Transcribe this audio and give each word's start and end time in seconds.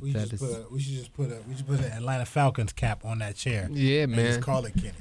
We 0.00 0.12
That 0.12 0.28
just 0.30 0.32
is- 0.34 0.40
put 0.40 0.50
a, 0.50 0.64
we 0.72 0.80
should 0.80 0.94
just 0.94 1.12
put 1.14 1.30
a 1.30 1.38
we 1.48 1.54
should 1.56 1.66
put 1.66 1.80
an 1.80 1.92
Atlanta 1.92 2.24
Falcons 2.26 2.72
cap 2.72 3.04
on 3.04 3.18
that 3.18 3.36
chair. 3.36 3.68
Yeah, 3.72 4.06
man. 4.06 4.26
just 4.26 4.40
call 4.42 4.64
it 4.64 4.74
Kenny. 4.74 4.92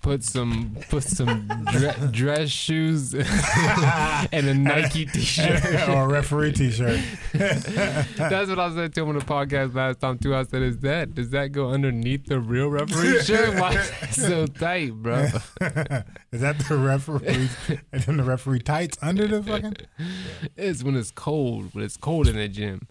Put 0.00 0.22
some 0.22 0.76
put 0.90 1.02
some 1.02 1.48
dre- 1.72 1.96
dress 2.12 2.50
shoes 2.50 3.14
and 3.14 4.46
a 4.46 4.54
Nike 4.54 5.06
t-shirt. 5.12 5.88
or 5.88 6.04
a 6.04 6.06
referee 6.06 6.52
T-shirt. 6.52 7.00
That's 7.32 8.48
what 8.48 8.60
I 8.60 8.72
said 8.74 8.94
to 8.94 9.02
him 9.02 9.08
on 9.08 9.18
the 9.18 9.24
podcast 9.24 9.74
last 9.74 9.98
time 9.98 10.18
too. 10.18 10.36
I 10.36 10.44
said, 10.44 10.62
"Is 10.62 10.78
that 10.80 11.16
does 11.16 11.30
that 11.30 11.48
go 11.50 11.70
underneath 11.70 12.26
the 12.26 12.38
real 12.38 12.68
referee 12.68 13.22
shirt? 13.22 13.58
Why 13.58 13.72
is 13.72 13.90
that 13.90 14.14
so 14.14 14.46
tight, 14.46 14.92
bro?" 14.94 15.24
Is 16.30 16.40
that 16.42 16.58
the 16.68 16.76
referee? 16.78 17.48
and 17.92 18.02
then 18.04 18.16
the 18.18 18.22
referee 18.24 18.60
tights 18.60 18.96
under 19.02 19.26
the 19.26 19.42
fucking. 19.42 19.76
It's 20.56 20.84
when 20.84 20.94
it's 20.94 21.10
cold. 21.10 21.74
When 21.74 21.82
it's 21.82 21.96
cold 21.96 22.28
in 22.28 22.36
the 22.36 22.46
gym. 22.46 22.86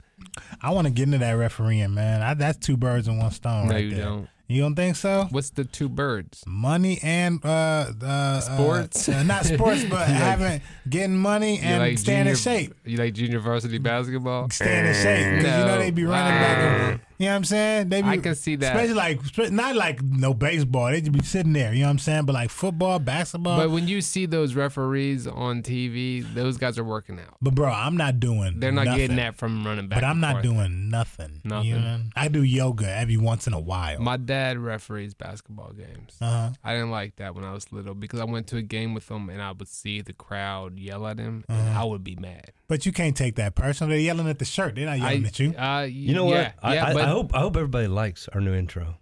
I 0.62 0.72
want 0.72 0.88
to 0.88 0.92
get 0.94 1.04
into 1.04 1.18
that 1.20 1.34
refereeing, 1.34 1.94
man. 1.94 2.22
I, 2.22 2.34
that's 2.34 2.58
two 2.58 2.78
birds 2.78 3.08
in 3.08 3.18
one 3.18 3.32
stone. 3.32 3.68
no, 3.68 3.74
right 3.74 3.84
you 3.86 3.96
there. 3.96 4.06
don't. 4.06 4.28
You 4.48 4.62
don't 4.64 4.76
think 4.76 4.98
so? 4.98 5.28
What's 5.30 5.52
the 5.52 5.64
two 5.64 5.88
birds? 5.88 6.44
Money 6.46 7.00
and 7.02 7.40
uh, 7.46 7.86
uh 8.04 8.40
Sports? 8.42 9.08
uh, 9.08 9.24
not 9.24 9.46
sports, 9.46 9.84
but 9.84 9.92
like- 10.00 10.08
having 10.10 10.62
getting 10.90 11.18
money 11.18 11.60
and 11.60 11.80
like 11.80 11.98
staying 11.98 12.28
in 12.28 12.36
shape. 12.36 12.74
You 12.84 12.98
like 12.98 13.14
junior 13.14 13.40
varsity 13.40 13.78
basketball? 13.78 14.50
Staying 14.50 14.88
in 14.88 14.94
shape. 14.94 15.26
'Cause 15.36 15.44
You 15.44 15.66
know 15.66 15.68
No. 15.68 15.78
they 15.80 15.92
be 15.92 16.04
running 16.04 16.42
back. 16.42 17.02
And, 17.22 17.26
you 17.26 17.30
know 17.30 17.34
what 17.34 17.38
I'm 17.38 17.44
saying? 17.46 17.90
They 17.90 18.02
be, 18.02 18.08
I 18.08 18.18
can 18.18 18.34
see 18.34 18.56
that. 18.56 18.76
Especially 18.76 18.96
like 18.96 19.52
not 19.52 19.76
like 19.76 20.02
no 20.02 20.34
baseball. 20.34 20.90
They 20.90 21.02
just 21.02 21.12
be 21.12 21.24
sitting 21.24 21.54
there. 21.54 21.72
You 21.72 21.82
know 21.82 21.86
what 21.86 21.92
I'm 21.92 22.00
saying? 22.00 22.26
But 22.26 22.34
like 22.34 22.50
football, 22.50 22.98
basketball. 22.98 23.58
But 23.58 23.70
when 23.70 23.88
you 23.88 24.02
see 24.02 24.26
those 24.26 24.56
referees 24.56 25.28
on 25.28 25.62
TV, 25.62 26.24
those 26.34 26.58
guys 26.58 26.80
are 26.80 26.84
working 26.84 27.20
out. 27.20 27.36
But 27.40 27.54
bro, 27.54 27.70
I'm 27.70 27.96
not 27.96 28.20
doing. 28.20 28.60
They're 28.60 28.72
not 28.72 28.86
nothing. 28.86 29.00
getting 29.02 29.16
that 29.18 29.36
from 29.36 29.64
running 29.64 29.88
back. 29.88 29.98
But 29.98 30.04
I'm 30.04 30.20
not 30.20 30.32
forth. 30.36 30.44
doing 30.46 30.90
nothing. 30.90 31.42
Nothing. 31.44 31.70
You 31.70 31.80
know? 31.80 32.00
I 32.16 32.28
do 32.28 32.42
yoga 32.42 32.90
every 32.92 33.18
once 33.18 33.46
in 33.46 33.54
a 33.54 33.60
while. 33.60 34.00
My 34.00 34.18
dad 34.18 34.58
referees 34.58 35.14
basketball 35.14 35.74
games. 35.74 36.18
uh-huh. 36.20 36.50
I 36.64 36.74
didn't 36.74 36.90
like 36.90 37.18
that 37.18 37.36
when 37.36 37.44
I 37.44 37.54
was 37.54 37.72
little 37.72 37.94
because 37.94 38.20
I 38.20 38.24
went 38.26 38.48
to 38.48 38.58
a 38.58 38.64
game 38.64 38.96
with 38.96 39.12
him 39.12 39.30
and 39.30 39.44
I 39.44 39.52
would 39.52 39.68
see 39.68 40.02
the 40.02 40.14
crowd 40.14 40.80
yell 40.80 41.06
at 41.06 41.20
him 41.20 41.44
and 41.48 41.70
Uh-huh. 41.70 41.82
I 41.82 41.84
would 41.84 42.04
be 42.04 42.16
mad. 42.16 42.52
But 42.72 42.86
you 42.86 42.94
can't 42.94 43.18
take 43.18 43.36
that 43.36 43.54
personal. 43.54 43.90
They're 43.90 44.00
yelling 44.00 44.30
at 44.30 44.40
the 44.40 44.46
shirt. 44.46 44.76
They're 44.76 44.86
not 44.86 44.98
yelling 44.98 45.26
I, 45.26 45.28
at 45.28 45.40
you. 45.40 45.54
Uh, 45.58 45.82
You 45.82 46.14
know 46.14 46.30
yeah, 46.32 46.54
what? 46.54 46.54
I, 46.64 46.76
Yeah, 46.76 46.86
I, 46.86 46.94
but 46.94 47.02
I 47.02 47.08
hope 47.10 47.36
I 47.36 47.42
hope 47.42 47.58
everybody 47.58 47.88
likes 47.88 48.30
our 48.30 48.40
new 48.40 48.54
intro. 48.54 48.96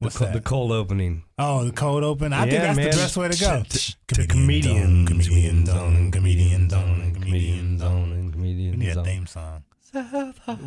What's 0.00 0.18
the, 0.18 0.24
that? 0.24 0.34
the 0.34 0.40
cold 0.40 0.72
opening. 0.72 1.22
Oh, 1.38 1.62
the 1.62 1.70
cold 1.70 2.02
open. 2.02 2.32
I 2.32 2.40
think 2.50 2.62
that's 2.62 2.76
man. 2.76 2.90
the 2.90 2.96
best 2.96 3.16
way 3.16 3.28
to 3.28 3.40
go. 3.40 3.62
To- 3.62 3.94
to 4.16 4.26
comedians, 4.26 5.08
comedians 5.08 5.68
on, 5.68 6.10
comedians 6.10 6.72
on, 6.72 7.12
comedians 7.12 7.22
comedians 7.22 7.82
on. 7.82 7.92
on, 7.92 8.02
and 8.10 8.26
We 8.26 8.32
comedians 8.32 8.78
need 8.78 8.96
a 8.96 9.04
theme 9.04 9.26
song. 9.28 9.62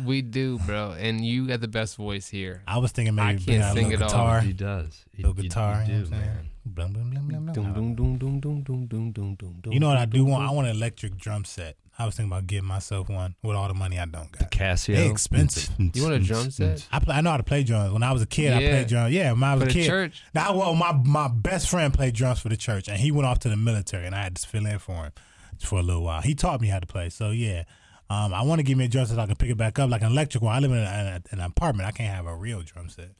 we 0.06 0.22
do, 0.22 0.58
bro. 0.60 0.94
And 0.98 1.22
you 1.22 1.48
got 1.48 1.60
the 1.60 1.68
best 1.68 1.96
voice 1.96 2.28
here. 2.28 2.62
I 2.66 2.78
was 2.78 2.92
thinking 2.92 3.14
maybe 3.14 3.42
I 3.42 3.44
can't 3.44 3.62
out 3.62 3.76
a 3.76 3.78
sing 3.78 3.90
little 3.90 4.06
it 4.08 4.14
all. 4.14 4.40
He 4.40 4.54
does. 4.54 5.04
He, 5.12 5.22
Little 5.22 5.42
guitar. 5.42 5.84
You, 5.86 5.92
you 5.92 6.04
do, 6.04 6.04
what 6.04 6.14
I'm 6.14 6.20
saying? 6.22 6.34
man. 6.34 6.48
Blum, 6.74 6.92
blum, 6.92 7.10
blum, 7.10 7.28
blum, 7.28 7.44
blum. 7.46 7.54
Dum, 7.54 7.74
dum, 7.74 7.94
dum, 7.94 8.40
dum, 8.40 8.62
dum, 8.62 8.86
dum, 8.86 9.12
dum, 9.12 9.36
dum, 9.62 9.72
You 9.72 9.80
know 9.80 9.88
what 9.88 9.98
I 9.98 10.04
do 10.04 10.24
want? 10.24 10.48
I 10.48 10.52
want 10.52 10.68
an 10.68 10.76
electric 10.76 11.16
drum 11.16 11.44
set. 11.44 11.76
I 11.98 12.06
was 12.06 12.14
thinking 12.14 12.30
about 12.30 12.46
getting 12.46 12.68
myself 12.68 13.08
one 13.08 13.34
with 13.42 13.56
all 13.56 13.66
the 13.66 13.74
money 13.74 13.98
I 13.98 14.04
don't 14.04 14.30
got. 14.30 14.38
The 14.38 14.44
Casio. 14.56 14.94
They 14.94 15.08
expensive. 15.08 15.70
You 15.78 16.02
want 16.04 16.14
a 16.14 16.20
drum 16.20 16.46
mm, 16.46 16.46
mm, 16.46 16.74
mm. 16.74 16.78
set? 16.78 16.88
I 16.92 17.00
play, 17.00 17.16
I 17.16 17.20
know 17.22 17.30
how 17.30 17.38
to 17.38 17.42
play 17.42 17.64
drums. 17.64 17.92
When 17.92 18.04
I 18.04 18.12
was 18.12 18.22
a 18.22 18.26
kid, 18.26 18.52
I 18.52 18.58
played 18.58 18.86
drums. 18.86 19.12
Yeah, 19.12 19.32
when 19.32 19.42
I 19.42 19.54
was 19.54 19.64
For 19.64 19.68
a 19.68 19.72
the 19.72 19.80
kid. 19.80 19.86
church? 19.86 20.22
Now, 20.32 20.56
well, 20.56 20.74
my 20.74 20.92
my 20.92 21.26
best 21.26 21.68
friend 21.68 21.92
played 21.92 22.14
drums 22.14 22.38
for 22.38 22.50
the 22.50 22.56
church, 22.56 22.88
and 22.88 22.98
he 22.98 23.10
went 23.10 23.26
off 23.26 23.40
to 23.40 23.48
the 23.48 23.56
military, 23.56 24.06
and 24.06 24.14
I 24.14 24.22
had 24.22 24.36
to 24.36 24.46
fill 24.46 24.64
in 24.64 24.78
for 24.78 24.92
him 24.92 25.12
for 25.58 25.80
a 25.80 25.82
little 25.82 26.04
while. 26.04 26.22
He 26.22 26.36
taught 26.36 26.60
me 26.60 26.68
how 26.68 26.78
to 26.78 26.86
play. 26.86 27.10
So 27.10 27.30
yeah, 27.30 27.64
um, 28.10 28.32
I 28.32 28.42
want 28.42 28.60
to 28.60 28.62
give 28.62 28.78
me 28.78 28.84
a 28.84 28.88
drum 28.88 29.06
set 29.06 29.16
so 29.16 29.20
I 29.20 29.26
can 29.26 29.34
pick 29.34 29.50
it 29.50 29.56
back 29.56 29.80
up 29.80 29.90
like 29.90 30.02
an 30.02 30.12
electric 30.12 30.42
one. 30.42 30.54
I 30.54 30.60
live 30.60 30.70
in, 30.70 30.78
a, 30.78 31.22
in 31.32 31.38
an 31.40 31.44
apartment. 31.44 31.88
I 31.88 31.90
can't 31.90 32.14
have 32.14 32.26
a 32.26 32.34
real 32.34 32.62
drum 32.62 32.88
set. 32.88 33.10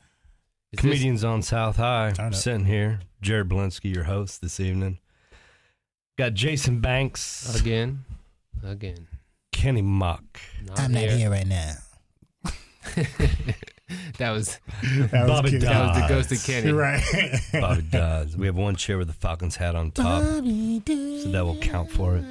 Is 0.72 0.77
this- 0.77 0.80
Comedians 0.80 1.24
on 1.24 1.42
South 1.42 1.77
High. 1.77 2.12
Turn 2.12 2.27
up. 2.27 2.34
Sitting 2.34 2.64
here. 2.66 3.00
Jared 3.20 3.48
Blinsky, 3.48 3.92
your 3.94 4.05
host 4.05 4.41
this 4.42 4.61
evening. 4.61 4.98
Got 6.18 6.34
Jason 6.34 6.80
Banks, 6.80 7.58
again, 7.61 8.05
again. 8.64 9.07
Kenny 9.52 9.83
Mock, 9.83 10.40
I'm 10.77 10.92
Not 10.92 11.02
here. 11.02 11.30
right 11.30 11.46
now. 11.46 11.74
that 14.18 14.30
was 14.33 14.58
That 14.83 15.27
Bobby 15.27 15.51
cute. 15.51 15.62
that 15.62 15.86
was 15.86 15.95
the 15.96 16.01
Dodds. 16.01 16.08
ghost 16.08 16.33
of 16.33 16.45
Kenny. 16.45 16.73
right. 16.73 17.02
Bobby 17.52 17.83
Dodds. 17.83 18.36
We 18.36 18.46
have 18.46 18.57
one 18.57 18.77
chair 18.77 18.98
with 18.98 19.07
the 19.08 19.14
Falcons 19.14 19.57
hat 19.57 19.74
on 19.74 19.90
top, 19.90 20.23
so 20.23 20.40
that 20.42 21.42
will 21.45 21.58
count 21.61 21.90
for 21.90 22.17
it. 22.17 22.24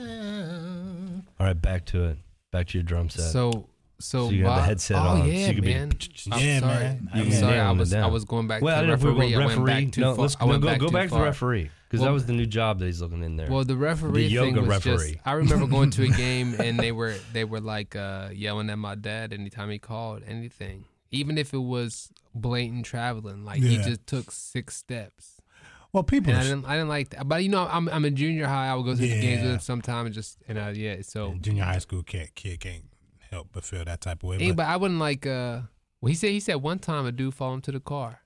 All 1.40 1.46
right, 1.46 1.60
back 1.62 1.86
to 1.88 2.06
it. 2.06 2.18
Back 2.52 2.68
to 2.68 2.78
your 2.78 2.84
drum 2.84 3.10
set. 3.10 3.32
So 3.32 3.68
so, 4.00 4.28
So 4.28 4.30
you 4.32 4.44
got 4.44 4.58
the 4.58 4.62
headset 4.64 4.98
oh, 4.98 5.00
on, 5.00 5.20
so 5.22 5.26
yeah, 5.26 5.48
you 5.48 5.56
could 5.56 5.64
be- 5.64 5.74
man. 5.74 5.92
I'm 6.32 6.40
Yeah, 6.40 6.60
sorry. 6.60 6.74
man. 6.84 7.10
You 7.16 7.22
I'm 7.22 7.30
can 7.30 7.40
sorry. 7.40 7.52
nail 7.56 7.66
I 7.66 7.72
it 7.72 7.78
was 7.78 7.94
I 7.94 8.08
was 8.08 8.26
going 8.26 8.48
back 8.48 8.62
well, 8.62 8.78
I 8.78 8.82
to 8.82 8.88
don't 8.88 8.90
know 8.90 8.94
if 8.94 9.04
we 9.04 9.10
referee. 9.10 9.20
went 9.20 9.36
I 9.36 9.48
referee. 9.48 9.64
went 9.64 9.86
back 9.86 9.94
too 9.94 10.02
no, 10.02 10.16
far. 10.16 10.22
let's 10.24 10.38
I 10.40 10.46
no, 10.46 10.60
go 10.60 10.68
back 10.68 10.80
go 10.80 10.88
too 10.88 10.94
back 10.94 11.10
to 11.10 11.16
the 11.16 11.22
referee 11.22 11.72
because 11.90 12.00
Well- 12.02 12.10
that 12.10 12.14
was 12.14 12.26
the 12.26 12.34
new 12.34 12.46
job 12.46 12.80
that 12.80 12.86
he's 12.86 13.02
looking 13.02 13.24
in 13.24 13.38
there. 13.38 13.50
Well, 13.50 13.64
the 13.64 13.76
referee 13.78 14.28
The 14.28 14.38
thing 14.38 14.56
was 14.56 14.68
referee. 14.68 15.14
just. 15.14 15.28
I 15.28 15.34
remember 15.34 15.66
going 15.78 15.90
to 15.92 16.04
a 16.04 16.10
game 16.10 16.56
and 16.60 16.80
they 16.80 16.92
were 16.92 17.16
they 17.34 17.44
were 17.46 17.60
like 17.62 17.96
uh, 17.96 18.30
yelling 18.34 18.70
at 18.70 18.78
my 18.78 18.96
dad 18.96 19.34
anytime 19.34 19.70
he 19.70 19.80
called 19.80 20.22
anything, 20.28 20.86
even 21.12 21.38
if 21.38 21.54
it 21.54 21.58
was 21.60 22.10
blatant 22.36 22.86
traveling. 22.86 23.46
Like 23.46 23.62
he 23.64 23.78
just 23.78 24.06
took 24.06 24.30
six 24.32 24.76
steps, 24.78 25.42
Well, 25.92 26.04
people. 26.04 26.32
and 26.34 26.40
I 26.40 26.44
didn't 26.44 26.66
I 26.66 26.74
didn't 26.76 26.90
like 26.90 27.10
that. 27.10 27.28
But 27.28 27.42
you 27.44 27.50
know, 27.50 27.68
I'm 27.72 27.88
I'm 27.90 28.06
in 28.06 28.16
junior 28.16 28.46
high. 28.46 28.68
I 28.68 28.76
would 28.76 28.86
go 28.86 28.92
to 28.92 28.98
the 28.98 29.08
games 29.08 29.42
with 29.42 29.52
him 29.54 29.60
sometimes 29.60 30.06
and 30.08 30.14
just 30.14 30.38
and 30.48 30.58
uh, 30.60 30.72
yeah. 30.76 30.98
So 31.02 31.34
junior 31.42 31.64
high 31.64 31.80
school 31.80 32.04
kid, 32.04 32.36
kid 32.36 32.60
can't 32.60 32.84
help 33.32 33.50
but 33.52 33.64
feel 33.64 33.84
that 33.86 34.02
type 34.02 34.24
of 34.24 34.30
way. 34.30 34.38
Hey, 34.40 34.52
but- 34.52 34.58
but 34.58 34.66
I 34.68 34.78
wouldn't 34.78 35.00
like. 35.00 35.26
uh 35.26 35.62
Well, 36.02 36.10
he 36.10 36.16
said 36.16 36.32
he 36.32 36.40
said 36.40 36.56
one 36.56 36.80
time 36.80 37.06
a 37.06 37.12
dude 37.12 37.34
followed 37.34 37.56
into 37.56 37.72
the 37.72 37.80
car. 37.80 38.22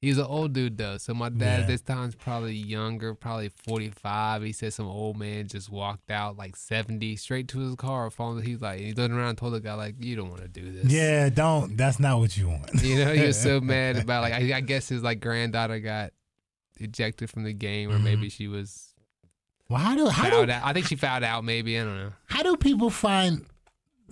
He's 0.00 0.18
an 0.18 0.24
old 0.26 0.52
dude 0.52 0.78
though, 0.78 0.98
so 0.98 1.14
my 1.14 1.28
dad 1.28 1.60
Yeah. 1.60 1.66
this 1.66 1.80
time's 1.80 2.16
probably 2.16 2.56
younger, 2.56 3.14
probably 3.14 3.50
forty 3.50 3.88
five. 3.90 4.42
He 4.42 4.50
said 4.52 4.72
some 4.72 4.88
old 4.88 5.16
man 5.16 5.46
just 5.46 5.70
walked 5.70 6.10
out 6.10 6.36
like 6.36 6.56
seventy 6.56 7.14
straight 7.14 7.46
to 7.48 7.60
his 7.60 7.76
car. 7.76 8.10
Followed. 8.10 8.44
He's 8.44 8.60
like, 8.60 8.80
he 8.80 8.92
turned 8.92 9.12
around 9.12 9.28
and 9.28 9.38
told 9.38 9.52
the 9.54 9.60
guy 9.60 9.74
like, 9.74 10.02
"You 10.02 10.16
don't 10.16 10.28
want 10.28 10.42
to 10.42 10.48
do 10.48 10.72
this." 10.72 10.86
yeah, 10.92 11.28
don't. 11.28 11.76
That's 11.76 12.00
not 12.00 12.18
what 12.18 12.36
you 12.36 12.48
want. 12.48 12.82
You 12.82 12.96
know, 13.04 13.12
he 13.14 13.24
was 13.24 13.40
so 13.40 13.60
mad 13.74 13.96
about 13.96 14.22
like 14.22 14.32
I, 14.32 14.56
I 14.56 14.60
guess 14.60 14.88
his 14.88 15.04
like 15.04 15.20
granddaughter 15.20 15.78
got 15.78 16.12
ejected 16.80 17.30
from 17.30 17.44
the 17.44 17.52
game, 17.52 17.90
or 17.92 17.98
Mhm. 17.98 18.02
maybe 18.02 18.28
she 18.28 18.48
was 18.48 18.94
Well, 19.68 19.78
how 19.78 19.94
do 19.94 20.08
how 20.08 20.28
do 20.30 20.50
out. 20.50 20.64
I 20.64 20.72
think 20.72 20.86
she 20.86 20.96
found 20.96 21.24
out. 21.24 21.44
Maybe 21.44 21.78
I 21.78 21.84
don't 21.84 21.96
know. 21.96 22.12
how 22.26 22.42
do 22.42 22.56
people 22.56 22.90
find 22.90 23.46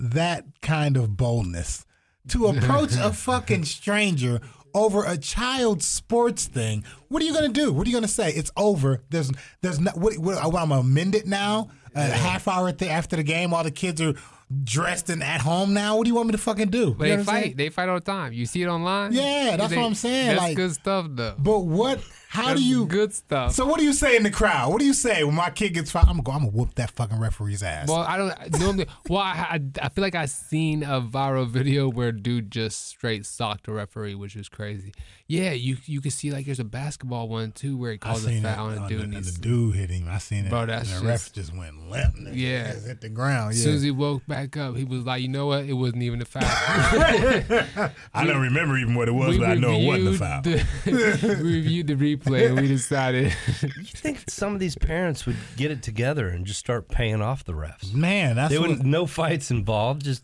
that 0.00 0.44
kind 0.62 0.96
of 0.96 1.16
boldness 1.16 1.86
to 2.28 2.46
approach 2.46 2.92
a 2.96 3.12
fucking 3.12 3.64
stranger 3.64 4.40
over 4.74 5.04
a 5.04 5.16
child's 5.18 5.86
sports 5.86 6.46
thing? 6.46 6.84
What 7.08 7.22
are 7.22 7.26
you 7.26 7.34
gonna 7.34 7.48
do? 7.48 7.72
What 7.72 7.86
are 7.86 7.90
you 7.90 7.96
gonna 7.96 8.08
say? 8.08 8.30
It's 8.32 8.50
over. 8.56 9.02
There's 9.10 9.30
there's 9.62 9.78
not. 9.80 9.96
What, 9.96 10.16
what 10.18 10.38
I'm 10.38 10.50
gonna 10.52 10.76
amend 10.80 11.14
it 11.14 11.26
now. 11.26 11.70
A 11.94 12.02
half 12.02 12.46
hour 12.46 12.70
th- 12.70 12.88
after 12.90 13.16
the 13.16 13.24
game, 13.24 13.52
all 13.52 13.64
the 13.64 13.70
kids 13.72 14.00
are 14.00 14.14
dressed 14.62 15.10
and 15.10 15.24
at 15.24 15.40
home 15.40 15.74
now. 15.74 15.96
What 15.96 16.04
do 16.04 16.08
you 16.08 16.14
want 16.14 16.28
me 16.28 16.32
to 16.32 16.38
fucking 16.38 16.68
do? 16.68 16.94
They 16.94 17.20
fight. 17.24 17.56
They 17.56 17.68
fight 17.68 17.88
all 17.88 17.96
the 17.96 18.00
time. 18.00 18.32
You 18.32 18.46
see 18.46 18.62
it 18.62 18.68
online. 18.68 19.12
Yeah, 19.12 19.56
that's 19.56 19.70
They- 19.70 19.76
what 19.76 19.86
I'm 19.86 19.94
saying, 19.96 20.26
That's 20.28 20.40
like- 20.40 20.56
good 20.56 20.72
stuff 20.72 21.06
though. 21.10 21.34
But 21.36 21.60
what? 21.60 21.98
How 22.30 22.46
That's 22.46 22.60
do 22.60 22.64
you? 22.64 22.86
good 22.86 23.12
stuff? 23.12 23.54
So 23.54 23.66
what 23.66 23.80
do 23.80 23.84
you 23.84 23.92
say 23.92 24.14
in 24.16 24.22
the 24.22 24.30
crowd? 24.30 24.70
What 24.70 24.78
do 24.78 24.84
you 24.84 24.94
say 24.94 25.24
when 25.24 25.34
my 25.34 25.50
kid 25.50 25.70
gets 25.74 25.90
fouled? 25.90 26.06
I'm 26.08 26.12
gonna 26.18 26.22
go. 26.22 26.30
I'm 26.32 26.38
gonna 26.44 26.50
whoop 26.52 26.76
that 26.76 26.92
fucking 26.92 27.18
referee's 27.18 27.60
ass. 27.60 27.88
Well, 27.88 27.98
I 27.98 28.16
don't 28.16 28.60
normally. 28.60 28.86
Well, 29.08 29.18
I, 29.20 29.32
I, 29.58 29.60
I 29.82 29.88
feel 29.88 30.02
like 30.02 30.14
I've 30.14 30.30
seen 30.30 30.84
a 30.84 31.00
viral 31.00 31.48
video 31.48 31.88
where 31.88 32.08
a 32.10 32.12
dude 32.16 32.52
just 32.52 32.86
straight 32.86 33.26
socked 33.26 33.66
a 33.66 33.72
referee, 33.72 34.14
which 34.14 34.36
was 34.36 34.48
crazy. 34.48 34.94
Yeah, 35.26 35.50
you 35.52 35.76
you 35.86 36.00
can 36.00 36.12
see 36.12 36.30
like 36.30 36.46
there's 36.46 36.60
a 36.60 36.64
basketball 36.64 37.28
one 37.28 37.50
too 37.50 37.76
where 37.76 37.90
he 37.92 37.98
calls 37.98 38.24
a 38.24 38.40
foul 38.40 38.66
on 38.68 38.78
a 38.78 38.82
uh, 38.82 38.88
dude. 38.88 38.98
the, 39.00 39.04
and 39.04 39.14
and 39.14 39.24
the 39.24 39.40
dude 39.40 39.74
hit 39.74 39.90
him. 39.90 40.06
I 40.08 40.18
seen 40.18 40.46
it. 40.46 40.50
Bro, 40.50 40.66
that's 40.66 40.92
and 40.92 41.02
the 41.04 41.08
ref 41.08 41.20
just- 41.22 41.34
just 41.34 41.56
went 41.56 41.90
limp. 41.90 42.14
and 42.14 42.36
Yeah. 42.36 42.72
just 42.74 42.86
hit 42.86 43.00
the 43.00 43.08
ground. 43.08 43.50
As 43.50 43.58
Yeah. 43.58 43.64
soon 43.64 43.74
as 43.74 43.82
he 43.82 43.90
woke 43.90 44.24
back 44.28 44.56
up, 44.56 44.76
he 44.76 44.84
was 44.84 45.04
like, 45.04 45.20
"You 45.22 45.28
know 45.28 45.46
what? 45.46 45.64
It 45.64 45.72
wasn't 45.72 46.02
even 46.04 46.22
a 46.22 46.24
foul." 46.24 46.42
I 48.14 48.24
don't 48.24 48.40
remember 48.40 48.76
even 48.78 48.94
what 48.94 49.08
it 49.08 49.12
was, 49.12 49.36
but 49.38 49.48
I 49.48 49.54
know 49.54 49.72
it 49.72 49.84
wasn't 49.86 50.14
a 50.14 50.18
foul. 50.18 50.42
The, 50.42 50.64
we 51.42 51.52
reviewed 51.54 51.86
the 51.88 51.94
replay 51.94 52.19
and 52.26 52.60
we 52.60 52.68
decided. 52.68 53.34
you 53.62 53.68
think 53.84 54.24
some 54.28 54.54
of 54.54 54.60
these 54.60 54.76
parents 54.76 55.26
would 55.26 55.36
get 55.56 55.70
it 55.70 55.82
together 55.82 56.28
and 56.28 56.46
just 56.46 56.58
start 56.60 56.88
paying 56.88 57.20
off 57.22 57.44
the 57.44 57.52
refs? 57.52 57.92
Man, 57.92 58.36
that's 58.36 58.52
They 58.52 58.58
wouldn't. 58.58 58.84
No 58.84 59.06
fights 59.06 59.50
involved. 59.50 60.04
Just 60.04 60.22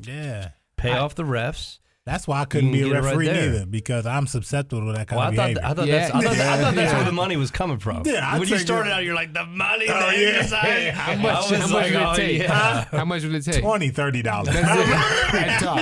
yeah. 0.00 0.50
pay 0.76 0.92
I- 0.92 0.98
off 0.98 1.14
the 1.14 1.24
refs. 1.24 1.78
That's 2.04 2.26
why 2.26 2.40
I 2.40 2.46
couldn't 2.46 2.72
be 2.72 2.80
a 2.82 2.86
get 2.88 2.96
it 2.96 2.98
right 2.98 3.04
referee 3.10 3.26
there. 3.26 3.50
neither 3.52 3.64
because 3.66 4.06
I'm 4.06 4.26
susceptible 4.26 4.86
to 4.88 4.92
that 4.98 5.06
kind 5.06 5.18
Well, 5.20 5.26
I 5.26 5.28
of 5.30 5.36
thought 5.36 5.42
behavior. 5.54 5.62
I 5.64 5.74
thought 5.74 5.86
Yeah. 5.86 5.98
that's 6.00 6.14
I 6.14 6.20
thought, 6.20 6.32
I 6.32 6.62
thought 6.62 6.74
that's 6.74 6.90
Yeah. 6.90 6.96
where 6.96 7.04
the 7.04 7.12
money 7.12 7.36
was 7.36 7.50
coming 7.52 7.78
from. 7.78 8.02
Yeah, 8.06 8.28
I'd 8.28 8.40
when 8.40 8.48
you 8.48 8.58
started 8.58 8.90
it. 8.90 8.92
out, 8.92 9.04
you're 9.04 9.14
like 9.14 9.32
the 9.32 9.44
money. 9.46 9.86
Oh, 9.88 10.10
yeah. 10.10 10.42
inside. 10.42 10.94
How 10.94 11.14
much? 11.14 11.50
was 11.50 11.60
How 11.60 11.66
much 11.68 11.72
like, 11.72 11.92
would 11.92 12.02
it 12.02 12.06
oh, 12.08 12.14
take? 12.16 12.42
yeah. 12.42 12.84
How 12.90 13.04
much 13.04 13.22
would 13.22 13.34
it 13.36 13.42
take? 13.44 13.62
20 13.62 13.88
30 13.90 14.22
dollars. 14.22 14.52
That's 14.52 15.32
it. 15.32 15.34
At 15.48 15.60
top. 15.60 15.78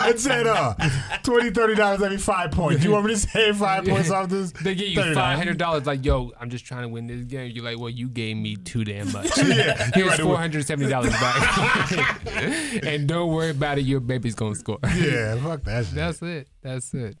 I 0.00 0.12
said 0.16 0.46
uh 0.48 0.74
20 1.22 1.50
30 1.50 1.74
dollars 1.76 2.02
every 2.02 2.18
five 2.18 2.50
points. 2.50 2.82
Do 2.82 2.88
you 2.88 2.92
want 2.92 3.06
me 3.06 3.12
to 3.14 3.20
save 3.20 3.56
five 3.58 3.84
points 3.84 4.10
off 4.10 4.28
this? 4.28 4.50
They 4.50 4.74
give 4.74 4.88
you 4.88 4.98
$30. 5.00 5.14
five 5.14 5.38
hundred 5.38 5.58
dollars. 5.58 5.86
Like, 5.86 6.04
yo, 6.04 6.32
I'm 6.40 6.50
just 6.50 6.64
trying 6.64 6.82
to 6.82 6.88
win 6.88 7.06
this 7.06 7.24
game. 7.26 7.52
You're 7.54 7.64
like, 7.64 7.78
well, 7.78 7.90
you 7.90 8.08
gave 8.08 8.36
me 8.36 8.56
too 8.56 8.82
damn 8.82 9.12
much. 9.12 9.30
Yeah, 9.38 9.90
Here's 9.94 10.18
four 10.18 10.36
hundred 10.36 10.66
seventy 10.66 10.90
dollars 10.90 11.12
back, 11.12 12.84
and 12.84 13.06
don't 13.06 13.32
worry 13.32 13.50
about 13.50 13.78
it. 13.78 13.82
Your 13.82 14.00
baby's 14.00 14.34
gonna 14.34 14.56
score. 14.56 14.78
Yeah, 14.96 15.36
fuck 15.60 15.64
that 15.64 15.86
shit. 15.86 15.94
That's 15.94 16.22
it. 16.22 16.48
That's 16.62 16.94
it. 16.94 17.18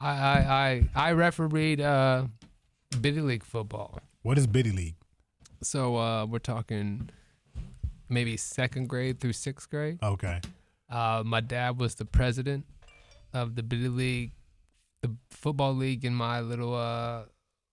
I 0.00 0.10
I 0.10 0.88
I, 0.94 1.08
I 1.08 1.12
refereed 1.12 1.80
uh, 1.80 2.26
biddy 3.00 3.20
league 3.20 3.44
football. 3.44 4.00
What 4.22 4.38
is 4.38 4.46
Biddy 4.46 4.70
League? 4.70 4.96
So 5.62 5.96
uh, 5.96 6.26
we're 6.26 6.38
talking 6.38 7.10
maybe 8.08 8.36
second 8.36 8.88
grade 8.88 9.20
through 9.20 9.32
sixth 9.32 9.70
grade. 9.70 9.98
Okay. 10.02 10.40
Uh, 10.90 11.22
my 11.24 11.40
dad 11.40 11.78
was 11.80 11.94
the 11.94 12.04
president 12.04 12.66
of 13.32 13.54
the 13.54 13.62
biddy 13.62 13.88
league, 13.88 14.32
the 15.02 15.14
football 15.30 15.74
league 15.74 16.04
in 16.04 16.14
my 16.14 16.40
little 16.40 16.74
uh 16.74 17.22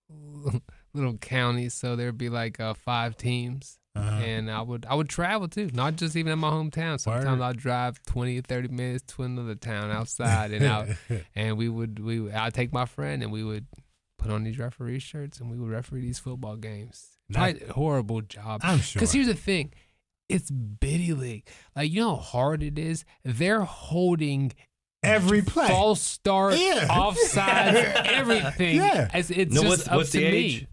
little 0.94 1.18
county. 1.18 1.68
So 1.68 1.96
there'd 1.96 2.18
be 2.18 2.28
like 2.28 2.60
uh, 2.60 2.74
five 2.74 3.16
teams. 3.16 3.79
Uh-huh. 3.96 4.08
And 4.24 4.50
I 4.50 4.62
would 4.62 4.86
I 4.88 4.94
would 4.94 5.08
travel 5.08 5.48
too, 5.48 5.68
not 5.74 5.96
just 5.96 6.14
even 6.14 6.32
in 6.32 6.38
my 6.38 6.50
hometown. 6.50 7.00
Sometimes 7.00 7.40
Word. 7.40 7.42
I'd 7.42 7.56
drive 7.56 8.00
20 8.06 8.38
or 8.38 8.42
30 8.42 8.68
minutes 8.68 9.02
to 9.14 9.24
another 9.24 9.56
town 9.56 9.90
outside 9.90 10.52
and 10.52 10.64
out 10.64 10.88
and 11.34 11.58
we 11.58 11.68
would 11.68 11.98
we 11.98 12.30
I'd 12.30 12.54
take 12.54 12.72
my 12.72 12.84
friend 12.84 13.22
and 13.22 13.32
we 13.32 13.42
would 13.42 13.66
put 14.16 14.30
on 14.30 14.44
these 14.44 14.58
referee 14.58 15.00
shirts 15.00 15.40
and 15.40 15.50
we 15.50 15.58
would 15.58 15.70
referee 15.70 16.02
these 16.02 16.18
football 16.20 16.54
games. 16.56 17.08
That- 17.30 17.36
Probably 17.58 17.68
a 17.68 17.72
horrible 17.72 18.20
job. 18.22 18.60
I'm 18.62 18.78
sure. 18.78 19.00
Because 19.00 19.12
here's 19.12 19.26
the 19.26 19.34
thing, 19.34 19.72
it's 20.28 20.50
biddy 20.50 21.12
league. 21.12 21.48
Like 21.74 21.90
you 21.90 22.00
know 22.00 22.14
how 22.16 22.22
hard 22.22 22.62
it 22.62 22.78
is. 22.78 23.04
They're 23.24 23.62
holding 23.62 24.52
Every 25.02 25.40
play. 25.42 25.66
false 25.66 26.00
start, 26.02 26.54
Yeah. 26.58 26.86
offsides, 26.90 28.06
everything. 28.06 28.76
Yeah. 28.76 29.08
It's, 29.14 29.30
it's 29.30 29.52
No, 29.54 29.62
just 29.62 29.68
what's- 29.68 29.88
up 29.88 29.96
what's 29.96 30.10
to 30.12 30.18
the 30.18 30.30
me. 30.30 30.36
age? 30.36 30.66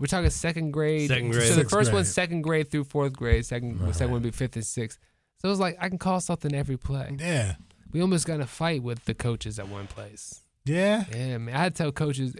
We're 0.00 0.06
talking 0.06 0.30
second 0.30 0.70
grade. 0.72 1.08
Second 1.08 1.30
grade. 1.30 1.48
So 1.48 1.54
the 1.56 1.68
first 1.68 1.90
grade. 1.90 1.94
one's 1.94 2.12
second 2.12 2.40
grade 2.42 2.70
through 2.70 2.84
fourth 2.84 3.12
grade. 3.12 3.44
Second 3.44 3.80
Right. 3.80 3.94
second 3.94 4.12
would 4.14 4.22
be 4.22 4.30
fifth 4.30 4.56
and 4.56 4.64
sixth. 4.66 4.98
So 5.42 5.50
it's 5.50 5.60
like 5.60 5.76
I 5.78 5.88
can 5.90 5.98
call 5.98 6.20
something 6.20 6.54
every 6.54 6.78
play. 6.78 7.14
Yeah. 7.20 7.56
We 7.92 8.00
almost 8.00 8.26
got 8.26 8.34
in 8.34 8.40
a 8.40 8.46
fight 8.46 8.82
with 8.82 9.04
the 9.04 9.14
coaches 9.14 9.58
at 9.58 9.68
one 9.68 9.86
place. 9.86 10.39
Yeah. 10.66 11.04
Yeah, 11.10 11.38
man. 11.38 11.54
I 11.54 11.58
had 11.58 11.74
to 11.74 11.82
tell 11.84 11.92
coaches. 11.92 12.34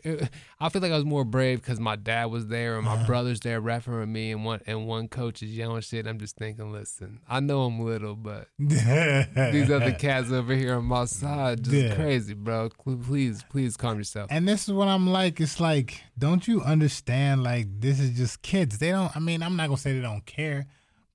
I 0.61 0.69
feel 0.69 0.83
like 0.83 0.93
I 0.93 0.97
was 0.97 1.07
more 1.07 1.25
brave 1.25 1.63
because 1.63 1.81
my 1.81 1.97
dad 1.97 2.27
was 2.27 2.47
there 2.49 2.77
and 2.77 2.85
my 2.85 2.93
Uh-huh. 2.95 3.07
brother's 3.07 3.41
there 3.41 3.61
refereeing 3.61 4.13
me, 4.13 4.31
and 4.33 4.45
one 4.45 4.61
and 4.67 4.87
one 4.87 5.09
coach 5.09 5.43
is 5.43 5.51
yelling 5.57 5.81
shit. 5.81 6.07
I'm 6.07 6.19
just 6.19 6.37
thinking, 6.37 6.71
listen, 6.71 7.21
I 7.29 7.41
know 7.41 7.63
I'm 7.63 7.81
little, 7.81 8.15
but 8.15 8.49
these 8.59 9.71
other 9.71 9.93
cats 9.93 10.31
over 10.31 10.55
here 10.55 10.75
on 10.77 10.85
my 10.85 11.07
side 11.07 11.65
just 11.65 11.75
Yeah. 11.77 11.95
crazy, 11.95 12.35
bro. 12.35 12.69
Please, 12.71 13.43
please 13.49 13.77
calm 13.77 13.99
yourself. 13.99 14.29
And 14.31 14.47
this 14.47 14.69
is 14.69 14.75
what 14.75 14.89
I'm 14.89 15.07
like. 15.09 15.41
It's 15.41 15.59
like, 15.61 16.03
don't 16.19 16.47
you 16.47 16.63
understand? 16.63 17.43
Like, 17.43 17.67
this 17.81 17.99
is 18.01 18.17
just 18.17 18.43
kids. 18.43 18.79
They 18.79 18.91
don't. 18.91 19.15
I 19.17 19.21
mean, 19.21 19.43
I'm 19.43 19.57
not 19.57 19.69
gonna 19.69 19.79
say 19.79 19.95
they 19.95 20.03
don't 20.03 20.27
care, 20.27 20.67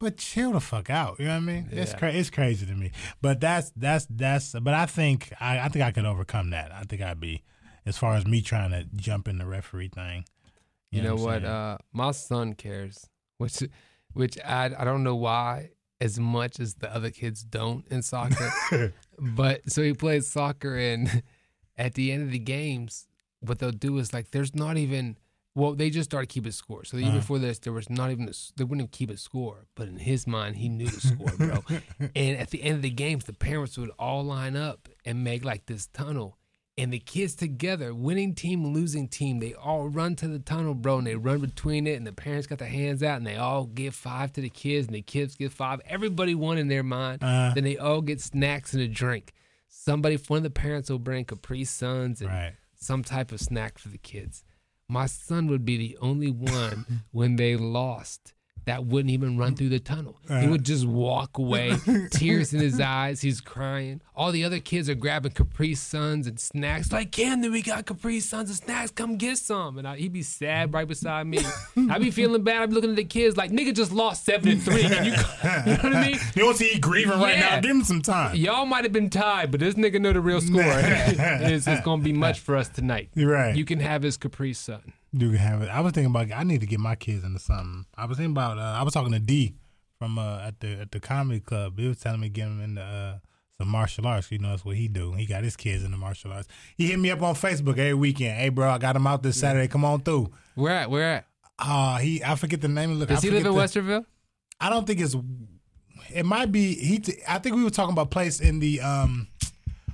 but 0.05 0.17
chill 0.17 0.51
the 0.51 0.59
fuck 0.59 0.89
out. 0.89 1.19
You 1.19 1.25
know 1.25 1.31
what 1.31 1.37
I 1.37 1.39
mean? 1.53 1.67
It's 1.71 1.91
Yeah. 1.91 1.97
cra- 1.97 2.13
It's 2.13 2.29
crazy 2.29 2.65
to 2.67 2.73
me. 2.75 2.91
But 3.21 3.39
that's 3.41 3.71
that's 3.75 4.05
that's. 4.09 4.53
But 4.53 4.73
I 4.75 4.85
think 4.85 5.33
I, 5.39 5.59
I 5.59 5.67
think 5.69 5.83
I 5.83 5.91
could 5.91 6.05
overcome 6.05 6.51
that. 6.51 6.71
I 6.71 6.83
think 6.83 7.01
I'd 7.01 7.19
be, 7.19 7.41
as 7.85 7.97
far 7.97 8.15
as 8.15 8.25
me 8.27 8.41
trying 8.41 8.71
to 8.71 8.83
jump 8.95 9.27
in 9.27 9.37
the 9.39 9.45
referee 9.45 9.89
thing. 9.89 10.25
You 10.91 11.01
know 11.01 11.15
I'm 11.15 11.21
what? 11.23 11.43
Uh, 11.43 11.77
my 11.91 12.11
son 12.11 12.53
cares, 12.53 13.09
which, 13.39 13.63
which 14.13 14.37
I 14.45 14.65
I 14.77 14.83
don't 14.85 15.03
know 15.03 15.15
why 15.15 15.71
as 15.99 16.19
much 16.19 16.59
as 16.59 16.75
the 16.75 16.93
other 16.93 17.09
kids 17.09 17.41
don't 17.43 17.87
in 17.89 18.01
soccer. 18.01 18.93
but 19.19 19.69
so 19.69 19.81
he 19.81 19.93
plays 19.93 20.27
soccer, 20.27 20.77
and 20.77 21.23
at 21.77 21.95
the 21.95 22.11
end 22.11 22.21
of 22.23 22.31
the 22.31 22.39
games, 22.39 23.07
what 23.39 23.59
they'll 23.59 23.71
do 23.71 23.97
is 23.97 24.13
like 24.13 24.31
there's 24.31 24.53
not 24.55 24.77
even. 24.77 25.17
Well, 25.55 25.73
they 25.73 25.89
just 25.89 26.09
started 26.09 26.27
keeping 26.27 26.51
score. 26.51 26.83
So 26.83 26.97
the 26.97 27.03
year 27.03 27.11
Uh-huh. 27.11 27.19
before 27.21 27.39
this, 27.39 27.59
there 27.59 27.71
was 27.73 27.89
not 27.89 28.11
even 28.11 28.27
a, 28.27 28.33
they 28.57 28.65
wouldn't 28.65 28.91
keep 28.91 29.09
a 29.09 29.17
score. 29.17 29.65
But 29.75 29.87
in 29.87 29.97
his 29.97 30.27
mind, 30.27 30.57
he 30.57 30.67
knew 30.69 30.87
the 30.87 30.99
score, 30.99 31.31
bro. 31.37 31.63
and 32.15 32.37
at 32.37 32.49
the 32.49 32.61
end 32.61 32.75
of 32.75 32.81
the 32.81 32.89
games, 32.89 33.23
the 33.23 33.33
parents 33.33 33.77
would 33.77 33.91
all 33.97 34.23
line 34.23 34.55
up 34.57 34.89
and 35.05 35.23
make 35.23 35.45
like 35.45 35.65
this 35.65 35.87
tunnel. 35.87 36.37
And 36.77 36.91
the 36.91 36.99
kids 36.99 37.35
together, 37.35 37.95
winning 37.95 38.35
team, 38.35 38.65
losing 38.73 39.07
team, 39.07 39.39
they 39.39 39.53
all 39.53 39.87
run 39.87 40.17
to 40.17 40.27
the 40.27 40.39
tunnel, 40.39 40.73
bro, 40.73 40.97
and 40.97 41.07
they 41.07 41.15
run 41.15 41.39
between 41.39 41.87
it. 41.87 41.93
And 41.95 42.05
the 42.05 42.11
parents 42.11 42.47
got 42.47 42.59
their 42.59 42.67
hands 42.67 43.01
out, 43.01 43.15
and 43.15 43.25
they 43.25 43.37
all 43.37 43.63
give 43.63 43.95
five 43.95 44.33
to 44.33 44.41
the 44.41 44.49
kids, 44.49 44.87
and 44.87 44.95
the 44.95 45.01
kids 45.01 45.35
give 45.35 45.53
five. 45.53 45.79
Everybody 45.85 46.35
won 46.35 46.57
in 46.57 46.67
their 46.67 46.83
mind. 46.83 47.23
Uh. 47.23 47.53
then 47.55 47.63
they 47.63 47.77
all 47.77 48.01
get 48.01 48.19
snacks 48.19 48.73
and 48.73 48.83
a 48.83 48.89
drink. 48.89 49.31
Somebody, 49.69 50.17
one 50.27 50.37
of 50.37 50.43
the 50.43 50.49
parents 50.49 50.89
will 50.89 50.99
bring 50.99 51.25
Capri 51.25 51.63
Suns 51.63 52.19
and 52.21 52.29
Right. 52.29 52.53
some 52.75 53.03
type 53.03 53.31
of 53.31 53.39
snack 53.39 53.77
for 53.77 53.89
the 53.89 53.97
kids. 53.97 54.43
My 54.87 55.07
son 55.07 55.47
would 55.47 55.65
be 55.65 55.77
the 55.77 55.97
only 55.99 56.31
one 56.31 57.03
when 57.11 57.35
they 57.35 57.55
lost 57.55 58.33
that 58.65 58.85
wouldn't 58.85 59.11
even 59.11 59.37
run 59.37 59.55
through 59.55 59.69
the 59.69 59.79
tunnel. 59.79 60.17
He 60.27 60.33
Uh. 60.33 60.49
would 60.49 60.63
just 60.63 60.85
walk 60.85 61.37
away, 61.37 61.73
tears 62.11 62.53
in 62.53 62.59
his 62.59 62.79
eyes. 62.79 63.21
He's 63.21 63.39
crying. 63.41 64.01
All 64.15 64.31
the 64.31 64.43
other 64.43 64.59
kids 64.59 64.89
are 64.89 64.95
grabbing 64.95 65.33
Capri 65.33 65.75
Suns 65.75 66.25
and 66.25 66.39
snacks. 66.39 66.91
Like, 66.91 67.11
Camden, 67.11 67.51
we 67.51 67.61
got 67.61 67.85
Capri 67.85 68.19
Suns 68.21 68.49
and 68.49 68.57
snacks. 68.57 68.89
Come 68.91 69.17
get 69.17 69.37
some. 69.37 69.77
And 69.77 69.87
I, 69.87 69.97
he'd 69.97 70.13
be 70.13 70.23
sad 70.23 70.73
right 70.73 70.87
beside 70.87 71.27
me. 71.27 71.39
I'd 71.89 72.01
be 72.01 72.11
feeling 72.11 72.41
bad. 72.43 72.61
I'd 72.63 72.69
be 72.69 72.75
looking 72.75 72.91
at 72.91 72.95
the 72.95 73.03
kids 73.03 73.35
like, 73.37 73.51
nigga 73.51 73.75
just 73.75 73.91
lost 73.91 74.25
seven 74.25 74.49
and 74.49 74.63
three. 74.63 74.83
You, 74.83 74.89
you 74.97 75.11
know 75.11 75.15
what 75.81 75.95
I 75.95 76.07
mean? 76.07 76.19
You 76.35 76.43
don't 76.43 76.55
see 76.55 76.69
he 76.69 76.79
grieving 76.79 77.19
right 77.19 77.37
now. 77.37 77.59
Give 77.59 77.71
him 77.71 77.83
some 77.83 78.01
time. 78.01 78.35
Y'all 78.35 78.65
might 78.65 78.83
have 78.85 78.93
been 78.93 79.09
tied, 79.09 79.51
but 79.51 79.59
this 79.59 79.75
nigga 79.75 79.99
know 80.01 80.13
the 80.13 80.21
real 80.21 80.41
score. 80.41 80.61
it's, 80.63 81.67
it's 81.67 81.81
gonna 81.81 82.01
be 82.01 82.13
much 82.13 82.39
for 82.39 82.55
us 82.55 82.69
tonight. 82.69 83.09
You're 83.15 83.31
right. 83.31 83.55
You 83.55 83.65
can 83.65 83.79
have 83.79 84.01
his 84.01 84.17
Capri 84.17 84.53
Sun. 84.53 84.93
You 85.17 85.29
can 85.29 85.37
have 85.37 85.61
it. 85.61 85.69
I 85.69 85.79
was 85.79 85.93
thinking 85.93 86.11
about. 86.13 86.31
I 86.37 86.43
need 86.43 86.59
to 86.61 86.67
get 86.67 86.79
my 86.79 86.95
kids 86.95 87.23
into 87.23 87.39
something. 87.39 87.85
I 87.95 88.05
was 88.05 88.17
thinking 88.17 88.31
about. 88.33 88.57
Uh, 88.57 88.61
I 88.79 88.83
was 88.83 88.93
talking 88.93 89.13
to 89.13 89.19
D 89.19 89.55
from 89.97 90.19
uh, 90.19 90.39
at 90.39 90.59
the 90.59 90.73
at 90.81 90.91
the 90.91 90.99
comedy 90.99 91.39
club. 91.39 91.79
He 91.79 91.87
was 91.87 91.99
telling 91.99 92.19
me 92.19 92.27
to 92.27 92.33
get 92.33 92.47
him 92.47 92.59
into 92.61 92.81
uh, 92.81 93.19
some 93.57 93.69
martial 93.69 94.05
arts. 94.07 94.29
You 94.31 94.39
know 94.39 94.49
that's 94.49 94.65
what 94.65 94.75
he 94.75 94.89
do. 94.89 95.13
He 95.13 95.25
got 95.25 95.43
his 95.45 95.55
kids 95.55 95.83
into 95.85 95.95
martial 95.97 96.33
arts. 96.33 96.49
He 96.75 96.87
hit 96.87 96.99
me 96.99 97.11
up 97.11 97.21
on 97.21 97.33
Facebook 97.35 97.77
every 97.77 97.93
weekend. 97.93 98.37
Hey, 98.39 98.49
bro, 98.49 98.69
I 98.69 98.77
got 98.77 98.95
him 98.97 99.07
out 99.07 99.23
this 99.23 99.39
Saturday. 99.39 99.69
Come 99.69 99.85
on 99.85 100.01
through. 100.01 100.31
Where 100.55 100.73
at? 100.73 100.89
Where 100.89 101.03
at? 101.15 101.27
Uh 101.57 101.97
he. 101.97 102.21
I 102.21 102.35
forget 102.35 102.59
the 102.59 102.67
name. 102.67 102.95
Look, 102.95 103.07
Does 103.07 103.19
I 103.19 103.27
he 103.27 103.31
live 103.31 103.45
in 103.45 103.53
the- 103.53 103.57
Westerville? 103.59 104.05
I 104.59 104.69
don't 104.69 104.85
think 104.85 104.99
it's. 104.99 105.15
It 106.13 106.25
might 106.25 106.51
be 106.51 106.75
he. 106.75 106.99
T- 106.99 107.21
I 107.27 107.39
think 107.39 107.55
we 107.55 107.63
were 107.63 107.69
talking 107.69 107.93
about 107.93 108.11
place 108.11 108.41
in 108.41 108.59
the 108.59 108.81
um. 108.81 109.27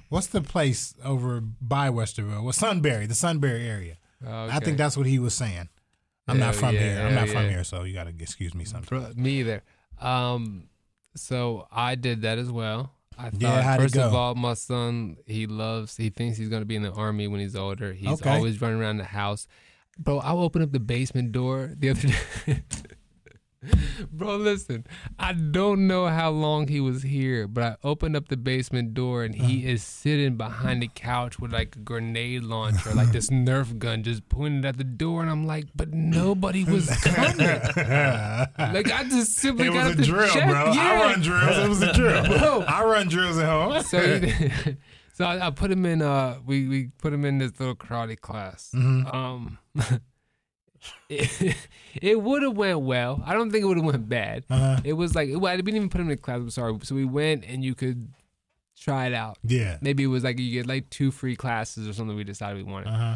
What's 0.10 0.28
the 0.28 0.42
place 0.42 0.94
over 1.06 1.40
by 1.40 1.90
Westerville? 1.90 2.44
Well, 2.44 2.52
Sunbury, 2.54 3.06
the 3.06 3.16
Sunbury 3.16 3.66
area. 3.68 3.98
I 4.28 4.60
think 4.60 4.78
that's 4.78 4.98
what 4.98 5.06
he 5.08 5.20
was 5.20 5.34
saying. 5.34 5.70
I'm 6.28 6.40
not 6.40 6.56
from 6.56 6.76
yeah, 6.76 6.82
here. 6.82 7.02
I'm 7.08 7.16
not 7.16 7.30
from 7.30 7.50
here, 7.50 7.64
so 7.64 7.84
you 7.84 7.94
gotta 7.94 8.14
excuse 8.18 8.54
me 8.54 8.66
sometimes. 8.66 9.16
Me 9.18 9.40
either. 9.40 9.64
Um, 10.00 10.70
so 11.16 11.68
I 11.72 11.96
did 11.96 12.22
that 12.22 12.38
as 12.38 12.52
well. 12.52 12.94
I 13.18 13.30
thought 13.30 13.42
Yeah, 13.42 13.78
first 13.78 13.98
of 13.98 14.14
all, 14.14 14.36
my 14.36 14.54
son 14.54 15.18
he 15.26 15.46
loves. 15.48 15.98
He 15.98 16.10
thinks 16.10 16.38
he's 16.38 16.50
gonna 16.50 16.66
be 16.66 16.76
in 16.76 16.84
the 16.84 16.92
army 16.92 17.28
when 17.28 17.40
he's 17.40 17.56
older. 17.56 17.94
He's 17.94 18.22
Okay. 18.22 18.30
always 18.30 18.62
running 18.62 18.80
around 18.80 18.98
the 18.98 19.04
house. 19.06 19.48
Bro, 20.00 20.20
I'll 20.20 20.40
open 20.40 20.62
up 20.62 20.72
the 20.72 20.80
basement 20.80 21.32
door 21.32 21.74
the 21.78 21.90
other 21.90 22.08
day. 22.46 22.64
Bro, 24.12 24.38
listen, 24.38 24.86
I 25.20 25.34
don't 25.34 25.86
know 25.86 26.08
how 26.08 26.32
long 26.32 26.68
he 26.68 26.80
was 26.80 27.04
here, 27.04 27.48
but 27.48 27.64
I 27.64 27.76
opened 27.84 28.16
up 28.16 28.28
the 28.28 28.38
basement 28.38 28.96
door 28.96 29.24
and 29.24 29.36
he 29.36 29.68
is 29.70 29.84
sitting 29.84 30.36
behind 30.36 30.82
the 30.82 30.88
couch 30.88 31.38
with 31.40 31.54
like 31.54 31.76
a 31.76 31.80
grenade 31.80 32.44
launcher, 32.44 32.92
like 32.96 33.12
this 33.12 33.30
Nerf 33.32 33.78
gun 33.78 34.02
just 34.02 34.28
pointed 34.30 34.66
at 34.66 34.78
the 34.78 34.84
door. 34.84 35.22
And 35.22 35.30
I'm 35.30 35.46
like, 35.46 35.66
but 35.76 35.94
nobody 35.94 36.64
was 36.64 36.90
coming. 37.04 37.38
like, 37.38 38.92
I 38.92 39.04
just 39.10 39.36
simply 39.36 39.68
It 39.68 39.74
got 39.74 39.96
was 39.96 40.08
a 40.08 40.12
drill, 40.12 40.28
check. 40.30 40.50
bro. 40.50 40.72
Yeah. 40.74 40.82
I 40.82 40.96
run 41.12 41.22
drills. 41.22 41.58
It 41.58 41.70
was 41.70 41.82
a 41.84 41.94
drill. 41.94 42.24
Bro. 42.40 42.64
I 42.68 42.84
run 42.84 43.08
drills 43.10 43.38
at 43.38 43.46
home. 43.48 43.84
So, 43.84 44.20
he- 44.20 44.78
so 45.14 45.26
I, 45.26 45.48
I 45.48 45.50
put 45.52 45.70
him 45.72 45.86
in. 45.86 46.02
Uh, 46.02 46.40
we 46.46 46.68
we 46.68 46.88
put 46.98 47.14
him 47.14 47.26
in 47.26 47.38
this 47.38 47.60
little 47.60 47.76
karate 47.76 48.20
class. 48.20 48.72
Mhm. 48.74 49.14
Um, 49.14 49.58
it, 51.10 51.56
it 52.02 52.22
would 52.22 52.44
have 52.44 52.56
went 52.56 52.82
well. 52.82 53.22
I 53.26 53.34
don't 53.34 53.52
think 53.52 53.64
it 53.64 53.68
would 53.68 53.78
have 53.78 53.86
went 53.86 54.10
bad. 54.10 54.46
Uh-huh. 54.50 54.80
It 54.84 54.94
was 54.94 55.16
like 55.16 55.30
well, 55.32 55.48
I 55.48 55.56
didn't 55.56 55.76
even 55.76 55.90
put 55.90 56.02
him 56.02 56.08
in 56.08 56.16
the 56.16 56.22
class. 56.22 56.38
I'm 56.38 56.50
sorry. 56.50 56.78
So 56.84 56.96
we 56.96 57.06
went 57.06 57.46
and 57.46 57.64
you 57.64 57.76
could 57.76 58.14
try 58.80 59.06
it 59.08 59.14
out. 59.14 59.38
Yeah. 59.44 59.78
Maybe 59.82 60.04
it 60.04 60.08
was 60.08 60.24
like 60.24 60.40
you 60.40 60.52
get 60.52 60.68
like 60.68 60.90
two 60.90 61.12
free 61.12 61.36
classes 61.36 61.88
or 61.88 61.94
something. 61.94 62.16
We 62.16 62.24
decided 62.24 62.58
we 62.66 62.72
wanted. 62.72 62.90
Uh 62.90 62.98
huh. 62.98 63.16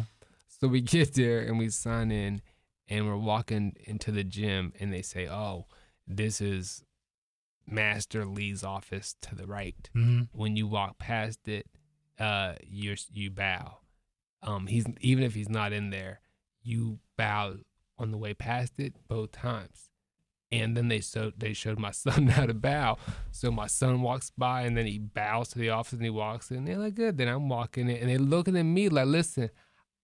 So 0.60 0.68
we 0.68 0.80
get 0.96 1.14
there 1.14 1.40
and 1.40 1.58
we 1.58 1.68
sign 1.70 2.10
in, 2.10 2.40
and 2.88 3.06
we're 3.06 3.16
walking 3.16 3.76
into 3.84 4.10
the 4.12 4.24
gym, 4.24 4.72
and 4.80 4.92
they 4.92 5.02
say, 5.02 5.28
"Oh, 5.28 5.66
this 6.06 6.40
is 6.40 6.84
Master 7.66 8.24
Lee's 8.24 8.62
office 8.64 9.16
to 9.22 9.34
the 9.34 9.46
right." 9.46 9.88
hmm 9.92 10.22
When 10.32 10.56
you 10.56 10.66
walk 10.66 10.98
past 10.98 11.48
it, 11.48 11.66
uh, 12.18 12.54
you 12.62 12.94
you 13.12 13.30
bow. 13.30 13.78
Um, 14.42 14.66
he's 14.68 14.86
even 15.00 15.24
if 15.24 15.34
he's 15.34 15.48
not 15.48 15.72
in 15.72 15.90
there, 15.90 16.20
you 16.66 16.98
bow 17.16 17.54
on 17.98 18.10
the 18.10 18.18
way 18.18 18.34
past 18.34 18.74
it 18.78 18.94
both 19.08 19.32
times. 19.32 19.90
And 20.52 20.76
then 20.76 20.88
they 20.88 21.00
showed 21.00 21.34
they 21.38 21.52
showed 21.54 21.78
my 21.78 21.90
son 22.04 22.28
how 22.28 22.46
to 22.46 22.54
bow. 22.54 22.98
So 23.32 23.50
my 23.50 23.66
son 23.66 24.02
walks 24.02 24.30
by 24.30 24.62
and 24.62 24.76
then 24.76 24.86
he 24.86 24.98
bows 24.98 25.48
to 25.50 25.58
the 25.58 25.70
office 25.70 25.94
and 25.94 26.02
he 26.04 26.10
walks 26.10 26.50
in. 26.50 26.64
They're 26.64 26.78
like, 26.78 26.94
good. 26.94 27.18
Then 27.18 27.28
I'm 27.28 27.48
walking 27.48 27.88
in 27.88 27.96
and 27.96 28.08
they're 28.08 28.18
looking 28.18 28.56
at 28.56 28.62
me 28.62 28.88
like, 28.88 29.06
listen, 29.06 29.50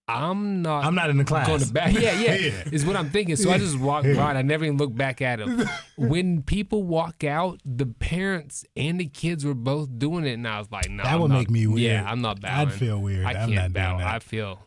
I'm 0.05 0.61
not. 0.61 0.83
I'm 0.83 0.95
not 0.95 1.09
in 1.09 1.17
the 1.17 1.23
class. 1.23 1.47
Going 1.47 1.61
to 1.61 1.71
back. 1.71 1.93
Yeah, 1.93 2.11
yeah, 2.19 2.35
Yeah. 2.35 2.63
Is 2.73 2.85
what 2.85 2.97
I'm 2.97 3.09
thinking. 3.09 3.37
So 3.37 3.51
I 3.51 3.57
just 3.57 3.79
walk 3.79 4.03
by. 4.03 4.09
and 4.09 4.37
I 4.37 4.41
never 4.41 4.65
even 4.65 4.77
look 4.77 4.93
back 4.93 5.21
at 5.21 5.39
him. 5.39 5.63
When 5.95 6.41
people 6.41 6.83
walk 6.83 7.23
out, 7.23 7.61
the 7.63 7.85
parents 7.85 8.65
and 8.75 8.99
the 8.99 9.05
kids 9.05 9.45
were 9.45 9.53
both 9.53 9.97
doing 9.97 10.25
it, 10.25 10.33
and 10.33 10.45
I 10.47 10.57
was 10.59 10.69
like, 10.71 10.89
no. 10.89 11.03
That 11.03 11.13
I'm 11.13 11.21
would 11.21 11.29
not- 11.31 11.37
make 11.37 11.49
me 11.51 11.67
weird. 11.67 11.79
Yeah, 11.79 12.03
I'm 12.11 12.21
not 12.21 12.41
bowing. 12.41 12.67
I'd 12.67 12.73
feel 12.73 12.99
weird. 12.99 13.25
I 13.25 13.29
I'm 13.29 13.49
can't 13.53 13.73
not 13.73 13.73
bow. 13.73 14.05
I 14.05 14.19
feel. 14.19 14.59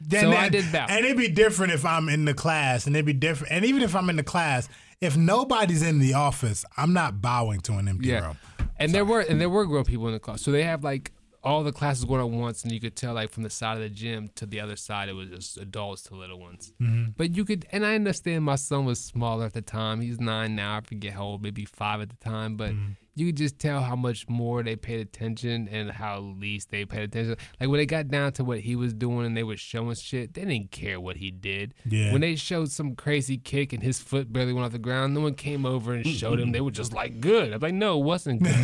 Then 0.00 0.24
So 0.24 0.32
I 0.32 0.48
did 0.48 0.70
bow. 0.72 0.86
And 0.88 1.04
it'd 1.04 1.16
be 1.16 1.28
different 1.28 1.72
if 1.72 1.84
I'm 1.84 2.08
in 2.08 2.24
the 2.24 2.34
class, 2.34 2.86
and 2.86 2.94
it'd 2.94 3.04
be 3.06 3.12
different. 3.12 3.52
And 3.52 3.64
even 3.64 3.82
if 3.82 3.96
I'm 3.96 4.08
in 4.10 4.16
the 4.16 4.22
class, 4.22 4.68
if 5.00 5.16
nobody's 5.16 5.82
in 5.82 5.98
the 5.98 6.14
office, 6.14 6.64
I'm 6.76 6.92
not 6.92 7.20
bowing 7.20 7.60
to 7.62 7.74
an 7.74 7.88
empty 7.88 8.08
Yeah. 8.08 8.26
room. 8.26 8.36
And 8.78 8.92
there 8.92 9.04
were 9.04 9.20
and 9.20 9.40
there 9.40 9.50
were 9.50 9.66
grown 9.66 9.84
people 9.84 10.06
in 10.06 10.12
the 10.12 10.20
class. 10.20 10.40
So 10.42 10.52
they 10.52 10.62
have 10.62 10.84
like 10.84 11.10
all 11.42 11.62
the 11.64 11.72
classes 11.72 12.04
going 12.04 12.20
on 12.20 12.38
once, 12.38 12.62
and 12.62 12.72
you 12.72 12.78
could 12.80 12.94
tell 12.96 13.14
like 13.14 13.30
from 13.30 13.42
the 13.42 13.50
side 13.50 13.76
of 13.76 13.82
the 13.82 13.88
gym 13.88 14.30
to 14.36 14.46
the 14.46 14.60
other 14.60 14.76
side, 14.76 15.08
it 15.08 15.14
was 15.14 15.28
just 15.30 15.56
adults 15.58 16.02
to 16.02 16.14
little 16.14 16.38
ones. 16.38 16.72
Mm-hmm. 16.80 17.10
But 17.16 17.34
you 17.36 17.44
could, 17.44 17.66
and 17.72 17.84
I 17.86 17.94
understand 17.96 18.44
my 18.44 18.56
son 18.56 18.84
was 18.84 19.00
smaller 19.00 19.46
at 19.46 19.52
the 19.52 19.62
time. 19.62 20.00
He's 20.00 20.20
nine 20.20 20.54
now. 20.54 20.76
I 20.76 20.80
forget 20.80 21.12
how 21.14 21.24
old, 21.24 21.42
maybe 21.42 21.64
five 21.64 22.00
at 22.00 22.10
the 22.10 22.16
time. 22.16 22.56
But 22.56 22.72
Mm-hmm. 22.72 22.92
You 23.18 23.26
could 23.26 23.36
just 23.36 23.58
tell 23.58 23.80
how 23.80 23.96
much 23.96 24.28
more 24.28 24.62
they 24.62 24.76
paid 24.76 25.00
attention 25.00 25.68
and 25.68 25.90
how 25.90 26.20
least 26.20 26.70
they 26.70 26.84
paid 26.84 27.02
attention. 27.02 27.36
Like 27.60 27.68
when 27.68 27.78
they 27.78 27.86
got 27.86 28.08
down 28.08 28.32
to 28.34 28.44
what 28.44 28.60
he 28.60 28.76
was 28.76 28.94
doing 28.94 29.26
and 29.26 29.36
they 29.36 29.42
were 29.42 29.56
showing 29.56 29.94
shit, 29.96 30.34
they 30.34 30.44
didn't 30.44 30.70
care 30.70 31.00
what 31.00 31.16
he 31.16 31.30
did. 31.30 31.74
Yeah. 31.84 32.12
When 32.12 32.20
they 32.20 32.36
showed 32.36 32.70
some 32.70 32.94
crazy 32.94 33.36
kick 33.38 33.72
and 33.72 33.82
his 33.82 33.98
foot 33.98 34.32
barely 34.32 34.52
went 34.52 34.66
off 34.66 34.72
the 34.72 34.78
ground, 34.78 35.14
no 35.14 35.20
one 35.20 35.34
came 35.34 35.66
over 35.66 35.92
and 35.94 36.06
showed 36.06 36.38
him. 36.40 36.52
They 36.52 36.60
were 36.60 36.70
just 36.70 36.92
like, 36.92 37.20
good. 37.20 37.52
I'm 37.52 37.60
like, 37.60 37.74
no, 37.74 37.98
it 37.98 38.04
wasn't 38.04 38.42
good. 38.42 38.54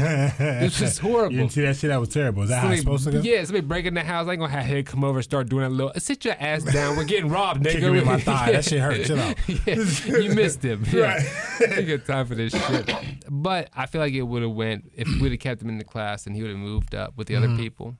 It's 0.65 0.79
just 0.79 0.99
horrible. 1.01 1.33
You 1.33 1.41
didn't 1.41 1.53
see 1.53 1.63
that 1.63 1.77
shit? 1.77 1.89
That 1.91 2.01
was 2.01 2.09
terrible. 2.11 2.43
Is 2.45 2.49
that 2.51 2.61
how 2.63 2.69
it's 2.71 2.83
Somebody- 2.83 2.99
supposed 2.99 3.23
to 3.25 3.29
go? 3.31 3.35
Yeah, 3.37 3.45
somebody 3.45 3.67
breaking 3.67 3.95
the 3.95 4.03
house. 4.03 4.27
I 4.29 4.33
ain't 4.33 4.41
gonna 4.41 4.53
have 4.53 4.65
him 4.67 4.85
come 4.85 5.05
over 5.05 5.19
and 5.19 5.25
start 5.25 5.49
doing 5.49 5.63
that 5.65 5.71
little. 5.71 5.93
Sit 5.99 6.25
your 6.25 6.37
ass 6.39 6.63
down. 6.63 6.97
We're 6.97 7.05
getting 7.05 7.29
robbed, 7.31 7.65
nigga. 7.65 7.73
Kicking 7.73 7.93
me 7.93 7.99
in 7.99 8.05
my 8.07 8.21
thigh. 8.21 8.53
That 8.53 8.65
shit 8.65 8.81
hurt. 8.81 9.05
Chill 9.05 9.19
out. 9.19 9.37
yeah, 9.67 10.19
you 10.19 10.35
missed 10.35 10.63
him. 10.65 10.85
Yeah. 10.93 11.23
Right. 11.61 11.79
you 11.87 11.97
got 11.99 12.07
time 12.07 12.27
for 12.27 12.35
this 12.35 12.53
shit. 12.53 12.91
But 13.29 13.71
I 13.75 13.87
feel 13.87 14.01
like 14.01 14.13
it 14.13 14.23
would 14.23 14.44
have 14.45 14.53
went 14.57 14.91
if 14.95 15.09
we'd 15.21 15.33
have 15.33 15.41
kept 15.41 15.61
him 15.63 15.69
in 15.69 15.79
the 15.79 15.85
class 15.85 16.27
and 16.27 16.35
he 16.37 16.43
would 16.43 16.51
have 16.51 16.59
moved 16.59 16.95
up 16.95 17.17
with 17.17 17.27
the 17.29 17.35
Mm-hmm. 17.35 17.53
other 17.53 17.57
people. 17.63 17.99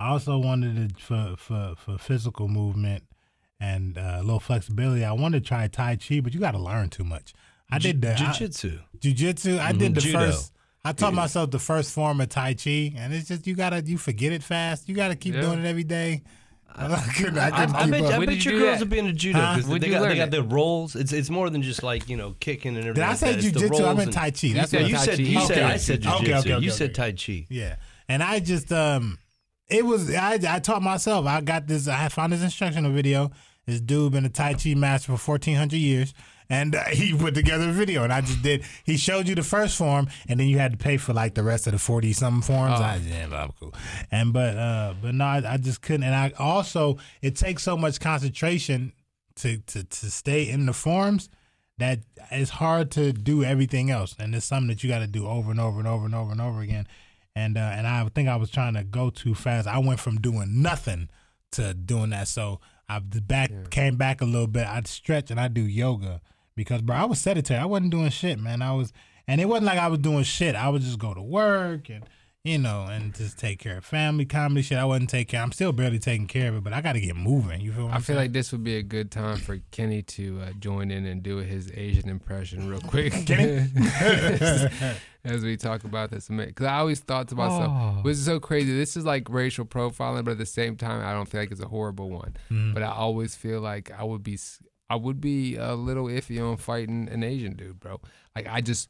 I 0.00 0.08
also 0.10 0.38
wanted 0.38 0.78
it 0.78 0.98
for 0.98 1.34
for 1.38 1.74
for 1.76 1.98
physical 1.98 2.48
movement 2.48 3.04
and 3.60 3.96
uh, 3.96 4.16
a 4.18 4.22
little 4.22 4.40
flexibility. 4.40 5.04
I 5.04 5.12
wanted 5.12 5.44
to 5.44 5.48
try 5.48 5.66
Tai 5.68 5.96
Chi, 5.96 6.20
but 6.20 6.34
you 6.34 6.40
got 6.40 6.50
to 6.52 6.58
learn 6.58 6.88
too 6.90 7.04
much. 7.04 7.32
I 7.70 7.78
did 7.78 8.02
the 8.02 8.12
I- 8.12 8.16
Jiu-jitsu. 8.16 8.78
jujitsu. 8.98 9.58
I 9.58 9.72
did 9.72 9.94
the 9.94 10.00
Judo. 10.00 10.18
first. 10.18 10.52
I 10.86 10.92
taught 10.92 11.14
myself 11.14 11.50
the 11.50 11.58
first 11.58 11.92
form 11.92 12.20
of 12.20 12.28
Tai 12.28 12.54
Chi, 12.54 12.92
and 12.96 13.14
it's 13.14 13.28
just 13.28 13.46
you 13.46 13.54
gotta 13.54 13.82
you 13.86 13.96
forget 13.96 14.32
it 14.32 14.42
fast. 14.42 14.88
You 14.88 14.94
gotta 14.94 15.16
keep 15.16 15.34
Yeah. 15.34 15.40
doing 15.42 15.60
it 15.60 15.64
every 15.66 15.84
day. 15.84 16.22
I 16.76 17.00
couldn't, 17.16 17.38
I 17.38 17.46
I, 17.46 17.50
couldn't 17.66 17.76
I 17.76 17.86
bet. 17.90 18.12
I 18.14 18.18
bet 18.18 18.28
did 18.28 18.44
your 18.44 18.58
girls 18.58 18.72
that? 18.72 18.78
have 18.80 18.90
been 18.90 19.04
to 19.06 19.12
judo 19.12 19.38
Huh? 19.38 19.54
because 19.54 19.70
When'd 19.70 19.82
they 19.82 19.86
you 19.86 19.92
got 19.92 20.00
they 20.02 20.08
learn 20.08 20.16
got 20.16 20.28
it? 20.28 20.30
the 20.32 20.42
rolls. 20.42 20.96
It's 20.96 21.12
it's 21.12 21.30
more 21.30 21.48
than 21.50 21.62
just 21.62 21.82
like 21.82 22.08
you 22.08 22.16
know 22.16 22.34
kicking 22.40 22.70
and 22.76 22.78
everything. 22.86 22.94
Did 22.94 23.10
I 23.10 23.14
say 23.14 23.32
that. 23.34 23.44
It's 23.44 23.52
the 23.60 23.66
jujitsu? 23.68 23.80
I 23.80 23.84
rolls 23.84 23.96
meant 23.98 24.12
Tai 24.12 24.30
Chi. 24.32 24.48
That's 24.54 24.70
said 24.70 24.82
what 24.82 24.90
you 24.90 24.96
said 24.98 25.16
Chi. 25.16 25.22
you 25.22 25.38
Okay. 25.38 25.46
said 25.54 25.62
I 25.62 25.76
said 25.76 26.06
Okay, 26.06 26.08
jujitsu. 26.08 26.38
okay, 26.40 26.52
okay, 26.54 26.64
you 26.64 26.70
said. 26.70 26.94
Tai 26.94 27.12
Chi. 27.12 27.46
Yeah, 27.48 27.76
and 28.08 28.22
I 28.22 28.40
just 28.40 28.72
um, 28.72 29.18
it 29.68 29.84
was 29.84 30.12
I 30.14 30.38
I 30.48 30.58
taught 30.58 30.82
myself. 30.82 31.26
I 31.26 31.40
got 31.42 31.66
this. 31.68 31.86
I 31.88 32.08
found 32.08 32.32
this 32.32 32.42
instructional 32.42 32.90
video. 32.92 33.30
This 33.66 33.80
dude 33.80 34.12
been 34.12 34.24
a 34.24 34.28
Tai 34.28 34.54
Chi 34.54 34.74
master 34.74 35.12
for 35.12 35.18
fourteen 35.18 35.56
hundred 35.56 35.78
years, 35.78 36.12
and 36.50 36.74
uh, 36.74 36.84
he 36.84 37.16
put 37.16 37.34
together 37.34 37.68
a 37.68 37.72
video. 37.72 38.04
And 38.04 38.12
I 38.12 38.20
just 38.20 38.42
did. 38.42 38.64
He 38.84 38.96
showed 38.96 39.28
you 39.28 39.34
the 39.34 39.42
first 39.42 39.76
form, 39.76 40.08
and 40.28 40.38
then 40.38 40.48
you 40.48 40.58
had 40.58 40.72
to 40.72 40.78
pay 40.78 40.96
for 40.96 41.12
like 41.12 41.34
the 41.34 41.42
rest 41.42 41.66
of 41.66 41.72
the 41.72 41.78
forty 41.78 42.12
something 42.12 42.42
forms. 42.42 42.80
I, 42.80 42.96
yeah, 42.96 43.26
blah, 43.26 43.48
cool. 43.58 43.74
And 44.10 44.32
but 44.32 44.56
uh, 44.56 44.94
but 45.00 45.14
no, 45.14 45.24
I, 45.24 45.42
I 45.46 45.56
just 45.56 45.82
couldn't. 45.82 46.04
And 46.04 46.14
I 46.14 46.32
also 46.38 46.98
it 47.22 47.36
takes 47.36 47.62
so 47.62 47.76
much 47.76 48.00
concentration 48.00 48.92
to 49.36 49.58
to 49.58 49.84
to 49.84 50.10
stay 50.10 50.48
in 50.48 50.66
the 50.66 50.72
forms 50.72 51.28
that 51.78 52.00
it's 52.30 52.50
hard 52.50 52.90
to 52.92 53.12
do 53.12 53.42
everything 53.42 53.90
else, 53.90 54.14
and 54.18 54.34
it's 54.34 54.46
something 54.46 54.68
that 54.68 54.84
you 54.84 54.90
got 54.90 55.00
to 55.00 55.06
do 55.06 55.26
over 55.26 55.50
and 55.50 55.60
over 55.60 55.78
and 55.78 55.88
over 55.88 56.04
and 56.04 56.14
over 56.14 56.32
and 56.32 56.40
over 56.40 56.60
again. 56.60 56.86
And 57.34 57.56
uh, 57.58 57.72
and 57.74 57.86
I 57.86 58.08
think 58.14 58.28
I 58.28 58.36
was 58.36 58.50
trying 58.50 58.74
to 58.74 58.84
go 58.84 59.10
too 59.10 59.34
fast. 59.34 59.66
I 59.66 59.78
went 59.78 59.98
from 59.98 60.20
doing 60.20 60.62
nothing 60.62 61.08
to 61.52 61.74
doing 61.74 62.10
that. 62.10 62.28
So 62.28 62.60
I 62.88 63.00
back 63.00 63.50
came 63.70 63.96
back 63.96 64.20
a 64.20 64.24
little 64.24 64.46
bit. 64.46 64.66
I'd 64.66 64.86
stretch 64.86 65.30
and 65.30 65.40
I 65.40 65.48
do 65.48 65.62
yoga 65.62 66.20
because 66.56 66.82
bro, 66.82 66.96
I 66.96 67.04
was 67.04 67.20
sedentary. 67.20 67.60
I 67.60 67.66
wasn't 67.66 67.90
doing 67.90 68.10
shit, 68.10 68.38
man. 68.38 68.62
I 68.62 68.72
was, 68.72 68.92
and 69.26 69.40
it 69.40 69.46
wasn't 69.48 69.66
like 69.66 69.78
I 69.78 69.88
was 69.88 69.98
doing 70.00 70.24
shit. 70.24 70.54
I 70.54 70.68
would 70.68 70.82
just 70.82 70.98
go 70.98 71.14
to 71.14 71.22
work 71.22 71.88
and 71.88 72.04
you 72.44 72.58
know 72.58 72.82
and 72.90 73.14
just 73.14 73.38
take 73.38 73.58
care 73.58 73.78
of 73.78 73.86
family, 73.86 74.26
comedy 74.26 74.60
shit. 74.60 74.76
I 74.76 74.84
wasn't 74.84 75.08
taking. 75.08 75.30
Care. 75.32 75.42
I'm 75.42 75.52
still 75.52 75.72
barely 75.72 75.98
taking 75.98 76.26
care 76.26 76.50
of 76.50 76.56
it, 76.56 76.64
but 76.64 76.74
I 76.74 76.82
got 76.82 76.92
to 76.92 77.00
get 77.00 77.16
moving. 77.16 77.62
You 77.62 77.72
feel? 77.72 77.84
What 77.86 77.92
I 77.94 77.96
feel 77.96 78.02
saying? 78.04 78.18
like 78.18 78.32
this 78.32 78.52
would 78.52 78.62
be 78.62 78.76
a 78.76 78.82
good 78.82 79.10
time 79.10 79.38
for 79.38 79.58
Kenny 79.70 80.02
to 80.02 80.40
uh, 80.42 80.50
join 80.60 80.90
in 80.90 81.06
and 81.06 81.22
do 81.22 81.38
his 81.38 81.70
Asian 81.72 82.10
impression 82.10 82.68
real 82.68 82.80
quick. 82.86 83.12
Kenny? 83.26 83.66
As 85.24 85.42
we 85.42 85.56
talk 85.56 85.84
about 85.84 86.10
this, 86.10 86.28
because 86.28 86.66
I 86.66 86.74
always 86.76 87.00
thought 87.00 87.28
to 87.28 87.34
myself, 87.34 87.70
Oh. 87.70 88.02
"This 88.04 88.18
is 88.18 88.26
so 88.26 88.38
crazy. 88.38 88.76
This 88.76 88.94
is 88.94 89.06
like 89.06 89.30
racial 89.30 89.64
profiling, 89.64 90.22
but 90.26 90.32
at 90.32 90.38
the 90.38 90.44
same 90.44 90.76
time, 90.76 91.02
I 91.02 91.14
don't 91.14 91.24
feel 91.26 91.40
like 91.40 91.50
it's 91.50 91.62
a 91.62 91.66
horrible 91.68 92.10
one. 92.10 92.36
Mm-hmm. 92.50 92.74
But 92.74 92.82
I 92.82 92.90
always 92.90 93.34
feel 93.34 93.62
like 93.62 93.90
I 93.98 94.04
would 94.04 94.22
be, 94.22 94.38
I 94.90 94.96
would 94.96 95.20
be 95.20 95.56
a 95.56 95.74
little 95.74 96.06
iffy 96.06 96.42
on 96.42 96.56
fighting 96.56 97.08
an 97.10 97.22
Asian 97.22 97.54
dude, 97.54 97.80
bro. 97.80 98.00
Like 98.36 98.46
I 98.48 98.60
just, 98.60 98.88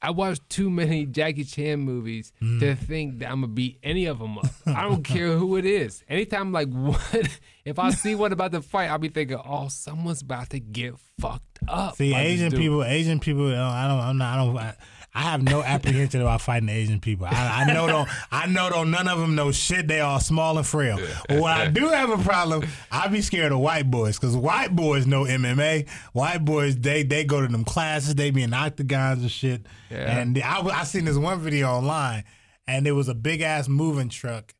I 0.00 0.10
watched 0.10 0.48
too 0.50 0.68
many 0.70 1.06
Jackie 1.18 1.44
Chan 1.44 1.78
movies 1.80 2.32
Mm. 2.42 2.60
to 2.60 2.74
think 2.74 3.18
that 3.20 3.30
I'm 3.30 3.40
gonna 3.42 3.48
beat 3.52 3.78
any 3.82 4.06
of 4.06 4.18
them 4.18 4.36
up. 4.38 4.46
I 4.66 4.82
don't 4.82 5.02
care 5.14 5.32
who 5.32 5.56
it 5.56 5.64
is. 5.64 6.02
Anytime 6.08 6.52
like, 6.52 6.68
what? 6.72 7.28
If 7.64 7.78
I 7.78 7.90
see 7.90 8.14
one 8.14 8.32
about 8.32 8.52
to 8.52 8.60
fight, 8.62 8.90
I'll 8.90 8.98
be 8.98 9.08
thinking, 9.08 9.38
oh, 9.44 9.68
someone's 9.68 10.22
about 10.22 10.50
to 10.50 10.60
get 10.60 10.94
fucked 11.20 11.60
up. 11.68 11.96
See, 11.96 12.12
Asian 12.14 12.50
people, 12.52 12.82
Asian 12.84 13.20
people. 13.20 13.46
I 13.54 13.86
don't. 13.88 14.00
I'm 14.00 14.18
not. 14.18 14.34
I 14.38 14.44
don't. 14.44 14.56
I, 14.58 14.74
I 15.14 15.22
have 15.22 15.42
no 15.42 15.62
apprehension 15.62 16.22
about 16.22 16.40
fighting 16.40 16.70
Asian 16.70 16.98
people. 16.98 17.26
I, 17.26 17.64
I 17.64 17.72
know 17.72 17.86
don't. 17.86 18.08
I 18.30 18.46
know 18.46 18.70
don't. 18.70 18.90
None 18.90 19.08
of 19.08 19.18
them 19.18 19.34
know 19.34 19.52
shit. 19.52 19.86
They 19.86 20.00
are 20.00 20.18
small 20.20 20.56
and 20.56 20.66
frail. 20.66 20.98
But 21.28 21.38
when 21.38 21.52
I 21.52 21.68
do 21.68 21.88
have 21.88 22.08
a 22.08 22.16
problem, 22.16 22.66
I 22.90 23.08
be 23.08 23.20
scared 23.20 23.52
of 23.52 23.58
white 23.58 23.90
boys 23.90 24.18
because 24.18 24.34
white 24.34 24.74
boys 24.74 25.06
know 25.06 25.24
MMA. 25.24 25.88
White 26.14 26.44
boys, 26.46 26.76
they 26.76 27.02
they 27.02 27.24
go 27.24 27.42
to 27.42 27.48
them 27.48 27.64
classes. 27.64 28.14
They 28.14 28.30
be 28.30 28.42
in 28.42 28.54
octagons 28.54 29.20
and 29.20 29.30
shit. 29.30 29.66
Yeah. 29.90 30.18
And 30.18 30.38
I 30.42 30.60
I 30.62 30.84
seen 30.84 31.04
this 31.04 31.18
one 31.18 31.40
video 31.40 31.68
online, 31.68 32.24
and 32.66 32.86
it 32.86 32.92
was 32.92 33.08
a 33.08 33.14
big 33.14 33.42
ass 33.42 33.68
moving 33.68 34.08
truck. 34.08 34.54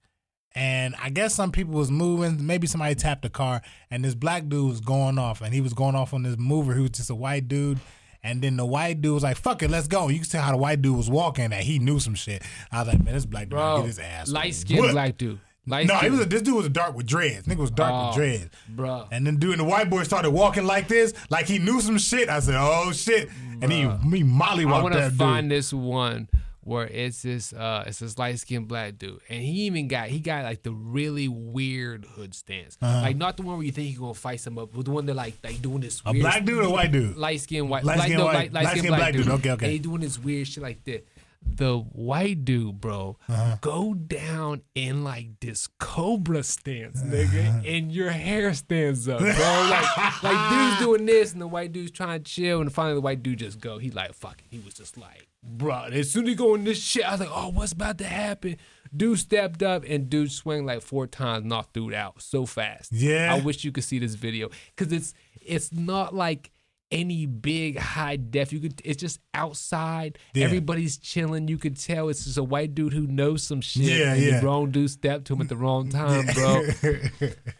And 0.54 0.94
I 1.02 1.09
guess 1.09 1.35
some 1.35 1.50
people 1.50 1.73
was 1.73 1.90
moving. 1.90 2.44
Maybe 2.44 2.66
somebody 2.66 2.94
tapped 2.94 3.23
the 3.23 3.30
car, 3.30 3.62
and 3.90 4.04
this 4.04 4.14
black 4.14 4.49
dude 4.49 4.68
was 4.68 4.80
going 4.82 5.18
off, 5.18 5.40
and 5.40 5.54
he 5.54 5.62
was 5.62 5.73
going 5.73 5.94
off 5.94 6.12
on 6.12 6.25
this 6.25 6.37
mover. 6.38 6.75
He 6.75 6.82
was 6.82 6.90
just 6.90 7.09
a 7.09 7.14
white 7.14 7.49
dude. 7.49 7.78
And 8.25 8.41
then 8.41 8.57
the 8.57 8.64
white 8.64 9.00
dude 9.02 9.14
was 9.14 9.23
like, 9.25 9.37
"Fuck 9.37 9.62
it, 9.62 9.71
let's 9.71 9.88
go." 9.88 10.09
You 10.09 10.17
can 10.21 10.25
see 10.25 10.38
how 10.38 10.52
the 10.52 10.57
white 10.57 10.81
dude 10.81 10.97
was 10.97 11.11
walking; 11.11 11.50
that 11.50 11.62
he 11.64 11.79
knew 11.79 11.99
some 11.99 12.14
shit. 12.14 12.43
I 12.71 12.79
was 12.81 12.88
like, 12.88 13.02
"Man, 13.02 13.14
this 13.14 13.26
black 13.26 13.45
dude 13.45 13.50
bro, 13.50 13.79
get 13.79 13.87
his 13.87 13.99
ass." 13.99 14.29
light 14.29 14.55
skinned 14.55 14.81
whooped." 14.81 14.93
black 14.93 15.19
dude. 15.19 15.41
Light 15.67 15.87
No, 15.87 15.97
he 15.99 16.11
was 16.11 16.19
a, 16.21 16.25
this 16.25 16.43
dude 16.43 16.55
was 16.57 16.67
a 16.67 16.71
dark 16.71 16.97
with 16.97 17.07
dreads. 17.07 17.47
Nigga 17.47 17.59
was 17.59 17.71
dark 17.71 17.93
Oh, 17.93 18.07
with 18.09 18.17
dreads. 18.17 18.50
bro. 18.69 19.07
And 19.12 19.25
then 19.25 19.37
dude, 19.37 19.52
and 19.52 19.61
the 19.61 19.64
white 19.64 19.88
boy 19.88 20.02
started 20.02 20.31
walking 20.31 20.64
like 20.67 20.88
this, 20.88 21.14
like 21.31 21.47
he 21.47 21.59
knew 21.61 21.81
some 21.81 21.99
shit. 21.99 22.29
I 22.29 22.41
said, 22.41 22.57
"Oh 22.59 22.91
shit!" 22.93 23.29
And 23.61 23.73
he 23.73 23.87
me 24.05 24.23
molly 24.25 24.64
I 24.64 24.83
want 24.83 24.95
to 24.95 25.11
find 25.11 25.49
dude. 25.49 25.59
this 25.59 25.73
one 25.73 26.29
where 26.64 26.87
it's 26.87 27.23
this 27.23 27.52
uh 27.52 27.85
it's 27.87 27.99
this 27.99 28.19
light 28.19 28.38
skinned 28.38 28.69
black 28.69 28.97
dude, 28.99 29.21
and 29.28 29.42
he 29.42 29.62
even 29.62 29.88
got 29.88 30.09
he 30.09 30.21
got 30.21 30.45
like 30.45 30.62
the 30.62 30.73
really 30.73 31.28
weird 31.28 32.04
hood 32.04 32.35
stance, 32.35 32.78
Uh-huh. 32.81 33.02
like 33.02 33.16
not 33.16 33.37
the 33.37 33.42
one 33.42 33.57
where 33.57 33.66
you 33.66 33.73
think 33.73 33.88
he's 33.88 33.99
gonna 33.99 34.14
fight 34.14 34.40
somebody, 34.40 34.71
but 34.73 34.85
the 34.85 34.90
one 34.92 35.07
that 35.07 35.14
like 35.16 35.35
like 35.42 35.61
doing 35.61 35.81
this 35.81 36.00
A 36.07 36.12
weird 36.12 36.23
black 36.23 36.45
dude 36.45 36.64
or 36.64 36.71
white 36.73 36.92
dude? 36.92 37.16
light 37.16 37.40
skinned 37.40 37.69
white 37.69 37.85
Light-skinned 37.85 38.19
no, 38.19 38.25
white- 38.26 38.35
light, 38.35 38.52
light-skinned 38.52 38.87
black, 38.88 39.00
black 39.00 39.12
dude. 39.12 39.28
Okay, 39.28 39.50
okay. 39.50 39.64
And 39.66 39.73
he 39.73 39.78
doing 39.78 40.00
this 40.00 40.19
weird 40.19 40.47
shit 40.47 40.62
like 40.62 40.85
that. 40.85 41.07
The 41.45 41.78
white 41.78 42.45
dude, 42.45 42.81
bro, 42.81 43.19
Uh-huh. 43.28 43.57
go 43.61 43.95
down 43.95 44.62
in 44.76 45.02
like 45.02 45.40
this 45.40 45.66
cobra 45.81 46.45
stance, 46.45 47.00
Uh-huh. 47.02 47.11
nigga, 47.12 47.76
and 47.76 47.90
your 47.90 48.11
hair 48.11 48.54
stands 48.54 49.09
up, 49.09 49.19
bro. 49.19 49.28
Like, 49.35 50.23
like 50.23 50.50
dude's 50.50 50.78
doing 50.78 51.07
this, 51.07 51.33
and 51.33 51.42
the 51.42 51.49
white 51.49 51.73
dude's 51.73 51.90
trying 51.90 52.23
to 52.23 52.25
chill, 52.31 52.61
and 52.61 52.73
finally 52.73 52.95
the 52.95 53.00
white 53.00 53.25
dude 53.25 53.40
just 53.40 53.61
go. 53.61 53.78
He 53.78 53.90
like, 53.90 54.14
fuck 54.14 54.38
it. 54.38 54.45
He 54.57 54.61
was 54.61 54.75
just 54.75 54.97
like, 54.97 55.26
bro. 55.42 55.88
As 55.92 56.11
soon 56.11 56.25
as 56.25 56.30
he 56.30 56.34
go 56.34 56.54
in 56.54 56.64
this 56.64 56.82
shit, 56.82 57.04
I 57.04 57.12
was 57.12 57.20
like, 57.20 57.30
oh, 57.32 57.50
what's 57.50 57.72
about 57.72 57.99
to 57.99 58.04
happen? 58.04 58.56
Dude 58.94 59.18
stepped 59.18 59.62
up, 59.62 59.84
and 59.88 60.11
dude 60.11 60.30
swung 60.30 60.66
like 60.66 60.82
four 60.82 61.06
times, 61.06 61.46
knocked 61.46 61.72
dude 61.72 61.94
out 61.94 62.20
so 62.20 62.44
fast. 62.44 62.92
Yeah. 62.92 63.34
I 63.34 63.40
wish 63.40 63.64
you 63.64 63.72
could 63.72 63.84
see 63.84 63.99
this 63.99 64.14
video 64.14 64.50
because 64.76 64.92
it's 64.92 65.14
it's 65.40 65.72
not 65.72 66.14
like 66.14 66.50
any 66.92 67.25
big 67.26 67.78
high 67.78 68.16
def. 68.16 68.52
You 68.52 68.61
could. 68.61 68.80
It's 68.84 69.00
just 69.00 69.18
outside. 69.34 70.18
Yeah. 70.34 70.44
Everybody's 70.44 70.99
chilling. 70.99 71.49
You 71.49 71.58
could 71.58 71.80
tell 71.80 72.11
it's 72.11 72.25
just 72.25 72.37
a 72.37 72.44
white 72.44 72.75
dude 72.75 72.92
who 72.92 73.06
knows 73.06 73.42
some 73.42 73.62
shit. 73.62 73.84
Yeah, 73.84 74.12
and 74.12 74.22
yeah. 74.22 74.40
The 74.40 74.46
wrong 74.46 74.70
dude 74.70 74.90
stepped 74.90 75.25
to 75.26 75.34
him 75.34 75.40
at 75.40 75.49
the 75.49 75.56
wrong 75.56 75.88
time, 75.88 76.26
bro. 76.34 76.62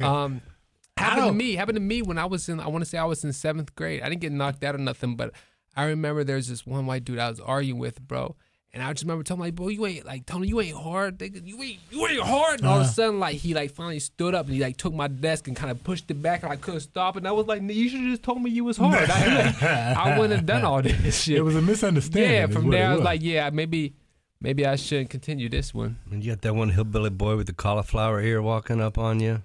Um, 0.07 0.43
happened 0.97 1.27
to 1.29 1.33
me. 1.33 1.55
Happened 1.55 1.77
to 1.77 1.81
me 1.81 2.03
when 2.03 2.19
I 2.19 2.27
was 2.27 2.49
in. 2.49 2.61
I 2.61 2.69
want 2.69 2.85
to 2.85 2.89
say 2.89 2.99
I 2.99 3.05
was 3.05 3.25
in 3.25 3.33
seventh 3.33 3.75
grade. 3.75 4.03
I 4.03 4.09
didn't 4.09 4.21
get 4.21 4.33
knocked 4.33 4.63
out 4.63 4.75
or 4.75 4.79
nothing, 4.79 5.17
but 5.17 5.33
I 5.77 5.85
remember 5.85 6.25
there's 6.25 6.49
this 6.49 6.67
one 6.67 6.87
white 6.87 7.05
dude 7.05 7.19
I 7.19 7.31
was 7.31 7.41
arguing 7.41 7.79
with, 7.81 8.01
bro. 8.07 8.37
And 8.75 8.83
I 8.83 8.91
just 8.95 9.05
remember 9.05 9.23
telling 9.23 9.41
him 9.41 9.47
like, 9.49 9.55
bro, 9.55 9.69
you 9.69 9.85
ain't 9.85 10.07
like 10.07 10.25
Tony, 10.25 10.49
you 10.49 10.59
ain't 10.61 10.77
hard. 10.77 11.19
nigga. 11.19 11.47
You 11.47 11.63
ain't 11.63 11.79
you 11.91 12.07
ain't 12.07 12.23
hard. 12.23 12.61
And 12.61 12.69
all 12.69 12.77
Uh-huh. 12.77 12.85
of 12.85 12.91
a 12.91 12.93
sudden, 12.93 13.21
like 13.21 13.37
he 13.37 13.53
like 13.53 13.71
finally 13.71 13.99
stood 13.99 14.35
up 14.35 14.47
and 14.47 14.55
he 14.55 14.63
like 14.63 14.79
took 14.79 14.95
my 14.95 15.09
desk 15.09 15.47
and 15.47 15.55
kind 15.55 15.71
of 15.71 15.85
pushed 15.85 16.11
it 16.11 16.23
back 16.23 16.43
and 16.43 16.51
I 16.51 16.57
couldn't 16.57 16.81
stop. 16.81 17.17
And 17.17 17.29
I 17.29 17.33
was 17.33 17.47
like, 17.47 17.61
you 17.63 17.89
should 17.91 18.01
have 18.01 18.09
just 18.11 18.23
told 18.23 18.41
me 18.43 18.51
you 18.51 18.65
was 18.65 18.79
hard. 18.79 19.11
I, 19.11 19.95
I 19.99 20.19
wouldn't 20.19 20.37
have 20.39 20.47
done 20.47 20.65
all 20.65 20.81
this 20.81 21.23
shit. 21.23 21.37
It 21.37 21.43
was 21.43 21.55
a 21.55 21.61
misunderstanding. 21.61 22.31
yeah. 22.33 22.47
From 22.47 22.71
there, 22.71 22.85
it 22.85 22.93
I 22.93 22.95
was 22.95 23.05
like, 23.05 23.21
yeah, 23.23 23.51
maybe 23.51 23.95
maybe 24.41 24.65
I 24.65 24.77
shouldn't 24.77 25.11
continue 25.11 25.51
this 25.51 25.75
one. 25.75 25.99
And 26.11 26.25
you 26.25 26.33
got 26.33 26.41
that 26.41 26.55
one 26.55 26.71
hillbilly 26.71 27.11
boy 27.11 27.37
with 27.37 27.49
the 27.49 27.53
cauliflower 27.53 28.23
ear 28.23 28.41
walking 28.41 28.81
up 28.81 28.97
on 28.97 29.21
you. 29.21 29.43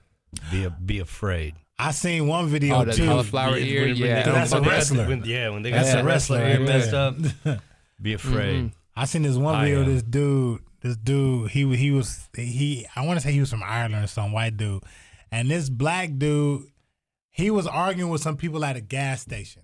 Be 0.51 0.63
a, 0.63 0.69
be 0.69 0.99
afraid. 0.99 1.55
I 1.79 1.91
seen 1.91 2.27
one 2.27 2.47
video 2.47 2.75
Oh, 2.77 2.85
the 2.85 2.93
too. 2.93 3.05
cauliflower 3.05 3.51
When- 3.51 3.63
ear, 3.63 3.81
when 3.85 3.93
they 3.99 4.07
yeah. 4.07 4.25
got- 4.25 4.33
That's 4.33 4.51
a 4.51 4.55
when 4.55 4.63
they 4.63 4.69
got- 4.69 4.75
wrestler. 4.75 5.07
when- 5.07 5.23
yeah, 5.25 5.49
when 5.49 5.61
they 5.61 5.69
got 5.69 5.75
That's 5.77 5.91
that 5.91 6.01
a 6.01 6.03
wrestler 6.07 6.37
wrestler 6.39 6.49
ear 6.51 6.59
right 6.59 6.67
messed 6.67 6.93
up, 6.93 7.61
be 8.01 8.13
afraid. 8.13 8.63
Mhm. 8.65 8.71
I 8.95 9.05
seen 9.05 9.21
this 9.21 9.35
one 9.37 9.53
I 9.55 9.63
video. 9.65 9.83
am. 9.83 9.93
This 9.93 10.01
dude, 10.03 10.61
this 10.81 10.97
dude, 10.97 11.51
he 11.51 11.65
wa- 11.65 11.75
he 11.75 11.91
was 11.91 12.29
he. 12.35 12.87
I 12.95 13.05
want 13.05 13.19
to 13.19 13.25
say 13.27 13.31
he 13.31 13.39
was 13.39 13.51
from 13.51 13.61
Ireland 13.63 14.03
or 14.03 14.07
some 14.07 14.31
white 14.31 14.57
dude, 14.57 14.81
and 15.31 15.51
this 15.51 15.69
black 15.69 16.17
dude, 16.17 16.63
he 17.29 17.51
was 17.51 17.67
arguing 17.67 18.09
with 18.09 18.21
some 18.21 18.37
people 18.37 18.65
at 18.65 18.75
a 18.75 18.81
gas 18.81 19.21
station, 19.21 19.61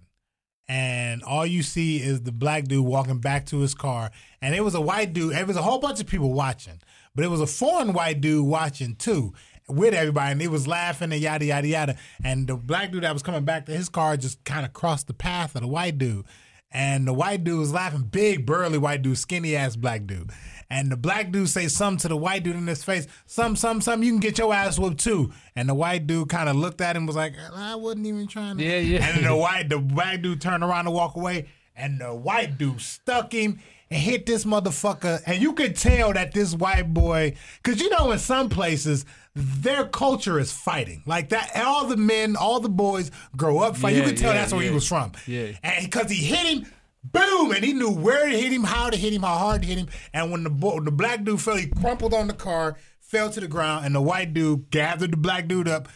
and 0.68 1.24
all 1.24 1.48
you 1.48 1.64
see 1.64 1.98
is 1.98 2.22
the 2.22 2.32
black 2.32 2.66
dude 2.66 2.86
walking 2.86 3.18
back 3.20 3.48
to 3.48 3.58
his 3.60 3.74
car, 3.74 4.12
and 4.40 4.54
it 4.54 4.64
was 4.64 4.76
a 4.76 4.82
white 4.82 5.14
dude. 5.14 5.34
It 5.36 5.48
was 5.48 5.58
a 5.58 5.64
whole 5.64 5.80
bunch 5.80 6.00
of 6.00 6.06
people 6.06 6.32
watching, 6.32 6.80
but 7.16 7.26
it 7.26 7.30
was 7.30 7.42
a 7.42 7.48
foreign 7.48 7.92
white 7.94 8.22
dude 8.22 8.46
watching 8.46 8.96
too. 8.96 9.34
With 9.70 9.94
everybody, 9.94 10.34
and 10.34 10.42
he 10.42 10.50
was 10.50 10.68
laughing 10.68 11.14
and 11.14 11.22
yada 11.22 11.46
yada 11.46 11.68
yada. 11.68 11.98
And 12.24 12.48
the 12.48 12.56
black 12.58 12.92
dude 12.92 13.04
that 13.04 13.14
was 13.14 13.24
coming 13.24 13.46
back 13.46 13.66
to 13.68 13.72
his 13.72 13.88
car 13.88 14.18
just 14.18 14.44
kind 14.44 14.66
of 14.66 14.74
crossed 14.74 15.08
the 15.08 15.14
path 15.14 15.56
of 15.56 15.62
the 15.62 15.68
white 15.68 15.98
dude. 15.98 16.26
And 16.74 17.08
the 17.08 17.14
white 17.14 17.44
dude 17.44 17.60
was 17.60 17.72
laughing, 17.72 18.02
big, 18.02 18.48
burly 18.48 18.80
white 18.80 19.04
dude, 19.04 19.20
skinny 19.20 19.56
ass 19.56 19.76
black 19.76 20.08
dude. 20.08 20.32
And 20.72 20.92
the 20.92 20.98
black 20.98 21.32
dude 21.32 21.50
say 21.50 21.68
something 21.68 22.00
to 22.00 22.08
the 22.08 22.18
white 22.18 22.44
dude 22.44 22.56
in 22.56 22.66
his 22.66 22.84
face, 22.84 23.06
some, 23.28 23.56
some, 23.56 23.80
some, 23.80 24.02
you 24.02 24.12
can 24.12 24.20
get 24.20 24.40
your 24.40 24.52
ass 24.52 24.80
whooped 24.80 25.00
too. 25.00 25.32
And 25.56 25.70
the 25.70 25.76
white 25.76 26.08
dude 26.08 26.30
kind 26.30 26.50
of 26.50 26.56
looked 26.56 26.82
at 26.82 26.96
him 26.96 27.06
was 27.06 27.16
like, 27.16 27.36
I 27.54 27.76
wasn't 27.76 28.08
even 28.08 28.26
trying 28.26 28.58
to. 28.58 28.64
Yeah, 28.64 28.80
yeah. 28.80 29.06
And 29.06 29.18
then 29.18 29.24
the 29.26 29.36
white, 29.38 29.70
the 29.70 29.78
black 29.78 30.24
dude 30.24 30.42
turned 30.42 30.64
around 30.64 30.86
to 30.86 30.92
walk 30.92 31.16
away, 31.16 31.46
and 31.76 32.02
the 32.02 32.16
white 32.16 32.58
dude 32.58 32.82
stuck 32.82 33.34
him 33.34 33.60
and 33.92 34.02
hit 34.02 34.26
this 34.26 34.46
motherfucker. 34.46 35.22
And 35.28 35.40
you 35.40 35.54
could 35.54 35.76
tell 35.76 36.12
that 36.14 36.34
this 36.34 36.56
white 36.56 36.92
boy, 36.92 37.36
because 37.62 37.80
you 37.80 37.92
know, 37.92 38.12
in 38.12 38.18
some 38.18 38.50
places, 38.50 39.06
their 39.36 39.86
culture 39.86 40.40
is 40.40 40.52
fighting. 40.52 41.02
Like 41.06 41.30
that, 41.30 41.52
all 41.56 41.86
the 41.88 41.98
men, 41.98 42.36
all 42.36 42.60
the 42.60 42.70
boys 42.70 43.10
grow 43.36 43.60
up 43.60 43.76
fighting. 43.78 44.00
you 44.00 44.06
can 44.08 44.16
tell 44.16 44.34
yeah, 44.34 44.42
that's 44.42 44.54
where 44.54 44.62
he 44.64 44.70
was 44.70 44.88
from. 44.88 45.12
Yeah. 45.26 45.52
And 45.64 45.86
because 45.86 46.12
he 46.12 46.24
hit 46.24 46.40
him, 46.46 46.72
boom, 47.04 47.52
and 47.52 47.64
he 47.64 47.74
knew 47.74 47.90
where 47.92 48.28
to 48.30 48.38
hit 48.38 48.52
him, 48.52 48.64
how 48.64 48.90
to 48.90 48.98
hit 48.98 49.12
him, 49.14 49.24
how 49.24 49.38
hard 49.38 49.62
to 49.64 49.68
hit 49.68 49.78
him. 49.80 49.88
And 50.14 50.32
when 50.32 50.44
the 50.44 50.50
bo- 50.50 50.80
the 50.80 50.92
black 50.92 51.24
dude 51.24 51.42
fell, 51.42 51.56
he 51.56 51.68
crumpled 51.68 52.14
on 52.14 52.28
the 52.28 52.34
car, 52.34 52.78
fell 53.00 53.30
to 53.32 53.40
the 53.40 53.48
ground, 53.48 53.86
and 53.86 53.96
the 53.96 54.02
white 54.02 54.34
dude 54.34 54.70
gathered 54.70 55.12
the 55.12 55.18
black 55.18 55.48
dude 55.48 55.68
up. 55.68 55.88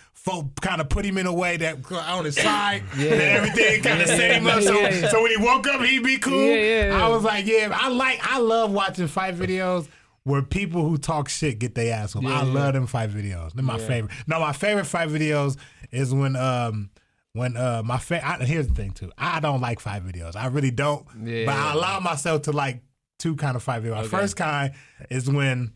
Kind 0.59 0.81
of 0.81 0.89
put 0.89 1.05
him 1.05 1.17
in 1.17 1.25
a 1.25 1.31
way 1.33 1.55
that 1.55 1.89
uh, 1.89 1.95
on 1.95 2.25
his 2.25 2.35
side, 2.35 2.83
Yeah. 2.97 3.11
and 3.13 3.21
everything 3.21 3.81
kind 3.81 4.01
of 4.01 4.07
set 4.09 4.31
him 4.35 4.45
up. 4.45 4.61
So, 4.61 4.77
Yeah, 4.77 4.89
yeah. 4.93 5.07
so 5.07 5.21
when 5.21 5.31
he 5.31 5.37
woke 5.37 5.65
up, 5.67 5.79
he'd 5.79 6.03
be 6.03 6.17
cool. 6.17 6.33
Yeah, 6.43 6.55
yeah, 6.55 6.87
yeah. 6.89 7.05
I 7.05 7.07
was 7.07 7.23
like, 7.23 7.45
yeah, 7.45 7.69
I 7.73 7.87
like, 7.87 8.19
I 8.21 8.39
love 8.39 8.71
watching 8.73 9.07
fight 9.07 9.37
videos 9.37 9.87
where 10.27 10.41
people 10.41 10.87
who 10.87 10.97
talk 10.97 11.29
shit 11.29 11.57
get 11.59 11.73
their 11.75 11.93
ass 11.95 12.13
whooped. 12.13 12.27
Yeah, 12.27 12.41
I 12.41 12.43
yeah. 12.45 12.51
love 12.53 12.73
them 12.73 12.85
fight 12.87 13.09
videos. 13.09 13.53
They're 13.53 13.63
my 13.63 13.77
Yeah. 13.77 13.87
favorite. 13.87 14.13
No, 14.27 14.39
my 14.39 14.51
favorite 14.53 14.85
fight 14.85 15.09
videos 15.09 15.57
is 15.91 16.13
when 16.13 16.35
um 16.35 16.89
when 17.33 17.55
uh 17.55 17.81
my 17.85 17.97
fa- 17.97 18.25
I, 18.27 18.43
here's 18.43 18.67
the 18.67 18.73
thing 18.73 18.91
too. 18.91 19.11
I 19.17 19.39
don't 19.39 19.61
like 19.61 19.79
fight 19.79 20.03
videos. 20.05 20.35
I 20.35 20.47
really 20.47 20.71
don't. 20.71 21.05
Yeah, 21.23 21.45
but. 21.45 21.55
I 21.55 21.73
allow 21.73 21.99
myself 22.01 22.41
to 22.43 22.51
like 22.51 22.81
two 23.19 23.35
kind 23.35 23.55
of 23.55 23.63
fight 23.63 23.83
videos. 23.83 23.99
Okay. 23.99 24.07
First 24.09 24.35
kind 24.35 24.73
is 25.09 25.29
when 25.29 25.71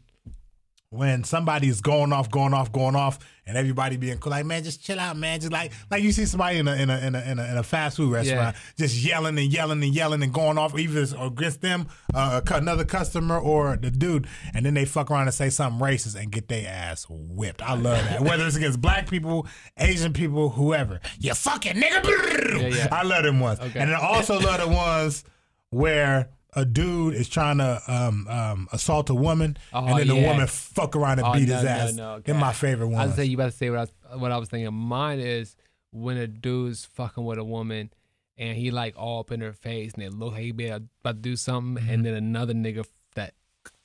when 0.91 1.23
somebody's 1.23 1.79
going 1.79 2.11
off, 2.11 2.29
going 2.29 2.53
off, 2.53 2.69
going 2.73 2.97
off, 2.97 3.17
and 3.47 3.57
everybody 3.57 3.95
being 3.95 4.17
cool, 4.17 4.31
like 4.31 4.45
man, 4.45 4.61
just 4.61 4.83
chill 4.83 4.99
out, 4.99 5.15
man. 5.15 5.39
Just 5.39 5.51
like 5.53 5.71
like 5.89 6.03
you 6.03 6.11
see 6.11 6.25
somebody 6.25 6.57
in 6.59 6.67
a 6.67 6.73
in 6.75 6.89
a 6.89 6.97
in 6.99 7.15
a 7.15 7.21
in 7.21 7.39
a, 7.39 7.45
in 7.51 7.57
a 7.57 7.63
fast 7.63 7.95
food 7.95 8.11
restaurant, 8.11 8.57
just 8.77 8.97
yelling 8.97 9.37
and 9.39 9.51
yelling 9.53 9.81
and 9.81 9.95
yelling 9.95 10.21
and 10.21 10.33
going 10.33 10.57
off, 10.57 10.77
either 10.77 11.05
against 11.17 11.61
them, 11.61 11.87
uh, 12.13 12.41
another 12.51 12.83
customer, 12.83 13.39
or 13.39 13.77
the 13.77 13.89
dude, 13.89 14.27
and 14.53 14.65
then 14.65 14.73
they 14.73 14.83
fuck 14.83 15.09
around 15.09 15.23
and 15.27 15.33
say 15.33 15.49
something 15.49 15.79
racist 15.81 16.21
and 16.21 16.29
get 16.29 16.49
their 16.49 16.67
ass 16.69 17.05
whipped. 17.09 17.61
I 17.61 17.73
love 17.75 18.03
that. 18.09 18.21
Whether 18.21 18.45
it's 18.45 18.57
against 18.57 18.81
black 18.81 19.09
people, 19.09 19.47
Asian 19.77 20.11
people, 20.11 20.49
whoever, 20.49 20.99
you 21.19 21.33
fucking 21.33 21.75
nigga. 21.75 22.59
Yeah, 22.61 22.67
yeah. 22.67 22.87
I 22.91 23.03
love 23.03 23.23
them 23.23 23.39
ones, 23.39 23.59
Okay. 23.61 23.79
and 23.79 23.89
then 23.89 23.97
I 23.97 24.03
also 24.05 24.37
love 24.39 24.59
the 24.59 24.67
ones 24.67 25.23
where. 25.69 26.29
A 26.53 26.65
dude 26.65 27.13
is 27.13 27.29
trying 27.29 27.59
to 27.59 27.81
um, 27.87 28.27
um, 28.27 28.67
assault 28.73 29.09
a 29.09 29.15
woman, 29.15 29.57
Oh, 29.71 29.85
and 29.85 29.99
then 29.99 30.07
the 30.07 30.15
woman 30.15 30.47
fuck 30.47 30.95
around 30.97 31.19
and 31.19 31.27
Oh, 31.27 31.33
beat 31.33 31.47
no, 31.47 31.55
his 31.55 31.63
ass. 31.65 31.93
no, 31.93 32.19
They're 32.19 32.35
my 32.35 32.51
favorite 32.51 32.87
favorite 32.87 32.97
I 32.99 33.05
was 33.05 33.15
saying 33.15 33.31
you 33.31 33.37
about 33.37 33.51
to 33.51 33.57
say 33.57 33.69
what 33.69 33.77
I 33.77 33.81
was, 33.81 33.91
what 34.21 34.31
I 34.33 34.37
was 34.37 34.49
thinking. 34.49 34.73
Mine 34.73 35.19
is 35.19 35.55
when 35.91 36.17
a 36.17 36.27
dude's 36.27 36.83
fucking 36.85 37.23
with 37.23 37.37
a 37.39 37.43
woman 37.45 37.89
and 38.37 38.57
he 38.57 38.69
like 38.71 38.95
all 38.97 39.19
up 39.21 39.31
in 39.31 39.39
her 39.41 39.53
face 39.53 39.93
and 39.93 40.03
it 40.03 40.13
look 40.13 40.33
like 40.33 40.41
he 40.41 40.51
be 40.51 40.67
about 40.67 40.89
to 41.05 41.13
do 41.13 41.35
something 41.37 41.81
Mm-hmm. 41.83 41.93
and 41.93 42.05
then 42.05 42.13
another 42.15 42.53
nigga 42.53 42.85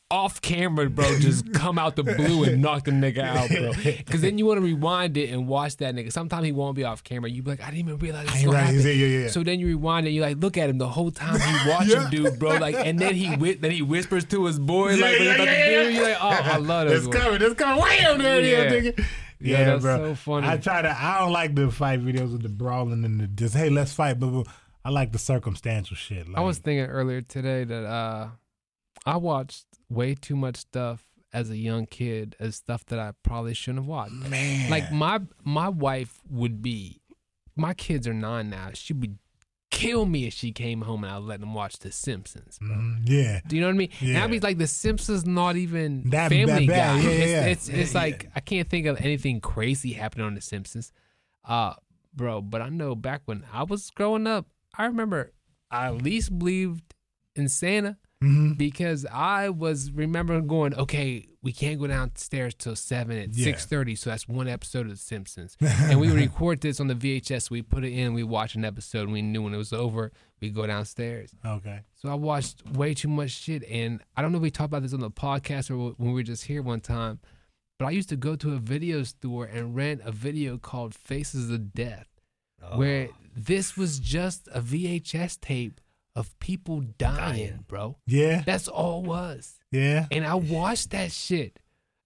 off 0.09 0.41
camera, 0.41 0.89
bro, 0.89 1.05
just 1.19 1.53
come 1.55 1.79
out 1.81 1.97
the 1.97 2.05
blue 2.05 2.45
and 2.45 2.63
knock 2.63 2.85
the 2.85 2.93
nigga 2.93 3.19
out, 3.25 3.49
bro. 3.49 3.73
Because 3.97 4.21
then 4.21 4.39
you 4.39 4.47
want 4.47 4.59
to 4.59 4.65
rewind 4.65 5.17
it 5.17 5.31
and 5.31 5.49
watch 5.49 5.79
that 5.79 5.95
nigga. 5.97 6.13
Sometimes 6.13 6.45
he 6.47 6.53
won't 6.53 6.77
be 6.77 6.85
off 6.85 7.03
camera. 7.03 7.29
You 7.29 7.43
be 7.43 7.51
like, 7.51 7.61
I 7.61 7.67
didn't 7.71 7.81
even 7.89 7.99
realize 7.99 8.27
this 8.33 8.45
right. 8.45 8.73
Yeah, 8.73 8.91
yeah, 8.93 9.19
yeah. 9.23 9.29
So 9.29 9.43
then 9.43 9.59
you 9.59 9.67
rewind 9.67 10.07
it, 10.07 10.11
you 10.11 10.21
like 10.21 10.37
look 10.39 10.57
at 10.57 10.71
him 10.71 10.79
the 10.79 10.89
whole 10.89 11.11
time 11.11 11.35
you 11.35 11.71
watch 11.71 11.89
Yeah. 11.89 12.05
him, 12.05 12.11
dude, 12.11 12.39
bro. 12.39 12.57
Like, 12.59 12.77
and 12.77 12.99
then 12.99 13.15
he 13.15 13.27
whi- 13.35 13.59
then 13.61 13.73
he 13.73 13.83
whispers 13.83 14.25
to 14.27 14.45
his 14.45 14.59
boy, 14.61 14.91
Yeah, 14.93 15.05
like, 15.07 15.19
yeah, 15.19 15.25
yeah, 15.45 15.69
yeah. 15.71 15.89
You're 15.89 16.09
like, 16.09 16.19
oh, 16.21 16.29
I 16.29 16.57
love 16.59 16.89
this. 16.89 17.05
It's 17.07 17.17
coming. 17.17 17.43
It's 17.43 17.55
coming. 17.55 17.83
Wham! 17.83 18.19
There 18.23 18.39
it 18.39 18.45
is, 18.45 18.53
Yeah. 18.53 18.93
nigga. 18.93 18.99
Yeah, 19.39 19.59
Yeah, 19.59 19.65
that's 19.65 19.83
bro. 19.83 19.97
so 19.99 20.15
funny. 20.15 20.47
I 20.49 20.57
try 20.57 20.83
to. 20.83 20.89
I 20.97 21.19
don't 21.19 21.33
like 21.33 21.55
the 21.55 21.71
fight 21.71 22.01
videos 22.01 22.31
with 22.33 22.43
the 22.43 22.49
brawling 22.49 23.05
and 23.05 23.21
the 23.21 23.27
just 23.27 23.55
hey, 23.57 23.71
let's 23.71 23.93
fight. 23.93 24.19
But 24.21 24.31
but 24.31 24.47
I 24.85 24.91
like 24.91 25.11
the 25.13 25.19
circumstantial 25.19 25.97
shit. 25.97 26.29
Like, 26.29 26.39
I 26.39 26.41
was 26.43 26.59
thinking 26.59 26.87
earlier 26.87 27.21
today 27.23 27.65
that 27.65 27.85
uh, 27.85 28.29
I 29.07 29.17
watched 29.17 29.67
way 29.89 30.15
too 30.15 30.37
much 30.37 30.57
stuff 30.57 31.05
as 31.33 31.51
a 31.51 31.57
young 31.57 31.87
kid, 31.87 32.35
as 32.41 32.57
stuff 32.57 32.85
that 32.87 32.99
I 32.99 33.13
probably 33.23 33.55
shouldn't 33.55 33.81
have 33.85 33.87
watched. 33.89 34.13
man, 34.15 34.71
Like 34.71 34.91
my 34.93 35.21
my 35.45 35.69
wife 35.69 36.21
would 36.31 36.61
be, 36.63 37.01
my 37.55 37.73
kids 37.75 38.07
are 38.09 38.15
nine 38.15 38.51
now. 38.51 38.71
She 38.75 38.93
would 38.93 39.01
be 39.01 39.11
kill 39.71 40.07
me 40.07 40.27
if 40.27 40.33
she 40.33 40.53
came 40.53 40.81
home 40.83 41.05
and 41.05 41.13
I 41.13 41.19
let 41.19 41.41
them 41.41 41.53
watch 41.53 41.79
The 41.81 41.93
Simpsons. 41.93 42.59
Mhm, 42.63 43.01
yeah. 43.05 43.41
Do 43.47 43.57
you 43.57 43.61
know 43.61 43.69
what 43.69 43.75
I 43.75 43.79
mean? 43.79 43.91
And 44.01 44.09
Yeah. 44.11 44.25
I'd 44.25 44.31
be 44.31 44.41
like, 44.41 44.57
The 44.59 44.67
Simpsons 44.67 45.27
not 45.27 45.57
even 45.57 46.09
That- 46.11 46.31
Family 46.31 46.67
that. 46.69 47.03
Guy. 47.03 47.03
Yeah, 47.03 47.11
it's 47.11 47.31
yeah, 47.31 47.45
it's, 47.47 47.69
it's 47.69 47.95
like 47.95 48.31
I 48.35 48.41
can't 48.41 48.69
think 48.71 48.87
of 48.87 48.99
anything 49.01 49.41
crazy 49.41 49.93
happening 49.93 50.27
on 50.27 50.35
The 50.35 50.41
Simpsons, 50.41 50.93
uh, 51.45 51.75
bro. 52.15 52.41
But 52.41 52.63
I 52.63 52.71
know 52.71 52.95
back 52.95 53.23
when 53.27 53.45
I 53.53 53.65
was 53.65 53.91
growing 53.91 54.27
up, 54.27 54.47
I 54.79 54.87
remember 54.87 55.33
I 55.71 55.87
at 55.89 55.97
least 56.03 56.39
believed 56.39 56.95
in 57.35 57.49
Santa 57.49 57.99
hmm 58.23 58.53
because 58.55 59.05
I 59.13 59.51
was 59.51 59.91
remembering 59.93 60.47
going, 60.47 60.75
okay, 60.75 61.27
we 61.43 61.53
can't 61.53 61.79
go 61.79 61.87
downstairs 61.87 62.55
till 62.55 62.75
seven 62.75 63.19
at 63.19 63.35
Yeah. 63.35 63.45
six 63.45 63.67
thirty, 63.67 63.95
so 63.95 64.11
that's 64.11 64.27
one 64.27 64.49
episode 64.49 64.87
of 64.87 64.93
The 64.93 64.97
Simpsons. 64.97 65.57
and 65.61 66.01
we 66.01 66.09
would 66.09 66.17
record 66.17 66.61
this 66.61 66.81
on 66.81 66.87
the 66.89 66.95
VHS. 66.95 67.51
We 67.51 67.63
put 67.63 67.85
it 67.85 67.93
in, 67.93 68.15
we 68.15 68.23
watch 68.23 68.55
an 68.55 68.65
episode, 68.65 69.03
and 69.03 69.13
we 69.13 69.23
knew 69.23 69.43
when 69.43 69.53
it 69.55 69.59
was 69.59 69.73
over, 69.73 70.13
we 70.41 70.51
go 70.51 70.67
downstairs. 70.67 71.35
Okay. 71.45 71.81
So 71.95 72.09
I 72.09 72.15
watched 72.15 72.67
way 72.71 72.95
too 72.95 73.09
much 73.09 73.31
shit, 73.33 73.63
and 73.71 74.01
I 74.17 74.23
don't 74.23 74.33
know 74.33 74.39
if 74.39 74.43
we 74.43 74.51
talked 74.51 74.69
about 74.69 74.83
this 74.83 74.95
on 74.95 75.01
the 75.01 75.11
podcast 75.11 75.71
or 75.71 75.77
when 75.99 76.09
we 76.09 76.15
were 76.15 76.23
just 76.23 76.45
here 76.45 76.63
one 76.63 76.81
time, 76.81 77.21
but 77.79 77.85
I 77.87 77.91
used 77.91 78.09
to 78.09 78.17
go 78.17 78.35
to 78.37 78.55
a 78.55 78.59
video 78.59 79.03
store 79.03 79.45
and 79.45 79.77
rent 79.77 80.01
a 80.05 80.11
video 80.13 80.57
called 80.57 80.95
Faces 80.95 81.51
of 81.51 81.75
Death, 81.75 82.07
Oh. 82.63 82.79
where 82.79 83.11
this 83.37 83.77
was 83.77 83.99
just 84.01 84.49
a 84.53 84.61
VHS 84.63 85.39
tape 85.41 85.81
of 86.17 86.37
people 86.41 86.81
dying, 86.81 87.17
Dying. 87.49 87.65
bro. 87.69 87.99
Yeah. 88.07 88.43
That's 88.45 88.67
all 88.69 89.05
it 89.05 89.07
was. 89.07 89.61
Yeah. 89.71 90.07
And 90.11 90.27
I 90.27 90.35
watched 90.35 90.91
that 90.91 91.13
shit. 91.13 91.61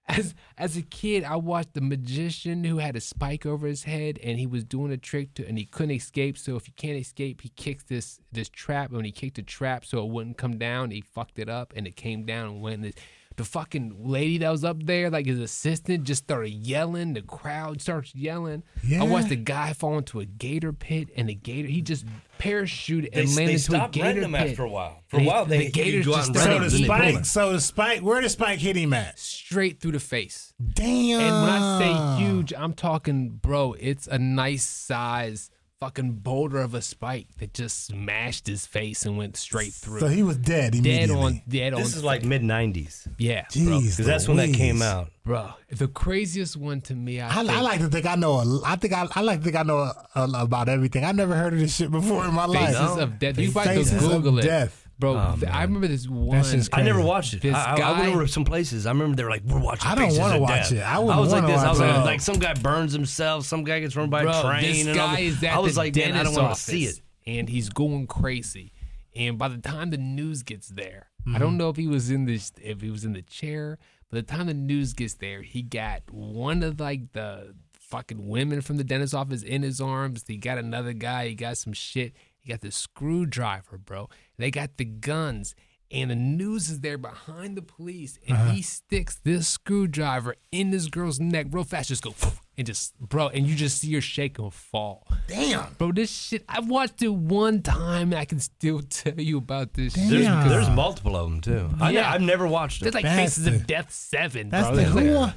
As 0.09 0.35
as 0.59 0.77
a 0.77 0.83
kid, 0.83 1.23
I 1.23 1.37
watched 1.37 1.75
the 1.75 1.81
magician 1.81 2.65
who 2.65 2.79
had 2.79 2.97
a 2.97 3.01
spike 3.01 3.47
over 3.47 3.69
his 3.69 3.85
head 3.85 4.19
and 4.25 4.41
he 4.41 4.47
was 4.47 4.65
doing 4.65 4.91
a 4.91 4.97
trick 4.97 5.35
to 5.35 5.47
and 5.47 5.57
he 5.57 5.65
couldn't 5.65 5.93
escape. 5.95 6.37
So 6.37 6.57
if 6.57 6.67
you 6.67 6.75
can't 6.77 6.99
escape, 6.99 7.43
he 7.43 7.51
kicks 7.51 7.85
this 7.85 8.19
this 8.33 8.49
trap. 8.49 8.89
And 8.89 8.97
when 8.97 9.05
he 9.05 9.13
kicked 9.13 9.37
the 9.37 9.43
trap 9.43 9.85
so 9.85 10.05
it 10.05 10.11
wouldn't 10.11 10.37
come 10.37 10.59
down, 10.59 10.91
he 10.91 11.01
fucked 11.01 11.39
it 11.39 11.49
up 11.49 11.73
and 11.77 11.87
it 11.87 11.95
came 11.95 12.25
down 12.25 12.49
and 12.49 12.61
went. 12.61 12.83
This, 12.83 12.95
the 13.41 13.47
fucking 13.47 13.97
lady 13.99 14.37
that 14.39 14.51
was 14.51 14.65
up 14.65 14.85
there, 14.85 15.09
like 15.09 15.25
his 15.25 15.39
assistant, 15.39 16.05
just 16.05 16.25
started 16.25 16.51
yelling. 16.51 17.15
The 17.15 17.23
crowd 17.23 17.81
starts 17.81 18.15
yelling. 18.15 18.63
Yeah. 18.85 19.01
I 19.01 19.07
watched 19.07 19.31
the 19.31 19.37
guy 19.37 19.73
fall 19.73 19.97
into 19.97 20.21
a 20.21 20.27
gator 20.27 20.75
pit, 20.75 21.09
and 21.17 21.27
the 21.31 21.35
gator 21.35 21.69
he 21.69 21.81
just 21.81 22.05
parachuted 22.39 23.13
They, 23.15 23.23
and 23.23 23.29
landed 23.35 23.37
they 23.37 23.53
into 23.53 23.55
a 23.55 23.59
stopped 23.77 23.95
gator 23.95 24.07
renting 24.07 24.23
them 24.23 24.33
pit. 24.35 24.51
after 24.51 24.65
a 24.65 24.69
while. 24.69 25.03
For 25.09 25.17
And 25.17 25.27
a 25.27 25.29
while, 25.29 25.47
they 25.47 25.67
the 25.67 25.71
gators 25.71 26.07
you 26.07 26.13
go 26.13 26.19
out 26.19 26.27
just 26.27 26.29
and 26.29 26.37
So 26.37 26.43
the 26.43 26.49
them, 26.49 26.61
then 26.61 26.83
they 26.83 26.87
pull 26.87 27.13
spike, 27.15 27.25
so 27.25 27.53
the 27.53 27.61
spike, 27.61 28.01
where 28.03 28.21
did 28.21 28.31
Spike 28.31 28.59
hit 28.59 28.77
him 28.77 28.93
at? 28.93 29.19
straight 29.19 29.81
through 29.81 29.93
the 29.93 30.01
face. 30.01 30.53
Damn. 30.75 31.21
And 31.21 31.43
when 31.43 31.51
I 31.51 31.79
say 32.19 32.23
huge, 32.25 32.53
I'm 32.57 32.75
talking, 32.75 33.31
bro, 33.31 33.75
it's 33.81 34.07
a 34.07 34.19
nice 34.19 34.65
size 34.65 35.51
fucking 35.81 36.13
boulder 36.13 36.59
of 36.59 36.75
a 36.75 36.83
spike 36.83 37.27
that 37.39 37.55
just 37.55 37.87
smashed 37.87 38.47
his 38.47 38.67
face 38.67 39.07
and 39.07 39.17
went 39.17 39.35
straight 39.35 39.73
through. 39.73 39.99
So 40.01 40.09
he 40.09 40.23
was 40.23 40.37
dead 40.37 40.73
dead 40.73 40.75
immediately. 40.75 41.17
on, 41.17 41.43
dead 41.49 41.73
on. 41.73 41.81
This 41.81 41.97
is 41.97 42.05
like 42.05 42.23
mid 42.23 42.43
'90s 42.43 43.09
yeah, 43.17 43.47
bro. 43.55 43.63
Jeez, 43.63 43.93
because 43.93 44.05
that's 44.05 44.29
when 44.29 44.37
that 44.37 44.53
came 44.53 44.83
out. 44.83 45.11
Bro, 45.25 45.49
the 45.71 45.89
craziest 45.89 46.55
one 46.59 46.83
to 46.83 46.95
me, 46.95 47.19
I, 47.23 47.29
I, 47.31 47.35
think, 47.37 47.51
I 47.51 47.61
like 47.63 47.81
to 47.81 47.89
think 47.89 48.05
I 48.05 48.15
know. 48.15 48.35
A, 48.41 48.61
I 48.63 48.77
think 48.77 48.93
I, 48.93 49.07
I 49.15 49.23
like 49.23 49.39
to 49.39 49.45
think 49.45 49.57
I 49.57 49.63
know 49.63 49.79
a, 49.79 49.95
a- 50.17 50.43
about 50.43 50.69
everything. 50.69 51.03
I 51.03 51.13
never 51.13 51.35
heard 51.35 51.55
of 51.55 51.61
this 51.61 51.75
shit 51.75 51.91
before 51.91 52.27
in 52.27 52.35
my 52.35 52.45
life. 52.45 52.77
Faces 52.77 52.97
of 52.99 53.19
Death. 53.19 53.39
You 53.39 53.51
might 53.53 53.65
go 53.65 53.75
Faces 53.77 54.05
of 54.05 54.11
Google 54.11 54.39
it, 54.41 54.43
Death. 54.43 54.87
Bro. 55.01 55.15
Oh, 55.19 55.35
th- 55.39 55.51
I 55.51 55.61
man. 55.61 55.63
remember 55.69 55.89
this 55.89 56.07
one. 56.09 56.45
shit's 56.45 56.69
I 56.73 56.83
never 56.83 57.01
watched 57.01 57.35
it. 57.35 57.41
This 57.43 57.55
I, 57.55 57.71
I- 57.71 57.73
I 57.73 57.79
guy- 57.79 58.01
went 58.01 58.13
over 58.15 58.27
to 58.27 58.33
some 58.33 58.45
places. 58.45 58.87
I 58.87 58.91
remember 58.91 59.17
they 59.17 59.25
were 59.25 59.31
like, 59.31 59.43
"We're 59.45 59.59
watching." 59.59 59.91
I 59.91 59.95
don't 59.97 60.05
Faces 60.05 60.19
wanna 60.21 60.35
of 60.37 60.41
watch 60.43 60.51
Death. 60.69 60.73
it. 60.73 60.81
I 60.83 60.99
wouldn't 60.99 61.21
was 61.21 61.33
like 61.33 61.43
wanna 61.43 61.55
this. 61.55 61.63
I 61.63 61.71
was 61.71 61.79
watch 61.81 61.89
like, 61.89 61.97
it. 61.97 62.05
like, 62.05 62.21
some 62.21 62.39
guy 62.39 62.55
burns 62.55 62.93
himself. 62.93 63.45
Some 63.47 63.65
guy 63.65 63.81
gets 63.81 63.97
run 63.97 64.11
by 64.11 64.23
bro, 64.23 64.39
a 64.39 64.43
train. 64.43 64.63
this 64.63 64.87
and 64.87 64.91
all 65.01 65.07
guy 65.09 65.17
the- 65.17 65.23
is 65.27 65.43
at 65.43 65.55
I 65.55 65.59
was 65.59 65.75
the 65.75 65.81
like, 65.81 65.97
man, 65.97 66.15
I 66.15 66.23
don't 66.23 66.35
want 66.35 66.47
office, 66.49 66.65
to 66.67 66.71
see 66.71 66.85
it. 66.85 67.01
and 67.27 67.49
he's 67.49 67.69
going 67.71 68.07
crazy. 68.07 68.73
And 69.17 69.37
by 69.39 69.49
the 69.49 69.59
time 69.59 69.91
the 69.91 69.99
news 69.99 70.43
gets 70.45 70.69
there, 70.69 71.09
I 71.27 71.31
Mm-hmm. 71.31 71.39
don't 71.41 71.57
know 71.57 71.69
if 71.69 71.77
he 71.77 71.89
was 71.89 72.11
in 72.11 72.27
this, 72.27 72.53
if 72.63 72.81
he 72.81 72.91
was 72.91 73.05
in 73.05 73.13
the 73.15 73.23
chair. 73.23 73.79
By 74.11 74.19
the 74.19 74.23
time 74.23 74.47
the 74.47 74.55
news 74.55 74.93
gets 74.93 75.15
there, 75.15 75.43
he 75.43 75.63
got 75.63 76.03
one 76.11 76.63
of 76.63 76.79
like 76.81 77.13
the 77.13 77.55
fucking 77.73 78.29
women 78.29 78.61
from 78.61 78.77
the 78.77 78.85
dentist 78.85 79.15
office 79.15 79.43
in 79.43 79.63
his 79.63 79.81
arms. 79.81 80.25
He 80.27 80.37
got 80.37 80.59
another 80.59 80.93
guy. 80.93 81.29
He 81.29 81.35
got 81.35 81.57
some 81.59 81.73
shit. 81.73 82.15
He 82.39 82.49
got 82.51 82.61
the 82.61 82.71
screwdriver, 82.71 83.77
bro. 83.79 84.09
They 84.41 84.51
got 84.51 84.77
the 84.77 84.85
guns. 84.85 85.55
And 85.93 86.09
the 86.09 86.15
news 86.15 86.71
is 86.71 86.81
there 86.81 86.99
behind 86.99 87.57
the 87.57 87.63
police, 87.63 88.17
and 88.29 88.37
Uh-huh. 88.39 88.53
he 88.53 88.63
sticks 88.63 89.17
this 89.25 89.49
screwdriver 89.49 90.37
in 90.53 90.71
this 90.71 90.87
girl's 90.87 91.19
neck 91.19 91.47
real 91.51 91.65
fast, 91.65 91.89
just 91.89 92.05
go 92.05 92.15
and 92.57 92.65
just 92.65 92.97
bro, 93.01 93.27
and 93.31 93.45
you 93.49 93.57
just 93.57 93.79
see 93.79 93.93
her 93.95 94.01
shake 94.01 94.39
and 94.39 94.55
fall. 94.55 95.05
Damn. 95.27 95.73
Bro, 95.79 95.93
this 95.93 96.09
shit, 96.17 96.45
I've 96.49 96.69
watched 96.69 97.03
it 97.03 97.09
one 97.13 97.61
time. 97.63 98.13
And 98.13 98.21
I 98.21 98.25
can 98.25 98.39
still 98.39 98.83
tell 98.89 99.19
you 99.21 99.39
about 99.39 99.75
this 99.75 99.95
shit. 99.95 100.11
There's, 100.11 100.49
there's 100.49 100.71
multiple 100.71 101.17
of 101.17 101.29
them 101.29 101.41
too. 101.41 101.69
I, 101.81 101.91
Yeah. 101.91 102.13
I've 102.13 102.21
never 102.23 102.47
watched 102.47 102.83
it. 102.83 102.85
There's 102.85 102.95
it. 102.95 102.99
like 102.99 103.05
That's 103.05 103.35
Faces 103.39 103.45
the- 103.47 103.55
of 103.57 103.67
Death 103.67 103.91
7, 103.93 104.49
That's 104.49 104.69
bro. 104.69 104.77
the 104.77 104.83
There's 104.83 104.93
who. 104.95 105.11
like- 105.19 105.35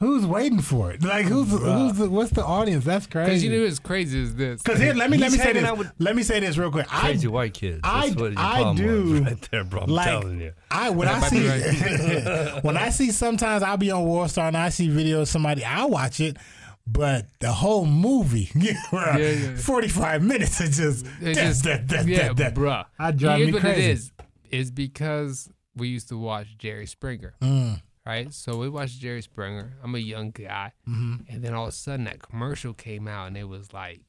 Who's 0.00 0.24
waiting 0.24 0.60
for 0.62 0.90
it? 0.90 1.02
Like 1.04 1.26
who's 1.26 1.50
who's 1.50 1.92
the, 1.98 2.08
what's 2.08 2.30
the 2.30 2.42
audience? 2.42 2.86
That's 2.86 3.06
crazy. 3.06 3.30
Cause 3.32 3.42
you 3.44 3.50
know 3.58 3.64
what's 3.64 3.78
crazy 3.78 4.22
as 4.22 4.34
this. 4.34 4.62
Because 4.62 4.80
here, 4.80 4.94
let 4.94 5.10
me 5.10 5.18
let 5.18 5.30
He's 5.30 5.32
me 5.32 5.38
say 5.38 5.44
hanging 5.48 5.62
this. 5.62 5.70
out 5.70 5.76
with 5.78 5.92
Let 5.98 6.16
me 6.16 6.22
say 6.22 6.40
this 6.40 6.56
real 6.56 6.70
quick. 6.70 6.86
Crazy 6.86 7.28
I 7.28 7.30
white 7.30 7.52
kids. 7.52 7.80
I- 7.84 8.08
That's 8.08 8.20
what 8.20 8.32
your 8.32 8.40
I 8.40 8.52
problem 8.62 8.76
do, 8.76 9.10
was 9.12 9.20
right 9.20 9.48
there, 9.50 9.64
bro. 9.64 9.80
I'm 9.82 9.90
like 9.90 10.06
telling 10.06 10.40
you. 10.40 10.52
I 10.70 10.88
when 10.88 11.06
I 11.06 11.20
might 11.20 11.30
be 11.30 11.48
see 11.48 12.60
when 12.62 12.76
I 12.78 12.88
see 12.88 13.10
sometimes 13.10 13.62
I'll 13.62 13.76
be 13.76 13.90
on 13.90 14.04
WorldStar 14.06 14.48
and 14.48 14.56
I 14.56 14.70
see 14.70 14.88
videos 14.88 15.22
of 15.22 15.28
somebody 15.28 15.64
I 15.66 15.84
watch 15.84 16.18
it, 16.20 16.38
but 16.86 17.26
the 17.40 17.52
whole 17.52 17.84
movie, 17.84 18.48
yeah, 18.54 18.72
yeah. 19.18 19.56
forty 19.56 19.88
five 19.88 20.22
minutes 20.22 20.62
is 20.62 20.78
just 20.78 21.04
It 21.20 21.34
death, 21.34 21.46
just- 21.46 21.64
that, 21.64 21.86
death, 21.86 22.06
yeah, 22.08 22.16
death, 22.28 22.36
death. 22.36 22.54
bruh. 22.54 22.86
I 22.98 23.10
drive 23.10 23.36
Here's 23.36 23.46
me 23.48 23.52
what 23.52 23.60
crazy. 23.62 23.82
it 23.82 23.90
is. 23.90 24.12
Is 24.50 24.70
because 24.70 25.50
we 25.76 25.88
used 25.88 26.08
to 26.08 26.16
watch 26.16 26.56
Jerry 26.56 26.86
Springer. 26.86 27.34
Mm. 27.42 27.82
Right? 28.10 28.34
So 28.34 28.58
we 28.58 28.68
watched 28.68 28.98
Jerry 28.98 29.22
Springer. 29.22 29.74
I'm 29.84 29.94
a 29.94 29.98
young 29.98 30.32
guy. 30.32 30.72
Mm-hmm. 30.88 31.32
And 31.32 31.44
then 31.44 31.54
all 31.54 31.64
of 31.64 31.68
a 31.68 31.72
sudden 31.72 32.06
that 32.06 32.20
commercial 32.20 32.74
came 32.74 33.06
out 33.06 33.28
and 33.28 33.36
it 33.36 33.48
was 33.48 33.72
like, 33.72 34.00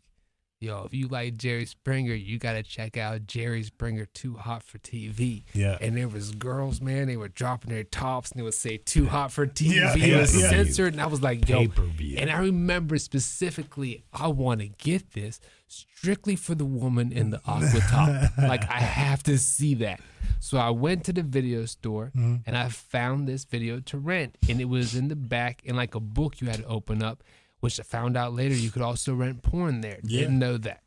yo, 0.60 0.86
if 0.86 0.94
you 0.94 1.08
like 1.08 1.38
Jerry 1.38 1.68
Springer, 1.68 2.16
you 2.16 2.40
got 2.40 2.54
to 2.54 2.64
check 2.64 2.98
out 2.98 3.28
Jerry 3.28 3.62
Springer 3.62 4.06
Too 4.06 4.38
Hot 4.38 4.64
for 4.64 4.80
TV. 4.80 5.44
Yeah. 5.54 5.78
And 5.80 5.96
there 5.96 6.08
was 6.08 6.32
girls, 6.32 6.82
man, 6.82 7.08
they 7.08 7.18
were 7.18 7.28
dropping 7.28 7.72
their 7.72 7.84
tops 7.84 8.32
and 8.32 8.40
they 8.40 8.44
would 8.44 8.56
say 8.56 8.78
Too 8.78 9.06
Hot 9.06 9.32
for 9.32 9.46
TV. 9.46 9.76
Yeah, 9.76 9.96
it 9.96 10.20
was 10.20 10.36
yeah, 10.36 10.46
yeah. 10.46 10.50
censored. 10.50 10.94
And 10.94 11.02
I 11.02 11.06
was 11.06 11.22
like, 11.22 11.48
yo. 11.48 11.60
Pay-per-view. 11.60 12.18
And 12.18 12.32
I 12.32 12.40
remember 12.40 12.98
specifically, 12.98 14.04
I 14.12 14.30
want 14.30 14.62
to 14.62 14.68
get 14.68 15.12
this 15.12 15.40
strictly 15.72 16.36
for 16.36 16.54
the 16.56 16.66
woman 16.66 17.12
in 17.12 17.30
the 17.30 17.42
aqua 17.48 17.80
top. 17.90 18.32
like, 18.38 18.70
I 18.70 18.80
have 18.80 19.24
to 19.24 19.38
see 19.38 19.74
that. 19.76 20.00
So 20.40 20.58
I 20.58 20.70
went 20.70 21.04
to 21.06 21.14
the 21.14 21.24
video 21.24 21.66
store 21.66 22.12
Mm-hmm. 22.16 22.36
and 22.46 22.58
I 22.58 22.68
found 22.70 23.28
this 23.28 23.46
video 23.46 23.80
to 23.82 23.98
rent. 23.98 24.38
And 24.50 24.60
it 24.60 24.66
was 24.66 24.96
in 24.96 25.08
the 25.08 25.16
back 25.16 25.62
in 25.64 25.76
like 25.76 25.96
a 25.96 26.00
book 26.00 26.42
you 26.42 26.48
had 26.48 26.58
to 26.58 26.66
open 26.68 27.02
up, 27.02 27.24
which 27.60 27.80
I 27.80 27.84
found 27.84 28.18
out 28.18 28.34
later 28.34 28.56
you 28.56 28.70
could 28.72 28.82
also 28.82 29.14
rent 29.14 29.44
porn 29.44 29.82
there. 29.82 30.00
Yeah. 30.04 30.22
Didn't 30.22 30.40
know 30.40 30.58
that. 30.58 30.82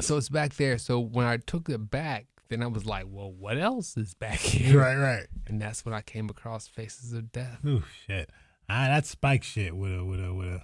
So 0.00 0.16
it's 0.16 0.28
back 0.28 0.54
there. 0.54 0.78
So 0.78 0.98
when 1.00 1.26
I 1.26 1.36
took 1.36 1.68
it 1.68 1.90
back, 1.90 2.26
then 2.48 2.62
I 2.62 2.66
was 2.66 2.86
like, 2.86 3.04
well, 3.08 3.30
what 3.30 3.58
else 3.58 3.96
is 3.96 4.14
back 4.14 4.38
here? 4.38 4.80
Right, 4.80 4.96
right. 4.96 5.26
And 5.46 5.60
that's 5.60 5.84
when 5.84 5.94
I 5.94 6.00
came 6.00 6.28
across 6.30 6.66
Faces 6.66 7.12
of 7.12 7.30
Death. 7.32 7.58
Oh 7.66 7.82
shit. 8.06 8.30
Ah, 8.68 8.86
that 8.88 9.04
spike 9.06 9.42
shit 9.42 9.76
with 9.76 9.92
a 9.92 10.04
with 10.04 10.24
a 10.24 10.32
with 10.32 10.48
a. 10.48 10.62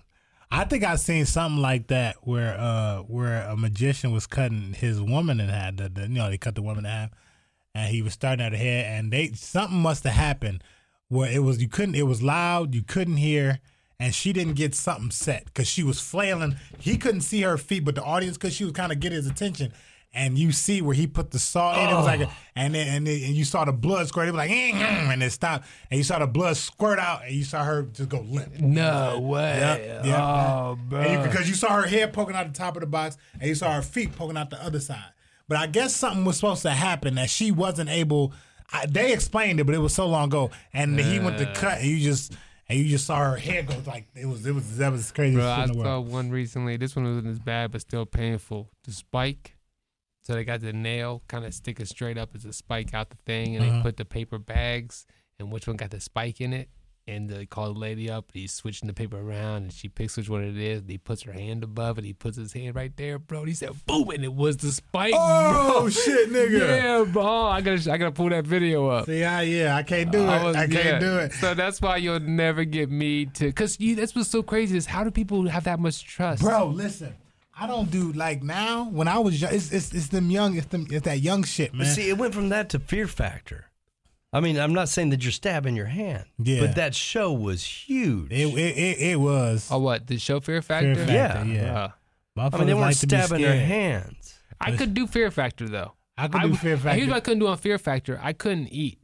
I 0.51 0.65
think 0.65 0.85
I've 0.85 1.01
seen 1.01 1.27
something 1.27 1.61
like 1.61 1.89
that 1.89 2.17
where 2.23 2.57
uh 2.59 2.99
where 3.01 3.43
a 3.49 3.57
magician 3.57 4.13
was 4.13 4.27
cutting 4.27 4.75
his 4.75 5.01
woman 5.01 5.41
in 5.41 5.49
half. 5.49 5.77
The, 5.77 5.89
the, 5.89 6.03
you 6.03 6.09
know 6.09 6.31
they 6.31 6.39
cut 6.39 6.55
the 6.55 6.63
woman 6.63 6.85
in 6.85 6.91
half, 6.91 7.11
and 7.75 7.93
he 7.93 8.03
was 8.03 8.13
starting 8.13 8.45
at 8.45 8.53
her 8.53 8.59
head, 8.59 8.87
and 8.87 9.13
they 9.13 9.33
something 9.33 9.79
must 9.79 10.05
have 10.05 10.15
happened 10.15 10.63
where 11.09 11.31
it 11.31 11.41
was 11.41 11.61
you 11.61 11.69
couldn't 11.69 11.95
it 11.95 12.05
was 12.07 12.23
loud 12.23 12.75
you 12.75 12.83
couldn't 12.83 13.17
hear, 13.17 13.59
and 13.99 14.15
she 14.15 14.33
didn't 14.33 14.55
get 14.55 14.75
something 14.75 15.11
set 15.11 15.47
because 15.47 15.67
she 15.67 15.83
was 15.83 16.01
flailing. 16.01 16.57
He 16.79 16.97
couldn't 16.97 17.23
see 17.23 17.43
her 17.43 17.59
feet, 17.59 17.85
but 17.85 17.97
the 17.97 18.05
audience 18.05 18.37
because 18.37 18.55
she 18.55 18.65
was 18.65 18.73
kind 18.73 18.93
of 18.93 19.01
getting 19.01 19.17
his 19.17 19.27
attention. 19.27 19.73
And 20.17 20.39
you 20.39 20.51
see 20.51 20.81
where 20.81 20.95
he 20.95 21.07
put 21.07 21.31
the 21.31 21.39
salt 21.39 21.77
in. 21.77 21.91
It 21.91 21.95
was 21.95 22.07
like, 22.07 22.23
a, 22.23 22.31
and 22.57 22.75
then 22.75 22.89
and, 22.89 23.07
then, 23.07 23.23
and 23.23 23.35
you 23.35 23.45
saw 23.45 23.67
the 23.67 23.73
blood 23.73 24.09
squirt. 24.09 24.29
It 24.29 24.31
was 24.33 24.39
like, 24.39 24.51
"Mm, 24.51 24.73
mm," 24.73 25.13
and 25.13 25.23
it 25.23 25.31
stopped. 25.31 25.67
And 25.91 25.99
you 25.99 26.05
saw 26.05 26.19
the 26.19 26.27
blood 26.27 26.57
squirt 26.57 26.99
out, 26.99 27.25
and 27.27 27.35
you 27.35 27.45
saw 27.45 27.63
her 27.63 27.83
just 27.83 28.09
go 28.09 28.21
limp. 28.21 28.59
No 28.59 29.21
way. 29.21 29.59
Yep, 29.59 30.07
yep. 30.07 30.19
Oh, 30.19 30.79
bro. 30.89 31.01
And 31.01 31.13
you, 31.13 31.29
because 31.29 31.51
you 31.51 31.55
saw 31.55 31.69
her 31.75 31.87
head 31.87 32.15
poking 32.15 32.35
out 32.35 32.47
the 32.47 32.59
top 32.59 32.77
of 32.77 32.81
the 32.81 32.87
box, 32.87 33.19
and 33.39 33.43
you 33.47 33.55
saw 33.55 33.75
her 33.75 33.83
feet 33.83 34.17
poking 34.17 34.39
out 34.39 34.49
the 34.49 34.65
other 34.65 34.81
side. 34.81 35.13
But 35.49 35.59
I 35.59 35.67
guess 35.67 35.95
something 35.95 36.25
was 36.25 36.37
supposed 36.37 36.63
to 36.63 36.71
happen 36.71 37.17
that 37.17 37.29
she 37.29 37.51
wasn't 37.51 37.91
able. 37.91 38.33
I, 38.73 38.87
they 38.87 39.13
explained 39.13 39.61
it, 39.61 39.65
but 39.65 39.75
it 39.75 39.81
was 39.81 39.95
so 39.95 40.07
long 40.07 40.29
ago. 40.29 40.51
And 40.73 40.99
he 40.99 41.21
went 41.21 41.37
to 41.39 41.53
cut, 41.53 41.81
and 41.81 41.89
you 41.89 41.99
just 41.99 42.33
and 42.71 42.79
you 42.79 42.87
just 42.89 43.07
saw 43.07 43.19
her 43.19 43.37
head 43.37 43.67
go 43.67 43.75
like 43.87 44.07
it 44.15 44.27
was. 44.27 44.47
It 44.47 44.55
was 44.55 44.79
that 44.79 44.93
was 44.93 45.13
crazy. 45.13 45.37
Bro, 45.37 45.47
I 45.47 45.67
saw 45.67 46.01
one 46.01 46.31
recently. 46.31 46.79
This 46.79 46.97
one 46.97 47.05
wasn't 47.05 47.27
as 47.27 47.39
bad, 47.39 47.73
but 47.73 47.83
still 47.83 48.07
painful. 48.07 48.71
The 48.85 48.93
spike. 48.93 49.56
So 50.27 50.33
they 50.35 50.43
got 50.45 50.61
the 50.61 50.73
nail 50.73 51.23
kind 51.29 51.45
of 51.45 51.55
sticking 51.55 51.87
straight 51.87 52.19
up 52.19 52.31
as 52.35 52.45
a 52.45 52.53
spike 52.53 52.93
out 52.93 53.11
the 53.11 53.17
thing, 53.27 53.55
and 53.55 53.65
Uh-huh. 53.65 53.77
they 53.77 53.83
put 53.83 53.97
the 53.97 54.05
paper 54.05 54.39
bags, 54.41 55.07
and 55.39 55.53
which 55.53 55.69
one 55.69 55.77
got 55.77 55.91
the 55.91 56.01
spike 56.01 56.41
in 56.41 56.53
it. 56.53 56.69
And 57.07 57.31
they 57.31 57.47
call 57.47 57.73
the 57.73 57.79
lady 57.79 58.11
up. 58.11 58.33
He's 58.35 58.53
switching 58.53 58.89
the 58.89 58.93
paper 58.93 59.17
around, 59.21 59.63
and 59.63 59.73
she 59.73 59.89
picks 59.89 60.17
which 60.17 60.29
one 60.29 60.43
it 60.43 60.57
is. 60.59 60.81
And 60.81 60.91
he 60.91 60.99
puts 60.99 61.23
her 61.23 61.31
hand 61.31 61.63
above 61.63 61.97
it. 61.99 62.05
He 62.05 62.13
puts 62.13 62.37
his 62.37 62.53
hand 62.53 62.75
right 62.75 62.91
there, 62.97 63.21
bro. 63.21 63.39
And 63.39 63.49
he 63.49 63.55
said, 63.55 63.71
"Boom!" 63.87 64.11
And 64.11 64.25
it 64.25 64.35
was 64.35 64.57
the 64.57 64.73
spike. 64.73 65.15
Oh 65.17 65.83
bro. 65.83 65.89
shit, 65.91 66.33
nigga! 66.33 66.59
Yeah, 66.59 67.05
bro. 67.05 67.45
I 67.47 67.61
gotta, 67.61 67.93
I 67.93 67.97
gotta 67.97 68.11
pull 68.11 68.31
that 68.31 68.45
video 68.45 68.89
up. 68.89 69.07
See, 69.07 69.23
I, 69.23 69.43
yeah, 69.43 69.77
I 69.77 69.85
can't 69.85 70.11
do 70.11 70.25
it. 70.25 70.27
I 70.29 70.43
was- 70.45 70.57
I 70.57 70.67
can't 70.67 70.73
yeah. 70.85 70.99
do 70.99 71.19
it. 71.19 71.33
So 71.35 71.55
that's 71.55 71.81
why 71.81 71.99
you'll 71.99 72.19
never 72.19 72.65
get 72.65 72.91
me 72.91 73.27
to, 73.27 73.53
cause 73.53 73.79
you. 73.79 73.95
That's 73.95 74.17
what's 74.17 74.29
so 74.29 74.43
crazy 74.43 74.77
is 74.77 74.87
how 74.87 75.05
do 75.05 75.13
people 75.13 75.49
have 75.49 75.63
that 75.63 75.79
much 75.79 76.05
trust, 76.05 76.43
Bro, 76.43 76.71
listen. 76.71 77.15
I 77.59 77.67
don't 77.67 77.91
do 77.91 78.13
like 78.13 78.43
now. 78.43 78.85
When 78.91 79.09
I 79.09 79.19
was 79.19 79.41
young, 79.41 79.55
it's 79.55 79.73
it's, 79.73 79.93
it's 79.95 80.09
them 80.09 80.31
young. 80.31 80.57
It's 80.57 80.67
them. 80.67 80.87
It's 80.91 81.05
that 81.05 81.21
young 81.21 81.43
shit, 81.45 81.71
But 81.73 81.79
man. 81.79 81.95
see, 81.95 82.09
it 82.11 82.19
went 82.19 82.35
from 82.35 82.51
that 82.51 82.69
to 82.71 82.79
Fear 82.79 83.07
Factor. 83.09 83.67
I 84.33 84.41
mean, 84.41 84.59
I'm 84.59 84.75
not 84.75 84.89
saying 84.91 85.11
that 85.11 85.23
you're 85.23 85.33
stabbing 85.33 85.77
your 85.77 85.87
hand, 85.87 86.25
Yeah. 86.39 86.61
but 86.61 86.75
that 86.75 86.95
show 86.95 87.33
was 87.33 87.65
huge. 87.65 88.31
it, 88.31 88.47
it 88.49 88.77
it 88.77 88.99
it 89.13 89.21
was. 89.21 89.69
Oh, 89.71 89.79
what 89.79 90.07
the 90.07 90.19
show 90.19 90.41
Fear 90.41 90.61
Factor? 90.61 90.95
Factor, 90.95 91.13
yeah. 91.13 91.45
yeah. 91.45 91.91
Bruh. 92.37 92.53
I 92.53 92.59
mean, 92.59 92.67
they 92.67 92.75
weren't 92.75 92.87
like 92.87 92.97
stabbing 92.97 93.41
their 93.41 93.59
hands. 93.59 94.35
I 94.61 94.73
could 94.77 94.93
do 94.93 95.07
Fear 95.07 95.31
Factor 95.31 95.69
though. 95.69 95.93
I 96.19 96.25
could 96.29 96.33
do 96.43 96.49
w- 96.49 96.57
Fear 96.57 96.77
Factor. 96.77 96.97
Here's 96.99 97.09
what 97.09 97.17
I 97.17 97.21
couldn't 97.21 97.39
do 97.41 97.47
on 97.47 97.57
Fear 97.57 97.79
Factor. 97.79 98.21
I 98.23 98.33
couldn't 98.35 98.69
eat. 98.69 98.99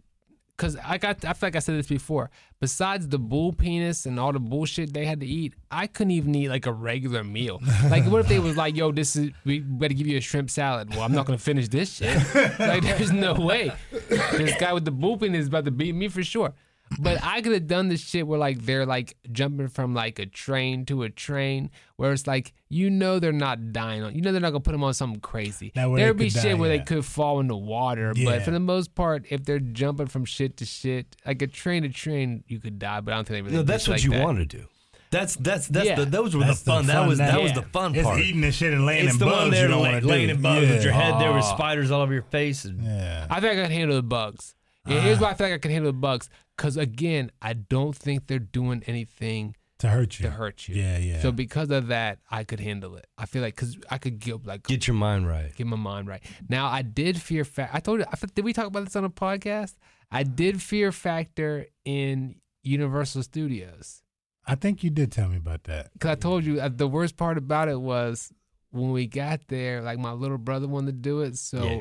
Cause 0.58 0.76
I 0.84 0.98
got, 0.98 1.24
I 1.24 1.32
feel 1.32 1.46
like 1.48 1.56
I 1.56 1.60
said 1.60 1.76
this 1.76 1.88
before. 1.88 2.30
Besides 2.60 3.08
the 3.08 3.18
bull 3.18 3.52
penis 3.52 4.06
and 4.06 4.20
all 4.20 4.32
the 4.32 4.38
bullshit 4.38 4.92
they 4.92 5.04
had 5.06 5.18
to 5.20 5.26
eat, 5.26 5.54
I 5.70 5.86
couldn't 5.88 6.12
even 6.12 6.34
eat 6.34 6.50
like 6.50 6.66
a 6.66 6.72
regular 6.72 7.24
meal. 7.24 7.60
Like, 7.90 8.04
what 8.04 8.20
if 8.20 8.28
they 8.28 8.38
was 8.38 8.56
like, 8.56 8.76
"Yo, 8.76 8.92
this 8.92 9.16
is 9.16 9.30
we 9.44 9.58
better 9.60 9.94
give 9.94 10.06
you 10.06 10.18
a 10.18 10.20
shrimp 10.20 10.50
salad." 10.50 10.90
Well, 10.90 11.00
I'm 11.02 11.12
not 11.12 11.26
gonna 11.26 11.38
finish 11.38 11.68
this 11.68 11.94
shit. 11.94 12.14
like, 12.60 12.82
there's 12.82 13.10
no 13.10 13.34
way. 13.34 13.72
This 14.10 14.54
guy 14.60 14.72
with 14.72 14.84
the 14.84 14.92
bull 14.92 15.16
penis 15.16 15.40
is 15.42 15.48
about 15.48 15.64
to 15.64 15.70
beat 15.72 15.94
me 15.94 16.08
for 16.08 16.22
sure. 16.22 16.52
But 16.98 17.22
I 17.24 17.40
could 17.40 17.52
have 17.52 17.66
done 17.66 17.88
this 17.88 18.00
shit 18.00 18.26
where 18.26 18.38
like 18.38 18.64
they're 18.64 18.86
like 18.86 19.16
jumping 19.30 19.68
from 19.68 19.94
like 19.94 20.18
a 20.18 20.26
train 20.26 20.84
to 20.86 21.02
a 21.02 21.10
train, 21.10 21.70
where 21.96 22.12
it's 22.12 22.26
like 22.26 22.52
you 22.68 22.90
know 22.90 23.18
they're 23.18 23.32
not 23.32 23.72
dying 23.72 24.02
on, 24.02 24.14
you 24.14 24.20
know 24.22 24.32
they're 24.32 24.40
not 24.40 24.50
gonna 24.50 24.60
put 24.60 24.72
them 24.72 24.84
on 24.84 24.94
something 24.94 25.20
crazy. 25.20 25.72
That 25.74 25.90
way 25.90 25.96
they 26.00 26.04
There'd 26.04 26.16
be 26.16 26.30
shit 26.30 26.42
die, 26.42 26.54
where 26.54 26.70
yeah. 26.72 26.78
they 26.78 26.84
could 26.84 27.04
fall 27.04 27.40
in 27.40 27.46
the 27.48 27.56
water, 27.56 28.12
Yeah. 28.16 28.26
but 28.30 28.42
for 28.42 28.50
the 28.50 28.60
most 28.60 28.94
part, 28.94 29.24
if 29.30 29.44
they're 29.44 29.58
jumping 29.58 30.06
from 30.06 30.24
shit 30.24 30.56
to 30.58 30.64
shit, 30.64 31.16
like 31.26 31.42
a 31.42 31.46
train 31.46 31.82
to 31.82 31.88
train, 31.88 32.44
you 32.46 32.60
could 32.60 32.78
die. 32.78 33.00
But 33.00 33.12
I 33.12 33.16
don't 33.16 33.28
think 33.28 33.36
they 33.38 33.42
really. 33.42 33.56
No, 33.56 33.62
that's 33.62 33.86
what 33.88 33.94
like 33.98 34.04
you 34.04 34.10
that. 34.10 34.22
want 34.24 34.38
to 34.38 34.44
do. 34.44 34.64
That's 35.10 35.36
that's 35.36 35.66
that's 35.68 35.86
Yeah. 35.86 35.96
the 35.96 36.06
those 36.06 36.34
were 36.34 36.42
That's 36.42 36.60
the 36.62 36.70
fun. 36.70 36.86
the 36.86 36.92
that 36.94 36.98
fun 37.00 37.08
was 37.08 37.18
that 37.18 37.34
now. 37.34 37.42
was 37.42 37.52
the 37.52 37.60
fun 37.62 37.94
It's 37.94 38.02
part. 38.04 38.18
eating 38.20 38.40
the 38.40 38.50
shit 38.50 38.72
and 38.72 38.86
laying 38.86 39.04
It's 39.04 39.12
in 39.12 39.18
the 39.18 39.26
bugs 39.26 39.36
one 39.42 39.50
there 39.50 39.62
you 39.64 39.68
don't 39.68 39.82
lay, 39.82 39.92
want 39.92 40.02
to 40.02 40.08
laying 40.08 40.28
do. 40.28 40.34
in 40.36 40.40
bugs 40.40 40.68
with 40.70 40.82
your 40.84 40.94
head 40.94 41.20
there 41.20 41.32
with 41.34 41.44
Oh. 41.44 41.54
spiders 41.54 41.90
all 41.90 42.00
over 42.00 42.14
your 42.14 42.22
face. 42.22 42.64
And, 42.64 42.82
Yeah. 42.82 43.26
I 43.28 43.40
think 43.40 43.58
I 43.58 43.62
could 43.62 43.70
handle 43.72 43.96
the 43.96 44.02
bugs. 44.02 44.54
Yeah, 44.86 45.00
here's 45.00 45.20
why 45.20 45.30
I 45.30 45.34
feel 45.34 45.46
like 45.46 45.54
I 45.54 45.58
can 45.58 45.70
handle 45.70 45.92
the 45.92 45.98
bugs. 45.98 46.28
Because 46.56 46.76
again, 46.76 47.30
I 47.40 47.52
don't 47.52 47.94
think 47.94 48.26
they're 48.26 48.38
doing 48.38 48.82
anything 48.86 49.54
to 49.78 49.88
hurt 49.88 50.18
you. 50.18 50.24
to 50.26 50.30
hurt 50.30 50.68
you. 50.68 50.74
Yeah, 50.76 50.98
yeah. 50.98 51.20
So 51.22 51.32
because 51.32 51.70
of 51.70 51.88
that, 51.88 52.18
I 52.30 52.44
could 52.44 52.60
handle 52.60 52.96
it. 52.96 53.06
I 53.18 53.26
feel 53.26 53.42
like 53.42 53.54
because 53.56 53.76
I 53.90 53.98
could 53.98 54.18
get 54.18 54.44
like 54.46 54.64
Get 54.64 54.86
your 54.86 54.94
mind 54.94 55.26
right. 55.28 55.54
get 55.54 55.66
my 55.66 55.76
mind 55.76 56.08
right. 56.08 56.22
Now 56.48 56.66
I 56.66 56.82
did 56.82 57.20
fear 57.20 57.44
factor. 57.44 57.76
I 57.76 57.80
told 57.80 58.00
you. 58.00 58.06
I, 58.12 58.16
thought- 58.16 58.34
did 58.34 58.44
we 58.44 58.52
talk 58.52 58.66
about 58.66 58.84
this 58.84 58.96
on 58.96 59.04
a 59.04 59.10
podcast? 59.10 59.74
I 60.10 60.24
did 60.24 60.60
fear 60.62 60.92
factor 60.92 61.66
in 61.84 62.36
Universal 62.62 63.22
Studios 63.24 64.02
I 64.46 64.56
think 64.56 64.82
you 64.84 64.90
did 64.90 65.10
tell 65.12 65.28
me 65.28 65.36
about 65.36 65.64
that. 65.64 65.92
because 65.92 66.10
I 66.10 66.14
told 66.16 66.44
you 66.44 66.60
uh, 66.60 66.68
the 66.68 66.88
worst 66.88 67.16
part 67.16 67.38
about 67.38 67.68
it 67.68 67.80
was 67.80 68.32
when 68.70 68.90
we 68.90 69.06
got 69.06 69.40
there. 69.48 69.82
Like 69.82 69.98
my 70.00 70.10
little 70.12 70.38
brother 70.38 70.66
wanted 70.66 70.86
to 70.86 70.92
do 70.98 71.20
it, 71.20 71.36
so. 71.38 71.62
Yeah. 71.64 71.80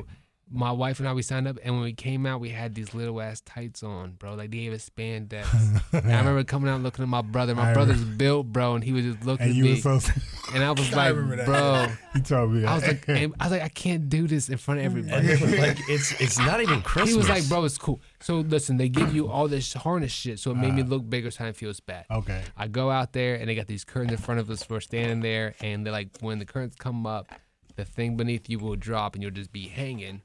My 0.52 0.70
wife 0.70 0.98
and 1.00 1.08
I 1.08 1.12
we 1.14 1.22
signed 1.22 1.48
up, 1.48 1.58
and 1.64 1.74
when 1.74 1.82
we 1.82 1.92
came 1.94 2.26
out, 2.26 2.40
we 2.40 2.50
had 2.50 2.74
these 2.74 2.92
little 2.94 3.20
ass 3.20 3.40
tights 3.40 3.82
on, 3.82 4.12
bro. 4.12 4.34
Like 4.34 4.50
they 4.50 4.58
gave 4.58 4.72
us 4.74 4.88
spandex. 4.88 5.46
And 5.92 6.12
I 6.12 6.18
remember 6.18 6.44
coming 6.44 6.68
out 6.70 6.80
looking 6.82 7.02
at 7.02 7.08
my 7.08 7.22
brother. 7.22 7.54
My 7.54 7.70
I 7.70 7.74
brother's 7.74 8.04
built, 8.04 8.46
bro, 8.52 8.74
and 8.74 8.84
he 8.84 8.92
was 8.92 9.04
just 9.04 9.24
looking 9.24 9.44
And 9.46 9.50
at 9.52 9.56
you 9.56 9.64
me, 9.64 9.70
were 9.82 9.98
so. 10.00 10.12
and 10.54 10.62
I 10.62 10.70
was 10.70 10.92
I 10.94 11.10
like, 11.10 11.44
bro. 11.46 11.86
He 12.14 12.20
told 12.20 12.52
me 12.52 12.60
that. 12.60 12.68
I 12.68 12.74
was 12.74 12.86
like, 12.86 13.08
I 13.08 13.26
was 13.40 13.50
like, 13.50 13.62
I 13.62 13.68
can't 13.68 14.08
do 14.08 14.26
this 14.26 14.48
in 14.50 14.58
front 14.58 14.80
of 14.80 14.86
everybody. 14.86 15.28
like 15.58 15.78
it's 15.88 16.20
it's 16.20 16.38
not 16.38 16.60
even 16.60 16.82
Christmas. 16.82 17.10
He 17.10 17.16
was 17.16 17.28
like, 17.28 17.48
bro, 17.48 17.64
it's 17.64 17.78
cool. 17.78 18.00
So 18.20 18.40
listen, 18.40 18.76
they 18.76 18.88
give 18.88 19.14
you 19.14 19.28
all 19.28 19.48
this 19.48 19.72
harness 19.72 20.12
shit, 20.12 20.38
so 20.38 20.50
it 20.50 20.56
made 20.56 20.74
me 20.74 20.82
uh. 20.82 20.86
look 20.86 21.08
bigger, 21.08 21.30
so 21.30 21.44
I 21.44 21.46
didn't 21.48 21.56
feel 21.56 21.72
bad. 21.86 22.04
okay. 22.10 22.42
I 22.56 22.68
go 22.68 22.90
out 22.90 23.12
there 23.14 23.36
and 23.36 23.48
they 23.48 23.54
got 23.54 23.66
these 23.66 23.84
curtains 23.84 24.12
in 24.12 24.18
front 24.18 24.40
of 24.40 24.50
us. 24.50 24.68
We're 24.68 24.80
standing 24.80 25.20
there, 25.20 25.54
and 25.60 25.84
they're 25.86 25.92
like, 25.92 26.10
when 26.20 26.38
the 26.38 26.44
curtains 26.44 26.74
come 26.78 27.06
up, 27.06 27.28
the 27.76 27.84
thing 27.86 28.16
beneath 28.18 28.50
you 28.50 28.58
will 28.58 28.76
drop, 28.76 29.14
and 29.14 29.22
you'll 29.22 29.32
just 29.32 29.52
be 29.52 29.68
hanging. 29.68 30.20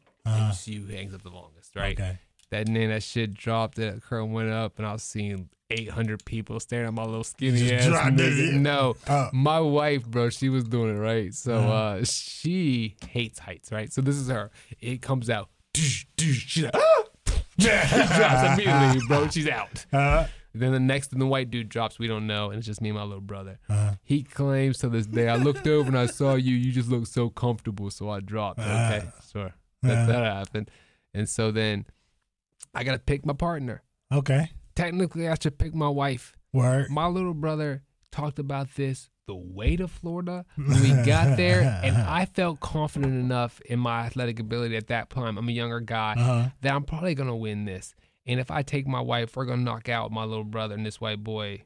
You 0.47 0.53
see 0.53 0.95
hangs 0.95 1.13
up 1.13 1.23
the 1.23 1.29
longest, 1.29 1.75
right? 1.75 1.99
Okay. 1.99 2.19
That 2.49 2.65
then 2.67 2.89
that 2.89 3.03
shit 3.03 3.33
dropped. 3.33 3.75
That 3.77 4.01
curtain 4.01 4.31
went 4.31 4.49
up, 4.49 4.77
and 4.77 4.87
I 4.87 4.93
was 4.93 5.03
seeing 5.03 5.49
800 5.69 6.23
people 6.23 6.59
staring 6.61 6.87
at 6.87 6.93
my 6.93 7.03
little 7.03 7.25
skinny 7.25 7.73
ass. 7.73 7.85
dropped 7.87 8.11
it, 8.19 8.33
nigga. 8.53 8.53
No, 8.53 8.95
Oh. 9.09 9.29
my 9.33 9.59
wife, 9.59 10.05
bro, 10.05 10.29
she 10.29 10.47
was 10.47 10.63
doing 10.63 10.95
it 10.95 10.99
right. 10.99 11.33
So 11.33 11.55
Uh-huh. 11.55 11.71
uh 11.73 12.03
she 12.05 12.95
hates 13.09 13.39
heights, 13.39 13.71
right? 13.71 13.91
So 13.91 14.01
this 14.01 14.15
is 14.15 14.29
her. 14.29 14.49
It 14.79 15.01
comes 15.01 15.29
out. 15.29 15.49
She's 15.75 16.63
like, 16.63 16.73
ah! 16.73 17.03
she 17.59 17.67
drops 17.67 18.53
immediately, 18.61 19.01
bro. 19.07 19.27
She's 19.29 19.49
out. 19.49 19.85
Uh, 19.91 20.27
Then 20.53 20.71
the 20.71 20.79
next 20.79 21.11
and 21.11 21.21
the 21.21 21.25
white 21.27 21.51
dude 21.51 21.69
drops. 21.69 21.99
We 21.99 22.07
don't 22.07 22.25
know, 22.27 22.49
and 22.49 22.57
it's 22.59 22.65
just 22.67 22.81
me 22.81 22.89
and 22.89 22.97
my 22.97 23.03
little 23.03 23.19
brother. 23.21 23.59
uh, 23.69 23.95
He 24.03 24.23
claims 24.23 24.77
to 24.79 24.89
this 24.89 25.05
day, 25.05 25.27
I 25.27 25.35
looked 25.35 25.67
over 25.67 25.87
and 25.87 25.97
I 25.97 26.05
saw 26.07 26.35
you. 26.35 26.55
You 26.55 26.71
just 26.71 26.89
look 26.89 27.05
so 27.07 27.29
comfortable, 27.29 27.91
so 27.91 28.09
I 28.09 28.21
dropped. 28.21 28.59
Okay, 28.59 29.03
sure, 29.31 29.53
that, 29.83 29.97
Uh. 29.97 30.05
that 30.07 30.23
happened. 30.35 30.71
And 31.13 31.27
so 31.27 31.51
then 31.51 31.85
I 32.73 32.83
gotta 32.83 32.99
pick 32.99 33.25
my 33.25 33.33
partner. 33.33 33.83
okay. 34.11 34.51
Technically, 34.75 35.27
I 35.27 35.35
should 35.41 35.57
pick 35.57 35.73
my 35.73 35.89
wife. 35.89 36.35
Word. 36.53 36.91
My 36.91 37.07
little 37.07 37.33
brother 37.33 37.81
talked 38.11 38.37
about 38.37 38.75
this 38.75 39.09
the 39.25 39.35
way 39.35 39.75
to 39.75 39.87
Florida 39.87 40.45
when 40.55 40.81
we 40.81 40.89
got 41.05 41.35
there, 41.35 41.61
and 41.83 41.97
I 41.97 42.25
felt 42.25 42.59
confident 42.59 43.13
enough 43.13 43.59
in 43.61 43.79
my 43.79 44.01
athletic 44.05 44.39
ability 44.39 44.77
at 44.77 44.87
that 44.87 45.09
time. 45.09 45.37
I'm 45.37 45.49
a 45.49 45.51
younger 45.51 45.79
guy 45.79 46.13
Uh-huh. 46.15 46.49
that 46.61 46.73
I'm 46.75 46.83
probably 46.83 47.15
gonna 47.15 47.35
win 47.35 47.65
this. 47.65 47.95
And 48.27 48.39
if 48.39 48.51
I 48.51 48.61
take 48.61 48.87
my 48.87 49.01
wife, 49.01 49.35
we're 49.35 49.45
gonna 49.45 49.63
knock 49.63 49.89
out 49.89 50.11
my 50.11 50.23
little 50.25 50.43
brother 50.45 50.75
and 50.75 50.85
this 50.85 51.01
white 51.01 51.23
boy, 51.23 51.63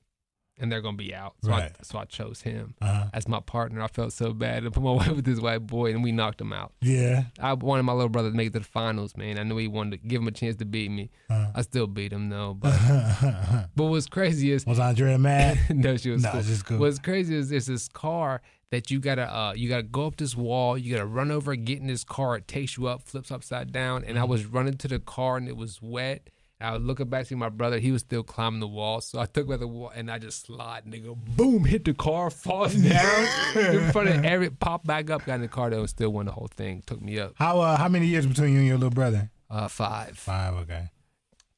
and 0.62 0.71
they're 0.71 0.80
gonna 0.82 0.95
be 0.95 1.13
out. 1.13 1.34
So 1.43 1.50
Right. 1.50 1.71
I 1.78 1.84
so 1.84 1.97
I 2.00 2.06
chose 2.06 2.41
him 2.41 2.76
Uh-huh. 2.82 3.08
as 3.13 3.28
my 3.28 3.39
partner. 3.41 3.82
I 3.82 3.88
felt 3.88 4.13
so 4.13 4.32
bad 4.34 4.63
to 4.63 4.71
put 4.71 4.84
my 4.84 4.91
wife 4.91 5.10
with 5.15 5.26
this 5.26 5.39
white 5.41 5.65
boy, 5.67 5.91
and 5.91 6.04
we 6.04 6.12
knocked 6.13 6.39
him 6.39 6.54
out. 6.54 6.71
Yeah. 6.82 7.24
I 7.39 7.54
wanted 7.54 7.84
my 7.84 7.93
little 7.93 8.10
brother 8.10 8.30
to 8.32 8.36
make 8.38 8.47
it 8.47 8.54
to 8.54 8.60
the 8.60 8.65
finals, 8.65 9.17
man. 9.17 9.38
I 9.39 9.43
knew 9.43 9.58
he 9.58 9.67
wanted 9.67 10.02
to 10.02 10.08
give 10.08 10.21
him 10.21 10.28
a 10.28 10.32
chance 10.32 10.56
to 10.58 10.65
beat 10.65 10.89
me. 10.91 11.10
Uh. 11.30 11.52
I 11.56 11.62
still 11.63 11.88
beat 11.88 12.13
him 12.13 12.30
though. 12.30 12.54
But 12.54 12.78
but 13.76 13.86
what's 13.86 14.08
crazy 14.08 14.52
is 14.52 14.65
Was 14.65 14.80
Andrea 14.80 15.17
mad? 15.17 15.58
no, 15.69 15.97
she 15.97 16.12
was 16.12 16.24
No, 16.24 16.32
cool. 16.32 16.41
just 16.41 16.65
cool. 16.65 16.78
What's 16.80 17.00
crazy 17.00 17.36
is 17.36 17.50
there's 17.50 17.65
this 17.65 17.88
car 17.88 18.41
that 18.71 18.89
you 18.89 19.00
gotta 19.00 19.24
uh 19.24 19.54
you 19.54 19.67
gotta 19.67 19.84
go 19.84 20.06
up 20.08 20.15
this 20.15 20.36
wall, 20.36 20.78
you 20.78 20.93
gotta 20.93 21.06
run 21.06 21.30
over, 21.32 21.56
get 21.56 21.80
in 21.80 21.88
this 21.88 22.04
car, 22.06 22.38
it 22.38 22.47
takes 22.47 22.78
you 22.78 22.88
up, 22.88 23.02
flips 23.02 23.30
upside 23.32 23.71
down, 23.74 24.04
and 24.06 24.17
I 24.17 24.21
Mm-hmm. 24.21 24.32
was 24.32 24.45
running 24.45 24.78
to 24.78 24.88
the 24.88 25.00
car 25.00 25.36
and 25.38 25.47
it 25.47 25.58
was 25.58 25.82
wet. 25.82 26.30
I 26.62 26.74
was 26.74 26.82
looking 26.84 27.08
back 27.10 27.28
to 27.28 27.36
my 27.36 27.50
brother, 27.50 27.80
he 27.80 27.91
was 27.91 28.02
still 28.02 28.24
climbing 28.24 28.60
the 28.60 28.67
wall. 28.67 29.02
So 29.02 29.19
I 29.19 29.26
took 29.26 29.47
by 29.47 29.58
the 29.58 29.67
wall 29.67 29.91
and 29.95 30.10
I 30.12 30.19
just 30.19 30.45
slide 30.45 30.86
and 30.86 31.04
go 31.04 31.15
boom, 31.15 31.65
hit 31.65 31.86
the 31.86 31.93
car, 31.93 32.30
falls 32.30 32.74
down 32.76 33.28
in 33.56 33.91
front 33.91 34.10
of 34.10 34.24
every 34.26 34.50
pop 34.50 34.86
back 34.86 35.10
up, 35.10 35.26
got 35.26 35.36
in 35.36 35.41
the 35.41 35.47
car 35.47 35.69
though 35.69 35.80
and 35.80 35.89
still 35.89 36.12
won 36.12 36.26
the 36.28 36.32
whole 36.32 36.50
thing. 36.56 36.84
Took 36.86 37.02
me 37.02 37.19
up. 37.19 37.34
How 37.36 37.60
uh, 37.60 37.78
how 37.78 37.88
many 37.89 38.08
years 38.08 38.26
between 38.28 38.54
you 38.54 38.60
and 38.60 38.67
your 38.67 38.78
little 38.78 38.89
brother? 38.91 39.30
Uh 39.50 39.67
five. 39.67 40.17
Five. 40.17 40.54
Okay. 40.56 40.89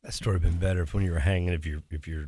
that 0.03 0.13
story 0.13 0.35
would 0.37 0.43
have 0.43 0.51
been 0.51 0.59
better 0.59 0.81
if 0.83 0.93
when 0.93 1.03
you 1.03 1.11
were 1.11 1.19
hanging 1.19 1.49
if 1.53 1.65
your 1.65 1.81
if 1.91 2.07
your 2.07 2.27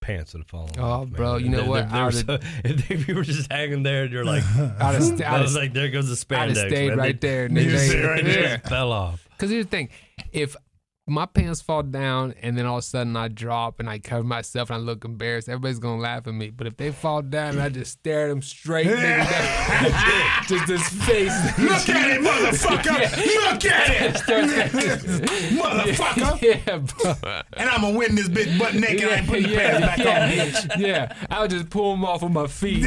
pants 0.00 0.32
would 0.32 0.40
have 0.40 0.48
fallen. 0.48 0.70
Oh, 0.78 0.82
off, 0.82 1.04
man. 1.08 1.12
bro, 1.16 1.36
you 1.36 1.48
know 1.48 1.62
They- 1.62 1.68
what? 1.68 1.86
they- 1.88 1.92
they 1.92 1.98
I 2.00 2.04
were 2.06 2.12
so- 2.12 2.38
if, 2.64 2.90
if 2.90 3.08
you 3.08 3.14
were 3.14 3.22
just 3.22 3.50
hanging 3.52 3.84
there 3.84 4.02
and 4.04 4.12
you're 4.12 4.24
like, 4.24 4.42
I'd 4.56 4.96
have, 4.96 5.20
I 5.22 5.40
was 5.40 5.52
have, 5.52 5.62
like, 5.62 5.72
there 5.72 5.88
goes 5.90 6.08
the 6.08 6.36
I'd 6.36 6.50
spandex. 6.50 6.56
have 6.56 6.68
stayed 6.68 6.88
man. 6.88 6.98
right 6.98 7.20
They- 7.20 7.28
there. 7.28 7.42
You 7.48 7.70
They- 7.70 7.76
stayed 7.88 8.04
right 8.04 8.24
yeah. 8.26 8.32
there. 8.32 8.58
fell 8.58 8.90
off. 8.90 9.26
Because 9.30 9.50
here's 9.50 9.64
the 9.66 9.70
thing, 9.70 9.88
if 10.32 10.56
my 11.12 11.26
pants 11.26 11.60
fall 11.60 11.82
down 11.82 12.34
and 12.40 12.56
then 12.56 12.64
all 12.64 12.78
of 12.78 12.84
a 12.84 12.86
sudden 12.86 13.14
I 13.16 13.28
drop 13.28 13.78
and 13.80 13.88
I 13.88 13.98
cover 13.98 14.24
myself 14.24 14.70
and 14.70 14.76
I 14.76 14.80
look 14.80 15.04
embarrassed, 15.04 15.46
everybody's 15.48 15.78
gonna 15.78 16.00
laugh 16.00 16.26
at 16.26 16.32
me. 16.32 16.48
But 16.48 16.66
if 16.66 16.78
they 16.78 16.90
fall 16.90 17.20
down 17.20 17.50
and 17.50 17.62
I 17.62 17.68
just 17.68 17.92
stare 17.92 18.24
at 18.24 18.28
them 18.28 18.40
straight, 18.40 18.86
nigga, 18.86 20.46
just 20.48 20.66
this 20.66 20.88
face, 21.04 21.58
Look 21.58 21.88
at 21.90 22.10
it, 22.10 22.20
motherfucker! 22.22 23.16
Look 23.50 23.64
at 23.66 23.90
it, 23.90 24.14
motherfucker! 25.52 26.42
yeah, 26.42 26.78
bro. 26.78 27.14
And 27.52 27.68
I'm 27.68 27.82
gonna 27.82 27.98
win 27.98 28.14
this 28.14 28.28
bitch 28.28 28.58
butt 28.58 28.74
naked. 28.74 29.08
I 29.08 29.16
ain't 29.16 29.26
putting 29.26 29.42
the 29.44 29.50
yeah, 29.50 29.70
pants 29.70 29.86
back 29.86 29.98
yeah, 29.98 30.22
on, 30.22 30.30
bitch. 30.30 30.78
yeah. 30.78 31.26
I 31.30 31.40
would 31.42 31.50
just 31.50 31.68
pull 31.68 31.90
them 31.90 32.04
off 32.06 32.22
with 32.22 32.32
my 32.32 32.46
feet. 32.46 32.86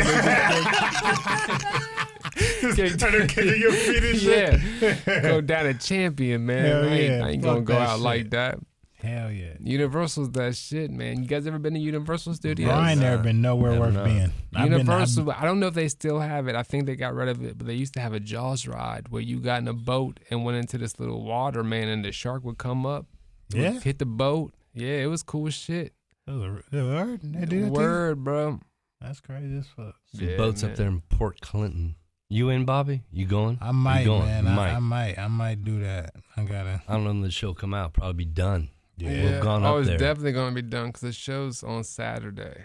Just 2.73 2.99
turn 2.99 3.11
the 3.19 3.27
to 3.27 3.57
your 3.57 3.71
feet 3.71 4.03
and 4.03 4.19
shit. 4.19 4.61
yeah, 5.05 5.19
go 5.21 5.41
down 5.41 5.65
a 5.67 5.73
champion, 5.73 6.45
man. 6.45 6.65
Hell 6.65 6.83
I 6.83 6.87
ain't, 6.87 7.11
yeah. 7.11 7.25
I 7.25 7.29
ain't 7.31 7.43
Fuck 7.43 7.53
gonna 7.53 7.61
go 7.65 7.77
out 7.77 7.95
shit. 7.97 8.03
like 8.03 8.29
that. 8.31 8.59
Hell 8.97 9.29
yeah. 9.31 9.53
Universal's 9.59 10.31
that 10.31 10.55
shit, 10.55 10.89
man. 10.89 11.21
You 11.21 11.27
guys 11.27 11.45
ever 11.45 11.59
been 11.59 11.75
to 11.75 11.79
Universal 11.79 12.33
Studios? 12.35 12.71
I 12.71 12.91
ain't 12.93 13.01
never 13.01 13.21
been 13.21 13.39
nowhere 13.41 13.71
Never 13.73 13.85
worth 13.85 13.93
know. 13.93 14.03
being. 14.05 14.31
I've 14.55 14.63
been- 14.69 14.79
Universal, 14.79 15.29
I 15.31 15.43
don't 15.43 15.59
know 15.59 15.67
if 15.67 15.75
they 15.75 15.89
still 15.89 16.19
have 16.19 16.47
it. 16.47 16.55
I 16.55 16.63
think 16.63 16.87
they 16.87 16.95
got 16.95 17.13
rid 17.13 17.27
of 17.29 17.43
it, 17.43 17.55
but 17.57 17.67
they 17.67 17.75
used 17.75 17.93
to 17.95 17.99
have 17.99 18.13
a 18.13 18.19
Jaws 18.19 18.67
ride 18.67 19.09
where 19.09 19.21
you 19.21 19.39
got 19.39 19.61
in 19.61 19.67
a 19.67 19.73
boat 19.73 20.19
and 20.31 20.43
went 20.43 20.57
into 20.57 20.79
this 20.79 20.99
little 20.99 21.23
water, 21.23 21.63
man, 21.63 21.87
and 21.87 22.03
the 22.03 22.11
shark 22.11 22.43
would 22.45 22.57
come 22.57 22.85
up, 22.85 23.05
it 23.53 23.57
would 23.57 23.63
Yeah? 23.75 23.79
hit 23.79 23.99
the 23.99 24.05
boat. 24.07 24.55
Yeah, 24.73 25.03
it 25.03 25.07
was 25.07 25.21
cool 25.21 25.47
as 25.47 25.53
shit. 25.53 25.93
That 26.25 26.33
was 26.33 26.41
a- 26.43 26.63
that 26.71 26.83
was 26.83 26.91
a 26.91 26.95
word? 26.95 27.19
They 27.21 27.27
do 27.27 27.39
that 27.41 27.49
to 27.49 27.55
you? 27.57 27.71
Word, 27.71 28.23
bro. 28.23 28.59
That's 29.01 29.19
crazy 29.21 29.57
as 29.57 29.67
fuck. 29.67 29.95
Some 30.15 30.27
Yeah, 30.27 30.37
boats 30.37 30.63
man. 30.63 30.71
up 30.71 30.77
there 30.77 30.87
in 30.87 31.01
Port 31.09 31.41
Clinton. 31.41 31.95
You 32.29 32.49
in, 32.49 32.65
Bobby? 32.65 33.03
You 33.11 33.25
going? 33.27 33.57
I 33.61 33.71
might, 33.71 33.99
you 34.01 34.05
going? 34.07 34.25
man. 34.25 34.43
You 34.45 34.49
I, 34.49 34.53
might. 34.55 34.73
I 34.73 34.79
might. 34.79 35.19
I 35.19 35.27
might 35.27 35.63
do 35.63 35.79
that. 35.81 36.15
I 36.35 36.43
gotta. 36.43 36.81
I 36.87 36.93
don't 36.93 37.03
know 37.03 37.11
when 37.11 37.21
the 37.21 37.29
show 37.31 37.53
come 37.53 37.73
out. 37.73 37.93
Probably 37.93 38.13
be 38.13 38.25
done. 38.25 38.69
Yeah. 38.97 39.09
We've 39.09 39.19
Yeah. 39.31 39.39
gone 39.41 39.63
oh, 39.63 39.75
up 39.75 39.79
it's 39.81 39.89
there. 39.89 39.97
definitely 39.97 40.31
gonna 40.33 40.55
be 40.55 40.61
done 40.63 40.87
because 40.87 41.01
the 41.01 41.11
show's 41.13 41.63
on 41.63 41.83
Saturday. 41.83 42.63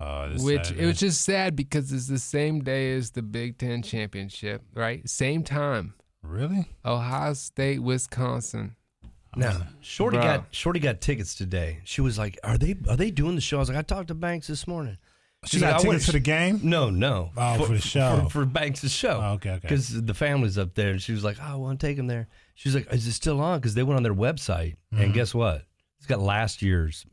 Oh, 0.00 0.30
this 0.30 0.42
Which 0.42 0.64
Saturday. 0.66 0.82
it 0.82 0.86
was 0.86 0.98
just 0.98 1.22
sad 1.22 1.54
because 1.56 1.92
it's 1.92 2.06
the 2.06 2.18
same 2.18 2.60
day 2.60 2.94
as 2.94 3.10
the 3.10 3.20
Big 3.22 3.58
Ten 3.58 3.82
championship, 3.82 4.62
right? 4.74 5.06
Same 5.08 5.42
time. 5.42 5.94
really. 6.22 6.66
Ohio 6.84 7.32
State, 7.34 7.80
Wisconsin. 7.82 8.74
Now, 9.36 9.66
Shorty 9.80 10.16
Bro. 10.16 10.24
got 10.26 10.44
Shorty 10.50 10.80
got 10.80 11.00
tickets 11.02 11.34
today. 11.34 11.80
She 11.84 12.00
was 12.00 12.18
like, 12.18 12.38
"Are 12.42 12.56
they 12.56 12.74
are 12.88 12.96
they 12.96 13.10
doing 13.10 13.34
the 13.34 13.40
show?" 13.42 13.58
I 13.58 13.60
was 13.60 13.68
like, 13.68 13.78
"I 13.78 13.82
talked 13.82 14.08
to 14.08 14.14
Banks 14.14 14.46
this 14.46 14.66
morning." 14.66 14.96
She 15.44 15.50
She's 15.52 15.60
got 15.60 15.66
like, 15.66 15.74
I 15.74 15.78
tickets 15.78 15.88
went- 15.88 16.02
to 16.06 16.12
the 16.12 16.20
game. 16.20 16.60
No, 16.64 16.90
no. 16.90 17.30
Oh, 17.36 17.64
for 17.64 17.72
the 17.72 17.80
show. 17.80 18.22
For, 18.24 18.40
for 18.40 18.44
Banks' 18.44 18.90
show. 18.90 19.20
Oh, 19.22 19.32
okay, 19.34 19.50
okay. 19.50 19.60
Because 19.62 20.02
the 20.02 20.14
family's 20.14 20.58
up 20.58 20.74
there, 20.74 20.90
and 20.90 21.00
she 21.00 21.12
was 21.12 21.22
like, 21.22 21.36
"Oh, 21.40 21.52
I 21.52 21.54
want 21.54 21.78
to 21.78 21.86
take 21.86 21.96
them 21.96 22.08
there." 22.08 22.26
She 22.56 22.68
was 22.68 22.74
like, 22.74 22.92
"Is 22.92 23.06
it 23.06 23.12
still 23.12 23.40
on?" 23.40 23.60
Because 23.60 23.74
they 23.74 23.84
went 23.84 23.96
on 23.98 24.02
their 24.02 24.14
website, 24.14 24.76
Mm-hmm. 24.92 25.00
and 25.02 25.14
guess 25.14 25.32
what? 25.34 25.62
It's 25.98 26.06
got 26.06 26.20
last 26.20 26.60
year's 26.60 27.06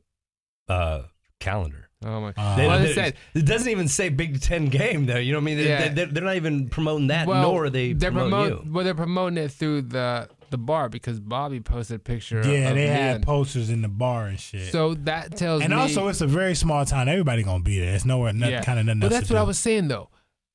uh, 0.68 1.04
calendar. 1.40 1.90
Oh 2.04 2.20
my! 2.22 2.34
Uh, 2.36 2.56
They- 2.56 2.68
well, 2.68 2.80
they- 2.80 2.90
it 2.90 2.96
said 2.96 3.14
it 3.36 3.46
doesn't 3.46 3.70
even 3.70 3.88
say 3.88 4.10
Big 4.10 4.42
Ten 4.42 4.66
game 4.66 5.06
there. 5.06 5.22
You 5.22 5.32
know 5.34 5.38
what 5.40 5.44
I 5.44 5.46
mean? 5.46 5.58
They, 5.58 5.68
Yeah. 5.68 5.88
they, 5.90 5.94
they're, 5.94 6.06
they're 6.08 6.24
not 6.24 6.36
even 6.36 6.70
promoting 6.70 7.08
that, 7.08 7.28
well, 7.28 7.42
nor 7.44 7.66
are 7.66 7.70
they 7.70 7.94
they're 7.94 8.12
promoting 8.12 8.32
promote- 8.32 8.66
you. 8.66 8.72
Well, 8.74 8.84
they're 8.84 8.96
promoting 8.96 9.38
it 9.38 9.52
through 9.52 9.84
the 9.84 10.30
the 10.50 10.58
bar 10.58 10.90
because 10.90 11.20
Bobby 11.20 11.60
posted 11.60 11.98
a 11.98 12.00
picture. 12.00 12.42
Yeah, 12.46 12.70
of 12.70 12.76
they 12.76 12.88
had 12.88 13.24
posters 13.24 13.70
in 13.70 13.82
the 13.82 13.88
bar 13.88 14.26
and 14.28 14.40
shit. 14.40 14.72
So 14.72 14.94
that 14.96 15.36
tells 15.36 15.62
and 15.62 15.72
me. 15.72 15.80
also, 15.80 16.08
it's 16.08 16.22
a 16.22 16.28
very 16.28 16.56
small 16.56 16.86
town. 16.86 17.08
Everybody 17.10 17.44
gonna 17.44 17.64
be 17.64 17.80
there. 17.80 17.96
It's 17.96 18.06
nowhere, 18.06 18.34
nothing, 18.34 18.54
Yeah. 18.54 18.64
kind 18.64 18.80
of 18.80 18.86
nothing. 18.86 19.00
But 19.02 19.12
that's 19.12 19.30
what 19.30 19.40
I 19.40 19.44
was 19.44 19.60
saying 19.60 19.88
though. 19.88 20.10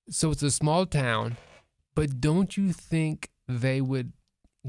So 0.08 0.30
it's 0.30 0.42
a 0.42 0.50
small 0.50 0.86
town, 0.86 1.36
but 1.94 2.20
don't 2.20 2.56
you 2.56 2.72
think 2.72 3.30
they 3.48 3.80
would 3.80 4.12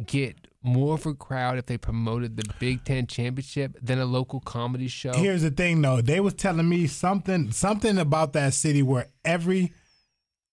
get 0.05 0.35
more 0.63 0.93
of 0.93 1.05
a 1.05 1.13
crowd 1.13 1.57
if 1.57 1.65
they 1.65 1.77
promoted 1.77 2.37
the 2.37 2.43
Big 2.59 2.83
Ten 2.85 3.07
championship 3.07 3.75
than 3.81 3.99
a 3.99 4.05
local 4.05 4.39
comedy 4.39 4.87
show? 4.87 5.13
Here's 5.13 5.41
the 5.41 5.49
thing, 5.51 5.81
though. 5.81 6.01
They 6.01 6.19
was 6.19 6.35
telling 6.35 6.69
me 6.69 6.85
something, 6.87 7.51
something 7.51 7.97
about 7.97 8.33
that 8.33 8.53
city 8.53 8.83
where 8.83 9.07
every, 9.25 9.73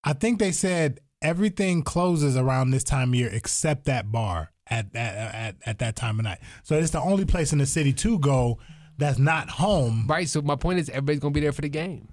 I 0.03 0.15
think 0.15 0.39
they 0.39 0.53
said 0.53 1.01
everything 1.21 1.83
closes 1.83 2.37
around 2.37 2.71
this 2.71 2.85
time 2.85 3.11
of 3.11 3.15
year 3.17 3.29
except 3.31 3.85
that 3.85 4.11
bar 4.11 4.51
at 4.71 4.95
at 4.95 5.35
at, 5.35 5.57
at 5.67 5.79
that 5.81 5.97
time 5.97 6.19
of 6.19 6.25
night. 6.25 6.39
So 6.63 6.77
it's 6.79 6.91
the 6.91 7.01
only 7.01 7.25
place 7.25 7.53
in 7.53 7.59
the 7.59 7.67
city 7.67 7.93
to 7.95 8.19
go 8.19 8.59
that's 8.99 9.19
not 9.19 9.49
home. 9.49 10.07
Right. 10.09 10.29
So 10.29 10.43
my 10.43 10.57
point 10.57 10.79
is, 10.81 10.89
everybody's 10.91 11.21
gonna 11.21 11.33
be 11.33 11.41
there 11.41 11.53
for 11.53 11.63
the 11.63 11.69
game. 11.69 12.09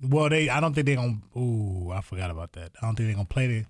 Well, 0.00 0.28
they, 0.28 0.48
I 0.48 0.60
don't 0.60 0.74
think 0.74 0.86
they're 0.86 0.96
gonna. 0.96 1.18
Ooh, 1.36 1.90
I 1.90 2.00
forgot 2.00 2.30
about 2.30 2.52
that. 2.52 2.70
I 2.80 2.86
don't 2.86 2.94
think 2.94 3.08
they're 3.08 3.16
gonna 3.16 3.26
play 3.26 3.46
the. 3.46 3.64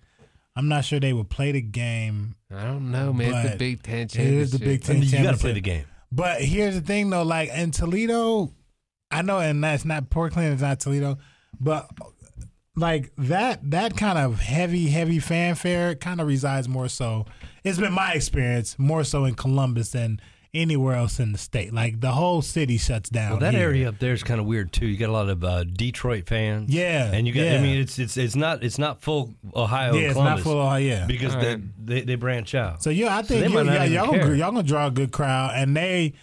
I'm 0.54 0.68
not 0.68 0.84
sure 0.84 0.98
they 0.98 1.12
would 1.12 1.30
play 1.30 1.52
the 1.52 1.60
game. 1.62 2.34
I 2.54 2.64
don't 2.64 2.90
know, 2.90 3.12
man. 3.12 3.32
It's 3.32 3.52
the 3.52 3.56
Big 3.58 3.82
Ten 3.82 3.98
It 4.00 4.10
championship. 4.10 4.42
is 4.42 4.50
the 4.52 4.58
Big 4.58 4.82
Ten 4.82 4.96
And 4.96 5.04
you 5.04 5.22
got 5.22 5.32
to 5.32 5.38
play 5.38 5.52
the 5.52 5.60
game. 5.60 5.84
But 6.10 6.42
here's 6.42 6.74
the 6.74 6.80
thing, 6.80 7.10
though. 7.10 7.22
Like 7.22 7.50
in 7.50 7.70
Toledo, 7.70 8.52
I 9.10 9.22
know, 9.22 9.38
and 9.38 9.62
that's 9.62 9.84
not 9.84 10.10
Portland. 10.10 10.52
It's 10.54 10.62
not 10.62 10.80
Toledo, 10.80 11.18
but 11.60 11.88
like 12.78 13.12
that 13.16 13.70
that 13.70 13.96
kind 13.96 14.18
of 14.18 14.40
heavy, 14.40 14.88
heavy 14.88 15.18
fanfare 15.18 15.94
kind 15.94 16.20
of 16.20 16.26
resides 16.26 16.68
more 16.68 16.88
so. 16.88 17.26
It's 17.64 17.78
been 17.78 17.92
my 17.92 18.12
experience 18.12 18.78
more 18.78 19.04
so 19.04 19.24
in 19.24 19.34
Columbus 19.34 19.90
than 19.90 20.20
anywhere 20.54 20.94
else 20.94 21.20
in 21.20 21.32
the 21.32 21.38
state. 21.38 21.72
Like 21.72 22.00
the 22.00 22.12
whole 22.12 22.42
city 22.42 22.78
shuts 22.78 23.10
down. 23.10 23.32
Well, 23.32 23.40
that 23.40 23.54
here. 23.54 23.68
area 23.68 23.88
up 23.88 23.98
there 23.98 24.12
is 24.12 24.22
kind 24.22 24.40
of 24.40 24.46
weird 24.46 24.72
too. 24.72 24.86
You 24.86 24.96
got 24.96 25.08
a 25.08 25.12
lot 25.12 25.28
of 25.28 25.44
uh, 25.44 25.64
Detroit 25.64 26.26
fans. 26.26 26.70
Yeah, 26.70 27.10
and 27.12 27.26
you 27.26 27.34
got. 27.34 27.46
I 27.46 27.58
mean, 27.58 27.80
it's 27.80 27.98
it's 27.98 28.16
it's 28.16 28.36
not 28.36 28.62
it's 28.62 28.78
not 28.78 29.02
full 29.02 29.34
Ohio. 29.54 29.94
yeah, 29.94 30.06
it's 30.08 30.12
Columbus 30.14 30.44
not 30.44 30.50
full 30.50 30.60
of 30.60 30.80
yeah. 30.80 31.06
because 31.06 31.34
All 31.34 31.40
they, 31.40 31.56
they 31.82 32.00
they 32.02 32.14
branch 32.14 32.54
out. 32.54 32.82
So 32.82 32.90
yeah, 32.90 33.16
I 33.16 33.22
think 33.22 33.52
they 33.52 33.52
you, 33.52 33.64
yeah, 33.64 33.84
y'all, 33.84 34.06
gonna, 34.06 34.34
y'all 34.34 34.52
gonna 34.52 34.62
draw 34.62 34.86
a 34.86 34.90
good 34.90 35.12
crowd, 35.12 35.52
and 35.54 35.76
they. 35.76 36.14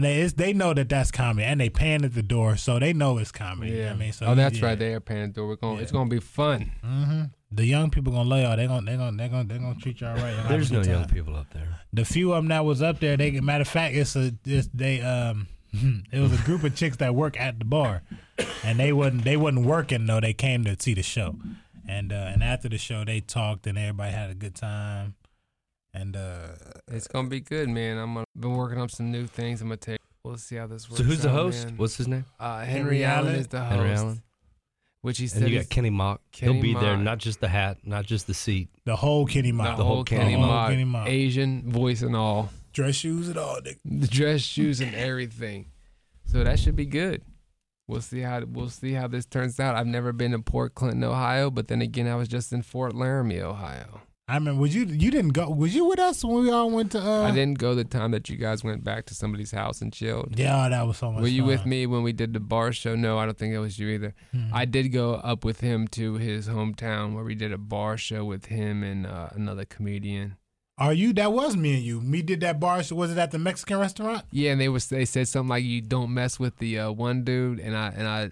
They, 0.00 0.24
they 0.26 0.52
know 0.52 0.74
that 0.74 0.88
that's 0.88 1.10
comedy, 1.10 1.44
and 1.44 1.60
they 1.60 1.68
paying 1.68 2.04
at 2.04 2.14
the 2.14 2.22
door, 2.22 2.56
so 2.56 2.78
they 2.78 2.92
know 2.92 3.18
it's 3.18 3.32
comedy. 3.32 3.72
you 3.72 3.82
know 3.84 3.90
I 3.90 3.94
mean, 3.94 4.12
so 4.12 4.26
oh, 4.26 4.34
that's 4.36 4.60
yeah. 4.60 4.66
right. 4.66 4.78
They 4.78 4.94
are 4.94 5.00
paying 5.00 5.28
the 5.28 5.32
door. 5.32 5.48
We're 5.48 5.56
going. 5.56 5.80
It's 5.80 5.90
gonna 5.90 6.08
be 6.08 6.20
fun. 6.20 6.70
hmm 6.84 7.22
The 7.50 7.64
young 7.64 7.90
people 7.90 8.12
gonna 8.12 8.28
love 8.28 8.42
y'all. 8.42 8.56
They 8.56 8.68
gonna 8.68 8.88
they 8.88 8.96
gonna 8.96 9.16
they 9.16 9.28
gonna 9.28 9.44
they 9.44 9.58
gonna 9.58 9.74
treat 9.74 10.00
y'all 10.00 10.14
right. 10.14 10.30
Y'all 10.30 10.36
have 10.36 10.46
a 10.46 10.48
There's 10.48 10.70
no 10.70 10.82
good 10.82 10.90
young 10.90 11.08
people 11.08 11.34
up 11.34 11.52
there. 11.52 11.80
The 11.92 12.04
few 12.04 12.32
of 12.32 12.38
them 12.44 12.48
that 12.48 12.64
was 12.64 12.80
up 12.80 13.00
there, 13.00 13.16
they 13.16 13.40
matter 13.40 13.62
of 13.62 13.68
fact, 13.68 13.96
it's 13.96 14.14
a 14.14 14.32
it's, 14.44 14.68
they 14.72 15.00
um 15.00 15.48
it 16.12 16.20
was 16.20 16.32
a 16.32 16.42
group 16.44 16.62
of 16.62 16.76
chicks 16.76 16.98
that 16.98 17.14
work 17.16 17.38
at 17.38 17.58
the 17.58 17.64
bar, 17.64 18.02
and 18.62 18.78
they 18.78 18.92
wasn't 18.92 19.24
they 19.24 19.36
wasn't 19.36 19.66
working 19.66 20.06
though. 20.06 20.20
They 20.20 20.32
came 20.32 20.62
to 20.64 20.76
see 20.78 20.94
the 20.94 21.02
show, 21.02 21.34
and 21.88 22.12
uh, 22.12 22.30
and 22.32 22.44
after 22.44 22.68
the 22.68 22.78
show 22.78 23.04
they 23.04 23.20
talked 23.20 23.66
and 23.66 23.76
everybody 23.76 24.12
had 24.12 24.30
a 24.30 24.34
good 24.34 24.54
time, 24.54 25.16
and 25.98 26.16
uh 26.16 26.48
It's 26.88 27.08
gonna 27.08 27.28
be 27.28 27.40
good, 27.40 27.68
man. 27.68 27.98
I'm 27.98 28.14
gonna 28.14 28.26
been 28.38 28.54
working 28.54 28.78
on 28.78 28.88
some 28.88 29.10
new 29.10 29.26
things. 29.26 29.60
I'm 29.60 29.68
gonna 29.68 29.76
take. 29.76 29.98
We'll 30.24 30.36
see 30.36 30.56
how 30.56 30.66
this 30.66 30.88
works. 30.88 30.98
So 30.98 31.04
who's 31.04 31.22
the 31.22 31.30
out, 31.30 31.34
host? 31.34 31.66
man. 31.66 31.76
What's 31.76 31.96
his 31.96 32.08
name? 32.08 32.24
Uh, 32.38 32.60
Henry, 32.60 33.00
Henry 33.00 33.04
Allen 33.04 33.26
Allen? 33.28 33.40
is 33.40 33.48
the 33.48 33.60
host. 33.60 33.72
Henry 33.72 33.92
Allen. 33.92 34.22
Which 35.00 35.18
he 35.18 35.28
said 35.28 35.42
And 35.42 35.50
you 35.52 35.58
got 35.58 35.68
Kenny 35.68 35.90
Mock. 35.90 36.20
Kenny 36.32 36.54
He'll 36.54 36.62
be 36.62 36.74
there. 36.74 36.96
Not 36.96 37.18
just 37.18 37.40
the 37.40 37.48
hat, 37.48 37.78
not 37.84 38.04
just 38.04 38.26
the 38.26 38.34
seat. 38.34 38.68
the 38.84 38.96
whole 38.96 39.26
Kenny 39.26 39.50
the 39.50 39.56
Mock, 39.56 39.76
the 39.76 39.84
whole 39.84 39.96
whole 39.96 40.04
Kenny, 40.04 40.24
Kenny 40.32 40.36
Mock. 40.36 40.48
Mock, 40.48 40.70
Kenny 40.70 40.84
Mock. 40.84 41.08
Asian 41.08 41.70
voice 41.70 42.02
and 42.02 42.16
all, 42.16 42.50
dress 42.72 42.96
shoes 42.96 43.28
and 43.28 43.38
all. 43.38 43.56
Nigga. 43.60 43.78
the 43.84 44.08
dress 44.08 44.40
shoes 44.40 44.80
and 44.80 44.94
everything. 44.94 45.66
So 46.24 46.44
that 46.44 46.58
should 46.58 46.76
be 46.76 46.86
good. 46.86 47.22
We'll 47.86 48.02
see 48.02 48.20
how 48.20 48.42
we'll 48.44 48.68
see 48.68 48.92
how 48.92 49.08
this 49.08 49.24
turns 49.24 49.58
out. 49.58 49.76
I've 49.76 49.86
never 49.86 50.12
been 50.12 50.32
to 50.32 50.40
Port 50.40 50.74
Clinton, 50.74 51.02
Ohio, 51.04 51.50
but 51.50 51.68
then 51.68 51.80
again, 51.80 52.06
I 52.06 52.16
was 52.16 52.28
just 52.28 52.52
in 52.52 52.62
Fort 52.62 52.92
Loramie, 52.92 53.40
Ohio. 53.40 54.02
I 54.30 54.38
mean, 54.38 54.58
was 54.58 54.74
you 54.74 54.84
you 54.84 55.10
didn't 55.10 55.30
go? 55.30 55.48
Was 55.48 55.74
you 55.74 55.86
with 55.86 55.98
us 55.98 56.22
when 56.22 56.42
we 56.44 56.50
all 56.50 56.70
went 56.70 56.92
to? 56.92 57.00
Uh, 57.00 57.22
I 57.22 57.30
didn't 57.30 57.58
go 57.58 57.74
the 57.74 57.84
time 57.84 58.10
that 58.10 58.28
you 58.28 58.36
guys 58.36 58.62
went 58.62 58.84
back 58.84 59.06
to 59.06 59.14
somebody's 59.14 59.52
house 59.52 59.80
and 59.80 59.90
chilled. 59.90 60.38
Yeah, 60.38 60.68
that 60.68 60.86
was 60.86 60.98
so 60.98 61.10
much. 61.10 61.22
Were 61.22 61.28
you 61.28 61.44
with 61.44 61.64
me 61.64 61.86
when 61.86 62.02
we 62.02 62.12
did 62.12 62.34
the 62.34 62.40
bar 62.40 62.72
show? 62.72 62.94
No, 62.94 63.16
I 63.18 63.24
don't 63.24 63.38
think 63.38 63.54
it 63.54 63.58
was 63.58 63.78
you 63.78 63.88
either. 63.88 64.14
Mhm. 64.34 64.50
I 64.52 64.66
did 64.66 64.88
go 64.92 65.14
up 65.14 65.44
with 65.46 65.60
him 65.60 65.88
to 65.88 66.14
his 66.16 66.46
hometown 66.46 67.14
where 67.14 67.24
we 67.24 67.34
did 67.34 67.52
a 67.52 67.58
bar 67.58 67.96
show 67.96 68.24
with 68.26 68.46
him 68.46 68.82
and 68.82 69.06
uh, 69.06 69.30
another 69.32 69.64
comedian. 69.64 70.36
Are 70.76 70.92
you? 70.92 71.12
That 71.14 71.32
was 71.32 71.56
me 71.56 71.74
and 71.76 71.82
you. 71.82 72.00
Me 72.02 72.20
did 72.20 72.40
that 72.42 72.60
bar. 72.60 72.82
show. 72.82 72.96
Was 72.96 73.10
it 73.10 73.16
at 73.18 73.30
the 73.30 73.38
Mexican 73.38 73.78
restaurant? 73.78 74.24
Yeah, 74.30 74.52
and 74.52 74.60
they 74.60 74.68
was 74.68 74.88
they 74.88 75.06
said 75.06 75.26
something 75.26 75.48
like 75.48 75.64
you 75.64 75.80
don't 75.80 76.12
mess 76.12 76.38
with 76.38 76.58
the 76.58 76.78
uh, 76.78 76.90
one 76.92 77.24
dude, 77.24 77.60
and 77.60 77.74
I 77.74 77.88
and 77.96 78.06
I 78.06 78.30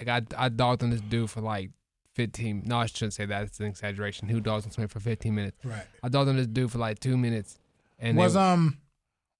like 0.00 0.08
I 0.38 0.46
I 0.46 0.48
dogged 0.48 0.82
on 0.82 0.90
this 0.90 1.02
dude 1.02 1.30
for 1.30 1.42
like 1.42 1.70
fifteen. 2.16 2.62
No, 2.64 2.78
I 2.78 2.86
shouldn't 2.86 3.12
say 3.12 3.26
that. 3.26 3.42
It's 3.44 3.60
an 3.60 3.66
exaggeration. 3.66 4.28
Who 4.28 4.40
dogs 4.40 4.64
on 4.64 4.72
somebody 4.72 4.90
for 4.90 5.00
fifteen 5.00 5.34
minutes? 5.34 5.58
Right. 5.64 5.84
I 6.02 6.08
dogged 6.08 6.28
on 6.30 6.36
this 6.36 6.46
dude 6.48 6.72
for 6.72 6.78
like 6.78 6.98
two 6.98 7.16
minutes, 7.16 7.58
and 7.98 8.16
was 8.16 8.34
they, 8.34 8.40
um 8.40 8.78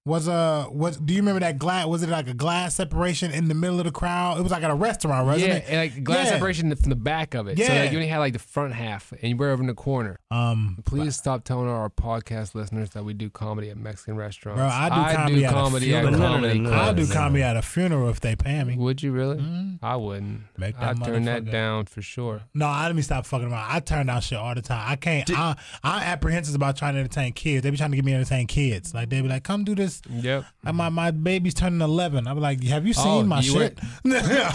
was 0.07 0.27
a 0.27 0.67
was 0.71 0.97
do 0.97 1.13
you 1.13 1.19
remember 1.19 1.39
that 1.41 1.57
glass 1.59 1.85
was 1.85 2.01
it 2.01 2.09
like 2.09 2.27
a 2.27 2.33
glass 2.33 2.75
separation 2.75 3.29
in 3.31 3.47
the 3.49 3.53
middle 3.53 3.77
of 3.79 3.85
the 3.85 3.91
crowd 3.91 4.39
it 4.39 4.41
was 4.41 4.51
like 4.51 4.63
at 4.63 4.71
a 4.71 4.75
restaurant 4.75 5.25
wasn't 5.25 5.49
yeah, 5.49 5.55
it 5.57 5.65
and 5.67 5.77
like 5.77 6.03
glass 6.03 6.25
Yeah. 6.27 6.31
separation 6.33 6.73
from 6.75 6.89
the 6.89 6.95
back 6.95 7.33
of 7.33 7.47
it. 7.47 7.57
So 7.57 7.63
Yeah. 7.65 7.81
like 7.81 7.91
you 7.91 7.97
only 7.97 8.07
had 8.07 8.19
like 8.19 8.33
the 8.33 8.39
front 8.39 8.73
half, 8.73 9.11
and 9.11 9.23
you 9.29 9.35
were 9.35 9.49
over 9.49 9.61
in 9.61 9.67
the 9.67 9.73
corner. 9.73 10.17
um 10.31 10.77
Please 10.85 11.15
stop 11.15 11.43
telling 11.43 11.67
our 11.67 11.89
podcast 11.89 12.55
listeners 12.55 12.91
that 12.91 13.03
we 13.03 13.13
do 13.13 13.29
comedy 13.29 13.69
at 13.69 13.77
Mexican 13.77 14.15
restaurants. 14.15 14.59
Bro, 14.59 14.67
I 14.67 14.87
do 14.89 15.15
comedy 15.17 15.45
at 15.45 15.51
a 15.51 15.53
comedy 15.55 15.93
at 15.95 16.03
comedy 16.13 16.65
i'll 16.67 16.93
do 16.93 17.07
comedy 17.07 17.43
at 17.43 17.57
a 17.57 17.61
funeral 17.61 18.09
if 18.09 18.19
they 18.21 18.35
pay 18.35 18.63
me 18.63 18.75
Would 18.77 19.03
you 19.03 19.11
really? 19.11 19.37
Mhm. 19.37 19.79
I 19.83 19.95
wouldn't. 19.97 20.41
Make 20.57 20.79
that 20.79 20.89
I'd 20.97 21.03
turn 21.03 21.25
that 21.25 21.45
down 21.51 21.85
for 21.85 22.01
sure. 22.01 22.41
no 22.53 22.65
I, 22.65 22.85
let 22.87 22.95
me 22.95 23.01
stop 23.01 23.25
fucking 23.25 23.51
around 23.51 23.65
i 23.69 23.79
turn 23.79 24.07
down 24.07 24.21
shit 24.21 24.37
all 24.37 24.55
the 24.55 24.61
time 24.61 24.83
i 24.87 24.95
can't 24.95 25.29
I, 25.31 25.55
i'm 25.83 26.01
apprehensive 26.03 26.55
about 26.55 26.77
trying 26.77 26.93
to 26.93 26.99
entertain 27.01 27.33
kids 27.33 27.63
they 27.63 27.69
be 27.69 27.77
trying 27.77 27.91
to 27.91 27.95
get 27.97 28.05
me 28.05 28.11
to 28.13 28.17
entertain 28.17 28.47
kids 28.47 28.93
like 28.93 29.09
they 29.09 29.21
be 29.21 29.27
like 29.27 29.43
come 29.43 29.63
do 29.63 29.75
this 29.75 29.96
Yep. 30.09 30.45
And 30.65 30.77
my, 30.77 30.89
my 30.89 31.11
baby's 31.11 31.53
turning 31.53 31.81
11 31.81 32.27
i'm 32.27 32.39
like 32.39 32.63
have 32.63 32.85
you 32.87 32.93
seen 32.93 33.05
Oh, 33.07 33.23
my 33.23 33.39
you 33.41 33.53
were- 33.55 33.59
shit 33.61 33.79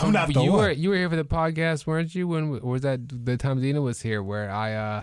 i'm 0.03 0.13
not 0.13 0.29
the 0.29 0.35
you 0.43 0.53
one 0.53 0.61
were 0.61 0.71
you 0.71 0.91
were 0.91 0.97
here 0.97 1.11
for 1.11 1.17
the 1.17 1.25
podcast, 1.25 1.87
weren't 1.87 2.15
you? 2.15 2.29
When 2.29 2.59
or 2.61 2.73
was 2.73 2.83
that 2.83 3.01
the 3.09 3.37
time 3.37 3.61
Dina 3.61 3.81
was 3.83 4.03
here, 4.03 4.23
where 4.23 4.51
I 4.51 4.75
uh 4.75 5.03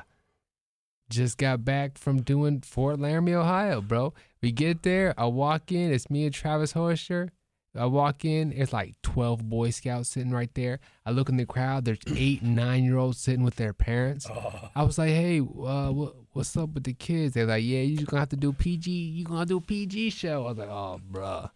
just 1.09 1.37
got 1.37 1.65
back 1.65 1.97
from 1.97 2.21
doing 2.21 2.61
Fort 2.61 2.99
Loramie, 2.99 3.33
Ohio, 3.33 3.81
bro. 3.81 4.13
We 4.41 4.51
get 4.51 4.83
there, 4.83 5.13
I 5.17 5.25
walk 5.25 5.71
in, 5.71 5.91
it's 5.91 6.09
me 6.09 6.25
and 6.25 6.33
Travis 6.33 6.73
Horsher. 6.73 7.29
I 7.75 7.85
walk 7.85 8.25
in, 8.25 8.51
it's 8.51 8.73
like 8.73 8.95
twelve 9.03 9.47
Boy 9.47 9.69
Scouts 9.71 10.09
sitting 10.09 10.31
right 10.31 10.53
there. 10.55 10.79
I 11.05 11.11
look 11.11 11.29
in 11.29 11.37
the 11.37 11.45
crowd, 11.45 11.85
there's 11.85 11.99
eight 12.15 12.41
and 12.41 12.55
nine 12.55 12.83
year 12.83 12.97
olds 12.97 13.19
sitting 13.19 13.43
with 13.43 13.55
their 13.55 13.73
parents. 13.73 14.27
I 14.75 14.83
was 14.83 14.97
like, 14.97 15.09
hey, 15.09 15.39
uh, 15.39 15.89
what, 15.91 16.15
what's 16.33 16.55
up 16.57 16.73
with 16.73 16.83
the 16.83 16.93
kids? 16.93 17.33
They're 17.33 17.45
like, 17.45 17.63
yeah, 17.63 17.81
you 17.81 17.97
just 17.97 18.07
gonna 18.09 18.21
have 18.21 18.29
to 18.29 18.35
do 18.37 18.53
PG. 18.53 18.89
You 18.91 19.23
gonna 19.25 19.45
do 19.45 19.57
a 19.57 19.61
PG 19.61 20.11
show? 20.11 20.45
I 20.45 20.49
was 20.49 20.57
like, 20.57 20.69
oh, 20.69 20.99
bruh, 21.11 21.49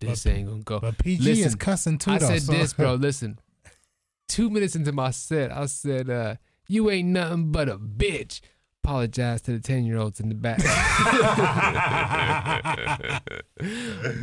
this 0.00 0.26
ain't 0.26 0.48
gonna 0.48 0.62
go. 0.62 0.80
but 0.80 0.98
pg 0.98 1.22
Listen, 1.22 1.46
is 1.46 1.54
cussing 1.54 1.98
too 1.98 2.12
I 2.12 2.18
though, 2.18 2.26
said 2.28 2.42
so- 2.42 2.52
this, 2.52 2.72
bro. 2.72 2.94
Listen, 3.00 3.38
two 4.28 4.50
minutes 4.50 4.76
into 4.76 4.92
my 4.92 5.10
set, 5.10 5.50
I 5.52 5.66
said, 5.66 6.10
uh, 6.10 6.34
"You 6.68 6.90
ain't 6.90 7.08
nothing 7.08 7.52
but 7.52 7.68
a 7.68 7.76
bitch." 7.78 8.40
Apologize 8.84 9.42
to 9.42 9.50
the 9.52 9.58
ten 9.58 9.84
year 9.84 9.96
olds 9.96 10.20
in 10.20 10.28
the 10.28 10.34
back, 10.36 10.58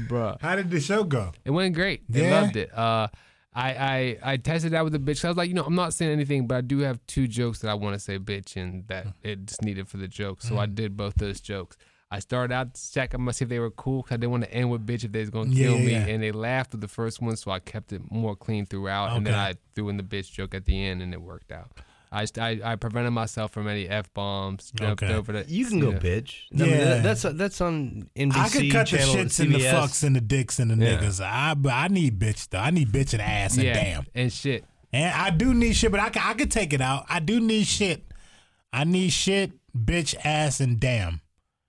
Bruh. 0.08 0.40
how 0.42 0.56
did 0.56 0.70
the 0.70 0.80
show 0.80 1.04
go 1.04 1.32
It 1.44 1.52
went 1.52 1.76
great. 1.76 2.04
They 2.10 2.24
Yeah? 2.30 2.42
loved 2.42 2.56
it. 2.56 2.74
Uh, 2.78 3.08
I, 3.56 3.70
I 3.72 4.34
I 4.34 4.38
tested 4.38 4.74
out 4.74 4.84
with 4.84 4.94
the 4.94 5.00
bitch. 5.00 5.24
I 5.24 5.28
was 5.28 5.38
like, 5.38 5.48
you 5.48 5.54
know, 5.54 5.64
I'm 5.64 5.76
not 5.76 5.94
saying 5.94 6.12
anything, 6.12 6.48
but 6.48 6.56
I 6.56 6.62
do 6.62 6.80
have 6.80 7.00
two 7.08 7.28
jokes 7.28 7.60
that 7.60 7.70
I 7.70 7.74
want 7.76 7.94
to 7.94 8.00
say 8.00 8.18
bitch 8.18 8.56
and 8.56 8.88
that 8.88 9.06
hmm. 9.06 9.10
it 9.24 9.46
just 9.46 9.62
needed 9.62 9.88
for 9.88 9.98
the 9.98 10.08
joke. 10.08 10.42
So 10.42 10.58
I 10.58 10.66
hmm. 10.66 10.74
did 10.74 10.98
both 10.98 11.16
those 11.16 11.40
jokes. 11.40 11.78
I 12.10 12.20
started 12.20 12.54
out 12.54 12.80
check 12.94 13.10
them 13.10 13.26
to 13.26 13.34
see 13.34 13.44
if 13.44 13.50
they 13.50 13.58
were 13.58 13.72
cool 13.72 14.04
because 14.04 14.14
I 14.14 14.18
didn't 14.18 14.32
want 14.32 14.44
to 14.44 14.54
end 14.54 14.70
with 14.70 14.86
bitch 14.86 15.04
if 15.04 15.12
they 15.12 15.22
was 15.22 15.32
gonna 15.32 15.50
Yeah, 15.50 15.68
kill 15.68 15.80
me. 15.80 15.92
yeah. 15.92 16.06
And 16.06 16.22
they 16.22 16.32
laughed 16.32 16.74
with 16.74 16.82
the 16.82 16.88
first 16.88 17.22
one, 17.22 17.36
so 17.36 17.50
I 17.50 17.58
kept 17.58 17.92
it 17.92 18.02
more 18.12 18.36
clean 18.36 18.68
throughout. 18.68 19.18
And 19.18 19.26
then 19.26 19.34
I 19.34 19.56
threw 19.74 19.90
in 19.90 19.98
the 19.98 20.04
bitch 20.04 20.32
joke 20.32 20.54
at 20.54 20.66
the 20.66 20.86
end, 20.86 21.02
and 21.02 21.12
it 21.12 21.22
worked 21.22 21.52
out. 21.52 21.72
I 22.14 22.26
I, 22.40 22.60
I 22.64 22.76
prevented 22.76 23.12
myself 23.14 23.52
from 23.52 23.68
any 23.68 23.90
f 23.90 24.14
bombs. 24.14 24.72
Jumped 24.76 25.02
Okay. 25.04 25.14
over 25.14 25.32
the. 25.34 25.46
You 25.52 25.66
can 25.66 25.80
go 25.80 25.92
yeah. 25.92 25.98
bitch. 26.00 26.34
I 26.54 26.58
mean, 26.58 26.70
Yeah. 26.70 26.78
that- 26.78 27.04
that's 27.04 27.22
that's 27.38 27.62
on 27.62 28.10
NBC 28.16 28.38
I 28.40 28.50
could 28.50 28.72
cut 28.72 28.90
the 28.90 28.98
channel, 28.98 29.16
shits 29.16 29.40
and 29.40 29.56
the 29.56 29.60
fucks 29.60 30.04
and 30.04 30.16
the 30.16 30.22
dicks 30.22 30.60
and 30.60 30.70
the 30.72 30.76
Yeah. 30.86 30.98
niggas. 31.00 31.20
I 31.24 31.54
but 31.56 31.74
I 31.74 31.88
need 31.88 32.20
bitch 32.20 32.50
though. 32.50 32.60
I 32.60 32.70
need 32.70 32.90
bitch 32.90 33.14
and 33.14 33.22
ass 33.22 33.56
and 33.56 33.64
Yeah, 33.66 33.74
damn. 33.74 34.06
and 34.14 34.32
shit. 34.32 34.64
And 34.92 35.12
I 35.14 35.32
do 35.32 35.54
need 35.56 35.76
shit, 35.76 35.90
but 35.92 36.00
I 36.00 36.10
can 36.10 36.22
I 36.24 36.34
could 36.36 36.52
take 36.52 36.72
it 36.72 36.82
out. 36.82 37.06
I 37.10 37.20
do 37.20 37.40
need 37.40 37.66
shit. 37.66 38.06
I 38.72 38.84
need 38.84 39.10
shit, 39.10 39.52
bitch, 39.78 40.16
ass, 40.24 40.60
and 40.60 40.80
damn. 40.80 41.22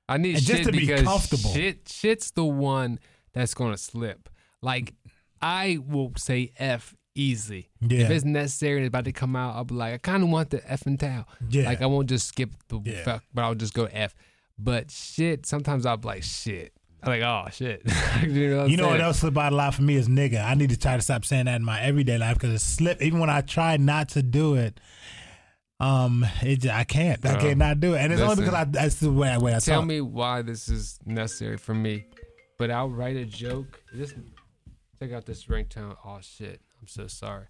I 0.08 0.18
need 0.18 0.36
And 0.36 0.44
just 0.44 0.58
shit 0.58 0.66
to 0.66 0.72
be 0.72 0.80
because 0.80 1.02
comfortable. 1.02 1.50
shit 1.54 1.88
shit's 1.90 2.30
the 2.32 2.44
one 2.44 2.98
that's 3.32 3.54
gonna 3.54 3.78
slip. 3.78 4.28
Like 4.60 4.92
I 5.40 5.78
will 5.86 6.12
say 6.18 6.52
F 6.58 6.94
easy. 7.14 7.68
Yeah. 7.80 8.00
If 8.00 8.10
it's 8.10 8.24
necessary 8.24 8.76
and 8.76 8.84
it's 8.84 8.88
about 8.90 9.04
to 9.04 9.12
come 9.12 9.36
out, 9.36 9.54
I'll 9.56 9.64
be 9.64 9.74
like, 9.74 9.94
I 9.94 9.98
kinda 9.98 10.26
want 10.26 10.50
the 10.50 10.60
F 10.70 10.86
and 10.86 10.98
towel. 10.98 11.26
Yeah. 11.48 11.64
Like 11.66 11.82
I 11.82 11.86
won't 11.86 12.08
just 12.08 12.28
skip 12.28 12.50
the 12.68 12.80
Yeah. 12.84 13.02
fuck, 13.04 13.24
but 13.32 13.42
I'll 13.44 13.54
just 13.54 13.74
go 13.74 13.84
F. 13.86 14.14
But 14.58 14.90
shit, 14.90 15.46
sometimes 15.46 15.86
I'll 15.86 15.96
be 15.96 16.08
like 16.08 16.22
shit. 16.22 16.72
I'm 17.02 17.08
like, 17.10 17.22
oh 17.22 17.48
shit. 17.52 17.82
you 18.22 18.48
know 18.50 18.56
what, 18.62 18.70
You 18.70 18.76
know 18.78 18.88
what 18.88 19.00
else 19.00 19.18
slip 19.18 19.36
out 19.36 19.52
a 19.52 19.56
lot 19.56 19.74
for 19.74 19.82
me 19.82 19.96
is 19.96 20.08
nigga. 20.08 20.42
I 20.44 20.54
need 20.54 20.70
to 20.70 20.76
try 20.78 20.96
to 20.96 21.02
stop 21.02 21.24
saying 21.24 21.44
that 21.46 21.56
in 21.56 21.64
my 21.64 21.80
everyday 21.80 22.16
life 22.18 22.34
because 22.38 22.50
it 22.54 22.60
slip. 22.60 23.02
Even 23.02 23.18
when 23.20 23.28
I 23.30 23.40
try 23.42 23.76
not 23.76 24.08
to 24.10 24.22
do 24.22 24.54
it, 24.54 24.80
um, 25.80 26.24
it 26.40 26.66
I 26.68 26.84
can't. 26.84 27.24
I 27.26 27.32
Bro, 27.32 27.40
can't 27.42 27.58
not 27.58 27.80
do 27.80 27.94
it, 27.94 27.98
and 27.98 28.12
it's 28.12 28.22
only 28.22 28.36
because 28.36 28.54
I 28.54 28.64
that's 28.64 28.96
the 28.96 29.10
way, 29.12 29.36
way 29.38 29.54
I 29.54 29.58
Tell 29.58 29.80
talk. 29.80 29.86
me 29.86 30.00
why 30.00 30.40
this 30.42 30.68
is 30.68 30.98
necessary 31.04 31.56
for 31.58 31.74
me. 31.74 32.06
But 32.58 32.70
I'll 32.70 32.88
write 32.88 33.16
a 33.16 33.24
joke. 33.26 33.82
Just 33.94 34.14
check 35.00 35.12
out 35.12 35.26
this 35.26 35.44
ringtone. 35.46 35.96
Oh 36.04 36.18
shit. 36.22 36.60
I'm 36.84 36.88
so 36.88 37.06
sorry. 37.06 37.46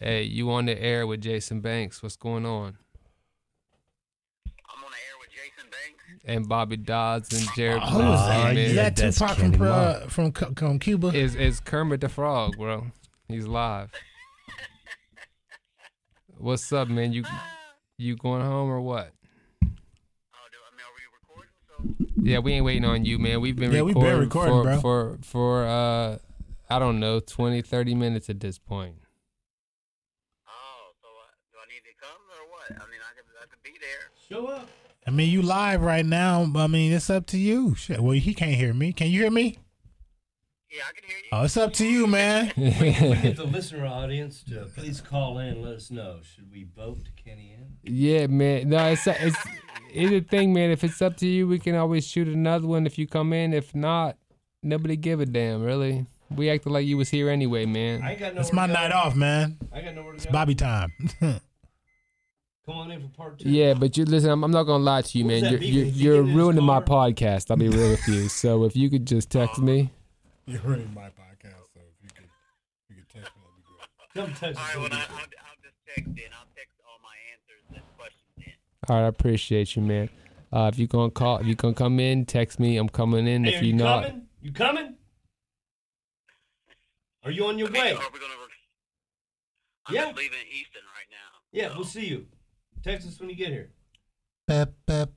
Hey, 0.00 0.22
you 0.22 0.52
on 0.52 0.66
the 0.66 0.80
air 0.80 1.04
with 1.04 1.20
Jason 1.20 1.60
Banks. 1.60 2.00
What's 2.00 2.14
going 2.14 2.46
on? 2.46 2.76
I'm 4.46 4.84
on 4.84 4.90
the 4.92 4.96
air 4.96 5.16
with 5.18 5.28
Jason 5.30 5.68
Banks. 5.68 6.22
And 6.26 6.48
Bobby 6.48 6.76
Dodds 6.76 7.32
and 7.36 7.48
Jared 7.56 7.82
Oh, 7.82 7.86
Blinsky, 7.88 8.14
is 8.14 8.20
that, 8.28 8.44
man. 8.44 8.56
is 8.58 8.72
yeah, 8.76 8.82
that 8.84 8.94
that's 8.96 9.18
Tupac 9.18 9.36
from, 9.36 9.50
Kenny 9.52 9.66
uh, 9.66 10.06
from 10.06 10.30
Cu- 10.30 10.54
from 10.54 10.78
Cuba? 10.78 11.08
Is 11.08 11.34
is 11.34 11.58
Kermit 11.58 12.02
the 12.02 12.08
Frog, 12.08 12.56
bro. 12.56 12.86
He's 13.26 13.48
live. 13.48 13.90
What's 16.38 16.72
up, 16.72 16.86
man? 16.86 17.12
You 17.12 17.24
you 17.98 18.14
going 18.14 18.42
home 18.42 18.70
or 18.70 18.80
what? 18.80 19.10
Oh, 19.64 19.66
do 19.66 19.66
I 19.66 20.70
mean, 20.76 20.84
are 20.86 20.94
we 20.94 21.02
recording? 21.18 21.50
So 21.66 22.22
Yeah, 22.22 22.38
we 22.38 22.52
ain't 22.52 22.64
waiting 22.64 22.84
on 22.84 23.04
you, 23.04 23.18
man. 23.18 23.40
We've 23.40 23.56
been 23.56 23.72
Yeah, 23.72 23.82
we've 23.82 23.96
been 23.96 24.20
recording, 24.20 24.54
for, 24.54 24.62
bro. 24.62 24.78
for 24.80 25.18
for 25.22 25.64
uh 25.66 26.18
I 26.70 26.78
don't 26.78 27.00
know, 27.00 27.20
20 27.20 27.62
30 27.62 27.94
minutes 27.94 28.28
at 28.28 28.40
this 28.40 28.58
point. 28.58 28.96
Oh, 30.46 30.90
so 31.00 31.08
uh, 31.08 31.30
do 31.52 31.58
I 31.58 31.66
need 31.72 31.82
to 31.84 31.94
come 32.00 32.20
or 32.30 32.50
what? 32.50 32.70
I 32.70 32.90
mean, 32.90 33.00
I 33.00 33.14
could, 33.16 33.24
I 33.42 33.46
could 33.46 33.62
be 33.62 33.78
there. 33.80 34.10
Show 34.28 34.46
up. 34.46 34.68
I 35.06 35.10
mean, 35.10 35.30
you 35.30 35.40
live 35.40 35.80
right 35.80 36.04
now. 36.04 36.50
I 36.54 36.66
mean, 36.66 36.92
it's 36.92 37.08
up 37.08 37.24
to 37.28 37.38
you. 37.38 37.74
Shit. 37.74 38.00
Well, 38.00 38.12
he 38.12 38.34
can't 38.34 38.54
hear 38.54 38.74
me. 38.74 38.92
Can 38.92 39.06
you 39.08 39.22
hear 39.22 39.30
me? 39.30 39.56
Yeah, 40.70 40.82
I 40.86 40.92
can 40.92 41.08
hear 41.08 41.16
you. 41.16 41.28
Oh, 41.32 41.44
it's 41.44 41.56
up 41.56 41.72
to 41.74 41.86
you, 41.86 42.06
man. 42.06 42.52
We 42.54 42.70
get 42.70 43.36
the 43.36 43.44
listener 43.50 43.86
audience 43.86 44.42
to 44.50 44.66
please 44.76 45.00
call 45.00 45.38
in 45.38 45.46
and 45.48 45.62
let 45.62 45.76
us 45.76 45.90
know. 45.90 46.20
Should 46.22 46.50
we 46.52 46.64
vote 46.76 47.08
Kenny 47.16 47.56
in? 47.56 47.78
Yeah, 47.90 48.26
man. 48.26 48.68
No, 48.68 48.86
it's 48.88 49.06
it's 49.06 49.38
it's 49.90 50.12
a 50.12 50.20
thing, 50.20 50.52
man. 50.52 50.70
If 50.70 50.84
it's 50.84 51.00
up 51.00 51.16
to 51.18 51.26
you, 51.26 51.48
we 51.48 51.58
can 51.58 51.74
always 51.74 52.06
shoot 52.06 52.28
another 52.28 52.66
one 52.66 52.84
if 52.84 52.98
you 52.98 53.06
come 53.06 53.32
in. 53.32 53.54
If 53.54 53.74
not, 53.74 54.18
nobody 54.62 54.96
give 54.96 55.20
a 55.20 55.26
damn, 55.26 55.62
really. 55.62 56.06
We 56.30 56.50
acted 56.50 56.70
like 56.70 56.86
you 56.86 56.96
was 56.96 57.08
here 57.08 57.28
anyway, 57.30 57.64
man. 57.66 58.02
I 58.02 58.10
ain't 58.12 58.20
got 58.20 58.28
nowhere 58.34 58.40
It's 58.42 58.52
my 58.52 58.66
to 58.66 58.72
go. 58.72 58.78
night 58.78 58.92
off, 58.92 59.16
man. 59.16 59.58
I 59.72 59.80
got 59.80 59.94
nowhere 59.94 60.12
to 60.12 60.16
It's 60.16 60.26
go. 60.26 60.32
Bobby 60.32 60.54
time. 60.54 60.92
Come 61.20 62.76
on 62.76 62.90
in 62.90 63.00
for 63.00 63.08
part 63.08 63.38
two. 63.38 63.48
Yeah, 63.50 63.72
but 63.74 63.96
you 63.96 64.04
listen. 64.04 64.28
I'm, 64.30 64.44
I'm 64.44 64.50
not 64.50 64.64
gonna 64.64 64.84
lie 64.84 65.00
to 65.02 65.18
you, 65.18 65.24
What 65.24 65.32
was 65.34 65.42
man. 65.42 65.44
that 65.44 65.50
You're 65.52 65.60
beef? 65.60 65.74
you're, 65.74 65.84
Did 65.86 65.94
he 65.94 66.02
you're 66.04 66.14
get 66.16 66.20
in 66.20 66.26
his 66.28 66.36
ruining 66.36 66.64
my 66.64 66.80
car? 66.82 67.08
podcast. 67.10 67.50
I'll 67.50 67.56
be 67.56 67.68
real 67.68 67.90
with 67.90 68.06
you. 68.08 68.28
So 68.28 68.64
if 68.64 68.76
you 68.76 68.90
could 68.90 69.06
just 69.06 69.30
text 69.30 69.58
me, 69.60 69.90
You're 70.46 70.60
ruining 70.60 70.92
my 70.94 71.06
podcast, 71.08 71.64
so 71.72 71.80
if 71.80 72.02
you 72.02 72.08
could, 72.14 72.28
you 72.90 72.96
could 72.96 73.08
text 73.08 73.32
me, 73.36 73.42
that'd 74.14 74.34
be 74.36 74.36
great. 74.36 74.52
Come 74.52 74.54
text 74.54 74.60
All 74.60 74.66
us. 74.66 74.76
well, 74.76 74.84
I, 74.92 74.96
you 74.96 75.00
I'll, 75.00 75.16
think. 75.16 75.34
I'll 75.40 75.62
just 75.62 75.76
text 75.86 76.08
in. 76.08 76.32
I'll 76.38 76.46
text 76.54 76.74
all 76.86 76.98
my 77.02 77.16
answers 77.32 77.64
and 77.74 77.82
questions 77.96 78.32
in. 78.36 78.52
all 78.90 78.96
right, 79.00 79.04
I 79.06 79.08
appreciate 79.08 79.74
you, 79.76 79.80
man. 79.82 80.10
Uh, 80.52 80.70
if 80.70 80.78
you 80.78 80.86
gonna 80.86 81.10
call, 81.10 81.38
if 81.38 81.46
you 81.46 81.54
gonna 81.54 81.72
come 81.72 81.98
in, 82.00 82.26
text 82.26 82.60
me. 82.60 82.76
I'm 82.76 82.88
coming 82.90 83.26
in. 83.26 83.44
Hey, 83.44 83.54
if 83.54 83.62
are 83.62 83.64
you 83.64 83.70
you 83.72 83.76
not, 83.78 84.04
coming? 84.08 84.22
You 84.42 84.52
coming? 84.52 84.94
Are 87.28 87.30
you 87.30 87.44
on 87.46 87.58
your 87.58 87.68
I 87.68 87.72
mean, 87.72 87.82
way? 87.82 87.92
Are 87.92 88.10
we 88.10 88.18
gonna? 88.20 88.32
Re- 88.40 88.48
I'm 89.86 89.94
Yeah. 89.94 90.06
leaving 90.06 90.38
Easton 90.50 90.80
right 90.94 91.10
now. 91.10 91.40
Yeah, 91.52 91.68
so- 91.68 91.74
we'll 91.76 91.84
see 91.84 92.06
you. 92.06 92.26
Text 92.82 93.06
us 93.06 93.20
when 93.20 93.28
you 93.28 93.36
get 93.36 93.48
here. 93.48 93.68
Bep, 94.46 94.72
bep, 94.86 95.10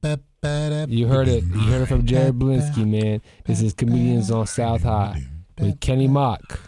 bep, 0.00 0.22
bep, 0.40 0.88
you 0.88 1.06
heard 1.06 1.28
it. 1.28 1.44
You 1.44 1.60
heard 1.60 1.82
it 1.82 1.86
from 1.86 2.06
Jared 2.06 2.38
Blinsky, 2.38 2.86
man. 2.88 3.20
This 3.44 3.60
is 3.60 3.74
comedians 3.74 4.30
on 4.30 4.46
South 4.46 4.84
High 4.84 5.22
with 5.58 5.80
Kenny 5.80 6.08
Mock. 6.08 6.60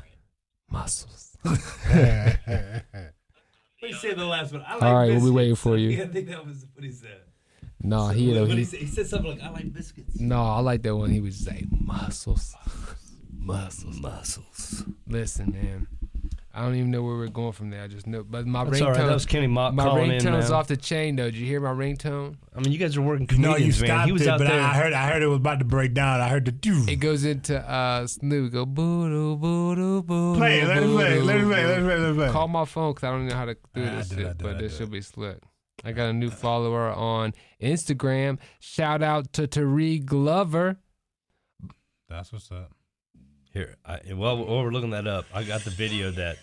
Muscles. 0.70 1.36
What 1.42 3.88
did 3.88 3.96
he 3.96 4.08
say 4.08 4.14
the 4.14 4.24
last 4.26 4.52
one? 4.52 4.62
I 4.64 4.74
like 4.74 4.82
All 4.84 4.94
right, 4.94 5.10
we'll 5.10 5.24
be 5.24 5.30
waiting 5.30 5.56
for 5.56 5.76
you. 5.82 6.00
I 6.02 6.06
think 6.06 6.28
that 6.28 6.44
was 6.46 6.66
what 6.74 6.84
he 6.84 6.92
said. 6.92 7.22
No, 7.80 8.08
So 8.08 8.14
he 8.14 8.28
what, 8.28 8.36
had 8.36 8.48
he, 8.50 8.56
he, 8.58 8.64
said, 8.64 8.78
he 8.80 8.86
said 8.86 9.06
something 9.08 9.30
like, 9.32 9.42
"I 9.42 9.50
like 9.50 9.72
biscuits." 9.72 10.20
no. 10.20 10.40
I 10.40 10.60
like 10.60 10.82
that 10.82 10.94
one. 10.94 11.10
He 11.10 11.20
was 11.20 11.44
like 11.48 11.64
muscles, 11.80 12.54
Muscles, 13.44 14.00
muscles. 14.00 14.84
Listen, 15.08 15.52
man. 15.52 15.88
I 16.54 16.60
don't 16.62 16.74
even 16.74 16.90
know 16.90 17.02
where 17.02 17.16
we're 17.16 17.28
going 17.28 17.52
from 17.52 17.70
there. 17.70 17.82
I 17.82 17.88
just 17.88 18.06
know, 18.06 18.22
but 18.22 18.46
my 18.46 18.64
That's 18.64 18.82
all 18.82 18.88
right. 18.88 18.98
That 18.98 19.14
was 19.14 19.24
Kenny 19.24 19.46
Mock 19.46 19.72
my 19.72 19.84
calling 19.84 20.12
in, 20.12 20.20
ringtone's 20.20 20.50
off 20.50 20.68
the 20.68 20.76
chain 20.76 21.16
though. 21.16 21.24
Did 21.24 21.36
you 21.36 21.46
hear 21.46 21.60
my 21.60 21.72
ringtone? 21.72 22.36
I 22.54 22.60
mean, 22.60 22.72
you 22.72 22.78
guys 22.78 22.94
are 22.96 23.02
working 23.02 23.26
No, 23.40 23.54
comedians, 23.54 23.80
you 23.80 23.88
man. 23.88 23.96
stopped 23.96 24.06
He 24.06 24.12
was 24.12 24.22
it, 24.22 24.28
out 24.28 24.38
but 24.38 24.48
there. 24.48 24.60
I 24.60 24.74
heard, 24.74 24.92
I 24.92 25.10
heard 25.10 25.22
it 25.22 25.28
was 25.28 25.38
about 25.38 25.60
to 25.60 25.64
break 25.64 25.94
down. 25.94 26.20
I 26.20 26.28
heard 26.28 26.44
the 26.44 26.52
do. 26.52 26.84
It 26.86 26.96
goes 26.96 27.24
into 27.24 27.58
uh 27.58 28.06
Snoop. 28.06 28.52
Go 28.52 28.66
boo 28.66 29.08
doo 29.08 29.36
boo 29.36 29.74
doo 29.74 30.02
boo. 30.02 30.36
Play 30.36 30.60
it. 30.60 30.68
Let 30.68 30.82
it 30.82 30.90
play. 30.90 31.20
Let 31.20 31.40
it 31.40 31.44
play. 31.44 31.64
Let 31.64 31.78
it 31.78 31.82
play. 31.84 31.96
Let 31.98 32.10
it 32.10 32.16
play. 32.16 32.30
Call 32.30 32.48
my 32.48 32.66
phone 32.66 32.92
because 32.92 33.08
I 33.08 33.10
don't 33.12 33.26
know 33.28 33.34
how 33.34 33.46
to 33.46 33.56
do 33.74 33.82
this 33.84 34.08
do, 34.10 34.16
shit, 34.16 34.38
do, 34.38 34.44
but 34.44 34.58
this 34.58 34.76
should 34.76 34.90
be 34.90 35.00
slick. 35.00 35.38
I 35.84 35.92
got 35.92 36.10
a 36.10 36.12
new 36.12 36.30
follower 36.30 36.90
on 36.90 37.32
Instagram. 37.62 38.38
Shout 38.60 39.02
out 39.02 39.32
to 39.32 39.48
Tariq 39.48 40.04
Glover. 40.04 40.76
That's 42.10 42.30
what's 42.30 42.52
up. 42.52 42.72
Here, 43.52 43.76
I, 43.84 43.98
while, 44.14 44.38
while 44.38 44.62
we're 44.64 44.70
looking 44.70 44.90
that 44.90 45.06
up, 45.06 45.26
I 45.34 45.42
got 45.42 45.60
the 45.62 45.70
video 45.70 46.10
that 46.10 46.36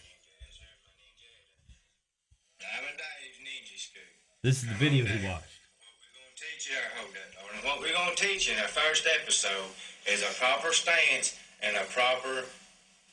Diamond 2.59 2.97
Dave's 2.97 3.39
Ninja 3.41 3.79
School. 3.79 4.01
this 4.43 4.61
is 4.61 4.67
the 4.69 4.75
video 4.75 5.05
he 5.05 5.27
watched. 5.27 5.45
What 5.49 5.89
we're 5.99 6.13
going 6.13 6.35
to 6.35 6.43
teach 6.53 6.69
you, 6.69 6.75
hold. 6.95 7.65
What 7.65 7.79
we're 7.81 7.93
going 7.93 8.15
to 8.15 8.23
teach 8.23 8.47
you 8.47 8.53
in 8.55 8.59
our 8.61 8.67
first 8.67 9.07
episode 9.21 9.65
is 10.07 10.21
a 10.21 10.27
proper 10.39 10.71
stance 10.71 11.35
and 11.63 11.75
a 11.77 11.83
proper 11.85 12.45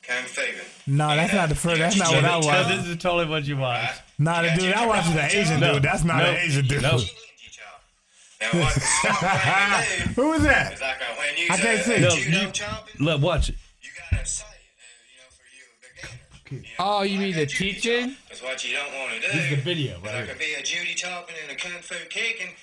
kung 0.03 0.23
fu. 0.25 0.41
No, 0.85 1.15
that's 1.15 1.33
not 1.33 1.49
the 1.49 1.55
first. 1.55 1.79
That's 1.79 1.97
not 1.97 2.11
what 2.13 2.23
I 2.23 2.39
So 2.41 2.47
watched. 2.47 2.69
this 2.69 2.87
is 2.87 2.97
totally 2.97 3.25
what 3.25 3.45
you 3.45 3.57
watched. 3.57 4.01
Nah, 4.19 4.43
the 4.43 4.49
dude 4.59 4.73
I 4.73 4.85
watched 4.85 5.09
is 5.09 5.15
an 5.15 5.25
Asian 5.31 5.59
dude. 5.59 5.81
That's 5.83 6.03
not 6.03 6.17
no, 6.17 6.29
an 6.29 6.35
Asian 6.37 6.65
dude. 6.67 6.81
no. 6.83 6.91
Ninja 6.97 7.11
chop. 7.51 7.81
Now 8.41 8.59
what 8.61 8.73
the 8.75 8.79
smart 8.79 9.17
thing 9.85 10.07
to 10.07 10.13
do 10.13 10.21
Who 10.21 10.29
was 10.29 10.43
that? 10.43 10.73
is 10.73 10.81
like 10.81 10.95
uh, 11.01 11.15
when 11.17 11.37
you 11.37 11.47
I 11.49 11.57
can't 11.57 11.83
see. 11.83 11.95
uh, 11.95 11.99
No, 12.01 12.09
judo 12.15 12.41
you- 12.45 12.51
chopping, 12.51 13.03
Look, 13.05 13.21
watch 13.23 13.49
it. 13.49 13.55
Oh, 16.79 17.01
you 17.01 17.17
like 17.17 17.19
mean 17.19 17.35
the 17.35 17.45
teaching? 17.45 18.11
chop 18.11 18.31
is 18.31 18.41
what 18.41 18.63
you 18.65 18.73
don't 18.75 18.93
want 18.93 19.11
to 19.13 19.19
do. 19.19 19.27
This 19.27 19.43
is 19.43 19.49
the 19.49 19.55
video 19.63 19.99
There 20.01 20.13
right 20.13 20.29
could 20.29 20.39
be 20.39 20.53
a 20.57 20.63
Judy 20.63 20.93
chopping 20.93 21.35
and 21.43 21.51
a 21.51 21.55
kung 21.55 21.81
fu 21.81 21.95
kicking. 22.09 22.53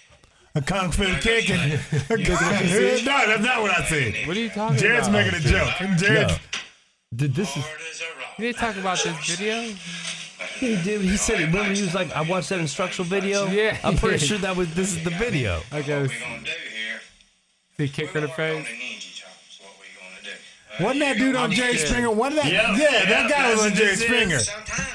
A 0.54 0.62
kung 0.62 0.90
fu 0.90 1.04
kicking. 1.20 1.56
no, 1.58 1.76
that's 2.16 3.44
not 3.44 3.60
what 3.60 3.70
I 3.78 3.84
said. 3.84 4.26
What 4.26 4.36
are 4.36 4.40
you 4.40 4.48
talking 4.48 4.78
Jared's 4.78 5.08
about? 5.08 5.24
making 5.26 5.38
a 5.38 5.42
joke. 5.42 5.98
Jared, 5.98 6.28
No. 6.28 6.36
Did 7.14 7.34
this 7.34 7.54
is 7.56 7.62
Hard 7.64 7.80
as 7.90 8.00
a 8.00 8.04
rock. 8.18 8.38
You 8.38 8.44
didn't 8.46 8.58
talk 8.58 8.76
about 8.76 8.98
this 9.04 9.36
video? 9.36 9.60
he 10.58 10.76
did. 10.82 11.02
He 11.02 11.16
said 11.18 11.40
it. 11.40 11.46
Remember, 11.46 11.74
he 11.74 11.82
was 11.82 11.94
like, 11.94 12.10
"I 12.12 12.22
watched 12.22 12.48
that 12.48 12.60
instructional 12.60 13.08
video." 13.08 13.46
Yeah. 13.50 13.76
I'm 13.84 13.96
pretty 13.96 14.18
sure 14.24 14.38
that 14.38 14.56
was. 14.56 14.72
This 14.74 14.96
is 14.96 15.04
the 15.04 15.10
video. 15.10 15.60
I 15.70 15.76
What 15.76 15.86
gotta 15.86 16.08
we're 16.08 16.20
gonna 16.20 16.38
do 16.44 16.50
here 16.74 17.00
see 17.76 17.88
kick 17.88 18.10
her 18.10 18.18
in 18.20 18.24
the 18.24 18.30
face. 18.30 18.66
Wasn't 20.80 21.00
that 21.00 21.16
you 21.16 21.24
dude 21.26 21.36
on 21.36 21.50
Jerry 21.52 21.74
scared. 21.76 21.88
Springer? 21.88 22.10
Wasn't 22.10 22.42
that? 22.42 22.52
Yeah. 22.52 22.76
Yeah, 22.76 23.04
that 23.04 23.08
Yeah, 23.08 23.28
guy 23.28 23.50
was 23.52 23.64
on 23.66 23.74
Jerry 23.74 23.90
what 23.90 23.98
this 23.98 24.02
Springer. 24.06 24.38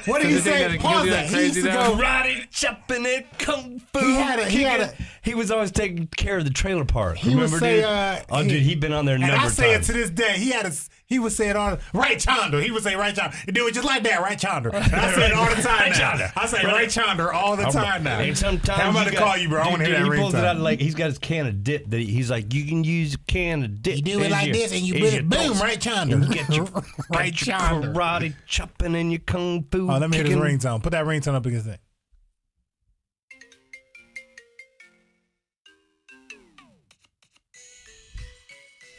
What 0.05 0.21
he 0.23 0.29
he 0.33 0.39
say? 0.39 0.67
that- 0.67 0.79
Pause 0.79 1.09
that. 1.09 1.25
He 1.29 1.41
used 1.43 1.55
to 1.55 1.61
go. 1.63 1.95
Karate, 1.97 2.49
chopping 2.51 3.05
it, 3.05 3.27
kung 3.37 3.81
fu. 3.93 3.99
He 3.99 4.13
had 4.15 4.39
a- 4.39 4.49
he 4.49 4.63
had 4.63 4.79
kicking. 4.89 5.05
He 5.21 5.35
was 5.35 5.51
always 5.51 5.71
taking 5.71 6.07
care 6.17 6.37
of 6.37 6.45
the 6.45 6.49
trailer 6.49 6.85
park. 6.85 7.17
He 7.17 7.29
would 7.29 7.35
Remember, 7.35 7.59
say, 7.59 7.75
dude? 7.77 7.85
uh, 7.85 8.19
oh, 8.29 8.41
he- 8.43 8.49
dude, 8.49 8.61
he'd 8.63 8.79
been 8.79 8.93
on 8.93 9.05
there 9.05 9.15
a 9.15 9.21
And 9.21 9.31
I 9.31 9.47
say 9.49 9.73
it 9.73 9.83
to 9.83 9.93
this 9.93 10.09
day. 10.09 10.33
He 10.37 10.49
had 10.51 10.65
a. 10.65 10.71
He 11.09 11.17
would 11.17 11.31
say 11.31 11.49
it 11.49 11.55
on 11.55 11.79
right 11.91 12.19
Chonder. 12.19 12.61
He 12.63 12.69
would 12.69 12.83
say 12.83 12.95
right 12.95 13.15
Chonder. 13.15 13.33
He 13.43 13.51
do 13.51 13.65
it 13.65 13.73
just 13.73 13.83
like 13.85 14.03
that, 14.03 14.21
right 14.21 14.37
Chonder. 14.37 14.71
And 14.71 14.93
I 14.93 15.11
say 15.15 15.25
it 15.25 15.33
all 15.33 15.49
the 15.49 15.59
time 15.59 15.89
Right 15.89 15.97
now. 16.19 16.29
I 16.37 16.45
say 16.45 16.63
right 16.63 16.87
Chonder 16.87 17.33
all 17.33 17.55
the 17.57 17.63
time 17.63 18.03
now. 18.03 18.19
And 18.19 18.37
sometimes 18.37 18.79
I'm 18.79 18.91
about 18.91 19.05
you 19.05 19.11
to 19.13 19.17
got- 19.17 19.25
call 19.25 19.37
you, 19.37 19.49
bro. 19.49 19.59
I 19.63 19.67
want 19.69 19.79
to 19.79 19.85
hear 19.87 19.97
dude, 19.97 20.05
that 20.11 20.13
He 20.15 20.21
pulls 20.21 20.33
it 20.35 20.45
out 20.45 20.57
like 20.57 20.79
he's 20.79 20.93
got 20.93 21.07
his 21.07 21.17
can 21.17 21.47
of 21.47 21.63
dip 21.63 21.89
that 21.89 21.99
he, 21.99 22.05
he's 22.05 22.29
like, 22.29 22.53
you 22.53 22.63
can 22.65 22.83
use 22.83 23.15
a 23.15 23.17
can 23.25 23.63
of 23.63 23.81
dip. 23.81 23.95
You 23.95 24.01
do 24.03 24.19
it 24.19 24.25
as 24.25 24.31
like 24.31 24.45
your- 24.47 24.53
this 24.55 24.71
and 24.71 24.81
you 24.81 24.93
as 24.95 25.01
put 25.01 25.11
your 25.13 25.19
it, 25.21 25.29
boom, 25.29 25.47
toast. 25.47 25.63
right 25.63 25.79
Chonder. 25.81 26.13
And 26.13 26.25
you 26.25 26.31
get 26.31 26.53
your, 26.53 26.65
right 27.09 27.33
get 27.35 27.47
your 27.47 27.57
Chonder. 27.57 27.91
karate 27.95 28.35
chopping 28.45 28.93
and 28.95 29.11
your 29.11 29.21
kung 29.21 29.63
fu. 29.71 29.89
Oh, 29.89 29.97
let 29.97 30.11
me 30.11 30.17
hear 30.17 30.25
this 30.27 30.35
kicking. 30.35 30.59
ringtone. 30.59 30.83
Put 30.83 30.91
that 30.91 31.05
ringtone 31.07 31.33
up 31.33 31.43
against 31.47 31.65
that. 31.65 31.79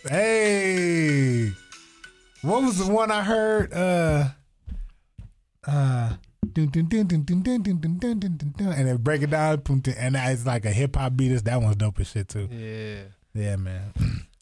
Hey, 0.09 1.53
what 2.43 2.63
was 2.63 2.79
the 2.79 2.91
one 2.91 3.11
I 3.11 3.23
heard? 3.23 3.73
Uh, 3.73 4.29
uh, 5.67 6.15
and 6.57 6.67
it 8.89 9.05
break 9.05 9.23
it 9.23 9.31
down, 9.31 9.63
and 9.99 10.17
it's 10.17 10.47
like 10.47 10.65
a 10.65 10.71
hip 10.71 10.97
hop 10.97 11.17
beat. 11.17 11.45
That 11.45 11.61
one's 11.61 11.77
dope 11.77 12.01
as 12.01 12.09
shit 12.09 12.29
too. 12.29 12.49
Yeah, 12.51 13.03
yeah, 13.35 13.57
man. 13.57 13.93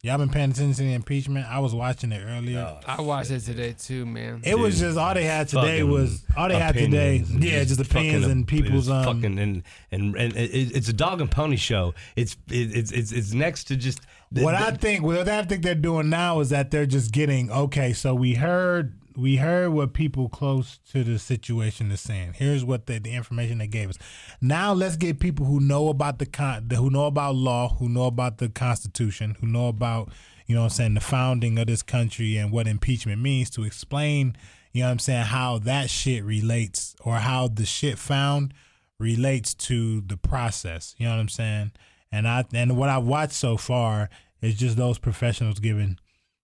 Y'all 0.00 0.16
been 0.16 0.28
paying 0.28 0.52
attention 0.52 0.74
to 0.74 0.82
the 0.84 0.94
impeachment? 0.94 1.44
I 1.50 1.58
was 1.58 1.74
watching 1.74 2.12
it 2.12 2.22
earlier. 2.24 2.60
Oh, 2.60 2.78
I 2.86 3.00
watched 3.00 3.32
it 3.32 3.40
today 3.40 3.74
too, 3.76 4.06
man. 4.06 4.42
It 4.44 4.52
Dude, 4.52 4.60
was 4.60 4.78
just 4.78 4.96
all 4.96 5.12
they 5.12 5.24
had 5.24 5.48
today 5.48 5.82
was 5.82 6.24
all 6.36 6.48
they 6.48 6.56
had 6.56 6.76
today. 6.76 7.24
Yeah, 7.28 7.64
just 7.64 7.80
opinions 7.80 8.26
and 8.26 8.46
people's 8.46 8.88
um, 8.88 9.04
fucking 9.04 9.40
and 9.40 9.64
and, 9.90 10.14
and, 10.14 10.16
and 10.16 10.36
it, 10.36 10.76
it's 10.76 10.88
a 10.88 10.92
dog 10.92 11.20
and 11.20 11.28
pony 11.28 11.56
show. 11.56 11.94
It's 12.14 12.36
it, 12.48 12.76
it's 12.76 12.92
it's 12.92 13.10
it's 13.10 13.32
next 13.32 13.64
to 13.64 13.76
just 13.76 14.00
what 14.30 14.54
I 14.54 14.72
think, 14.72 15.04
what 15.04 15.28
I 15.28 15.42
think 15.42 15.62
they're 15.62 15.74
doing 15.74 16.10
now 16.10 16.40
is 16.40 16.50
that 16.50 16.70
they're 16.70 16.86
just 16.86 17.12
getting 17.12 17.50
okay. 17.50 17.92
So 17.92 18.14
we 18.14 18.34
heard, 18.34 18.98
we 19.16 19.36
heard 19.36 19.70
what 19.70 19.94
people 19.94 20.28
close 20.28 20.78
to 20.92 21.02
the 21.02 21.18
situation 21.18 21.90
is 21.90 22.00
saying. 22.00 22.34
Here's 22.34 22.64
what 22.64 22.86
the, 22.86 22.98
the 22.98 23.12
information 23.12 23.58
they 23.58 23.66
gave 23.66 23.88
us. 23.88 23.98
Now 24.40 24.72
let's 24.74 24.96
get 24.96 25.18
people 25.18 25.46
who 25.46 25.60
know 25.60 25.88
about 25.88 26.18
the 26.18 26.26
con, 26.26 26.68
who 26.70 26.90
know 26.90 27.06
about 27.06 27.36
law, 27.36 27.76
who 27.78 27.88
know 27.88 28.04
about 28.04 28.38
the 28.38 28.48
Constitution, 28.48 29.36
who 29.40 29.46
know 29.46 29.68
about 29.68 30.10
you 30.46 30.54
know 30.54 30.62
what 30.62 30.72
I'm 30.72 30.76
saying 30.76 30.94
the 30.94 31.00
founding 31.00 31.58
of 31.58 31.66
this 31.66 31.82
country 31.82 32.36
and 32.38 32.50
what 32.50 32.66
impeachment 32.66 33.20
means 33.20 33.50
to 33.50 33.64
explain. 33.64 34.36
You 34.72 34.82
know 34.82 34.88
what 34.88 34.92
I'm 34.92 34.98
saying 34.98 35.24
how 35.24 35.58
that 35.60 35.90
shit 35.90 36.24
relates 36.24 36.96
or 37.00 37.16
how 37.16 37.48
the 37.48 37.66
shit 37.66 37.98
found 37.98 38.54
relates 38.98 39.54
to 39.54 40.00
the 40.00 40.16
process. 40.16 40.94
You 40.98 41.06
know 41.06 41.12
what 41.12 41.20
I'm 41.20 41.28
saying? 41.28 41.72
And 42.10 42.26
I 42.26 42.44
and 42.52 42.76
what 42.76 42.88
I've 42.88 43.04
watched 43.04 43.34
so 43.34 43.56
far 43.56 44.08
is 44.40 44.54
just 44.54 44.76
those 44.76 44.98
professionals 44.98 45.58
giving 45.58 45.98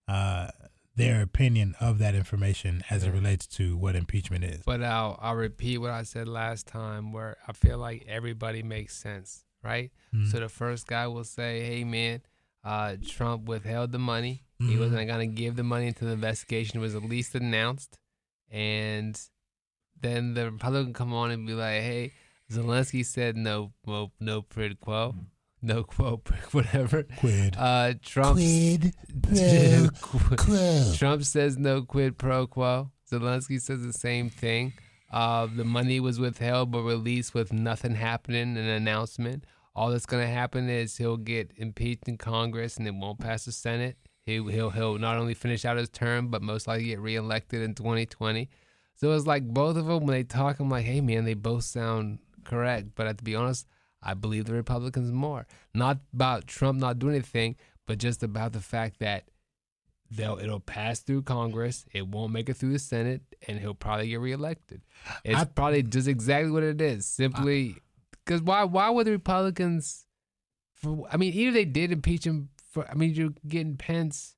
uh, 0.08 0.48
their 0.96 1.22
opinion 1.22 1.74
of 1.80 1.98
that 1.98 2.14
information 2.14 2.84
as 2.90 3.04
it 3.04 3.10
relates 3.12 3.46
to 3.46 3.76
what 3.76 3.96
impeachment 3.96 4.44
is. 4.44 4.62
But 4.64 4.82
I'll 4.82 5.18
I'll 5.22 5.34
repeat 5.36 5.78
what 5.78 5.90
I 5.90 6.02
said 6.02 6.28
last 6.28 6.66
time, 6.66 7.12
where 7.12 7.36
I 7.48 7.52
feel 7.52 7.78
like 7.78 8.04
everybody 8.08 8.62
makes 8.62 8.94
sense, 8.96 9.44
right? 9.62 9.90
So 10.30 10.38
the 10.38 10.48
first 10.48 10.86
guy 10.86 11.06
will 11.08 11.24
say, 11.24 11.64
"Hey, 11.64 11.82
man, 11.84 12.20
uh, 12.62 12.96
Trump 13.08 13.46
withheld 13.46 13.90
the 13.92 13.98
money. 13.98 14.44
He 14.60 14.78
wasn't 14.78 15.08
gonna 15.08 15.26
give 15.26 15.56
the 15.56 15.62
money 15.64 15.88
until 15.88 16.08
the 16.08 16.14
investigation 16.14 16.80
was 16.80 16.94
at 16.94 17.02
least 17.02 17.34
announced." 17.34 17.98
And 18.50 19.20
then 20.00 20.34
the 20.34 20.50
Republican 20.52 20.92
come 20.92 21.12
on 21.12 21.30
and 21.32 21.46
be 21.46 21.54
like, 21.54 21.82
"Hey, 21.82 22.12
Zelensky 22.50 23.04
said 23.04 23.36
no, 23.36 23.72
no, 23.86 24.12
no 24.20 24.42
quid 24.42 24.78
quo, 24.78 25.14
no 25.64 25.82
quo, 25.82 26.20
whatever." 26.52 27.04
Quid. 27.18 27.56
Uh, 27.58 27.94
Trump 28.02 28.36
Quid 28.36 28.94
pro 29.22 29.88
quo. 30.36 30.92
Trump 30.96 31.24
says 31.24 31.56
no 31.56 31.82
quid 31.82 32.18
pro 32.18 32.46
quo. 32.46 32.90
Zelensky 33.10 33.60
says 33.60 33.82
the 33.82 33.92
same 33.92 34.30
thing. 34.30 34.72
Uh, 35.10 35.46
the 35.46 35.64
money 35.64 36.00
was 36.00 36.18
withheld 36.18 36.72
but 36.72 36.82
released 36.82 37.34
with 37.34 37.52
nothing 37.52 37.94
happening, 37.94 38.56
an 38.56 38.58
announcement. 38.58 39.44
All 39.76 39.90
that's 39.90 40.06
going 40.06 40.26
to 40.26 40.32
happen 40.32 40.68
is 40.68 40.96
he'll 40.96 41.16
get 41.16 41.52
impeached 41.56 42.08
in 42.08 42.16
Congress 42.16 42.76
and 42.76 42.86
it 42.86 42.94
won't 42.94 43.20
pass 43.20 43.44
the 43.44 43.52
Senate. 43.52 43.96
He, 44.24 44.34
he'll 44.34 44.70
he'll 44.70 44.98
not 44.98 45.18
only 45.18 45.34
finish 45.34 45.64
out 45.64 45.76
his 45.76 45.90
term 45.90 46.28
but 46.28 46.42
most 46.42 46.66
likely 46.66 46.86
get 46.86 47.00
reelected 47.00 47.62
in 47.62 47.74
2020. 47.74 48.48
So 48.96 49.12
it's 49.12 49.26
like 49.26 49.44
both 49.44 49.76
of 49.76 49.86
them 49.86 50.06
when 50.06 50.14
they 50.14 50.22
talk, 50.22 50.60
I'm 50.60 50.70
like, 50.70 50.84
hey 50.84 51.00
man, 51.00 51.24
they 51.24 51.34
both 51.34 51.64
sound 51.64 52.18
correct. 52.44 52.88
But 52.94 53.18
to 53.18 53.24
be 53.24 53.34
honest, 53.34 53.66
I 54.04 54.14
believe 54.14 54.44
the 54.44 54.52
Republicans 54.52 55.10
more. 55.10 55.46
Not 55.72 55.98
about 56.12 56.46
Trump 56.46 56.78
not 56.78 56.98
doing 56.98 57.14
anything, 57.14 57.56
but 57.86 57.98
just 57.98 58.22
about 58.22 58.52
the 58.52 58.60
fact 58.60 59.00
that 59.00 59.24
they'll 60.10 60.38
it'll 60.38 60.60
pass 60.60 61.00
through 61.00 61.22
Congress. 61.22 61.84
It 61.92 62.06
won't 62.06 62.32
make 62.32 62.48
it 62.48 62.54
through 62.54 62.72
the 62.72 62.78
Senate, 62.78 63.22
and 63.48 63.58
he'll 63.58 63.74
probably 63.74 64.08
get 64.08 64.20
reelected. 64.20 64.82
It's 65.24 65.40
I- 65.40 65.44
probably 65.44 65.82
just 65.82 66.08
exactly 66.08 66.50
what 66.50 66.62
it 66.62 66.80
is. 66.80 67.06
Simply 67.06 67.76
because 68.24 68.42
why 68.42 68.64
why 68.64 68.90
would 68.90 69.06
the 69.06 69.12
Republicans? 69.12 70.06
For, 70.74 71.06
I 71.10 71.16
mean, 71.16 71.32
either 71.32 71.52
they 71.52 71.64
did 71.64 71.92
impeach 71.92 72.26
him 72.26 72.50
for. 72.70 72.88
I 72.90 72.94
mean, 72.94 73.14
you're 73.14 73.34
getting 73.46 73.76
Pence. 73.76 74.36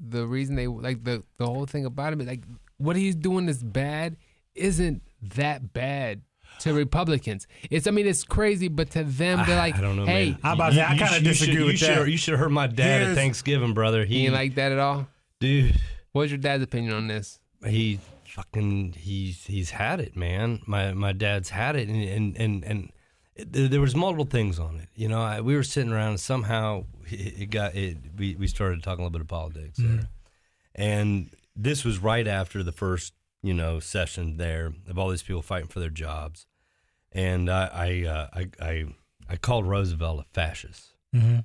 The 0.00 0.26
reason 0.26 0.54
they 0.56 0.66
like 0.66 1.04
the 1.04 1.24
the 1.38 1.46
whole 1.46 1.66
thing 1.66 1.84
about 1.84 2.12
him 2.12 2.20
is 2.20 2.26
like 2.26 2.44
what 2.78 2.96
he's 2.96 3.14
doing 3.14 3.48
is 3.48 3.62
bad. 3.62 4.16
Isn't 4.54 5.02
that 5.34 5.72
bad? 5.72 6.22
To 6.60 6.74
Republicans, 6.74 7.46
it's 7.70 7.86
I 7.86 7.92
mean 7.92 8.06
it's 8.06 8.24
crazy, 8.24 8.66
but 8.68 8.90
to 8.90 9.04
them 9.04 9.44
they're 9.46 9.56
like, 9.66 9.76
I 9.76 9.80
don't 9.80 9.94
know, 9.96 10.06
hey, 10.06 10.30
man. 10.30 10.38
I'm 10.42 10.54
about 10.54 10.70
to 10.70 10.74
say, 10.76 10.82
I 10.82 10.88
kinda 10.88 11.04
you 11.04 11.08
should- 11.14 11.24
disagree 11.24 11.54
you 11.60 11.64
with 11.66 11.78
should, 11.78 11.88
that. 11.98 12.08
You 12.10 12.16
should 12.16 12.32
have 12.32 12.40
heard 12.40 12.50
my 12.52 12.66
dad 12.66 12.98
Here's- 13.02 13.08
at 13.10 13.14
Thanksgiving, 13.14 13.74
brother. 13.74 14.00
you 14.00 14.06
He, 14.06 14.24
ain't 14.24 14.34
like 14.34 14.54
that 14.56 14.72
at 14.72 14.78
all. 14.80 15.06
dude, 15.40 15.78
What's 16.12 16.30
your 16.32 16.38
dad's 16.38 16.62
opinion 16.64 16.94
on 16.94 17.06
this? 17.06 17.38
he 17.64 18.00
fucking 18.24 18.94
he's 18.98 19.44
he's 19.46 19.70
had 19.70 20.00
it, 20.00 20.16
man. 20.16 20.60
My 20.66 20.92
my 20.94 21.12
dad's 21.12 21.50
had 21.50 21.76
it, 21.76 21.88
and 21.88 22.02
and 22.02 22.36
and, 22.36 22.64
and 22.64 22.92
it, 23.36 23.52
there, 23.52 23.68
there 23.68 23.80
was 23.80 23.94
multiple 23.94 24.24
things 24.24 24.58
on 24.58 24.80
it. 24.80 24.88
You 24.96 25.08
know, 25.08 25.20
I, 25.22 25.40
we 25.40 25.54
were 25.54 25.62
sitting 25.62 25.92
around, 25.92 26.10
and 26.10 26.20
somehow 26.20 26.84
it, 27.06 27.42
it 27.42 27.50
got 27.50 27.74
it. 27.76 27.98
We 28.16 28.34
we 28.36 28.46
started 28.48 28.82
talking 28.82 29.00
a 29.00 29.04
little 29.04 29.12
bit 29.12 29.20
of 29.22 29.28
politics 29.28 29.78
there, 29.78 30.08
and 30.74 31.30
this 31.56 31.84
was 31.84 31.98
right 31.98 32.26
after 32.26 32.62
the 32.62 32.72
first 32.72 33.12
you 33.42 33.54
know 33.54 33.80
session 33.80 34.36
there 34.36 34.72
of 34.88 34.98
all 34.98 35.08
these 35.10 35.22
people 35.22 35.42
fighting 35.42 35.68
for 35.68 35.80
their 35.80 35.90
jobs, 35.90 36.46
and 37.12 37.50
I 37.50 37.66
I 37.72 38.08
uh, 38.08 38.28
I, 38.34 38.48
I 38.60 38.84
I 39.28 39.36
called 39.36 39.66
Roosevelt 39.66 40.20
a 40.20 40.24
fascist. 40.32 40.94
Mhm. 41.14 41.44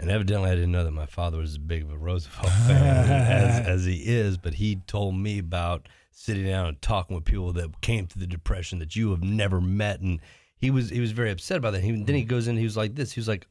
And 0.00 0.10
evidently, 0.10 0.48
I 0.48 0.54
didn't 0.54 0.70
know 0.70 0.84
that 0.84 0.92
my 0.92 1.06
father 1.06 1.38
was 1.38 1.50
as 1.50 1.58
big 1.58 1.82
of 1.82 1.90
a 1.90 1.98
Roosevelt 1.98 2.52
fan 2.68 3.10
as, 3.10 3.66
as 3.66 3.84
he 3.84 3.96
is. 4.06 4.38
But 4.38 4.54
he 4.54 4.76
told 4.86 5.16
me 5.16 5.40
about 5.40 5.88
sitting 6.12 6.46
down 6.46 6.66
and 6.66 6.80
talking 6.80 7.16
with 7.16 7.24
people 7.24 7.52
that 7.54 7.80
came 7.80 8.06
through 8.06 8.20
the 8.20 8.26
depression 8.28 8.78
that 8.78 8.94
you 8.94 9.10
have 9.10 9.24
never 9.24 9.60
met, 9.60 10.00
and 10.00 10.20
he 10.56 10.70
was 10.70 10.90
he 10.90 11.00
was 11.00 11.10
very 11.10 11.30
upset 11.32 11.56
about 11.56 11.72
that. 11.72 11.82
He, 11.82 11.90
then 11.90 12.14
he 12.14 12.22
goes 12.22 12.46
in, 12.46 12.56
he 12.56 12.64
was 12.64 12.76
like 12.76 12.94
this. 12.94 13.12
He 13.12 13.20
was 13.20 13.26
like, 13.26 13.48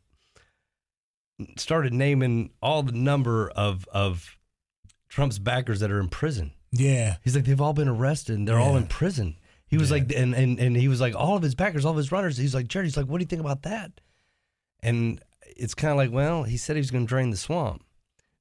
started 1.58 1.94
naming 1.94 2.52
all 2.62 2.82
the 2.84 2.92
number 2.94 3.50
of 3.50 3.86
of 3.90 4.38
Trump's 5.10 5.40
backers 5.40 5.80
that 5.82 5.92
are 5.92 6.00
in 6.00 6.08
prison. 6.10 6.54
Yeah. 6.72 7.18
He's 7.24 7.36
like, 7.36 7.46
they've 7.46 7.62
all 7.62 7.74
been 7.74 7.88
arrested 7.88 8.38
and 8.38 8.48
they're 8.48 8.60
all 8.60 8.78
in 8.78 8.88
prison. 8.88 9.36
He 9.68 9.78
was 9.78 9.92
like, 9.92 10.12
and, 10.16 10.34
and 10.34 10.60
and 10.60 10.78
he 10.78 10.88
was 10.88 11.02
like, 11.02 11.14
all 11.14 11.36
of 11.36 11.44
his 11.44 11.56
backers, 11.56 11.84
all 11.84 11.92
of 11.92 11.98
his 11.98 12.12
runners. 12.12 12.38
He's 12.38 12.56
like, 12.56 12.68
Jared, 12.68 12.86
he's 12.86 12.96
like, 12.96 13.08
what 13.08 13.18
do 13.18 13.24
you 13.24 13.28
think 13.28 13.42
about 13.42 13.64
that? 13.64 13.92
And 14.82 15.22
it's 15.42 15.74
kind 15.74 15.92
of 15.92 15.98
like, 15.98 16.12
well, 16.12 16.44
he 16.44 16.56
said 16.56 16.76
he 16.76 16.80
was 16.80 16.92
going 16.92 17.06
to 17.06 17.10
drain 17.10 17.32
the 17.32 17.38
swamp 17.38 17.84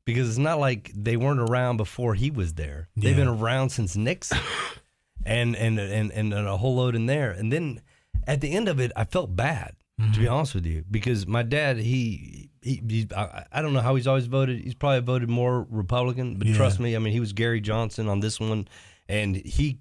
because 0.05 0.29
it's 0.29 0.39
not 0.39 0.61
like 0.61 0.93
they 0.95 1.17
weren't 1.17 1.41
around 1.41 1.79
before 1.79 2.15
he 2.15 2.31
was 2.31 2.55
there. 2.55 2.89
They've 2.97 3.17
been 3.17 3.27
around 3.27 3.71
since 3.71 3.97
Nixon, 3.97 4.39
and 5.27 5.57
and 5.57 5.81
and 5.81 6.13
and 6.13 6.33
a 6.33 6.57
whole 6.57 6.77
load 6.77 6.95
in 6.95 7.07
there. 7.07 7.33
And 7.33 7.53
then 7.53 7.83
at 8.27 8.41
the 8.41 8.53
end 8.53 8.69
of 8.69 8.79
it, 8.79 8.93
I 8.95 9.05
felt 9.05 9.35
bad 9.35 9.75
to 9.99 10.05
be 10.05 10.27
mm-hmm. 10.27 10.33
honest 10.33 10.55
with 10.55 10.67
you 10.67 10.85
because 10.91 11.27
my 11.27 11.43
dad, 11.43 11.79
he. 11.79 12.46
He, 12.67 12.83
he, 12.89 13.09
I, 13.17 13.45
I 13.53 13.63
don't 13.63 13.73
know 13.73 13.81
how 13.81 13.95
he's 13.95 14.07
always 14.07 14.27
voted. 14.27 14.61
He's 14.61 14.75
probably 14.75 15.01
voted 15.01 15.29
more 15.31 15.67
Republican, 15.71 16.35
but 16.39 16.49
Yeah. 16.49 16.57
trust 16.57 16.81
me, 16.81 16.97
I 16.97 16.99
mean, 16.99 17.13
he 17.13 17.21
was 17.21 17.33
Gary 17.33 17.61
Johnson 17.61 18.09
on 18.09 18.21
this 18.21 18.41
one, 18.41 18.67
and 19.09 19.37
he 19.37 19.79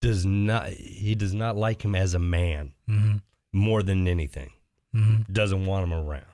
does 0.00 0.26
not 0.26 0.68
he 0.68 1.14
does 1.14 1.32
not 1.32 1.56
like 1.56 1.82
him 1.84 1.94
as 1.94 2.14
a 2.14 2.18
man 2.18 2.72
Mhm. 2.88 3.22
more 3.52 3.82
than 3.82 4.06
anything. 4.08 4.50
Mhm. 4.94 5.32
Doesn't 5.32 5.64
want 5.66 5.84
him 5.84 5.92
around. 5.94 6.26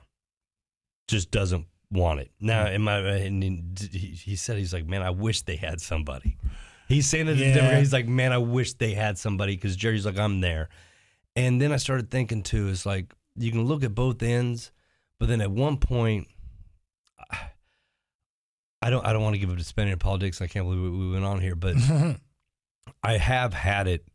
Just 1.07 1.31
doesn't 1.31 1.67
want 1.91 2.19
it. 2.21 2.31
Now, 2.39 2.65
Mm. 2.65 2.75
in 2.75 2.81
my 2.81 2.97
and 2.99 3.43
he, 3.79 4.35
said 4.35 4.57
he's 4.57 4.73
like, 4.73 4.87
man, 4.87 5.01
I 5.01 5.09
wish 5.11 5.41
they 5.43 5.55
had 5.57 5.79
somebody. 5.81 6.37
He's 6.87 7.07
saying 7.07 7.27
it. 7.27 7.35
to 7.35 7.45
Yeah. 7.45 7.79
He's 7.79 7.93
like, 7.93 8.07
man, 8.07 8.31
I 8.33 8.37
wish 8.39 8.73
they 8.73 8.93
had 8.93 9.17
somebody 9.17 9.55
because 9.55 9.75
Jerry's 9.75 10.05
like, 10.05 10.17
I'm 10.17 10.41
there. 10.41 10.69
And 11.35 11.61
then 11.61 11.71
I 11.71 11.77
started 11.77 12.09
thinking 12.11 12.41
too. 12.43 12.67
It's 12.69 12.85
like 12.85 13.13
you 13.35 13.51
can 13.51 13.65
look 13.65 13.83
at 13.83 13.95
both 13.95 14.21
ends, 14.21 14.71
but 15.23 15.29
then 15.29 15.39
at 15.39 15.51
one 15.51 15.77
point, 15.77 16.27
I 18.81 18.89
don't. 18.89 19.05
I 19.05 19.13
don't 19.13 19.23
want 19.23 19.35
to 19.35 19.39
give 19.39 19.49
up 19.49 19.57
to 19.57 19.63
spending 19.63 19.93
in 19.93 19.97
politics. 19.99 20.41
I 20.41 20.47
can't 20.47 20.65
believe 20.65 20.81
we 20.81 21.11
went 21.11 21.23
on 21.23 21.39
here, 21.39 21.55
but 21.55 21.77
I 23.03 23.15
have 23.15 23.53
had 23.53 23.87
it 23.87 24.05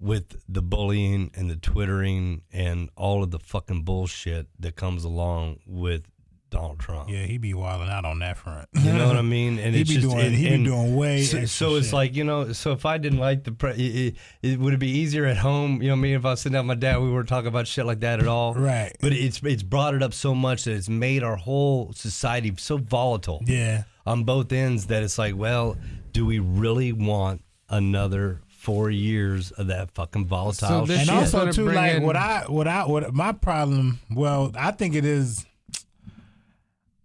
with 0.00 0.34
the 0.48 0.60
bullying 0.60 1.30
and 1.36 1.48
the 1.48 1.54
twittering 1.54 2.42
and 2.52 2.90
all 2.96 3.22
of 3.22 3.30
the 3.30 3.38
fucking 3.38 3.84
bullshit 3.84 4.48
that 4.58 4.74
comes 4.74 5.04
along 5.04 5.60
with 5.64 6.10
Donald 6.50 6.78
Trump. 6.78 7.10
Yeah, 7.10 7.22
he 7.24 7.38
be 7.38 7.52
wilding 7.54 7.88
out 7.88 8.04
on 8.04 8.18
that 8.20 8.38
front. 8.38 8.68
You 8.72 8.92
know 8.92 9.06
what 9.06 9.16
I 9.16 9.22
mean? 9.38 9.58
And 9.58 9.74
he 9.74 9.82
it's 9.82 9.90
be 9.90 9.96
just, 9.96 10.08
doing 10.08 10.26
and- 10.26 10.34
he 10.34 10.48
be 10.48 10.54
and 10.54 10.64
doing 10.64 10.96
way. 10.96 11.22
So, 11.22 11.38
extra 11.38 11.48
so 11.48 11.76
it's 11.76 11.86
shit. 11.88 11.94
like 11.94 12.16
you 12.16 12.24
know. 12.24 12.52
So 12.52 12.72
if 12.72 12.86
I 12.86 12.98
didn't 12.98 13.18
like 13.18 13.44
the, 13.44 13.52
pre- 13.52 13.72
it, 13.72 14.14
it, 14.42 14.52
it, 14.52 14.58
would 14.60 14.74
it 14.74 14.78
be 14.78 14.88
easier 14.90 15.24
at 15.26 15.36
home? 15.38 15.82
You 15.82 15.88
know, 15.90 15.96
me 15.96 16.12
I 16.14 16.16
if 16.16 16.24
I 16.24 16.30
was 16.30 16.40
sitting 16.40 16.54
down 16.54 16.66
with 16.66 16.76
my 16.76 16.80
dad, 16.80 16.98
we 17.00 17.10
weren't 17.10 17.28
talking 17.28 17.48
about 17.48 17.66
shit 17.66 17.86
like 17.86 18.00
that 18.00 18.20
at 18.20 18.26
all. 18.28 18.54
Right. 18.54 18.96
But 19.00 19.12
it's 19.12 19.42
it's 19.42 19.62
brought 19.62 19.94
it 19.94 20.02
up 20.02 20.14
so 20.14 20.34
much 20.34 20.64
that 20.64 20.72
it's 20.74 20.88
made 20.88 21.22
our 21.22 21.36
whole 21.36 21.92
society 21.92 22.54
so 22.58 22.78
volatile 22.78 23.42
yeah. 23.46 23.84
on 24.06 24.24
both 24.24 24.52
ends 24.52 24.86
that 24.86 25.02
it's 25.02 25.18
like, 25.18 25.36
well, 25.36 25.76
do 26.12 26.24
we 26.24 26.38
really 26.38 26.92
want 26.92 27.42
another 27.68 28.40
four 28.48 28.90
years 28.90 29.50
of 29.52 29.68
that 29.68 29.90
fucking 29.92 30.26
volatile 30.26 30.68
So 30.68 30.86
shit? 30.86 31.00
and 31.00 31.10
also 31.10 31.50
too, 31.52 31.70
like 31.70 31.96
in- 31.96 32.02
what 32.02 32.16
I 32.16 32.44
what 32.48 32.66
I 32.66 32.86
what 32.86 33.12
my 33.14 33.32
problem. 33.32 34.00
Well, 34.10 34.52
I 34.56 34.70
think 34.72 34.94
it 34.94 35.04
is. 35.04 35.44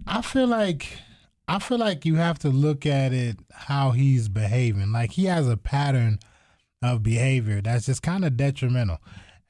I 0.07 0.21
feel 0.21 0.47
like 0.47 0.99
I 1.47 1.59
feel 1.59 1.77
like 1.77 2.05
you 2.05 2.15
have 2.15 2.39
to 2.39 2.49
look 2.49 2.85
at 2.85 3.13
it 3.13 3.37
how 3.51 3.91
he's 3.91 4.29
behaving. 4.29 4.91
Like 4.91 5.11
he 5.11 5.25
has 5.25 5.47
a 5.47 5.57
pattern 5.57 6.19
of 6.81 7.03
behavior 7.03 7.61
that's 7.61 7.85
just 7.85 8.01
kind 8.01 8.25
of 8.25 8.37
detrimental. 8.37 8.99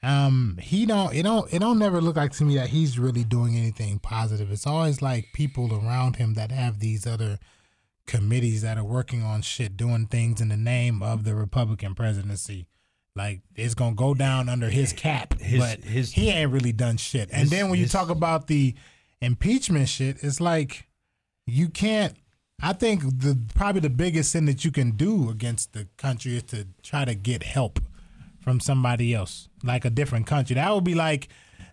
Um, 0.02 0.58
he 0.60 0.84
don't. 0.86 1.14
It 1.14 1.22
don't. 1.22 1.50
It 1.52 1.60
don't 1.60 1.78
never 1.78 2.00
look 2.00 2.16
like 2.16 2.32
to 2.32 2.44
me 2.44 2.56
that 2.56 2.68
he's 2.68 2.98
really 2.98 3.24
doing 3.24 3.56
anything 3.56 3.98
positive. 3.98 4.52
It's 4.52 4.66
always 4.66 5.00
like 5.00 5.28
people 5.32 5.72
around 5.74 6.16
him 6.16 6.34
that 6.34 6.50
have 6.52 6.78
these 6.78 7.06
other 7.06 7.38
committees 8.06 8.60
that 8.62 8.76
are 8.76 8.84
working 8.84 9.22
on 9.22 9.40
shit, 9.40 9.76
doing 9.78 10.06
things 10.06 10.40
in 10.42 10.48
the 10.50 10.58
name 10.58 11.02
of 11.02 11.24
the 11.24 11.34
Republican 11.34 11.94
presidency. 11.94 12.66
Like 13.16 13.40
it's 13.54 13.74
gonna 13.74 13.94
go 13.94 14.12
down 14.12 14.48
under 14.50 14.68
his 14.68 14.92
cap, 14.92 15.40
His- 15.40 15.58
but 15.60 15.84
his- 15.84 16.12
he 16.12 16.28
ain't 16.30 16.50
really 16.50 16.72
done 16.72 16.96
shit. 16.98 17.30
And 17.30 17.42
his- 17.42 17.50
then 17.50 17.70
when 17.70 17.78
you 17.80 17.86
talk 17.86 18.10
about 18.10 18.46
the 18.48 18.74
impeachment 19.24 19.88
shit, 19.88 20.22
it's 20.22 20.40
like 20.40 20.86
you 21.46 21.68
can't. 21.68 22.14
I 22.62 22.72
think 22.72 23.02
the 23.02 23.38
probably 23.54 23.80
the 23.80 23.90
biggest 23.90 24.32
thing 24.32 24.46
that 24.46 24.64
you 24.64 24.70
can 24.70 24.92
do 24.92 25.28
against 25.30 25.72
the 25.72 25.88
country 25.96 26.36
is 26.36 26.44
to 26.44 26.66
try 26.82 27.04
to 27.04 27.14
get 27.14 27.42
help 27.42 27.80
from 28.40 28.60
somebody 28.60 29.12
else, 29.14 29.48
like 29.62 29.84
a 29.84 29.90
different 29.90 30.26
country. 30.26 30.54
That 30.54 30.72
would 30.72 30.84
be 30.84 30.94
like, 30.94 31.28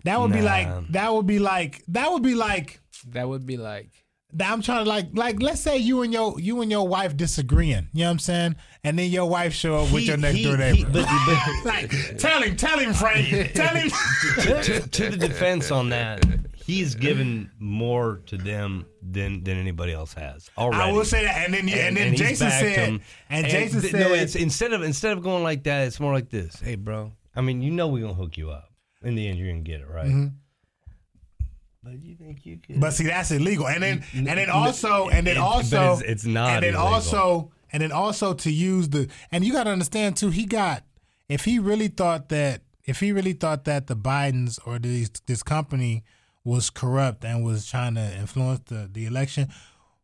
that 0.06 0.20
would 0.20 0.32
be 0.32 0.39
Nah. 0.39 0.45
like, 0.45 0.88
that 0.89 1.14
would 1.14 1.28
be 1.28 1.39
like, 1.39 1.84
that 1.89 2.12
would 2.12 2.24
be 2.24 2.34
like. 2.36 2.80
That 3.10 3.28
would 3.30 3.45
be 3.45 3.58
like 3.58 3.89
that 4.34 4.49
I'm 4.49 4.62
trying 4.62 4.86
to 4.86 4.89
like, 4.89 5.08
like, 5.14 5.41
let's 5.41 5.60
say 5.60 5.78
you 5.78 6.04
and 6.04 6.14
your 6.14 6.39
you 6.39 6.62
and 6.62 6.72
your 6.72 6.88
wife 6.88 7.18
disagreeing. 7.18 7.89
You 7.93 8.02
know 8.02 8.06
what 8.06 8.12
I'm 8.12 8.20
saying? 8.20 8.56
And 8.84 8.97
then 8.97 9.12
your 9.12 9.26
wife 9.30 9.54
show 9.54 9.76
up 9.76 9.91
with 9.91 10.04
He- 10.04 10.08
your 10.08 10.18
next 10.18 10.38
he- 10.38 10.43
door 10.45 10.56
he- 10.56 10.84
neighbor. 10.84 10.89
but, 10.93 11.06
but 11.06 11.66
like, 11.66 12.18
tell 12.18 12.41
him, 12.41 12.56
tell 12.56 12.80
him, 12.80 12.93
Frank, 12.93 13.54
tell 13.54 13.76
him. 13.76 13.89
to, 14.39 14.62
to, 14.64 14.88
to 14.88 15.10
the 15.10 15.18
defense 15.28 15.70
on 15.72 15.89
that, 15.89 16.24
he's 16.72 16.95
given 16.95 17.51
more 17.59 18.22
to 18.28 18.38
them 18.38 18.86
than 19.01 19.43
than 19.43 19.57
anybody 19.57 19.91
else 19.93 20.13
has 20.13 20.49
already. 20.57 20.82
I 20.82 20.91
will 20.91 21.05
say 21.05 21.24
that, 21.26 21.45
and 21.45 21.53
then 21.53 21.67
you, 21.67 21.76
and, 21.76 21.97
then 21.97 22.11
he's 22.11 22.19
Jason 22.19 22.49
said, 22.49 22.80
him. 22.80 23.01
and 23.30 23.45
Jason 23.47 23.82
th- 23.82 23.91
said, 23.91 23.99
no, 23.99 24.13
it's 24.13 24.36
instead 24.36 24.74
of 24.74 24.82
instead 24.82 25.13
of 25.17 25.24
going 25.24 25.43
like 25.43 25.63
that, 25.63 25.88
it's 25.88 25.99
more 25.99 26.13
like 26.13 26.30
this. 26.30 26.59
Hey, 26.59 26.76
bro. 26.76 27.11
I 27.36 27.41
mean, 27.41 27.61
you 27.61 27.72
know 27.72 27.88
we're 27.88 28.01
gonna 28.03 28.13
hook 28.13 28.38
you 28.38 28.49
up. 28.51 28.69
In 29.03 29.15
the 29.15 29.28
end, 29.28 29.38
you're 29.38 29.49
gonna 29.49 29.61
get 29.61 29.82
it 29.82 29.88
right. 29.89 30.30
But 31.84 31.93
you 32.03 32.15
think 32.15 32.45
you 32.45 32.57
could? 32.57 32.74
Mm-hmm. 32.74 32.80
But 32.82 32.93
see, 32.93 33.05
that's 33.05 33.32
illegal. 33.32 33.67
And 33.67 33.82
then 33.82 34.03
and 34.13 34.28
then 34.28 34.49
also 34.49 35.09
and 35.09 35.26
then 35.26 35.38
also 35.38 35.78
it's- 35.78 36.01
it's 36.05 36.26
not 36.26 36.49
And 36.51 36.63
then 36.63 36.74
illegal. 36.76 36.93
also 36.93 37.51
and 37.74 37.82
then 37.82 37.91
also 37.91 38.34
to 38.34 38.51
use 38.51 38.89
the 38.89 39.07
and 39.32 39.43
you 39.43 39.51
got 39.51 39.63
to 39.63 39.72
understand 39.72 40.17
too. 40.17 40.30
He 40.30 40.45
got 40.45 40.84
if 41.28 41.45
he 41.45 41.57
really 41.57 41.88
thought 41.88 42.30
that 42.30 42.61
if 42.86 42.99
he 42.99 43.11
really 43.11 43.34
thought 43.34 43.63
that 43.65 43.88
the 43.88 43.95
Bidens 43.95 44.59
or 44.65 44.78
these 44.78 45.09
this 45.26 45.41
company 45.41 46.03
was 46.44 46.70
corrupt 46.70 47.24
and 47.26 47.44
was 47.44 47.66
trying 47.70 47.96
to 47.96 48.16
influence 48.18 48.62
the 48.68 48.89
the 48.92 49.06
election, 49.06 49.50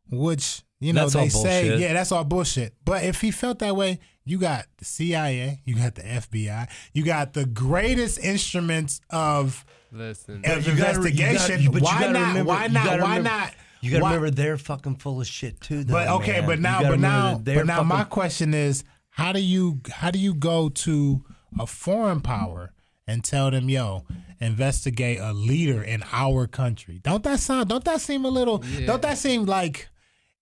which 0.10 0.64
you 0.80 0.94
know 0.94 1.08
That's 1.10 1.14
they 1.14 1.30
say 1.30 1.78
yeah 1.78 1.94
that's 1.94 2.12
all 2.12 2.24
bullshit. 2.24 2.74
But 2.86 3.04
if 3.04 3.22
he 3.22 3.32
felt 3.32 3.60
that 3.60 3.76
way, 3.76 4.00
you 4.26 4.38
got 4.38 4.66
the 4.78 4.86
CIA, 4.86 5.62
you 5.66 5.76
got 5.76 5.96
the 5.96 6.04
FBI, 6.04 6.68
you 6.94 7.04
got 7.04 7.34
the 7.34 7.46
greatest 7.46 8.20
instruments 8.20 9.02
of 9.10 9.66
listen. 9.92 10.44
of 10.46 10.68
You 10.68 10.76
gotta- 10.76 10.98
investigation. 11.00 11.58
gotta- 11.58 11.72
but 11.72 11.82
you 11.82 11.86
why 11.86 12.00
gotta 12.02 12.14
not? 12.14 12.28
remember- 12.30 12.50
why 12.50 12.68
not? 12.68 12.86
gotta 12.86 13.04
Why 13.04 13.18
not? 13.20 13.54
You 13.80 13.92
got 13.92 13.98
to 13.98 14.04
why- 14.04 14.10
remember 14.16 14.32
they're 14.36 14.58
fucking 14.58 14.96
full 14.96 15.22
of 15.22 15.28
shit 15.28 15.62
too. 15.62 15.84
Though, 15.84 15.94
But 15.94 16.08
okay, 16.08 16.40
man. 16.40 16.46
but 16.48 16.60
now, 16.60 16.82
but 16.82 17.00
now, 17.00 17.38
but 17.38 17.66
now, 17.68 17.84
my 17.84 18.04
question 18.04 18.54
is, 18.56 18.84
how 19.12 19.32
do 19.32 19.40
you 19.40 19.82
how 19.92 20.10
do 20.12 20.18
you 20.20 20.34
go 20.34 20.70
to 20.70 21.24
a 21.60 21.68
foreign 21.68 22.20
power 22.22 22.74
and 23.08 23.24
tell 23.24 23.50
them, 23.50 23.70
yo, 23.70 24.04
investigate 24.40 25.20
a 25.20 25.34
leader 25.34 25.82
in 25.82 26.04
our 26.12 26.46
country? 26.48 27.00
Don't 27.04 27.24
that 27.24 27.40
sound? 27.40 27.70
Don't 27.70 27.84
that 27.86 28.02
seem 28.02 28.26
a 28.26 28.30
little? 28.30 28.64
Don't 28.86 29.02
that 29.02 29.18
seem 29.18 29.46
like? 29.46 29.88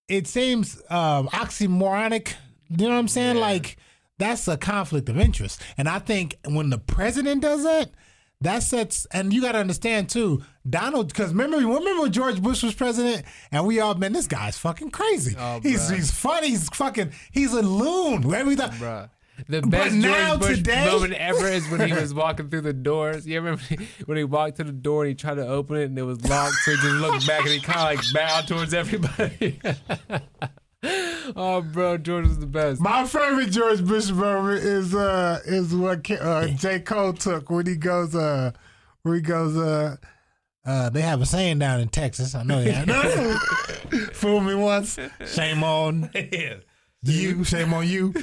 It 0.07 0.27
seems 0.27 0.81
um, 0.89 1.27
oxymoronic. 1.29 2.33
You 2.69 2.87
know 2.87 2.93
what 2.93 2.99
I'm 2.99 3.07
saying? 3.07 3.37
Like 3.37 3.77
that's 4.17 4.47
a 4.47 4.57
conflict 4.57 5.09
of 5.09 5.17
interest, 5.19 5.61
and 5.77 5.87
I 5.87 5.99
think 5.99 6.37
when 6.45 6.69
the 6.69 6.79
president 6.79 7.41
does 7.41 7.63
that. 7.63 7.91
That 8.41 8.63
sets, 8.63 9.07
and 9.11 9.31
you 9.31 9.41
got 9.41 9.53
to 9.53 9.59
understand 9.59 10.09
too, 10.09 10.43
Donald. 10.69 11.07
Because 11.07 11.29
remember, 11.31 11.55
remember 11.55 12.01
when 12.01 12.11
George 12.11 12.41
Bush 12.43 12.63
was 12.63 12.75
president, 12.75 13.23
and 13.49 13.65
we 13.65 13.79
all, 13.79 13.95
man, 13.95 14.11
this 14.11 14.27
guy's 14.27 14.57
fucking 14.57 14.91
crazy. 14.91 15.37
Oh, 15.39 15.61
he's 15.63 15.89
bruh. 15.89 15.95
he's 15.95 16.11
funny. 16.11 16.49
He's 16.49 16.67
fucking. 16.69 17.11
He's 17.31 17.53
a 17.53 17.61
loon. 17.61 18.31
Everything. 18.31 18.69
Bruh. 18.71 19.09
The 19.47 19.61
best 19.61 19.95
now 19.95 20.37
George 20.37 20.39
Bush 20.39 20.57
today- 20.57 20.85
moment 20.85 21.13
ever 21.13 21.47
is 21.47 21.69
when 21.69 21.87
he 21.87 21.93
was 21.93 22.13
walking 22.23 22.49
through 22.49 22.61
the 22.61 22.73
doors. 22.73 23.27
You 23.27 23.41
remember 23.41 23.61
when 24.05 24.17
he 24.17 24.23
walked 24.23 24.57
to 24.57 24.63
the 24.63 24.71
door 24.71 25.03
and 25.03 25.09
he 25.09 25.15
tried 25.15 25.35
to 25.35 25.47
open 25.47 25.77
it 25.77 25.85
and 25.85 25.97
it 25.99 26.03
was 26.03 26.23
locked, 26.27 26.55
so 26.55 26.71
he 26.71 26.77
just 26.77 26.95
looked 26.95 27.27
back 27.27 27.41
and 27.41 27.49
he 27.49 27.59
kind 27.59 27.99
of 27.99 28.05
like 28.05 28.13
bowed 28.13 28.47
towards 28.47 28.73
everybody. 28.73 29.59
oh, 31.35 31.61
bro, 31.61 31.97
George 31.97 32.27
was 32.27 32.39
the 32.39 32.45
best. 32.47 32.79
My 32.81 33.05
favorite 33.05 33.51
George 33.51 33.83
Bush 33.85 34.09
moment 34.11 34.63
is 34.63 34.95
uh 34.95 35.39
is 35.45 35.75
what 35.75 36.03
Ke- 36.03 36.21
uh, 36.21 36.47
J 36.47 36.79
Cole 36.79 37.13
took 37.13 37.49
when 37.49 37.65
he 37.65 37.75
goes 37.75 38.15
uh 38.15 38.51
where 39.03 39.15
he 39.15 39.21
goes 39.21 39.55
uh. 39.57 39.97
Uh, 40.67 40.89
they 40.89 41.01
have 41.01 41.21
a 41.21 41.27
saying 41.27 41.59
down 41.59 41.79
in 41.79 41.87
Texas. 41.87 42.33
I 42.33 42.41
know 42.41 42.63
they 42.63 42.71
have. 42.71 42.89
Fool 44.13 44.39
me 44.41 44.55
once, 44.55 44.97
shame 45.27 45.63
on 45.63 46.09
yeah. 46.15 46.55
you. 47.03 47.43
Shame 47.43 47.71
on 47.71 47.87
you. 47.87 48.15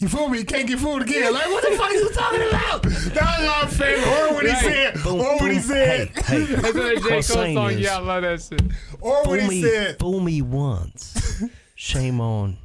You 0.00 0.06
fool 0.06 0.28
me, 0.28 0.38
you 0.38 0.44
can't 0.44 0.68
get 0.68 0.78
fooled 0.78 1.02
again. 1.02 1.32
Like, 1.34 1.46
what 1.46 1.68
the 1.68 1.76
fuck 1.76 1.90
are 1.90 1.92
you 1.94 2.08
talking 2.10 2.42
about? 2.48 2.82
That 2.84 3.40
was 3.40 3.48
my 3.48 3.66
favorite. 3.86 4.06
Or 4.06 4.34
when 4.36 4.46
he 4.46 4.52
Right. 4.52 4.62
said, 4.94 5.02
Boom, 5.02 5.20
or 5.20 5.38
when 5.40 5.50
he 5.50 5.58
said, 5.58 6.08
Hey, 6.10 6.44
hey. 6.44 6.44
That's 6.54 6.74
what 6.74 6.92
a 6.92 7.00
J. 7.00 7.16
What 7.16 7.26
Cole 7.26 7.40
I'm 7.42 7.54
song. 7.54 7.70
is, 7.72 7.80
Yeah, 7.80 7.96
I 7.96 8.00
love 8.00 8.22
that 8.22 8.40
shit. 8.40 8.62
or 9.00 9.24
Fool 9.24 9.30
when 9.32 9.40
he 9.40 9.48
me, 9.48 9.62
said, 9.62 9.98
fool 9.98 10.20
me 10.20 10.40
once. 10.42 11.42
Shame 11.74 12.20
on 12.20 12.58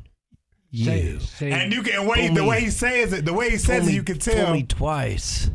you. 0.69 1.19
and 1.41 1.73
you 1.73 1.81
can 1.81 2.05
wait. 2.07 2.27
Fool 2.27 2.35
The 2.35 2.41
me. 2.43 2.47
way 2.47 2.59
he 2.61 2.69
says 2.69 3.13
it, 3.13 3.25
the 3.25 3.33
way 3.33 3.49
he 3.49 3.57
Fool 3.57 3.65
says 3.65 3.83
it, 3.87 3.89
me- 3.89 3.95
you 3.95 4.03
can 4.03 4.19
tell. 4.19 4.45
Fool 4.45 4.53
me 4.53 4.61
twice, 4.63 5.49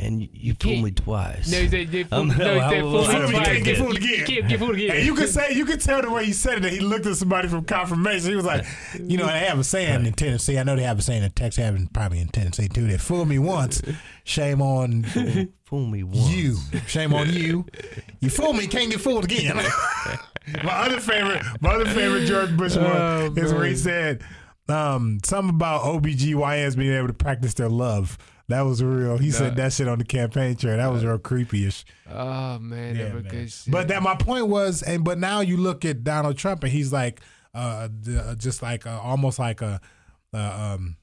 and 0.00 0.28
you 0.32 0.54
fool 0.54 0.72
can't- 0.72 0.84
me 0.84 0.90
twice. 0.90 1.50
No, 1.50 1.58
he 1.58 1.68
said, 1.68 1.88
you 1.94 2.04
fool, 2.04 2.18
Um, 2.18 2.28
no, 2.28 2.34
he 2.34 2.38
no, 2.40 2.44
said, 2.44 2.58
I- 2.58 2.80
fool 2.80 3.04
I 3.04 3.12
me 3.12 3.18
don't 3.20 3.30
twice. 3.30 3.46
get 3.62 3.66
You 3.66 3.76
fooled 3.76 3.96
again. 3.96 4.26
can't 4.26 4.48
get 4.48 4.58
fooled 4.58 4.74
again. 4.74 4.96
And 4.96 5.06
you 5.06 5.14
can 5.14 5.26
say, 5.28 5.52
you 5.54 5.64
can 5.64 5.78
tell 5.78 6.02
the 6.02 6.10
way 6.10 6.24
he 6.26 6.32
said 6.32 6.58
it 6.58 6.62
that 6.62 6.72
he 6.72 6.80
looked 6.80 7.06
at 7.06 7.16
somebody 7.16 7.48
from 7.48 7.64
confirmation. 7.64 8.30
He 8.30 8.36
was 8.36 8.44
like, 8.44 8.64
you 8.98 9.16
know, 9.18 9.26
they 9.26 9.38
have 9.40 9.58
a 9.58 9.64
saying 9.64 10.06
in 10.06 10.12
Tennessee. 10.12 10.58
I 10.58 10.62
know 10.62 10.76
they 10.76 10.82
have 10.82 10.98
a 10.98 11.02
saying 11.02 11.22
in 11.22 11.30
Texas, 11.32 11.62
having 11.64 11.86
probably 11.88 12.20
in 12.20 12.28
Tennessee 12.28 12.68
too. 12.68 12.86
They 12.86 12.98
fool 12.98 13.24
me 13.24 13.38
once, 13.38 13.82
shame 14.24 14.60
on 14.62 15.02
fool 15.64 15.86
me 15.86 16.02
once. 16.02 16.30
you. 16.30 16.56
Shame 16.86 17.14
on 17.14 17.32
you. 17.32 17.66
You 18.20 18.30
fool 18.30 18.52
me, 18.52 18.66
can't 18.66 18.90
get 18.90 19.00
fooled 19.00 19.24
again. 19.24 19.56
my 20.64 20.72
other 20.72 21.00
favorite, 21.00 21.42
my 21.60 21.70
other 21.74 21.86
favorite 21.86 22.26
George 22.26 22.56
Bush 22.56 22.76
one 22.76 22.86
Oh, 22.86 23.32
is 23.36 23.52
where 23.52 23.64
he 23.66 23.76
said 23.76 24.22
um, 24.68 25.18
something 25.24 25.54
about 25.54 25.82
OBGYNs 25.82 26.76
being 26.76 26.92
able 26.94 27.08
to 27.08 27.12
practice 27.12 27.54
their 27.54 27.68
love. 27.68 28.16
That 28.50 28.62
was 28.62 28.82
real. 28.82 29.16
He 29.18 29.30
said 29.30 29.56
that 29.56 29.72
shit 29.72 29.88
on 29.88 29.98
the 29.98 30.04
campaign 30.04 30.54
trail. 30.56 30.76
That 30.76 30.88
was 30.88 31.04
real 31.04 31.18
creepy-ish. 31.18 31.84
Oh, 32.10 32.58
man, 32.58 32.96
Yeah, 32.96 33.12
man. 33.14 33.22
good 33.22 33.50
shit. 33.50 33.72
But 33.72 33.88
that 33.88 34.02
my 34.02 34.14
point 34.16 34.48
was, 34.48 34.82
and 34.82 35.02
but 35.04 35.18
now 35.18 35.40
you 35.40 35.56
look 35.56 35.84
at 35.84 36.04
Donald 36.04 36.36
Trump 36.36 36.62
and 36.64 36.72
he's 36.72 36.92
like, 36.92 37.20
uh, 37.54 37.88
just 38.36 38.62
like 38.62 38.86
uh, 38.86 39.00
almost 39.02 39.38
like 39.38 39.62
a, 39.62 39.80
uh, 40.32 40.36
um, 40.76 40.96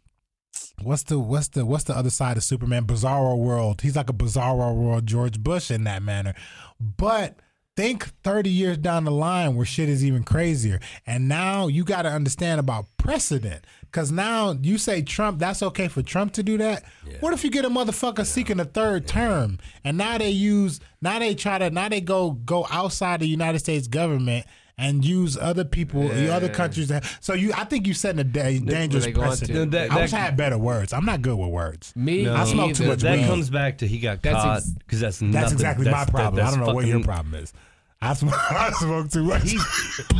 what's 0.81 1.03
the 1.03 1.19
what's 1.19 1.49
the 1.49 1.65
what's 1.65 1.83
the 1.85 1.95
other 1.95 2.09
side 2.09 2.37
of 2.37 2.43
Superman? 2.43 2.85
Bizarro 2.85 3.37
world. 3.37 3.81
He's 3.81 3.95
like 3.95 4.09
a 4.09 4.13
bizarro 4.13 4.73
world 4.75 5.05
George 5.05 5.39
Bush 5.39 5.71
in 5.71 5.83
that 5.85 6.03
manner, 6.03 6.33
but. 6.79 7.39
Think 7.75 8.05
30 8.23 8.49
years 8.49 8.79
down 8.79 9.03
the 9.03 9.11
line 9.11 9.55
where 9.55 9.63
shit 9.63 9.87
is 9.87 10.03
even 10.03 10.23
crazier. 10.23 10.79
And 11.05 11.27
now 11.27 11.67
you 11.67 11.83
got 11.83 12.01
to 12.01 12.09
understand 12.09 12.59
about 12.59 12.87
precedent. 12.97 13.65
Because 13.91 14.11
now 14.11 14.51
you 14.61 14.77
say 14.77 15.01
Trump, 15.01 15.39
that's 15.39 15.63
okay 15.63 15.87
for 15.87 16.01
Trump 16.01 16.33
to 16.33 16.43
do 16.43 16.57
that. 16.57 16.83
What 17.21 17.33
if 17.33 17.43
you 17.43 17.49
get 17.49 17.65
a 17.65 17.69
motherfucker 17.69 18.25
seeking 18.25 18.59
a 18.59 18.65
third 18.65 19.07
term 19.07 19.57
and 19.83 19.97
now 19.97 20.17
they 20.17 20.29
use, 20.29 20.79
now 21.01 21.19
they 21.19 21.33
try 21.35 21.57
to, 21.57 21.69
now 21.69 21.89
they 21.89 22.01
go 22.01 22.31
go 22.31 22.67
outside 22.69 23.21
the 23.21 23.27
United 23.27 23.59
States 23.59 23.87
government 23.87 24.45
and 24.79 25.03
use 25.03 25.35
other 25.37 25.63
people, 25.63 26.11
other 26.31 26.49
countries. 26.49 26.89
That, 26.89 27.03
so 27.19 27.33
you, 27.33 27.51
I 27.53 27.63
think 27.63 27.87
you 27.87 27.95
setting 27.95 28.19
a 28.19 28.23
da- 28.23 28.59
dangerous 28.59 29.05
they 29.05 29.11
precedent. 29.13 29.57
No, 29.57 29.65
that- 29.79 29.91
I 29.91 30.01
wish 30.01 30.11
that- 30.11 30.17
I 30.17 30.23
had 30.25 30.37
better 30.37 30.57
words. 30.57 30.93
I'm 30.93 31.05
not 31.05 31.23
good 31.23 31.35
with 31.35 31.49
words. 31.49 31.93
Me, 31.95 32.27
I 32.27 32.43
smoke 32.45 32.75
too 32.75 32.85
much 32.85 32.99
That 32.99 33.17
weed. 33.17 33.25
comes 33.25 33.49
back 33.49 33.79
to 33.79 33.87
he 33.87 33.97
got 33.99 34.21
That's 34.21 34.35
caught 34.35 34.57
ex- 34.57 34.69
because 34.69 34.99
that's 34.99 35.17
That's 35.17 35.33
nothing. 35.33 35.53
exactly 35.53 35.85
That's- 35.85 36.07
my 36.07 36.11
problem. 36.11 36.35
that- 36.35 36.45
I 36.45 36.49
don't 36.51 36.59
know 36.59 36.65
that's 36.67 36.75
what 36.75 36.85
your 36.85 37.01
problem 37.03 37.33
is. 37.35 37.53
I 38.01 38.13
smoke, 38.13 38.33
I 38.51 38.71
smoke 38.71 39.09
too 39.11 39.23
much. 39.23 39.53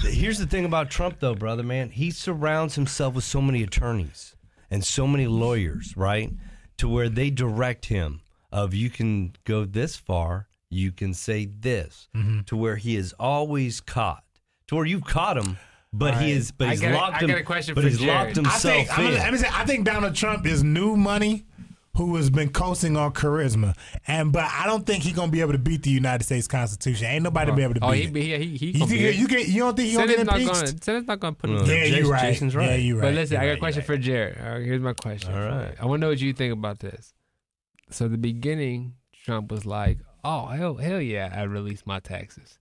Here's 0.03 0.39
the 0.39 0.47
thing 0.47 0.65
about 0.65 0.89
Trump, 0.89 1.19
though, 1.19 1.35
brother, 1.35 1.63
man. 1.63 1.89
He 1.91 2.11
surrounds 2.11 2.75
himself 2.75 3.13
with 3.15 3.23
so 3.23 3.41
many 3.41 3.63
attorneys 3.63 4.35
and 4.71 4.83
so 4.83 5.07
many 5.07 5.27
lawyers, 5.27 5.95
right? 5.95 6.31
To 6.79 6.89
where 6.89 7.09
they 7.09 7.29
direct 7.29 7.85
him 7.85 8.21
of 8.51 8.73
you 8.73 8.89
can 8.89 9.33
go 9.45 9.63
this 9.65 9.95
far, 9.95 10.47
you 10.69 10.91
can 10.91 11.13
say 11.13 11.45
this, 11.45 12.07
Mm-hmm. 12.15 12.41
to 12.47 12.57
where 12.57 12.75
he 12.77 12.95
is 12.95 13.13
always 13.19 13.79
caught, 13.81 14.23
to 14.67 14.75
where 14.75 14.85
you've 14.85 15.05
caught 15.05 15.37
him, 15.37 15.57
but 15.93 16.15
he 16.21 16.31
is, 16.31 16.51
but 16.51 16.67
I 16.67 16.71
he's 16.71 16.81
got 16.81 16.91
a- 16.91 16.95
locked 16.95 17.15
I 17.15 17.19
him, 17.19 17.27
got 17.29 17.37
a 17.39 17.43
question 17.43 17.73
but 17.75 17.83
for 17.83 17.89
he's 17.89 17.99
Jared. 17.99 18.35
locked 18.35 18.37
I 18.37 18.41
himself 18.51 18.87
I'm 18.99 19.05
in. 19.05 19.11
gonna, 19.11 19.23
let 19.23 19.31
me 19.33 19.37
say, 19.39 19.49
I 19.51 19.65
think 19.65 19.85
Donald 19.85 20.15
Trump 20.15 20.45
is 20.45 20.63
new 20.63 20.95
money 20.97 21.45
who 21.97 22.15
has 22.15 22.29
been 22.29 22.49
coasting 22.49 22.95
on 22.95 23.11
charisma, 23.13 23.75
and 24.07 24.31
but 24.31 24.45
I 24.45 24.65
don't 24.65 24.85
think 24.85 25.03
he's 25.03 25.13
gonna 25.13 25.31
be 25.31 25.41
able 25.41 25.51
to 25.53 25.57
beat 25.57 25.83
the 25.83 25.89
United 25.89 26.23
States 26.23 26.47
Constitution. 26.47 27.07
Ain't 27.07 27.23
nobody 27.23 27.51
be 27.51 27.63
able 27.63 27.73
to 27.73 27.79
beat 27.81 27.85
Oh, 27.87 27.91
he, 27.91 28.03
it. 28.03 28.15
he, 28.15 28.37
he, 28.37 28.57
he 28.57 28.65
you 28.67 28.73
gonna 28.73 28.85
think 28.87 28.89
be 29.01 29.05
it. 29.07 29.15
you, 29.15 29.27
get, 29.27 29.47
you 29.47 29.59
don't 29.61 29.75
think 29.75 29.89
he 29.89 29.95
gonna 29.95 30.07
Senate's 30.07 30.17
get 30.17 30.25
not 30.27 30.39
impeached? 30.39 30.53
gonna, 30.71 30.83
Senate's 30.83 31.07
not 31.07 31.19
gonna 31.19 31.35
put 31.35 31.49
him 31.49 31.55
No. 31.57 31.61
in 31.63 31.67
yeah, 31.69 31.83
Jason- 31.85 32.05
you 32.05 32.11
right. 32.11 32.21
Jason's 32.21 32.55
right. 32.55 32.63
Yeah, 32.65 32.69
right. 32.71 32.79
you 32.81 32.95
right. 32.95 33.01
But 33.01 33.13
listen, 33.15 33.33
You're 33.33 33.41
I 33.41 33.45
got 33.45 33.49
right, 33.49 33.57
a 33.57 33.59
question 33.59 33.79
you're 33.81 33.85
for 33.85 33.97
Jared. 33.97 34.37
All 34.39 34.51
right, 34.53 34.63
here's 34.65 34.81
my 34.81 34.93
question. 34.93 35.33
All 35.33 35.39
for 35.39 35.47
right. 35.49 35.69
you. 35.71 35.75
I 35.81 35.85
want 35.85 35.99
to 35.99 36.01
know 36.01 36.09
what 36.09 36.19
you 36.21 36.33
think 36.33 36.53
about 36.53 36.79
this. 36.79 37.13
so 37.89 38.07
the 38.07 38.17
beginning, 38.17 38.93
Trump 39.25 39.51
was 39.51 39.65
like, 39.65 39.97
"Oh 40.23 40.45
hell, 40.47 40.75
hell 40.75 41.01
yeah, 41.01 41.33
I 41.35 41.43
release 41.43 41.83
my 41.85 41.99
taxes." 41.99 42.59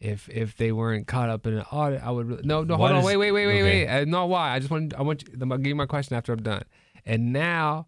If 0.00 0.28
if 0.28 0.56
they 0.56 0.72
weren't 0.72 1.06
caught 1.06 1.30
up 1.30 1.46
in 1.46 1.54
an 1.54 1.64
audit, 1.72 2.02
I 2.04 2.10
would. 2.10 2.26
Re- 2.28 2.40
no, 2.44 2.62
no, 2.64 2.74
Why 2.76 2.88
hold 2.88 2.90
on, 2.90 2.96
does- 2.96 3.04
wait, 3.06 3.16
wait, 3.16 3.32
wait, 3.32 3.46
wait, 3.46 3.62
wait. 3.62 3.86
Uh, 3.88 4.04
not 4.04 4.28
why. 4.28 4.50
I 4.54 4.58
just 4.58 4.70
want. 4.70 4.92
I 4.94 5.02
want. 5.02 5.22
You, 5.22 5.28
I'm 5.40 5.48
gonna 5.48 5.58
give 5.58 5.68
you 5.68 5.74
my 5.74 5.86
question 5.86 6.16
after 6.16 6.32
I'm 6.32 6.42
done. 6.42 6.64
And 7.06 7.32
now 7.32 7.86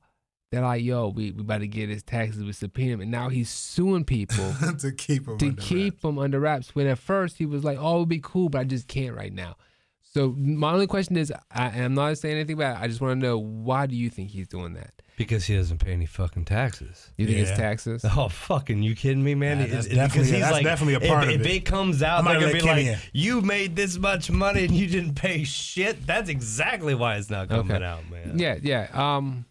they're 0.51 0.63
like, 0.63 0.83
"Yo, 0.83 1.09
we 1.09 1.33
we 1.33 1.41
about 1.43 1.59
to 1.59 1.67
get 1.69 1.89
his 1.89 2.03
taxes. 2.03 2.45
We 2.45 2.53
subpoena 2.53 2.95
him." 2.95 3.01
And 3.01 3.11
now 3.11 3.29
he's 3.29 3.51
suing 3.51 4.05
people 4.05 4.53
to 4.79 4.93
keep 4.93 5.27
him 5.27 5.39
to 5.39 5.47
under 5.49 5.61
keep 5.63 5.95
wraps. 5.95 6.03
them 6.03 6.19
under 6.19 6.41
wraps. 6.41 6.75
When 6.75 6.87
at 6.87 6.99
first 6.99 7.39
he 7.39 7.47
was 7.47 7.65
like, 7.65 7.79
"Oh, 7.81 7.97
it'd 7.97 8.09
be 8.09 8.21
cool," 8.23 8.49
but 8.49 8.61
I 8.61 8.65
just 8.65 8.87
can't 8.89 9.17
right 9.17 9.33
now. 9.33 9.57
So 10.03 10.35
my 10.39 10.73
only 10.73 10.87
question 10.87 11.17
is, 11.19 11.31
I, 11.51 11.67
and 11.67 11.85
I'm 11.85 11.95
not 11.95 12.17
saying 12.17 12.37
anything 12.37 12.55
about. 12.55 12.79
it, 12.79 12.83
I 12.85 12.89
just 12.89 13.01
want 13.03 13.21
to 13.21 13.27
know 13.27 13.37
why 13.39 13.87
do 13.87 13.95
you 13.97 14.09
think 14.09 14.31
he's 14.31 14.49
doing 14.49 14.73
that? 14.73 14.93
Because 15.19 15.45
he 15.47 15.57
doesn't 15.57 15.79
pay 15.79 15.93
any 15.93 16.07
fucking 16.07 16.45
taxes. 16.47 17.11
You 17.19 17.27
think 17.27 17.39
Yeah. 17.39 17.45
it's 17.45 17.57
taxes? 17.59 18.05
Oh 18.17 18.29
fucking! 18.29 18.83
You 18.83 18.95
kidding 18.95 19.23
me, 19.25 19.35
man? 19.35 19.59
Yeah, 19.59 19.65
It's- 19.65 19.75
that's 19.75 19.87
it's 19.87 19.95
because 19.95 20.31
definitely- 20.31 20.31
he's 20.33 20.41
that's 20.41 20.53
like, 20.53 20.65
definitely 20.65 20.95
a 20.95 21.01
if- 21.01 21.09
part 21.09 21.25
of 21.25 21.31
if, 21.31 21.41
it. 21.43 21.47
it 21.51 21.65
comes 21.67 22.03
out, 22.03 22.21
I'm 22.21 22.25
they're 22.27 22.35
gonna 22.35 22.47
gonna 22.53 22.63
be 22.63 22.67
let 22.67 22.77
like, 22.77 22.87
in. 22.87 22.99
"You 23.13 23.41
made 23.43 23.77
this 23.77 23.99
much 23.99 24.31
money 24.31 24.65
and 24.65 24.75
you 24.75 24.87
didn't 24.87 25.15
pay 25.17 25.45
shit." 25.45 26.07
That's 26.07 26.31
exactly 26.31 26.95
why 26.95 27.17
it's 27.17 27.29
not 27.29 27.49
coming 27.49 27.73
Okay. 27.77 27.85
out, 27.85 28.09
man. 28.11 28.39
Yeah, 28.39 28.57
yeah. 28.63 28.89
Um, 28.95 29.45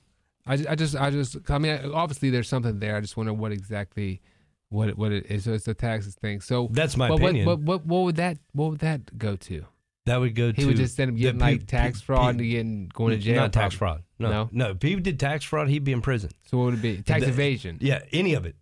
I, 0.47 0.53
I 0.69 0.75
just, 0.75 0.95
I 0.95 1.09
just, 1.09 1.37
I 1.49 1.57
mean, 1.57 1.91
obviously 1.93 2.29
there's 2.29 2.47
something 2.49 2.79
there. 2.79 2.95
I 2.95 3.01
just 3.01 3.17
wonder 3.17 3.33
what 3.33 3.51
exactly, 3.51 4.21
what, 4.69 4.89
it- 4.89 4.97
what 4.97 5.11
it 5.11 5.25
is. 5.31 5.43
So 5.45 5.53
it's 5.53 5.65
the 5.65 5.73
taxes 5.73 6.15
thing. 6.15 6.41
So 6.41 6.67
That's 6.71 6.95
my 6.97 7.07
but 7.09 7.15
opinion. 7.21 7.45
what, 7.47 7.59
what, 7.59 7.85
what 7.85 8.03
would 8.03 8.15
that, 8.17 8.37
what 8.53 8.69
would 8.71 8.79
that 8.79 9.17
go 9.17 9.35
to? 9.37 9.65
That 10.05 10.17
would 10.19 10.35
go 10.35 10.51
to 10.51 10.55
He 10.61 10.67
would 10.67 10.77
just 10.77 10.99
end 10.99 11.11
up 11.13 11.17
getting 11.17 11.39
pe- 11.39 11.45
like 11.53 11.65
tax 11.65 11.99
fraud 11.99 12.37
pe- 12.37 12.43
and 12.43 12.49
getting 12.51 12.87
going 12.93 13.11
to 13.13 13.17
jail. 13.17 13.37
Not 13.37 13.53
tax 13.53 13.75
probably. 13.75 14.03
fraud. 14.19 14.31
No, 14.31 14.43
No? 14.43 14.49
no. 14.51 14.69
If 14.71 14.81
he 14.83 14.95
did 14.97 15.19
tax 15.19 15.43
fraud, 15.43 15.67
he'd 15.67 15.83
be 15.83 15.93
in 15.93 16.01
prison. 16.01 16.29
So 16.45 16.59
what 16.59 16.65
would 16.65 16.73
it 16.75 16.81
be? 16.83 17.01
Tax 17.01 17.23
The- 17.23 17.29
evasion. 17.29 17.79
Yeah, 17.81 18.01
any 18.11 18.35
of 18.35 18.45
it. 18.45 18.55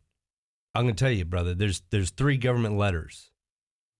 I'm 0.73 0.83
gonna 0.85 0.93
tell 0.93 1.11
you, 1.11 1.25
brother. 1.25 1.53
There's 1.53 1.83
there's 1.91 2.11
three 2.11 2.37
government 2.37 2.77
letters. 2.77 3.29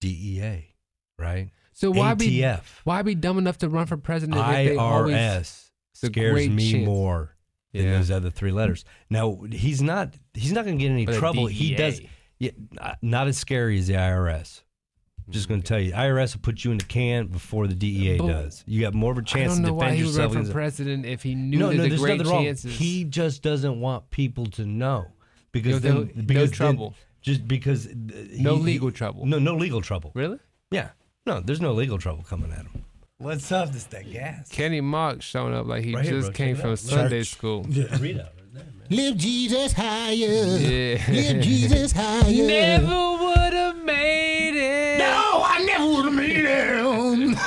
DEA, 0.01 0.73
right? 1.19 1.51
So 1.73 1.91
why 1.91 2.13
be, 2.13 2.45
why 2.83 3.01
be 3.01 3.13
dumb 3.15 3.37
enough 3.37 3.57
to 3.59 3.69
run 3.69 3.85
for 3.87 3.97
president 3.97 4.37
they 4.47 4.75
always? 4.77 5.15
IRS 5.15 5.69
scares 5.93 6.49
me 6.49 6.71
chance. 6.71 6.85
more 6.85 7.32
than 7.73 7.85
Yeah. 7.85 7.97
those 7.97 8.11
other 8.11 8.29
three 8.29 8.51
letters. 8.51 8.85
Now 9.09 9.39
he's 9.51 9.81
not 9.81 10.13
he's 10.33 10.51
not 10.51 10.65
gonna 10.65 10.77
get 10.77 10.91
any 10.91 11.05
But 11.05 11.15
trouble. 11.17 11.47
He 11.47 11.75
does 11.75 12.01
yeah, 12.39 12.51
not- 13.01 13.27
as 13.27 13.37
scary 13.37 13.77
as 13.79 13.87
the 13.87 13.93
IRS. 13.95 14.61
Just 15.29 15.47
gonna 15.47 15.61
tell 15.61 15.79
you, 15.79 15.93
IRS 15.93 16.35
will 16.35 16.41
put 16.41 16.65
you 16.65 16.71
in 16.71 16.77
the 16.77 16.83
can 16.85 17.27
before 17.27 17.67
the 17.67 17.75
DEA 17.75 18.17
But 18.17 18.27
does. 18.27 18.63
You 18.67 18.81
got 18.81 18.93
more 18.93 19.11
of 19.13 19.17
a 19.17 19.21
chance 19.23 19.55
to 19.55 19.61
know 19.61 19.73
why 19.73 19.85
defend 19.91 19.97
he 19.99 20.03
would 20.03 20.15
run 20.15 20.29
yourself. 20.29 20.47
for 20.47 20.51
president 20.51 21.05
if 21.05 21.23
he 21.23 21.33
knew 21.35 21.57
no, 21.59 21.71
no, 21.71 21.87
there's 21.87 21.99
great 22.01 22.17
nothing 22.17 22.31
wrong. 22.33 22.43
chances. 22.43 22.77
He 22.77 23.05
just 23.05 23.41
doesn't 23.41 23.79
want 23.79 24.09
people 24.09 24.45
to 24.47 24.65
know 24.65 25.05
because 25.53 25.73
No- 25.75 25.79
then, 25.79 25.93
no- 25.95 26.01
no 26.01 26.23
because 26.25 26.49
then- 26.51 26.57
trouble. 26.57 26.93
just 27.21 27.47
because 27.47 27.87
uh, 27.87 27.91
no 28.37 28.57
he- 28.57 28.63
legal 28.63 28.89
he- 28.89 28.93
trouble. 28.95 29.25
No, 29.25 29.39
no 29.39 29.55
legal 29.55 29.81
trouble. 29.81 30.11
Really? 30.13 30.39
Yeah, 30.71 30.89
no, 31.25 31.39
there's 31.39 31.61
no 31.61 31.71
legal 31.71 31.97
trouble 31.97 32.23
coming 32.23 32.51
at 32.51 32.65
him. 32.65 32.83
What's 33.23 33.51
up? 33.51 33.71
This 33.71 33.85
that 33.85 34.11
gas. 34.11 34.49
Kenny 34.49 34.81
Mock 34.81 35.21
showing 35.21 35.53
up 35.53 35.65
like 35.65 35.83
he 35.83 35.95
Right 35.95 36.03
here, 36.03 36.13
just 36.13 36.27
bro. 36.27 36.33
came 36.33 36.55
Check 36.55 36.59
it 36.59 36.61
from 36.61 36.71
out. 36.71 36.79
Sunday 36.79 37.19
Church. 37.19 37.29
school. 37.29 37.65
Yeah. 37.69 37.85
Read 37.99 38.19
out 38.19 38.25
right 38.35 38.53
there, 38.53 38.63
man. 38.63 38.73
Live 38.89 39.17
Jesus 39.17 39.71
higher. 39.73 40.13
Yeah. 40.15 41.03
Live 41.09 41.41
Jesus 41.43 41.91
higher. 41.93 42.29
You 42.29 42.47
never 42.47 42.85
would 42.87 43.53
have 43.53 43.77
made 43.83 44.55
it. 44.55 44.97
No, 44.99 45.41
I 45.45 45.63
never 45.65 45.85
would 45.85 46.05
have 46.05 46.13
made 46.13 46.45
it. 46.45 47.37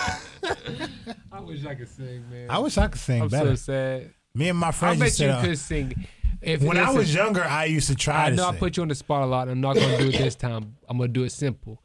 I 1.32 1.40
wish 1.40 1.64
I 1.66 1.74
could 1.74 1.88
sing, 1.88 2.24
man. 2.30 2.46
I 2.50 2.58
wish 2.58 2.78
I 2.78 2.88
could 2.88 3.00
sing 3.00 3.22
I'm 3.22 3.28
better. 3.28 3.50
so 3.56 3.72
sad. 3.72 4.10
Me 4.34 4.48
and 4.48 4.58
my 4.58 4.70
friends. 4.72 4.96
I 4.96 4.98
friends 5.10 5.18
bet 5.18 5.20
used 5.20 5.20
you 5.20 5.26
to. 5.42 5.48
could 5.48 5.58
sing. 5.58 6.06
If 6.40 6.62
when 6.62 6.76
I 6.78 6.82
listen, 6.82 6.96
was 6.96 7.14
younger, 7.14 7.44
I 7.44 7.64
used 7.64 7.88
to 7.88 7.94
try 7.94 8.26
I 8.26 8.30
to 8.30 8.36
know 8.36 8.46
I 8.46 8.50
sing. 8.52 8.58
put 8.60 8.76
you 8.76 8.82
on 8.82 8.88
the 8.88 8.94
spot 8.94 9.22
a 9.22 9.26
lot. 9.26 9.48
I'm 9.48 9.60
not 9.60 9.74
going 9.76 9.90
to 9.90 10.02
do 10.04 10.08
it 10.08 10.18
this 10.18 10.34
time. 10.36 10.76
I'm 10.88 10.96
going 10.96 11.08
to 11.08 11.12
do 11.12 11.24
it 11.24 11.32
simple. 11.32 11.82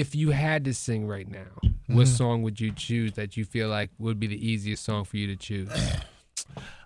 If 0.00 0.14
you 0.14 0.30
had 0.30 0.64
to 0.66 0.74
sing 0.74 1.06
right 1.06 1.28
now, 1.30 1.44
what 1.62 1.72
Mm-hmm. 1.88 2.04
song 2.04 2.42
would 2.42 2.60
you 2.60 2.72
choose 2.72 3.12
that 3.12 3.36
you 3.36 3.44
feel 3.44 3.68
like 3.68 3.90
would 3.98 4.18
be 4.18 4.26
the 4.26 4.44
easiest 4.48 4.84
song 4.84 5.04
for 5.04 5.16
you 5.16 5.26
to 5.28 5.36
choose? 5.36 5.70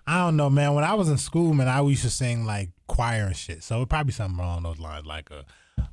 I 0.07 0.17
don't 0.25 0.35
know, 0.35 0.49
man. 0.49 0.73
When 0.73 0.83
I 0.83 0.93
was 0.95 1.09
in 1.09 1.17
school, 1.17 1.53
man, 1.53 1.67
I 1.67 1.81
used 1.81 2.03
to 2.03 2.09
sing 2.09 2.45
like 2.45 2.69
choir 2.87 3.25
and 3.27 3.35
shit. 3.35 3.63
So 3.63 3.81
it 3.81 3.89
probably 3.89 4.13
something 4.13 4.39
along 4.39 4.63
those 4.63 4.79
lines, 4.79 5.05
like 5.05 5.29
a 5.31 5.45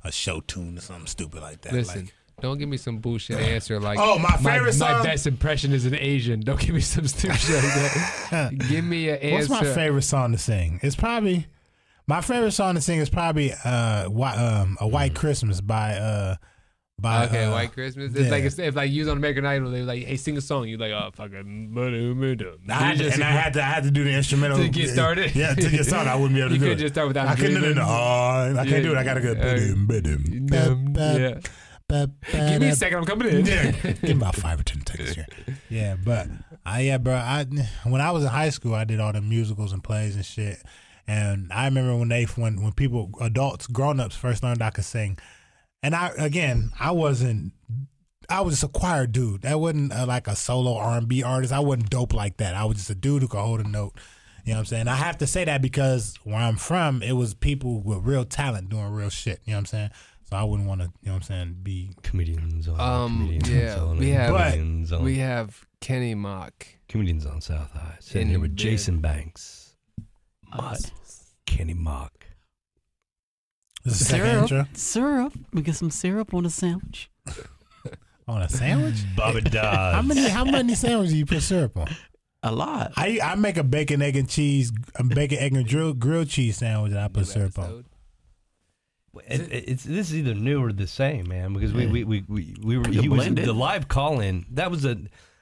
a 0.03 0.11
show 0.11 0.39
tune 0.41 0.77
or 0.77 0.81
something 0.81 1.07
stupid 1.07 1.41
like 1.41 1.61
that. 1.61 1.73
Listen, 1.73 2.01
Like, 2.05 2.13
don't 2.41 2.57
give 2.57 2.69
me 2.69 2.77
some 2.77 2.99
bullshit 2.99 3.37
answer 3.39 3.79
like 3.79 3.97
Oh, 3.99 4.17
my 4.19 4.31
favorite 4.37 4.65
my, 4.65 4.93
song? 4.93 5.03
best 5.03 5.27
impression 5.27 5.73
is 5.73 5.85
an 5.85 5.95
Asian. 5.95 6.39
Don't 6.41 6.59
give 6.59 6.73
me 6.75 6.81
some 6.81 7.05
stupid 7.15 7.37
shit 7.37 7.55
like 7.55 7.73
that. 8.29 8.51
Give 8.69 8.85
me 8.85 9.09
an 9.09 9.17
answer. 9.17 9.51
what's 9.51 9.63
my 9.63 9.73
favorite 9.73 10.03
song 10.03 10.31
to 10.31 10.37
sing? 10.37 10.79
It's 10.83 10.95
probably 10.95 11.47
my 12.07 12.21
favorite 12.21 12.51
song 12.51 12.75
to 12.75 12.81
sing 12.81 12.99
is 12.99 13.09
probably 13.09 13.51
uh, 13.53 14.07
um, 14.09 14.77
a 14.79 14.87
White 14.87 15.15
Christmas 15.15 15.59
by 15.59 15.95
uh, 15.95 16.35
by 17.01 17.25
Okay, 17.25 17.45
uh, 17.45 17.51
White 17.51 17.73
Christmas. 17.73 18.11
It's 18.13 18.25
yeah. 18.25 18.31
like 18.31 18.43
if, 18.43 18.57
if 18.59 18.75
like 18.75 18.91
you 18.91 19.01
was 19.01 19.09
on 19.09 19.17
American 19.17 19.45
Idol, 19.45 19.71
they 19.71 19.79
were 19.79 19.85
like, 19.85 20.03
"Hey, 20.03 20.17
sing 20.17 20.37
a 20.37 20.41
song." 20.41 20.67
You 20.67 20.77
like, 20.77 20.91
"Oh, 20.91 21.09
fucking." 21.13 21.73
I 22.69 22.73
had 22.73 22.97
to, 22.97 23.11
and 23.11 23.23
I 23.23 23.31
had 23.31 23.53
to, 23.53 23.61
I 23.61 23.65
had 23.65 23.83
to 23.83 23.91
do 23.91 24.03
the 24.03 24.11
instrumental 24.13 24.57
To 24.57 24.69
get 24.69 24.89
started? 24.89 25.35
Yeah, 25.39 25.53
to 25.53 25.69
get 25.69 25.85
started, 25.85 26.09
I 26.09 26.15
wouldn't 26.15 26.35
be 26.35 26.41
able 26.41 26.49
to 26.49 26.55
You 26.55 26.59
do 26.59 26.65
You 26.65 26.71
could 26.71 26.79
just 26.79 26.93
start 26.93 27.07
without 27.07 27.27
I 27.27 27.35
couldn't 27.35 27.51
do 27.51 27.57
it. 27.57 27.61
breathing. 27.75 27.83
Oh, 27.85 28.55
I 28.57 28.65
can't 28.67 28.83
do 28.83 28.91
it. 28.91 28.97
I 28.97 29.03
gotta 29.03 29.21
go. 29.21 29.33
Yeah. 29.33 31.19
Yeah. 31.19 31.39
Give 32.51 32.61
me 32.61 32.69
a 32.69 32.75
second. 32.75 32.99
I'm 32.99 33.05
coming 33.05 33.29
in. 33.29 33.45
Yeah, 33.45 33.71
give 33.81 34.03
me 34.03 34.11
about 34.11 34.35
five 34.35 34.59
or 34.59 34.63
ten 34.63 34.85
seconds 34.85 35.13
here. 35.15 35.25
Yeah, 35.69 35.95
but 36.03 36.27
I 36.65 36.81
yeah, 36.81 36.97
bro. 36.99 37.15
I 37.15 37.45
when 37.83 38.01
I 38.01 38.11
was 38.11 38.23
in 38.23 38.29
high 38.29 38.51
school, 38.51 38.75
I 38.75 38.83
did 38.83 38.99
all 38.99 39.11
the 39.11 39.21
musicals 39.21 39.73
and 39.73 39.83
plays 39.83 40.15
and 40.15 40.23
shit. 40.25 40.61
And 41.07 41.51
I 41.51 41.65
remember 41.65 41.95
when 41.95 42.09
they 42.09 42.25
when 42.25 42.61
when 42.61 42.73
people 42.73 43.09
adults 43.19 43.65
grown 43.65 43.99
ups 43.99 44.15
first 44.15 44.43
learned 44.43 44.61
I 44.61 44.69
could 44.69 44.85
sing, 44.85 45.17
and 45.83 45.95
I 45.95 46.09
again 46.17 46.71
I 46.79 46.91
wasn't. 46.91 47.53
I 48.31 48.41
was 48.41 48.53
just 48.59 48.63
a 48.63 48.67
choir 48.67 49.07
dude. 49.07 49.41
That 49.41 49.59
wasn't 49.59 49.91
uh, 49.91 50.05
like 50.05 50.27
a 50.27 50.35
solo 50.35 50.75
R 50.77 50.99
and 50.99 51.07
B 51.07 51.23
artist. 51.23 51.51
I 51.51 51.61
wasn't 51.61 51.89
dope 51.89 52.13
like 52.13 52.37
that. 52.37 52.53
I 52.53 52.63
was 52.65 52.77
just 52.77 52.89
a 52.91 52.95
dude 52.95 53.23
who 53.23 53.27
could 53.27 53.39
hold 53.39 53.59
a 53.59 53.67
note. 53.67 53.93
You 54.45 54.53
know 54.53 54.57
what 54.57 54.59
I'm 54.59 54.65
saying? 54.65 54.87
I 54.87 54.95
have 54.95 55.17
to 55.19 55.27
say 55.27 55.45
that 55.45 55.61
because 55.63 56.13
where 56.23 56.35
I'm 56.35 56.55
from, 56.55 57.01
it 57.01 57.13
was 57.13 57.33
people 57.33 57.81
with 57.81 58.05
real 58.05 58.25
talent 58.25 58.69
doing 58.69 58.85
real 58.91 59.09
shit. 59.09 59.41
You 59.45 59.53
know 59.53 59.57
what 59.57 59.59
I'm 59.61 59.65
saying? 59.65 59.89
So 60.29 60.35
I 60.37 60.43
wouldn't 60.43 60.67
want 60.67 60.81
to, 60.81 60.87
you 61.01 61.07
know 61.07 61.13
what 61.13 61.15
I'm 61.17 61.21
saying, 61.23 61.55
be 61.63 61.91
Comedians 62.03 62.67
on. 62.67 62.79
Um, 62.79 63.17
comedians 63.25 63.49
yeah, 63.49 63.79
on, 63.83 63.97
we 63.97 64.09
have- 64.11 64.29
comedians 64.29 64.91
on, 64.93 65.03
We 65.03 65.17
have 65.17 65.65
Kenny 65.81 66.13
Mock. 66.13 66.67
comedians 66.87 67.25
on 67.25 67.41
South 67.41 67.71
High. 67.71 67.97
Sitting 67.99 68.29
here 68.29 68.39
with. 68.39 68.55
Jason 68.55 68.99
Banks, 69.01 69.73
Us. 70.53 70.91
Kenny 71.47 71.73
Mock. 71.73 72.18
This 73.83 74.01
is 74.01 74.07
Syrup. 74.07 74.41
intro 74.43 74.65
Syrup. 74.73 75.33
We 75.53 75.61
get 75.61 75.75
some 75.75 75.91
syrup 75.91 76.33
on 76.33 76.45
a 76.45 76.49
sandwich. 76.49 77.09
on 78.27 78.41
a 78.41 78.49
sandwich. 78.49 78.95
Bubba 79.15 79.43
Dodds. 79.49 79.95
How 79.95 80.01
many 80.01 80.29
how 80.29 80.45
many 80.45 80.75
sandwiches 80.75 81.13
do 81.13 81.17
you 81.19 81.25
put 81.25 81.41
syrup 81.41 81.77
on? 81.77 81.87
A 82.43 82.51
lot. 82.51 82.93
I 82.95 83.19
I 83.23 83.35
make 83.35 83.57
a 83.57 83.63
bacon 83.63 84.01
egg 84.01 84.15
and 84.15 84.29
cheese, 84.29 84.71
a 84.95 85.03
bacon 85.03 85.39
egg 85.39 85.53
and 85.55 85.67
grilled, 85.67 85.99
grilled 85.99 86.29
cheese 86.29 86.57
sandwich, 86.57 86.91
and 86.91 86.99
I 87.01 87.07
put 87.07 87.17
New 87.21 87.23
syrup 87.25 87.57
on. 87.59 87.65
episode. 87.65 87.85
It, 89.27 89.41
it- 89.51 89.69
it's 89.69 89.83
this 89.83 90.09
is 90.11 90.17
either 90.17 90.33
new 90.35 90.63
or 90.63 90.71
the 90.71 90.87
same, 90.87 91.27
man. 91.27 91.53
Because 91.53 91.73
we 91.73 91.87
we 91.87 92.03
we 92.03 92.23
we, 92.27 92.55
we 92.63 92.77
were 92.77 92.87
You 92.89 93.01
he 93.01 93.09
was 93.09 93.25
the 93.27 93.51
live 93.53 93.87
call 93.87 94.19
in. 94.19 94.45
That 94.51 94.71
was 94.71 94.85
a. 94.85 94.97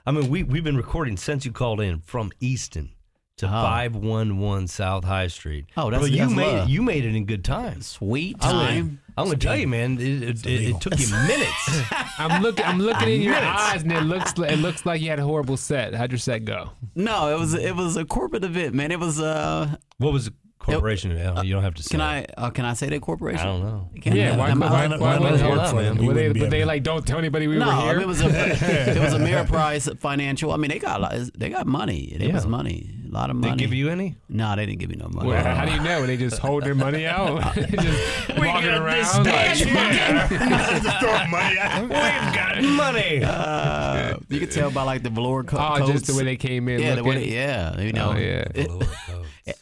I 0.06 0.12
mean, 0.12 0.30
we 0.30 0.44
we've 0.44 0.64
been 0.64 0.78
recording 0.78 1.18
since 1.18 1.46
you 1.46 1.52
called 1.52 1.82
in 1.82 2.00
from 2.00 2.32
Easton 2.40 2.92
to 3.38 3.46
Oh. 3.48 3.50
five 3.50 3.96
one 3.96 4.40
one 4.40 4.68
South 4.68 5.04
High 5.04 5.28
Street. 5.28 5.66
Oh, 5.78 5.90
that's- 5.90 6.00
Bro, 6.02 6.08
you 6.10 6.18
that's 6.24 6.34
made 6.34 6.54
love. 6.54 6.68
it, 6.68 6.72
you 6.72 6.82
made 6.82 7.06
it 7.06 7.16
in 7.16 7.26
good 7.26 7.44
time. 7.44 7.82
Sweet 7.82 8.36
I'm 8.42 8.52
gonna- 8.52 8.68
time. 8.68 9.00
I'm 9.20 9.26
gonna 9.26 9.38
tell 9.38 9.56
you, 9.58 9.68
man. 9.68 9.98
It, 10.00 10.22
it, 10.24 10.46
it, 10.46 10.62
it 10.70 10.82
took 10.82 11.00
you 11.00 11.08
minutes. 11.28 11.82
I'm 12.20 12.44
looking. 12.44 12.64
I'm 12.66 12.78
looking 12.80 13.10
in 13.10 13.22
your 13.24 13.34
Minutes. 13.34 13.62
eyes, 13.62 13.82
and 13.82 13.92
it 13.92 14.02
looks. 14.02 14.34
It 14.38 14.58
looks 14.60 14.86
like 14.86 15.02
you 15.02 15.10
had 15.10 15.18
a 15.20 15.24
horrible 15.24 15.58
set. 15.58 15.96
How'd 15.96 16.12
your 16.12 16.20
set 16.20 16.46
go? 16.46 16.70
No, 16.94 17.36
it 17.36 17.40
was 17.40 17.56
it 17.56 17.76
was 17.76 17.96
a 17.98 18.06
corporate 18.06 18.44
event, 18.44 18.76
man. 18.76 18.92
It 18.92 19.00
was 19.00 19.20
uh. 19.20 19.76
what 19.98 20.14
was 20.14 20.30
the 20.60 20.66
corporation? 20.74 21.12
you 21.12 21.54
don't 21.54 21.64
have 21.64 21.76
to 21.76 21.84
say. 21.84 21.92
Can 21.92 22.02
I 22.02 22.26
uh, 22.38 22.50
can 22.50 22.66
I 22.66 22.74
say 22.74 22.90
that 22.90 23.02
corporation? 23.02 23.40
I 23.42 23.44
don't 23.52 23.62
know. 23.64 23.90
Can 24.02 24.16
Yeah, 24.16 24.34
I- 24.34 24.38
why? 24.38 24.50
am 24.50 24.64
I 24.64 24.70
Why? 24.70 24.86
allowed- 24.86 25.00
Why? 25.00 25.18
why 25.18 25.20
why, 25.20 25.30
not 25.38 25.42
why, 25.42 25.50
work 25.58 25.68
for 25.70 25.76
why, 25.76 25.84
them? 25.84 26.06
Were 26.06 26.14
they, 26.14 26.32
but 26.34 26.50
they 26.50 26.66
like 26.66 26.84
don't 26.84 27.06
tell 27.06 27.18
anybody 27.20 27.48
we 27.48 27.58
no, 27.58 27.66
were 27.68 27.82
here. 27.84 28.00
it 28.02 28.08
was 28.08 28.22
a 28.22 28.28
it 28.28 29.00
was 29.00 29.14
a 29.14 29.18
Ameriprise 29.20 29.98
financial. 30.00 30.52
I 30.52 30.58
mean, 30.58 30.70
they 30.70 30.80
got 30.80 31.00
a 31.00 31.04
lot, 31.04 31.16
they 31.38 31.50
got 31.50 31.68
money. 31.68 32.00
It 32.14 32.22
Yeah. 32.22 32.34
was 32.34 32.46
money, 32.46 32.90
a 33.08 33.10
lot 33.14 33.30
of 33.30 33.36
money. 33.38 33.52
They 33.52 33.58
give 33.58 33.74
you 33.74 33.90
any? 33.90 34.16
No, 34.30 34.56
they 34.56 34.66
didn't 34.66 34.80
give 34.80 34.90
me 34.90 34.96
no 34.98 35.08
money. 35.10 35.30
Well, 35.30 35.44
how 35.44 35.66
do 35.66 35.72
you 35.72 35.80
know? 35.82 36.06
They 36.06 36.18
just 36.18 36.40
hold 36.40 36.64
their 36.64 36.76
money 36.76 37.06
out, 37.06 37.42
just 37.56 38.30
walking 38.30 38.44
got 38.44 38.82
around. 38.82 38.98
this 38.98 39.16
Like, 39.16 39.24
bad 39.26 40.82
Just 40.84 41.00
throw 41.00 41.28
money 41.28 41.58
at. 41.60 41.82
We've 41.82 42.36
got 42.36 42.64
money. 42.64 43.22
Uh, 43.24 44.18
you 44.30 44.40
could 44.40 44.52
tell 44.52 44.72
by 44.72 44.84
like 44.84 45.04
the 45.04 45.10
velour 45.10 45.44
co- 45.44 45.58
oh, 45.58 45.78
coats. 45.78 45.92
just 45.92 46.08
the 46.08 46.16
way 46.16 46.24
they 46.24 46.36
came 46.36 46.68
in. 46.70 46.82
yeah, 46.82 46.96
the 46.96 47.04
way 47.04 47.16
they, 47.16 47.34
yeah, 47.34 47.80
you 47.80 47.94
know, 47.94 48.12
Oh, 48.14 48.18
yeah. 48.18 48.48
it- 48.54 48.88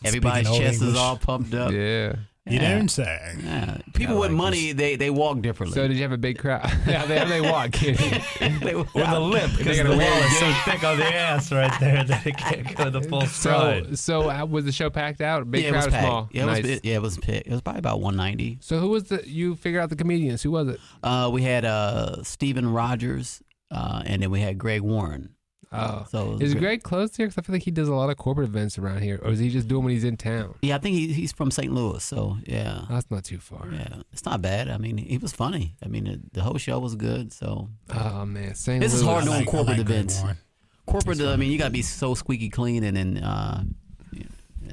everybody's 0.04 0.48
Speaking 0.48 0.64
chest 0.66 0.82
is 0.88 0.94
English. 0.96 1.02
all 1.04 1.18
pumped 1.18 1.54
up. 1.54 1.72
yeah. 1.72 2.16
You 2.48 2.60
Yeah. 2.60 2.76
didn't 2.76 2.90
say. 2.92 3.36
Yeah. 3.44 3.78
People 3.96 4.20
with 4.20 4.30
money, 4.30 4.72
they 4.72 4.96
they 4.96 5.10
walk 5.10 5.42
differently. 5.42 5.74
So 5.74 5.88
did 5.88 5.98
you 5.98 6.04
have 6.04 6.12
a 6.12 6.18
big 6.18 6.38
crowd? 6.38 6.64
how 6.70 7.08
they, 7.08 7.18
how 7.18 7.26
they 7.26 7.42
walk? 7.42 7.72
kid? 7.72 7.98
they, 8.40 8.76
With 8.76 8.88
a 8.96 9.20
limp 9.20 9.58
because 9.58 9.80
the 9.80 9.90
wall 9.90 10.00
is 10.00 10.38
so 10.38 10.54
thick 10.64 10.84
on 10.84 11.00
the 11.00 11.12
ass 11.12 11.52
right 11.52 11.74
there 11.80 12.04
that 12.04 12.24
it 12.28 12.38
can't 12.38 12.76
go 12.76 12.92
the 12.92 13.02
full 13.02 13.26
stride. 13.26 13.98
so, 13.98 14.22
so 14.22 14.30
uh, 14.30 14.46
was 14.46 14.64
the 14.64 14.72
show 14.72 14.92
packed 14.92 15.22
out? 15.22 15.50
Big 15.50 15.64
yeah, 15.64 15.72
crowd 15.72 15.88
or 15.88 15.90
small? 15.90 16.30
Yeah, 16.32 16.44
it 16.44 16.46
nice. 16.46 16.64
was, 16.64 16.80
yeah, 16.84 16.96
it 16.98 17.02
was 17.02 17.18
packed. 17.18 17.48
It 17.48 17.52
was 17.52 17.62
probably 17.62 17.80
about 17.80 18.00
190. 18.02 18.60
so 18.62 18.78
who 18.78 18.90
was 18.90 19.06
the? 19.06 19.28
You 19.28 19.56
figure 19.56 19.80
out 19.82 19.90
the 19.90 19.96
comedians. 19.96 20.44
Who 20.44 20.52
was 20.52 20.68
it? 20.68 20.80
Uh, 21.02 21.32
we 21.34 21.42
had 21.42 21.66
uh, 21.66 22.22
Stephen 22.22 22.72
Rogers, 22.72 23.42
uh, 23.72 24.04
and 24.06 24.22
then 24.22 24.30
we 24.30 24.42
had 24.42 24.60
Greg 24.60 24.82
Warren. 24.82 25.35
Oh, 25.78 26.06
So 26.10 26.24
it 26.26 26.32
was 26.34 26.42
is 26.42 26.54
great. 26.54 26.62
Greg 26.62 26.84
close 26.84 27.16
here? 27.16 27.28
Because 27.28 27.38
I 27.38 27.42
feel 27.46 27.54
like 27.56 27.64
he 27.64 27.72
does 27.72 27.88
a 27.88 27.94
lot 27.94 28.10
of 28.10 28.18
corporate 28.18 28.48
events 28.48 28.78
around 28.78 29.02
here, 29.02 29.20
or 29.24 29.32
is 29.32 29.40
he 29.40 29.50
just 29.50 29.68
doing 29.68 29.84
when 29.84 29.94
he's 29.94 30.04
in 30.04 30.18
town? 30.18 30.56
Yeah, 30.62 30.76
I 30.76 30.80
think 30.80 30.96
he, 30.96 31.14
he's 31.14 31.32
from 31.32 31.52
St. 31.52 31.72
Louis. 31.72 32.04
So 32.04 32.38
yeah, 32.46 32.80
Oh, 32.84 32.88
that's 32.94 33.10
not 33.12 33.24
too 33.24 33.40
far. 33.40 33.68
yeah, 33.72 34.02
it's 34.12 34.26
not 34.26 34.42
bad. 34.42 34.70
I 34.70 34.78
mean, 34.78 34.98
he 34.98 35.18
was 35.18 35.32
funny. 35.34 35.76
I 35.84 35.88
mean, 35.88 36.04
the, 36.06 36.20
the 36.34 36.42
whole 36.44 36.58
show 36.58 36.80
was 36.80 36.96
good. 36.96 37.32
So 37.34 37.70
Oh 37.94 38.26
man, 38.26 38.56
St. 38.56 38.82
This 38.82 38.94
is 38.94 39.02
hard 39.02 39.24
I 39.24 39.26
doing 39.26 39.38
like- 39.40 39.48
corporate 39.48 39.78
like 39.78 39.88
events. 39.90 40.22
Corporate, 40.88 41.20
I 41.22 41.36
mean, 41.36 41.52
you 41.52 41.58
got 41.58 41.66
to 41.66 41.72
be 41.72 41.82
so 41.82 42.14
squeaky 42.14 42.50
clean, 42.50 42.84
and 42.84 42.96
then 42.96 43.18
uh, 43.18 43.64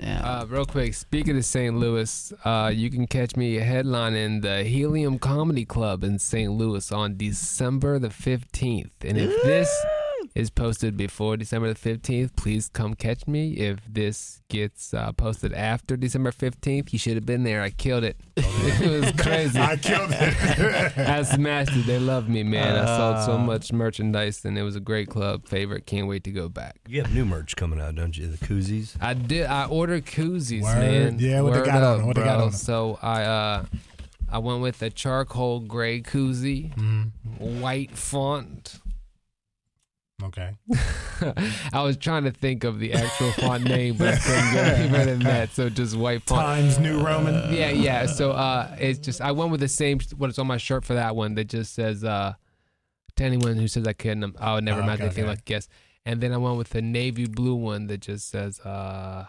yeah. 0.00 0.20
Uh, 0.40 0.46
real 0.46 0.64
quick, 0.64 0.94
speaking 0.94 1.36
of 1.36 1.44
St. 1.44 1.74
Louis, 1.76 2.32
uh, 2.44 2.70
you 2.74 2.90
can 2.90 3.07
catch 3.07 3.36
me 3.36 3.57
headlining 3.59 4.40
the 4.42 4.64
Helium 4.64 5.18
Comedy 5.18 5.64
Club 5.64 6.03
in 6.03 6.18
St. 6.18 6.50
Louis 6.53 6.90
on 6.92 7.16
December 7.16 7.98
the 7.98 8.09
15th. 8.09 8.90
And 9.03 9.18
if 9.18 9.42
this 9.42 9.70
is 10.35 10.51
posted 10.51 10.97
before 10.97 11.37
December 11.37 11.72
the 11.72 11.78
15th, 11.78 12.35
please 12.37 12.68
come 12.72 12.95
catch 12.95 13.26
me. 13.26 13.53
If 13.55 13.80
this 13.89 14.41
gets 14.49 14.95
uh, 14.95 15.12
posted 15.12 15.53
after 15.53 15.97
December 15.97 16.33
15th, 16.33 16.93
you 16.93 16.99
should 16.99 17.14
have 17.16 17.26
been 17.26 17.43
there. 17.45 17.61
I 17.62 17.70
killed 17.70 18.05
it. 18.05 18.16
it 18.37 19.01
was 19.03 19.12
crazy. 19.22 19.59
I 19.61 19.76
killed 19.76 20.11
it. 20.12 20.99
I 20.99 21.22
smashed 21.22 21.72
it. 21.76 21.87
They 21.87 21.99
loved 21.99 22.28
me, 22.28 22.43
man. 22.43 22.76
I 22.76 22.87
sold 22.97 23.16
Uh. 23.16 23.26
so 23.26 23.39
much 23.39 23.72
merchandise, 23.72 24.45
and 24.45 24.57
it 24.59 24.62
was 24.62 24.76
a 24.76 24.80
great 24.80 25.09
club 25.09 25.47
favorite. 25.47 25.87
Can't 25.87 26.07
wait 26.09 26.24
to 26.24 26.30
go 26.30 26.49
back. 26.49 26.76
You 26.89 27.03
have 27.03 27.12
new 27.12 27.24
merch 27.24 27.55
coming 27.57 27.80
out, 27.80 27.95
don't 27.95 28.16
you? 28.16 28.26
The 28.28 28.39
koozies. 28.39 28.97
I 29.01 29.14
did. 29.14 29.47
I 29.47 29.66
ordered 29.66 30.07
koozies, 30.07 30.62
Word. 30.62 30.78
man. 30.78 31.18
Yeah, 31.18 31.43
what 31.43 31.55
they 31.55 31.61
got 31.64 31.83
on 31.83 31.95
up, 31.95 32.01
'em? 32.01 32.07
What 32.07 32.16
they 32.16 32.24
got 32.24 32.41
on? 32.41 32.53
So 32.53 32.99
I 33.03 33.22
uh, 33.24 33.64
I 34.30 34.39
went 34.39 34.62
with 34.62 34.80
a 34.83 34.89
charcoal 34.89 35.61
gray 35.61 36.01
koozie, 36.01 36.74
Mm-hmm. 36.74 37.61
white 37.61 37.91
font. 37.97 38.78
Okay. 40.25 40.51
I 41.73 41.83
was 41.83 41.97
trying 41.97 42.25
to 42.25 42.31
think 42.31 42.64
of 42.64 42.79
the 42.79 42.93
actual 42.93 43.33
font 43.33 43.64
name, 43.64 43.97
but 43.97 44.14
I 44.14 44.16
couldn't 44.18 44.53
get 44.53 44.79
any 44.79 44.91
better 44.91 45.11
than 45.12 45.23
that. 45.25 45.51
So 45.53 45.68
just 45.68 45.97
white 45.97 46.23
font. 46.25 46.41
Times 46.43 46.79
New 46.79 47.01
Roman. 47.05 47.53
Yeah, 47.53 47.70
yeah. 47.70 48.07
So 48.07 48.33
uh, 48.33 48.75
it's 48.79 48.99
just 48.99 49.20
I 49.20 49.33
went 49.33 49.51
with 49.51 49.61
the 49.61 49.68
same 49.68 50.01
what 50.16 50.31
is 50.31 50.39
on 50.39 50.47
my 50.47 50.57
shirt 50.57 50.85
for 50.85 50.95
that 50.95 51.14
one 51.16 51.35
that 51.37 51.45
just 51.49 51.75
says 51.75 52.03
uh, 52.05 52.35
to 53.16 53.25
anyone 53.25 53.57
who 53.57 53.68
says 53.68 53.87
I 53.87 53.93
couldn't, 53.93 54.25
um, 54.25 54.35
I 54.39 54.55
would 54.55 54.64
never 54.64 54.81
Oh, 54.81 54.85
imagine 54.85 55.03
okay, 55.03 55.07
anything 55.07 55.25
okay. 55.25 55.31
like 55.31 55.45
guess. 55.45 55.68
And 56.05 56.20
then 56.20 56.33
I 56.33 56.37
went 56.37 56.57
with 56.59 56.70
the 56.70 56.83
navy 56.83 57.27
blue 57.27 57.55
one 57.55 57.87
that 57.87 58.01
just 58.01 58.29
says 58.29 58.59
uh, 58.61 59.27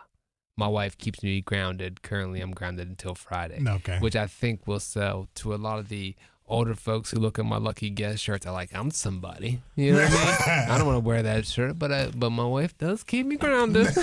my 0.58 0.68
wife 0.68 0.98
keeps 0.98 1.22
me 1.22 1.42
grounded. 1.42 2.02
Currently, 2.02 2.42
I'm 2.42 2.52
grounded 2.52 2.88
until 2.88 3.14
Friday, 3.14 3.62
Okay. 3.68 4.00
which 4.00 4.16
I 4.16 4.26
think 4.28 4.66
will 4.68 4.80
sell 4.80 5.28
to 5.36 5.54
a 5.54 5.58
lot 5.58 5.78
of 5.80 5.90
the 5.90 6.16
older 6.48 6.76
folks 6.76 7.12
who 7.12 7.20
look 7.20 7.40
at 7.40 7.46
my 7.46 7.58
lucky 7.58 7.90
guest 7.90 8.24
shirts. 8.24 8.46
are 8.46 8.52
like, 8.54 8.70
I'm 8.76 8.92
somebody. 8.92 9.62
You 9.76 9.94
know 9.94 10.00
what 10.00 10.08
I 10.08 10.12
mean? 10.12 10.70
I 10.72 10.78
don't 10.78 10.88
want 10.88 10.98
to 10.98 11.08
wear 11.08 11.24
that 11.24 11.46
shirt, 11.46 11.80
but 11.80 11.92
I, 11.92 12.10
but 12.16 12.30
my 12.32 12.46
wife 12.46 12.78
does 12.78 13.04
keep 13.04 13.26
me 13.26 13.38
grounded. 13.38 13.88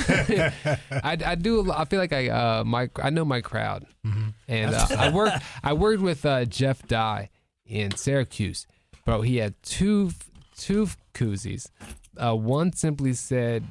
I, 0.91 1.16
I 1.24 1.34
do. 1.34 1.70
I 1.70 1.84
feel 1.84 1.99
like 1.99 2.12
I 2.12 2.28
uh 2.28 2.64
my 2.64 2.91
I 3.03 3.11
know 3.11 3.24
my 3.24 3.41
crowd, 3.41 3.86
and 4.49 4.74
uh, 4.74 4.86
I 4.97 5.11
worked 5.11 5.43
I 5.62 5.72
worked 5.74 6.03
with 6.03 6.24
uh, 6.24 6.45
Jeff 6.47 6.86
Dye 6.86 7.30
in 7.66 7.95
Syracuse, 7.95 8.66
bro. 9.05 9.22
He 9.22 9.36
had 9.36 9.55
two 9.62 10.12
two 10.57 10.88
koozies. 11.14 11.68
Uh, 12.16 12.34
one 12.34 12.72
simply 12.72 13.12
said, 13.12 13.64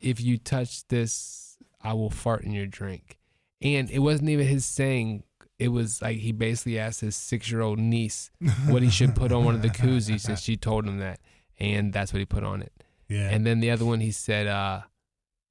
"If 0.00 0.20
you 0.20 0.38
touch 0.38 0.86
this, 0.88 1.58
I 1.82 1.92
will 1.92 2.10
fart 2.10 2.44
in 2.44 2.52
your 2.52 2.66
drink," 2.66 3.18
and 3.60 3.90
it 3.90 3.98
wasn't 3.98 4.30
even 4.30 4.46
his 4.46 4.64
saying. 4.64 5.22
It 5.58 5.68
was 5.68 6.02
like 6.02 6.18
he 6.18 6.32
basically 6.32 6.78
asked 6.78 7.00
his 7.00 7.16
six 7.16 7.50
year 7.50 7.62
old 7.62 7.78
niece 7.78 8.30
what 8.68 8.82
he 8.82 8.90
should 8.90 9.14
put 9.14 9.32
on 9.32 9.44
one 9.44 9.54
of 9.54 9.62
the 9.62 9.70
koozies, 9.70 10.28
and 10.28 10.38
she 10.38 10.56
told 10.56 10.86
him 10.86 10.98
that, 10.98 11.20
and 11.58 11.92
that's 11.92 12.12
what 12.12 12.18
he 12.18 12.26
put 12.26 12.44
on 12.44 12.62
it. 12.62 12.72
Yeah. 13.08 13.30
And 13.30 13.46
then 13.46 13.60
the 13.60 13.70
other 13.70 13.84
one, 13.84 14.00
he 14.00 14.10
said, 14.10 14.46
uh, 14.46 14.82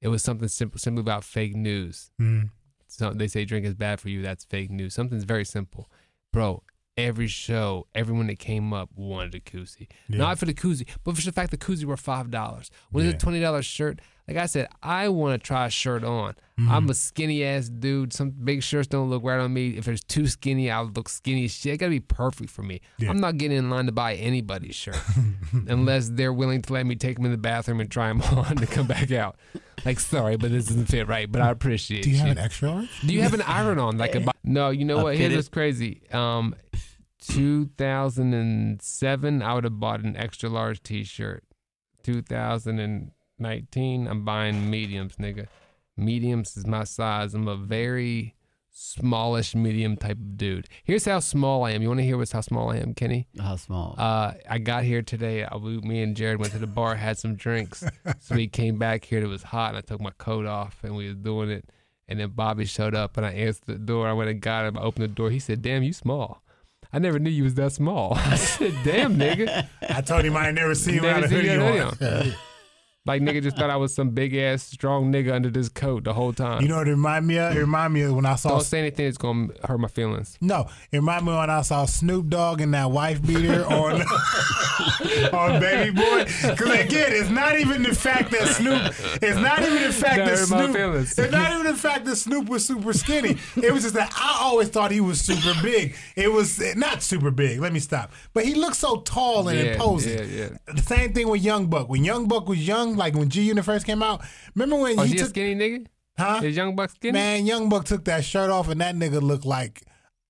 it 0.00 0.08
was 0.08 0.22
something 0.22 0.48
simple, 0.48 0.78
simply 0.78 1.00
about 1.00 1.24
fake 1.24 1.56
news. 1.56 2.10
Mm. 2.20 2.50
So 2.86 3.10
they 3.10 3.26
say 3.26 3.44
drink 3.44 3.66
is 3.66 3.74
bad 3.74 4.00
for 4.00 4.08
you. 4.08 4.22
That's 4.22 4.44
fake 4.44 4.70
news. 4.70 4.94
Something's 4.94 5.24
very 5.24 5.44
simple, 5.44 5.90
bro. 6.32 6.62
Every 6.96 7.26
show, 7.26 7.88
everyone 7.94 8.28
that 8.28 8.38
came 8.38 8.72
up 8.72 8.90
wanted 8.94 9.34
a 9.34 9.40
koozie. 9.40 9.88
Yeah. 10.08 10.18
Not 10.18 10.38
for 10.38 10.46
the 10.46 10.54
koozie, 10.54 10.88
but 11.04 11.16
for 11.16 11.22
the 11.22 11.32
fact 11.32 11.50
the 11.50 11.58
koozie 11.58 11.84
were 11.84 11.96
five 11.96 12.30
dollars. 12.30 12.70
When 12.90 13.04
it's 13.04 13.16
a 13.16 13.18
twenty 13.18 13.40
dollars 13.40 13.66
shirt, 13.66 14.00
like 14.28 14.36
I 14.36 14.46
said, 14.46 14.68
I 14.82 15.08
want 15.08 15.40
to 15.40 15.46
try 15.46 15.66
a 15.66 15.70
shirt 15.70 16.04
on. 16.04 16.34
Mm-hmm. 16.58 16.70
I'm 16.72 16.90
a 16.90 16.94
skinny 16.94 17.44
ass 17.44 17.68
dude. 17.68 18.12
Some 18.12 18.30
big 18.30 18.62
shirts 18.62 18.88
don't 18.88 19.08
look 19.10 19.22
right 19.22 19.38
on 19.38 19.52
me. 19.52 19.76
If 19.76 19.86
it's 19.88 20.02
too 20.02 20.26
skinny, 20.26 20.70
I'll 20.70 20.86
look 20.86 21.08
skinny 21.08 21.44
as 21.44 21.52
shit. 21.52 21.74
It 21.74 21.76
gotta 21.78 21.90
be 21.90 22.00
perfect 22.00 22.50
for 22.50 22.62
me. 22.62 22.80
Yeah. 22.98 23.10
I'm 23.10 23.20
not 23.20 23.36
getting 23.36 23.58
in 23.58 23.70
line 23.70 23.86
to 23.86 23.92
buy 23.92 24.14
anybody's 24.14 24.74
shirt 24.74 24.98
unless 25.68 26.08
they're 26.08 26.32
willing 26.32 26.62
to 26.62 26.72
let 26.72 26.86
me 26.86 26.96
take 26.96 27.16
them 27.16 27.26
in 27.26 27.30
the 27.30 27.38
bathroom 27.38 27.80
and 27.80 27.90
try 27.90 28.08
them 28.08 28.22
on 28.36 28.56
to 28.56 28.66
come 28.66 28.86
back 28.86 29.12
out. 29.12 29.36
Like, 29.84 30.00
sorry, 30.00 30.36
but 30.36 30.50
this 30.50 30.66
doesn't 30.66 30.86
fit 30.86 31.06
right. 31.06 31.30
But 31.30 31.42
I 31.42 31.50
appreciate 31.50 32.02
Do 32.04 32.10
you 32.10 32.16
have 32.16 32.30
an 32.30 32.38
extra 32.38 32.70
large? 32.70 33.00
Do 33.02 33.12
you 33.12 33.20
have 33.22 33.34
an 33.34 33.42
iron 33.42 33.78
on? 33.78 33.98
Like 33.98 34.14
a 34.14 34.24
no, 34.42 34.70
you 34.70 34.84
know 34.86 34.98
A 34.98 35.02
what? 35.04 35.16
Here's 35.16 35.24
fitted- 35.26 35.36
what's 35.38 35.48
crazy. 35.50 36.02
Um, 36.10 36.54
2007, 37.20 39.42
I 39.42 39.54
would 39.54 39.64
have 39.64 39.78
bought 39.80 40.00
an 40.00 40.16
extra 40.16 40.48
large 40.48 40.82
T-shirt. 40.82 41.44
2019, 43.38 44.06
I'm 44.08 44.24
buying 44.24 44.70
mediums, 44.70 45.16
nigga. 45.16 45.46
Mediums 45.96 46.56
is 46.56 46.66
my 46.66 46.84
size. 46.84 47.34
I'm 47.34 47.48
a 47.48 47.56
very 47.56 48.34
smallish 48.70 49.54
medium 49.54 49.96
type 49.96 50.18
of 50.18 50.36
dude. 50.36 50.68
Here's 50.84 51.04
how 51.04 51.20
small 51.20 51.64
I 51.64 51.72
am. 51.72 51.82
You 51.82 51.88
want 51.88 52.00
to 52.00 52.04
hear 52.04 52.16
what's 52.16 52.32
how 52.32 52.40
small 52.40 52.70
I 52.70 52.76
am, 52.78 52.94
Kenny? 52.94 53.28
How 53.38 53.56
small? 53.56 53.94
Uh, 53.98 54.34
I 54.48 54.58
got 54.58 54.84
here 54.84 55.02
today. 55.02 55.44
I, 55.44 55.56
we, 55.56 55.78
me 55.80 56.02
and 56.02 56.16
Jared 56.16 56.38
went 56.38 56.52
to 56.52 56.58
the 56.58 56.66
bar, 56.66 56.94
had 56.94 57.18
some 57.18 57.36
drinks. 57.36 57.84
so 58.20 58.34
we 58.34 58.48
came 58.48 58.78
back 58.78 59.04
here. 59.04 59.22
It 59.22 59.26
was 59.26 59.42
hot, 59.42 59.70
and 59.70 59.78
I 59.78 59.80
took 59.82 60.00
my 60.00 60.12
coat 60.18 60.46
off, 60.46 60.78
and 60.82 60.96
we 60.96 61.06
was 61.06 61.16
doing 61.16 61.50
it. 61.50 61.68
And 62.08 62.20
then 62.20 62.30
Bobby 62.30 62.64
showed 62.66 62.94
up, 62.94 63.16
and 63.16 63.26
I 63.26 63.32
answered 63.32 63.66
the 63.66 63.74
door. 63.78 64.06
I 64.06 64.12
went 64.12 64.30
and 64.30 64.40
got 64.40 64.66
him. 64.66 64.78
I 64.78 64.82
opened 64.82 65.04
the 65.04 65.08
door. 65.08 65.30
He 65.30 65.40
said, 65.40 65.60
"Damn, 65.60 65.82
you 65.82 65.92
small." 65.92 66.42
I 66.92 67.00
never 67.00 67.18
knew 67.18 67.30
you 67.30 67.42
was 67.42 67.54
that 67.54 67.72
small. 67.72 68.14
I 68.16 68.36
said, 68.36 68.74
"Damn, 68.84 69.16
nigga." 69.16 69.68
I 69.88 70.00
told 70.02 70.24
him 70.24 70.36
I 70.36 70.46
ain't 70.46 70.54
never 70.54 70.74
seen 70.74 70.94
you 70.94 71.00
Never 71.00 71.22
without 71.22 71.32
a 71.38 71.42
seen 71.42 71.52
you 71.52 71.60
hoodie 71.60 72.30
on. 72.30 72.34
Like 73.06 73.22
nigga 73.22 73.42
just 73.42 73.56
thought 73.56 73.70
I 73.70 73.76
was 73.76 73.94
some 73.94 74.10
big 74.10 74.34
ass 74.34 74.62
strong 74.64 75.12
nigga 75.12 75.32
under 75.32 75.48
this 75.48 75.68
coat 75.68 76.04
the 76.04 76.12
whole 76.12 76.32
time. 76.32 76.60
You 76.62 76.68
know 76.68 76.76
what 76.78 76.88
it 76.88 76.90
remind 76.92 77.26
me 77.26 77.38
of? 77.38 77.56
It 77.56 77.60
remind 77.60 77.92
me 77.94 78.02
of 78.02 78.14
when 78.14 78.26
I 78.26 78.34
saw. 78.34 78.50
Don't 78.50 78.62
say 78.62 78.80
anything 78.80 79.06
that's 79.06 79.16
gonna 79.18 79.48
hurt 79.64 79.78
my 79.78 79.88
feelings. 79.88 80.36
No, 80.40 80.68
it 80.92 80.96
remind 80.96 81.24
me 81.26 81.32
when 81.32 81.48
I 81.50 81.62
saw 81.62 81.84
Snoop 81.86 82.28
Dogg 82.28 82.60
and 82.60 82.74
that 82.74 82.90
wife 82.90 83.24
beater 83.24 83.64
on 83.66 84.02
on 85.32 85.60
Baby 85.60 85.90
Boy. 85.92 86.24
Because 86.24 86.60
again, 86.80 87.12
it's 87.12 87.30
not 87.30 87.58
even 87.58 87.82
the 87.82 87.94
fact 87.94 88.30
that 88.32 88.48
Snoop. 88.48 88.92
It's 89.22 89.38
not 89.38 89.60
even 89.62 89.82
the 89.82 89.92
fact 89.92 90.16
That 90.16 90.26
that 90.26 90.38
Snoop. 90.38 90.72
feelings. 90.74 91.18
It's 91.18 91.32
not 91.32 91.52
even 91.52 91.66
the 91.66 91.78
fact 91.78 92.04
that 92.06 92.16
Snoop 92.16 92.48
was 92.48 92.66
super 92.66 92.92
skinny. 92.92 93.36
It 93.56 93.72
was 93.72 93.82
just 93.82 93.94
that 93.94 94.12
I 94.16 94.38
always 94.42 94.68
thought 94.68 94.90
he 94.90 95.00
was 95.00 95.20
super 95.20 95.54
big. 95.62 95.94
It 96.16 96.32
was 96.32 96.60
not 96.76 97.02
super 97.02 97.30
big. 97.30 97.60
Let 97.60 97.72
me 97.72 97.80
stop. 97.80 98.12
But 98.34 98.44
he 98.44 98.54
looked 98.54 98.76
so 98.76 99.00
tall 99.00 99.48
and 99.48 99.58
Yeah, 99.58 99.64
imposing. 99.72 100.18
yeah, 100.18 100.24
yeah. 100.24 100.72
The 100.74 100.82
same 100.82 101.12
thing 101.12 101.28
with 101.28 101.42
Young 101.42 101.66
Buck. 101.66 101.88
When 101.88 102.04
Young 102.04 102.28
Buck 102.28 102.48
was 102.48 102.66
young, 102.66 102.95
like 102.96 103.14
when 103.14 103.28
G 103.28 103.42
Unit 103.42 103.64
first 103.64 103.86
came 103.86 104.02
out. 104.02 104.22
Remember 104.54 104.76
when 104.82 104.98
Oh, 104.98 105.02
he 105.02 105.10
he 105.12 105.16
a 105.16 105.20
took 105.20 105.28
skinny 105.30 105.54
nigga? 105.54 105.86
huh? 106.18 106.40
Is 106.42 106.56
Young 106.56 106.74
Buck 106.76 106.90
skinny? 106.90 107.12
Man, 107.12 107.46
Young 107.46 107.68
Buck 107.68 107.84
took 107.84 108.04
that 108.06 108.24
shirt 108.24 108.50
off, 108.50 108.68
and 108.68 108.80
that 108.80 108.94
nigga 108.94 109.20
looked 109.22 109.44
like, 109.46 109.82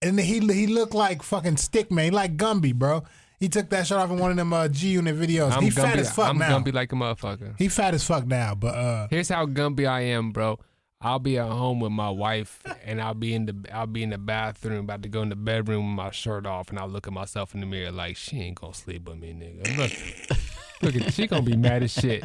and 0.03 0.19
he 0.19 0.41
he 0.41 0.67
looked 0.67 0.95
like 0.95 1.23
fucking 1.23 1.57
stick 1.57 1.91
man, 1.91 2.05
He 2.07 2.11
like 2.11 2.37
Gumby, 2.37 2.75
bro. 2.75 3.05
He 3.39 3.49
took 3.51 3.69
that 3.69 3.87
shirt 3.87 3.99
off 3.99 4.11
in 4.11 4.19
one 4.19 4.31
of 4.31 4.37
them 4.39 4.53
uh, 4.53 4.67
G 4.69 4.89
Unit 4.89 5.15
videos. 5.17 5.53
I'm 5.53 5.63
he 5.63 5.69
gumpy, 5.71 5.75
fat 5.83 5.99
as 5.99 6.11
fuck 6.11 6.29
I'm 6.31 6.39
now. 6.39 6.59
gumpy 6.59 6.73
like 6.73 6.91
a 6.93 6.97
motherfucker. 6.97 7.55
he 7.59 7.69
fat 7.69 7.93
as 7.95 8.03
fuck 8.03 8.27
now, 8.27 8.55
but 8.55 8.75
uh, 8.75 9.09
Here's 9.11 9.29
how 9.29 9.45
gumpy 9.47 9.87
I 9.87 10.01
am, 10.01 10.33
bro. 10.33 10.59
I'll 10.99 11.19
be 11.19 11.37
at 11.39 11.47
home 11.47 11.79
with 11.81 11.93
my 11.93 12.09
wife, 12.09 12.63
and 12.83 12.99
I'll 13.03 13.13
be 13.13 13.35
in 13.35 13.45
the 13.45 13.55
I'll 13.71 13.87
be 13.87 14.03
in 14.03 14.09
the 14.11 14.17
bathroom, 14.19 14.81
about 14.85 15.03
to 15.03 15.11
go 15.11 15.21
in 15.21 15.29
the 15.29 15.37
bedroom 15.37 15.89
with 15.95 16.07
my 16.07 16.11
shirt 16.11 16.47
off, 16.47 16.71
and 16.71 16.79
I'll 16.79 16.89
look 16.89 17.07
at 17.07 17.13
myself 17.13 17.53
in 17.55 17.61
the 17.61 17.67
mirror 17.67 17.93
like 17.93 18.17
she 18.17 18.41
ain't 18.41 18.57
gonna 18.59 18.73
sleep 18.73 19.07
with 19.07 19.19
me, 19.19 19.35
nigga. 19.35 20.39
Look, 20.83 20.95
look 20.95 21.07
at 21.07 21.15
she 21.15 21.27
gonna 21.27 21.43
be 21.43 21.57
mad 21.57 21.83
as 21.83 21.93
shit. 21.93 22.25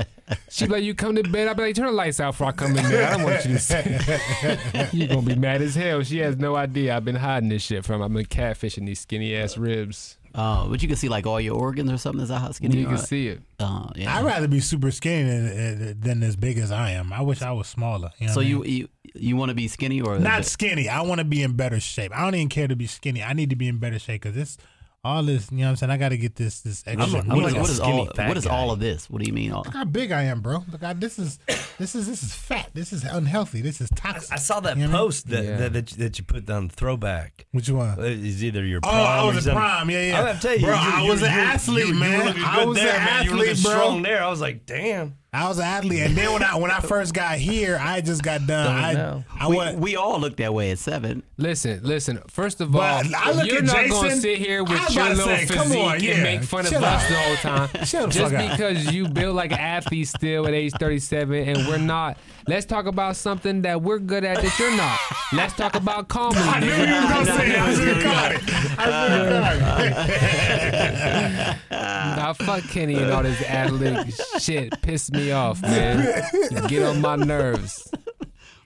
She 0.49 0.65
be 0.65 0.71
like, 0.73 0.83
you 0.83 0.93
come 0.93 1.15
to 1.15 1.23
bed, 1.23 1.47
I'll 1.47 1.55
be 1.55 1.63
like, 1.63 1.75
turn 1.75 1.87
the 1.87 1.91
lights 1.91 2.19
out 2.19 2.31
before 2.31 2.47
I 2.47 2.51
come 2.51 2.75
in 2.77 2.83
there. 2.89 3.07
I 3.07 3.17
don't 3.17 3.23
want 3.23 3.45
you 3.45 3.53
to 3.53 3.59
see. 3.59 4.87
you 4.97 5.07
gonna 5.07 5.21
be 5.21 5.35
mad 5.35 5.61
as 5.61 5.75
hell. 5.75 6.03
She 6.03 6.19
has 6.19 6.37
no 6.37 6.55
idea 6.55 6.95
I've 6.95 7.05
been 7.05 7.15
hiding 7.15 7.49
this 7.49 7.63
shit 7.63 7.85
from. 7.85 8.01
I've 8.01 8.13
been 8.13 8.25
catfishing 8.25 8.85
these 8.85 8.99
skinny 8.99 9.35
ass 9.35 9.57
ribs. 9.57 10.17
Oh, 10.33 10.67
but 10.69 10.81
you 10.81 10.87
can 10.87 10.95
see 10.95 11.09
like 11.09 11.27
all 11.27 11.41
your 11.41 11.57
organs 11.57 11.91
or 11.91 11.97
something. 11.97 12.21
Is 12.23 12.29
that 12.29 12.39
how 12.39 12.51
skinny 12.51 12.75
You 12.75 12.81
you 12.81 12.85
can 12.87 12.95
are? 12.95 12.99
see 12.99 13.27
it. 13.27 13.41
Uh, 13.59 13.89
yeah. 13.95 14.17
I'd 14.17 14.23
rather 14.23 14.47
be 14.47 14.61
super 14.61 14.89
skinny 14.91 15.29
than, 15.29 15.99
than 15.99 16.23
as 16.23 16.37
big 16.37 16.57
as 16.57 16.71
I 16.71 16.91
am. 16.91 17.11
I 17.11 17.21
wish 17.21 17.41
I 17.41 17.51
was 17.51 17.67
smaller. 17.67 18.11
You 18.17 18.27
know 18.27 18.33
so 18.33 18.39
what 18.39 18.45
I 18.45 18.49
you, 18.49 18.63
you 18.63 18.87
You 19.13 19.35
want 19.35 19.49
to 19.49 19.55
be 19.55 19.67
skinny 19.67 19.99
or 19.99 20.17
Not 20.19 20.45
skinny. 20.45 20.87
I 20.87 21.01
want 21.01 21.19
to 21.19 21.25
be 21.25 21.43
in 21.43 21.53
better 21.57 21.81
shape. 21.81 22.13
I 22.17 22.23
don't 22.23 22.35
even 22.35 22.47
care 22.47 22.69
to 22.69 22.77
be 22.77 22.87
skinny. 22.87 23.21
I 23.21 23.33
need 23.33 23.49
to 23.49 23.57
be 23.57 23.67
in 23.67 23.77
better 23.79 23.99
shape 23.99 24.21
because 24.21 24.35
this, 24.35 24.57
all 25.03 25.23
this, 25.23 25.51
you 25.51 25.57
know 25.59 25.63
what 25.65 25.69
I'm 25.71 25.75
saying? 25.77 25.89
I 25.89 25.97
got 25.97 26.09
to 26.09 26.17
get 26.17 26.35
this 26.35 26.61
this 26.61 26.83
extra. 26.85 27.21
I'm 27.21 27.27
What 27.29 27.37
like 27.43 27.53
is, 27.55 27.59
what 27.59 27.69
is 27.71 27.79
all? 27.79 28.05
What 28.05 28.37
is 28.37 28.45
guy. 28.45 28.55
all 28.55 28.69
of 28.71 28.79
this? 28.79 29.09
What 29.09 29.21
do 29.21 29.27
you 29.27 29.33
mean? 29.33 29.51
All, 29.51 29.63
Look 29.63 29.73
how 29.73 29.83
big 29.83 30.11
I 30.11 30.23
am, 30.23 30.41
bro. 30.41 30.63
Look, 30.71 30.83
I, 30.83 30.93
this 30.93 31.17
is 31.17 31.39
this 31.79 31.95
is 31.95 32.05
this 32.07 32.21
is 32.21 32.33
fat. 32.35 32.69
This 32.75 32.93
is 32.93 33.03
unhealthy. 33.03 33.61
This 33.61 33.81
is 33.81 33.89
toxic. 33.95 34.31
I 34.31 34.35
saw 34.35 34.59
that 34.59 34.77
You 34.77 34.83
know 34.87 34.89
what 34.91 34.95
I 34.95 34.99
mean? 34.99 35.07
post 35.07 35.27
that, 35.29 35.43
Yeah. 35.43 35.57
that, 35.57 35.73
that, 35.73 35.91
you- 35.91 35.97
that 35.97 36.19
you 36.19 36.23
put 36.25 36.45
down 36.45 36.69
throwback. 36.69 37.47
Which 37.51 37.69
uh, 37.71 37.73
one? 37.73 37.99
Is 37.99 38.43
either 38.43 38.63
your 38.63 38.79
Oh, 38.83 38.89
prom 38.89 38.95
I 38.95 39.23
or 39.23 39.33
was 39.33 39.47
a 39.47 39.53
prime. 39.53 39.89
Yeah, 39.89 40.07
yeah. 40.07 40.19
I 40.19 40.23
gotta 40.25 40.39
tell 40.39 40.55
you, 40.55 40.65
bro, 40.65 40.75
you, 40.75 40.79
I 40.79 41.01
you- 41.01 41.09
was 41.09 41.21
an 41.23 41.33
you- 41.33 41.39
athlete, 41.39 41.87
you, 41.87 41.93
man. 41.95 42.35
You 42.35 42.41
were 42.43 42.47
I 42.47 42.65
was 42.65 42.77
there, 42.77 42.95
an 42.95 43.03
man. 43.05 43.25
You 43.25 43.31
were 43.31 43.37
athlete, 43.37 43.63
bro. 43.63 43.71
strong 43.71 44.01
there. 44.03 44.23
I 44.23 44.29
was 44.29 44.39
like, 44.41 44.65
damn. 44.67 45.15
I 45.33 45.47
was 45.47 45.59
an 45.59 45.63
athlete, 45.63 46.01
and 46.01 46.13
then 46.17 46.33
when 46.33 46.43
I 46.43 46.57
when 46.57 46.71
I 46.71 46.79
first 46.81 47.13
got 47.13 47.37
here, 47.37 47.79
I 47.81 48.01
just 48.01 48.21
got 48.21 48.45
done. 48.45 48.65
Don't 48.75 48.83
I 48.83 48.91
know. 48.93 49.23
I 49.39 49.47
we, 49.47 49.55
went. 49.55 49.79
we 49.79 49.95
all 49.95 50.19
look 50.19 50.35
that 50.37 50.53
way 50.53 50.71
at 50.71 50.79
seven. 50.79 51.23
Listen, 51.37 51.79
listen. 51.83 52.19
First 52.27 52.59
of 52.59 52.75
all, 52.75 52.81
But 52.81 53.13
I 53.15 53.31
look 53.31 53.47
you're 53.47 53.59
at 53.59 53.63
not 53.63 53.87
gonna 53.89 54.11
sit 54.17 54.39
here 54.39 54.61
with 54.61 54.93
your 54.93 55.05
little 55.05 55.23
say, 55.25 55.45
physique 55.45 55.55
come 55.55 55.71
on, 55.77 56.03
and 56.03 56.23
make 56.23 56.43
fun 56.43 56.65
of 56.65 56.71
Chill 56.71 56.83
us 56.83 57.03
out. 57.03 57.09
the 57.09 57.15
whole 57.15 57.35
time. 57.37 57.69
Shut 57.85 58.09
Just 58.09 58.33
fuck 58.33 58.33
up. 58.43 58.51
because 58.51 58.91
you 58.93 59.07
build 59.07 59.37
like 59.37 59.53
an 59.53 59.59
athlete 59.59 60.09
still 60.09 60.45
at 60.47 60.53
age 60.53 60.73
37 60.77 61.47
and 61.47 61.65
we're 61.65 61.77
not. 61.77 62.17
Let's 62.47 62.65
talk 62.65 62.85
about 62.85 63.15
something 63.15 63.61
that 63.61 63.81
we're 63.81 63.99
good 63.99 64.25
at 64.25 64.41
that 64.41 64.59
you're 64.59 64.75
not. 64.75 64.99
Let's 65.31 65.53
talk 65.55 65.75
about 65.77 66.09
comedy. 66.09 66.41
I 66.43 66.59
knew 66.59 66.65
you 66.67 66.73
nigga. 66.73 67.19
was 67.19 67.27
gonna 67.29 67.39
say 67.39 67.51
it. 67.51 67.57
I 67.57 67.73
should 67.73 67.87
have 67.87 68.03
caught 68.03 68.31
it. 68.33 68.41
I 68.79 69.07
should 69.07 69.31
have 69.31 69.61
caught 69.61 71.51
it. 71.71 72.17
Nah, 72.17 72.33
fuck 72.33 72.63
Kenny 72.65 72.95
and 72.95 73.11
all 73.11 73.23
this 73.23 73.41
athletic 73.43 74.13
shit. 74.39 74.81
Piss 74.81 75.09
me 75.11 75.20
off, 75.29 75.61
man. 75.61 76.23
You 76.49 76.61
get 76.67 76.83
on 76.83 77.01
my 77.01 77.15
nerves. 77.17 77.91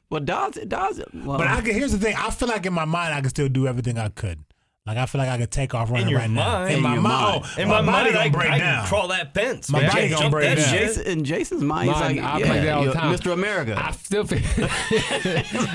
Well, 0.10 0.22
Dodds, 0.22 0.60
Dodds. 0.68 1.02
Well, 1.14 1.38
But 1.40 1.48
I 1.48 1.62
can, 1.62 1.74
here's 1.74 1.92
the 1.92 1.98
thing. 1.98 2.16
I 2.18 2.30
feel 2.30 2.48
like 2.48 2.66
in 2.66 2.74
my 2.74 2.86
mind, 2.86 3.14
I 3.14 3.22
can 3.22 3.30
still 3.30 3.50
do 3.50 3.68
everything 3.68 3.98
I 3.98 4.10
could. 4.10 4.46
Like 4.86 4.98
I 4.98 5.08
feel 5.08 5.18
like 5.18 5.30
I 5.30 5.40
could 5.40 5.50
take 5.50 5.74
off 5.74 5.90
running 5.90 6.10
your 6.10 6.20
right 6.20 6.30
now. 6.30 6.60
mind. 6.60 6.70
In 6.70 6.76
In 6.78 6.84
my 6.84 6.94
your 6.94 7.02
mind, 7.02 7.42
mind. 7.42 7.46
oh, 7.58 7.62
In 7.62 7.68
my, 7.68 7.82
my, 7.82 7.92
mind, 7.92 8.14
gonna 8.14 8.26
I, 8.26 8.30
break 8.30 8.52
I 8.52 8.58
down. 8.60 8.80
can 8.82 8.88
crawl 8.88 9.08
that 9.08 9.34
fence. 9.34 9.68
My 9.72 9.82
man. 9.82 9.90
body 9.90 10.10
gonna 10.10 10.30
break 10.30 10.56
down. 10.58 10.70
Jason, 10.76 11.08
in 11.08 11.24
Jason's 11.24 11.64
mind, 11.64 11.90
he's 11.90 12.00
like, 12.00 12.20
I 12.20 12.38
yeah, 12.38 12.46
play 12.46 12.60
that 12.66 12.70
all 12.78 12.86
the 12.86 12.94
time. 12.94 13.16
Mr. 13.18 13.34
America. 13.34 13.76
I 13.84 13.92
still 13.94 14.26
think 14.26 14.44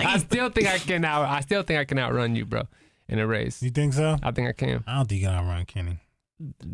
I 0.06 0.18
still 0.24 0.48
think 0.50 0.68
I 0.68 0.78
can 0.78 1.04
out 1.04 1.24
I 1.28 1.40
still 1.40 1.64
think 1.64 1.80
I 1.80 1.84
can 1.84 1.98
outrun 1.98 2.36
you, 2.36 2.46
bro, 2.46 2.62
in 3.08 3.18
a 3.18 3.26
race. 3.26 3.60
You 3.64 3.70
think 3.70 3.94
so? 3.94 4.16
I 4.22 4.30
think 4.30 4.48
I 4.48 4.52
can. 4.52 4.84
I 4.86 4.98
don't 4.98 5.08
think 5.08 5.20
you 5.22 5.26
can 5.26 5.34
outrun 5.36 5.64
Kenny. 5.64 5.98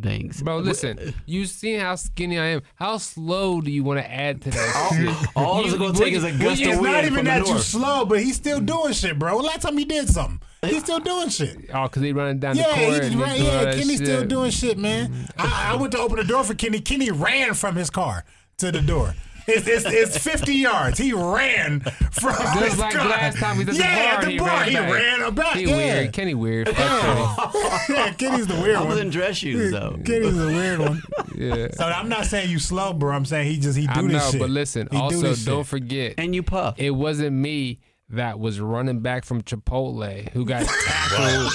Thanks, 0.02 0.42
Bro, 0.42 0.58
listen, 0.58 1.12
you 1.26 1.44
seen 1.44 1.80
how 1.80 1.96
skinny 1.96 2.38
I 2.38 2.46
am. 2.46 2.62
How 2.76 2.98
slow 2.98 3.60
do 3.60 3.70
you 3.70 3.82
want 3.82 3.98
to 3.98 4.08
add 4.08 4.40
to 4.42 4.50
that 4.50 4.92
shit? 4.92 5.28
All 5.36 5.60
You- 5.62 5.68
it's 5.70 5.76
gonna 5.76 5.92
take 5.98 6.12
you- 6.12 6.18
is 6.18 6.24
a 6.24 6.28
will 6.30 6.38
gust 6.38 6.60
you- 6.60 6.68
of 6.68 6.72
It's 6.74 6.80
wind 6.82 6.92
not 6.92 7.02
even 7.04 7.14
from 7.16 7.24
the 7.24 7.30
that 7.32 7.48
you 7.48 7.58
slow, 7.58 8.04
but 8.04 8.20
he's 8.22 8.36
still 8.36 8.60
doing 8.60 8.92
shit, 8.92 9.18
bro. 9.18 9.38
Last 9.38 9.62
time 9.62 9.76
he 9.76 9.84
did 9.84 10.08
something, 10.08 10.40
he's 10.64 10.82
still 10.84 11.00
doing 11.00 11.30
shit. 11.30 11.56
Oh, 11.74 11.82
because 11.84 12.02
he 12.02 12.12
running 12.12 12.38
down 12.38 12.54
the 12.54 12.62
Yeah, 12.62 12.66
court. 12.66 12.78
he 12.78 12.84
and 12.86 12.96
just 12.96 13.10
he 13.10 13.16
ran, 13.20 13.36
yeah, 13.42 13.64
that 13.64 13.76
Kenny's 13.76 13.96
still 13.96 14.24
doing 14.24 14.50
shit, 14.52 14.78
man. 14.78 15.26
I, 15.36 15.72
I 15.72 15.76
went 15.76 15.92
to 15.92 15.98
open 15.98 16.16
the 16.18 16.24
door 16.24 16.44
for 16.44 16.54
Kenny. 16.54 16.78
Kenny 16.80 17.10
ran 17.10 17.54
from 17.54 17.74
his 17.74 17.90
car 17.90 18.24
to 18.58 18.70
the 18.70 18.80
door. 18.80 19.14
It's, 19.48 19.66
it's, 19.68 19.84
it's 19.86 20.18
50 20.18 20.54
yards. 20.54 20.98
He 20.98 21.12
ran 21.12 21.80
from 21.80 22.32
Just 22.34 22.58
his 22.64 22.78
like 22.78 22.94
car. 22.94 23.08
last 23.08 23.38
time 23.38 23.58
we 23.58 23.64
did 23.64 23.74
the 23.74 23.78
yeah, 23.78 24.14
bar, 24.16 24.18
at 24.20 24.24
the 24.24 24.30
he 24.32 24.38
ran 24.40 24.68
he 24.68 24.76
ran 24.76 25.34
back. 25.34 25.56
He 25.56 25.64
yeah. 25.70 25.76
weird. 25.76 26.12
Kenny 26.12 26.34
weird. 26.34 26.68
Fuck 26.68 27.54
yeah, 27.88 28.12
Kenny's 28.14 28.46
the 28.48 28.54
weird 28.60 28.76
I 28.76 28.80
one. 28.80 28.88
was 28.90 28.98
in 29.00 29.10
dress 29.10 29.36
shoes 29.36 29.70
though. 29.70 29.98
Kenny's 30.04 30.36
the 30.36 30.46
weird 30.46 30.78
one. 30.80 31.02
Yeah. 31.36 31.68
So 31.72 31.84
I'm 31.84 32.08
not 32.08 32.24
saying 32.24 32.50
you 32.50 32.58
slow, 32.58 32.94
bro. 32.94 33.14
I'm 33.14 33.26
saying 33.26 33.48
he 33.50 33.58
just 33.58 33.76
he 33.76 33.86
do 33.86 33.92
I 33.92 34.02
this 34.02 34.12
know, 34.12 34.30
shit. 34.30 34.40
but 34.40 34.48
listen, 34.50 34.88
He 34.90 34.96
do 34.96 35.02
also 35.02 35.20
this 35.20 35.44
don't 35.44 35.60
shit. 35.60 35.66
forget, 35.66 36.14
And 36.16 36.34
you 36.34 36.42
puff. 36.42 36.76
it 36.78 36.90
wasn't 36.92 37.36
me 37.36 37.80
that 38.08 38.38
was 38.40 38.58
running 38.58 39.00
back 39.00 39.24
from 39.26 39.42
Chipotle 39.42 40.30
who 40.30 40.44
got 40.46 40.64
tackled 40.86 41.52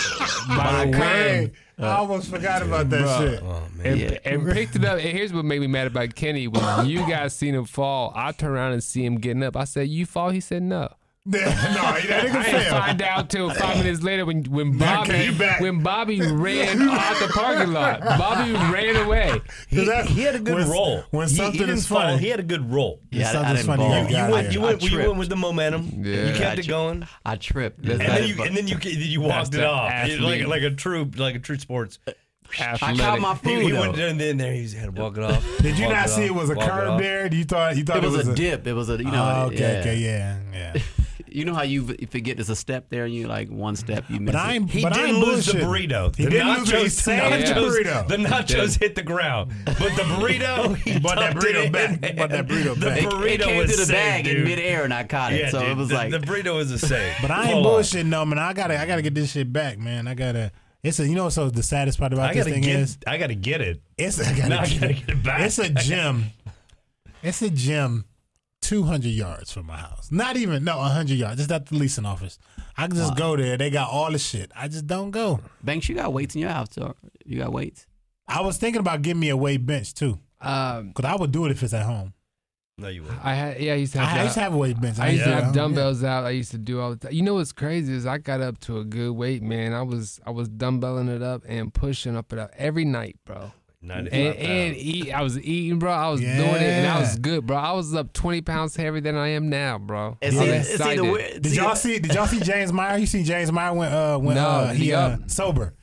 by 0.49 0.85
the 0.85 0.97
Hey, 0.97 1.51
wind. 1.81 1.91
I 1.91 1.95
uh, 1.95 1.99
almost 1.99 2.29
forgot 2.29 2.61
about 2.61 2.89
that 2.89 3.01
Bruh. 3.01 3.17
shit. 3.31 3.43
Oh, 3.43 3.63
man. 3.75 3.85
and, 3.85 3.99
Yeah. 3.99 4.17
and 4.25 4.51
picked 4.51 4.75
it 4.75 4.85
up. 4.85 4.99
And 4.99 5.09
here's 5.09 5.33
what 5.33 5.45
made 5.45 5.59
me 5.61 5.67
mad 5.67 5.87
about 5.87 6.15
Kenny: 6.15 6.47
when 6.47 6.85
you 6.87 6.99
guys 7.07 7.33
seen 7.35 7.53
him 7.55 7.65
fall, 7.65 8.13
I 8.15 8.31
turned 8.31 8.53
around 8.53 8.73
and 8.73 8.83
see 8.83 9.05
him 9.05 9.15
getting 9.17 9.43
up. 9.43 9.55
I 9.57 9.63
said, 9.65 9.87
"You 9.89 10.05
fall?" 10.05 10.29
He 10.29 10.39
said, 10.39 10.63
"No." 10.63 10.93
no, 11.25 11.37
that 11.39 11.51
nigga 12.01 12.11
I 12.17 12.21
didn't 12.23 12.43
failed. 12.43 12.67
find 12.67 13.01
out 13.03 13.29
till 13.29 13.51
five 13.51 13.77
minutes 13.77 14.01
later 14.01 14.25
when 14.25 14.43
when 14.45 14.75
Now 14.77 15.01
Bobby 15.01 15.11
came 15.11 15.37
back. 15.37 15.61
when 15.61 15.83
Bobby 15.83 16.19
ran 16.19 16.81
out 16.89 17.19
the 17.19 17.27
parking 17.27 17.71
lot. 17.73 18.01
Bobby 18.01 18.53
ran 18.53 18.95
away. 19.05 19.39
He, 19.67 19.85
that- 19.85 20.07
he 20.07 20.21
had 20.23 20.33
a 20.33 20.39
good 20.39 20.55
when- 20.55 20.69
roll. 20.69 21.03
when 21.11 21.27
He- 21.27 21.35
something 21.35 21.53
he, 21.53 21.59
didn't 21.59 21.75
is 21.77 21.87
fall. 21.87 21.99
funny- 22.01 22.17
He 22.17 22.29
had 22.29 22.39
a 22.39 22.43
good 22.43 22.71
roll. 22.71 23.01
Yeah, 23.11 23.29
I- 23.29 23.33
something's 23.33 23.45
I 23.45 23.53
didn't 23.53 23.67
funny. 23.67 23.83
ball. 23.83 23.97
You 24.01 24.03
You 24.07 24.11
got 24.15 24.31
went, 24.31 24.47
it. 24.47 24.53
you 24.53 24.61
I 24.61 24.63
went, 24.65 24.81
you 24.81 24.89
tripped. 24.89 25.07
went 25.09 25.19
with 25.19 25.29
the 25.29 25.35
momentum. 25.35 25.91
Yeah. 26.03 26.25
You 26.25 26.33
kept 26.33 26.57
I 26.57 26.61
it 26.61 26.67
going, 26.67 27.07
I 27.23 27.35
tripped. 27.35 27.83
That's 27.83 27.99
and 27.99 28.09
That's 28.09 28.19
then 28.21 28.27
you 28.37 28.43
and 28.43 28.57
then 28.57 28.67
you 28.67 28.77
you 28.81 29.21
walked 29.21 29.51
the 29.51 29.59
it 29.59 29.65
off 29.65 29.91
athlete. 29.91 30.21
like 30.21 30.47
like 30.47 30.61
a 30.63 30.71
true 30.71 31.09
like 31.17 31.35
a 31.35 31.39
true 31.39 31.59
sports. 31.59 31.99
I 32.59 32.77
caught 32.97 33.19
my 33.21 33.33
He, 33.35 33.39
food. 33.39 33.63
he 33.63 33.71
though. 33.71 33.79
went 33.79 33.97
in 33.99 34.17
there, 34.17 34.31
and 34.31 34.39
there 34.39 34.51
he 34.53 34.67
had 34.75 34.93
to 34.95 35.01
walk 35.01 35.15
it 35.17 35.23
off. 35.23 35.45
Did 35.61 35.77
you 35.77 35.85
walk 35.85 35.93
not 35.95 36.09
see 36.09 36.23
off, 36.23 36.27
it 36.29 36.33
was 36.35 36.49
a 36.49 36.55
walk 36.55 36.65
it 36.65 36.69
curve 36.71 36.89
off. 36.89 36.99
there? 36.99 37.33
You 37.33 37.43
thought 37.45 37.77
you 37.77 37.83
thought 37.85 38.03
It 38.03 38.09
was 38.09 38.27
a 38.27 38.35
dip. 38.35 38.65
It 38.67 38.73
was 38.73 38.89
a 38.89 38.97
you 38.97 39.03
know. 39.05 39.43
Oh, 39.43 39.45
okay, 39.53 39.59
yeah. 39.59 39.79
okay, 39.79 39.95
yeah, 39.97 40.73
yeah. 40.73 40.81
You 41.31 41.45
know 41.45 41.53
how 41.53 41.63
you 41.63 41.87
forget 42.09 42.37
there's 42.37 42.49
a 42.49 42.55
step 42.55 42.89
there 42.89 43.05
and 43.05 43.13
you 43.13 43.27
like 43.27 43.49
one 43.49 43.75
step 43.75 44.05
you 44.09 44.19
miss. 44.19 44.33
But 44.33 44.41
I 44.41 44.51
it. 44.51 44.55
ain't. 44.55 44.69
He 44.71 44.81
but 44.83 44.93
I 44.93 44.95
didn't 44.97 45.15
ain't 45.15 45.25
lose 45.25 45.45
the 45.45 45.53
burrito. 45.53 46.15
He 46.15 46.25
the 46.25 46.29
didn't 46.31 46.47
nachos, 46.47 46.73
lose 46.73 46.95
the 46.95 47.01
saved 47.01 47.23
the 47.47 47.53
nachos, 47.53 47.69
burrito. 47.83 48.07
the 48.07 48.15
nachos 48.17 48.79
hit 48.79 48.95
the 48.95 49.03
ground, 49.03 49.51
but 49.65 49.77
the 49.77 50.03
burrito, 50.03 50.57
oh, 50.57 50.73
he 50.73 50.99
brought 50.99 51.17
that 51.17 51.35
it 51.35 51.37
burrito 51.37 51.71
back. 51.71 51.89
He 51.91 51.99
man. 51.99 52.15
brought 52.15 52.29
that 52.31 52.47
burrito 52.47 52.79
the 52.79 52.85
back. 52.85 52.97
It- 53.01 53.09
burrito 53.09 53.29
it 53.33 53.41
came 53.41 53.57
was 53.57 53.71
to 53.71 53.77
the 53.77 53.85
saved, 53.85 53.91
bag 53.91 54.27
in 54.27 54.35
dude. 54.37 54.45
midair 54.47 54.83
and 54.83 54.93
I 54.93 55.03
caught 55.03 55.33
it. 55.33 55.39
Yeah, 55.39 55.49
so 55.49 55.59
dude, 55.61 55.69
it 55.69 55.77
was 55.77 55.89
the, 55.89 55.95
like 55.95 56.11
the 56.11 56.19
burrito 56.19 56.55
was 56.55 56.71
a 56.71 56.79
save. 56.79 57.15
But 57.21 57.31
I 57.31 57.51
ain't 57.51 57.65
bullshitting 57.65 58.05
no 58.07 58.25
man. 58.25 58.39
I 58.39 58.53
gotta 58.53 58.79
I 58.79 58.85
gotta 58.85 59.01
get 59.01 59.13
this 59.15 59.31
shit 59.31 59.51
back, 59.53 59.77
man. 59.79 60.07
I 60.07 60.13
gotta. 60.13 60.51
It's 60.83 60.99
a 60.99 61.07
you 61.07 61.13
know 61.15 61.29
so 61.29 61.49
the 61.49 61.61
saddest 61.63 61.99
part 61.99 62.11
about 62.11 62.31
I 62.31 62.33
this 62.33 62.45
thing 62.45 62.63
get. 62.63 62.75
is 62.79 62.97
I 63.05 63.17
gotta 63.17 63.35
get 63.35 63.61
it. 63.61 63.81
it's 63.97 64.19
I 64.19 64.35
gotta, 64.35 64.49
Now 64.49 64.61
I 64.61 64.67
gotta 64.67 64.93
get 64.93 65.09
it 65.09 65.23
back. 65.23 65.41
it's 65.41 65.59
a 65.59 65.69
gym. 65.69 66.25
It's 67.23 67.41
a 67.43 67.51
gym, 67.51 68.05
two 68.61 68.83
hundred 68.83 69.09
yards 69.09 69.51
from 69.51 69.65
my 69.67 69.77
house. 69.77 70.09
Not 70.11 70.37
even 70.37 70.63
no 70.63 70.77
hundred 70.79 71.15
yards. 71.17 71.37
Just 71.37 71.51
at 71.51 71.65
the 71.67 71.75
leasing 71.75 72.05
office. 72.05 72.39
I 72.77 72.87
can 72.87 72.95
just 72.95 73.15
go 73.17 73.35
there. 73.35 73.57
They 73.57 73.69
got 73.69 73.89
all 73.89 74.11
the 74.11 74.19
shit. 74.19 74.51
I 74.55 74.67
just 74.67 74.87
don't 74.87 75.11
go. 75.11 75.39
Banks, 75.63 75.89
you 75.89 75.95
got 75.95 76.13
weights 76.13 76.35
in 76.35 76.41
your 76.41 76.51
house. 76.51 76.67
So 76.71 76.95
you 77.25 77.39
got 77.39 77.51
weights. 77.51 77.85
I 78.27 78.41
was 78.41 78.57
thinking 78.57 78.79
about 78.79 79.01
getting 79.01 79.19
me 79.19 79.29
a 79.29 79.35
weight 79.37 79.65
bench 79.65 79.93
too, 79.93 80.17
Um, 80.39 80.93
cause 80.93 81.03
I 81.05 81.15
would 81.15 81.31
do 81.31 81.45
it 81.45 81.51
if 81.51 81.61
it's 81.63 81.73
at 81.73 81.85
home. 81.85 82.13
No, 82.77 82.87
you 82.87 83.03
wouldn't. 83.03 83.23
I 83.23 83.35
had 83.35 83.59
yeah, 83.59 83.73
I 83.73 83.75
used 83.75 83.93
to 83.93 83.99
have. 83.99 84.17
I 84.17 84.23
used 84.23 84.33
to 84.35 84.39
have 84.39 84.53
a 84.53 84.57
weight 84.57 84.79
bench. 84.79 84.97
I 84.99 85.09
used 85.09 85.23
to 85.25 85.29
do 85.29 85.31
it 85.31 85.33
at 85.33 85.35
have 85.35 85.43
home. 85.45 85.53
dumbbells 85.53 86.03
out. 86.03 86.23
I 86.25 86.29
used 86.29 86.51
to 86.51 86.57
do 86.57 86.79
all 86.79 86.91
the 86.91 86.95
time. 86.95 87.11
You 87.11 87.21
know 87.21 87.35
what's 87.35 87.51
crazy 87.51 87.93
is 87.93 88.05
I 88.05 88.17
got 88.17 88.41
up 88.41 88.59
to 88.61 88.77
a 88.79 88.85
good 88.85 89.11
weight, 89.11 89.43
man. 89.43 89.73
I 89.73 89.81
was 89.81 90.19
I 90.25 90.31
was 90.31 90.47
dumbbelling 90.47 91.09
it 91.09 91.21
up 91.21 91.43
and 91.47 91.73
pushing 91.73 92.15
up 92.15 92.31
it 92.31 92.39
up 92.39 92.51
every 92.57 92.85
night, 92.85 93.17
bro. 93.25 93.51
Ninety-five 93.83 94.19
And, 94.19 94.37
and 94.37 94.75
eat, 94.77 95.11
I 95.11 95.21
was 95.23 95.39
eating, 95.39 95.79
bro. 95.79 95.91
I 95.91 96.09
was 96.09 96.21
doing 96.21 96.31
it, 96.31 96.61
and 96.61 96.87
I 96.87 96.99
was 96.99 97.17
good, 97.17 97.47
bro. 97.47 97.57
I 97.57 97.71
was 97.71 97.95
up 97.95 98.13
twenty 98.13 98.41
pounds 98.41 98.75
heavier 98.75 99.01
than 99.01 99.15
I 99.15 99.29
am 99.29 99.49
now, 99.49 99.79
bro. 99.79 100.17
It's, 100.21 100.35
I'm 100.37 100.43
either, 100.43 100.53
it's 100.55 100.69
either 100.69 100.73
excited. 100.91 101.01
weird. 101.11 101.41
Did 101.41 101.55
y'all 101.55 101.75
see? 101.75 101.97
Did 101.99 102.13
y'all 102.13 102.27
see 102.27 102.39
James 102.41 102.71
Meyer? 102.71 102.97
You 102.99 103.07
see 103.07 103.23
James 103.23 103.51
Meyer 103.51 103.73
when 103.73 103.91
uh 103.91 104.17
when 104.19 104.35
No, 104.35 104.47
uh, 104.47 104.73
he 104.73 104.85
he 104.85 104.93
uh, 104.93 105.17
sober. 105.27 105.73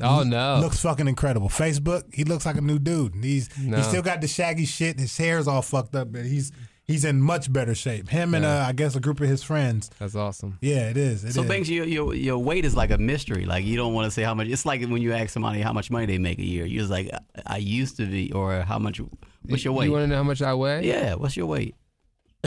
Oh 0.00 0.22
no, 0.22 0.58
Looks 0.60 0.80
fucking 0.80 1.06
incredible. 1.06 1.48
Facebook, 1.50 2.12
he 2.14 2.24
looks 2.24 2.46
like 2.46 2.56
a 2.56 2.60
new 2.62 2.78
dude. 2.78 3.14
He's 3.22 3.48
No. 3.58 3.76
he 3.76 3.82
still 3.82 4.02
got 4.02 4.20
the 4.22 4.26
shaggy 4.26 4.64
shit. 4.64 4.98
His 4.98 5.16
hair's 5.16 5.46
all 5.46 5.62
fucked 5.62 5.94
up, 5.94 6.10
but 6.10 6.24
he's 6.24 6.50
he's 6.92 7.04
in 7.04 7.20
much 7.20 7.52
better 7.52 7.74
shape. 7.74 8.08
Him 8.08 8.34
and 8.34 8.44
Yeah. 8.44 8.64
uh, 8.64 8.68
I 8.68 8.72
guess 8.72 8.94
a 8.94 9.00
group 9.00 9.20
of 9.20 9.28
his 9.28 9.42
friends. 9.42 9.90
that's 9.98 10.14
awesome. 10.14 10.58
Yeah, 10.60 10.90
it 10.90 10.96
is. 10.96 11.24
It 11.24 11.28
is. 11.30 11.34
So 11.34 11.42
Banks, 11.44 11.68
your, 11.68 11.84
your 11.86 12.14
your 12.14 12.38
weight 12.38 12.64
is 12.64 12.74
like 12.76 12.90
a 12.90 12.98
mystery. 12.98 13.44
Like 13.46 13.64
you 13.64 13.76
don't 13.76 13.94
want 13.94 14.04
to 14.06 14.10
say 14.10 14.22
how 14.22 14.34
much. 14.34 14.48
It's 14.48 14.64
like 14.66 14.80
when 14.82 15.00
you 15.02 15.12
ask 15.12 15.30
somebody 15.30 15.60
how 15.62 15.72
much 15.72 15.90
money 15.90 16.06
they 16.06 16.18
make 16.18 16.38
a 16.38 16.44
year. 16.44 16.64
You're 16.66 16.80
just 16.82 16.90
like, 16.90 17.10
I 17.46 17.56
used 17.58 17.96
to 17.96 18.06
be, 18.06 18.32
or 18.32 18.60
how 18.62 18.78
much? 18.78 19.00
What's 19.48 19.64
your 19.64 19.74
weight? 19.74 19.86
You 19.86 19.92
want 19.92 20.04
to 20.04 20.06
know 20.08 20.16
how 20.16 20.22
much 20.22 20.42
I 20.42 20.54
weigh? 20.54 20.86
yeah, 20.86 21.14
what's 21.14 21.36
your 21.36 21.46
weight? 21.46 21.74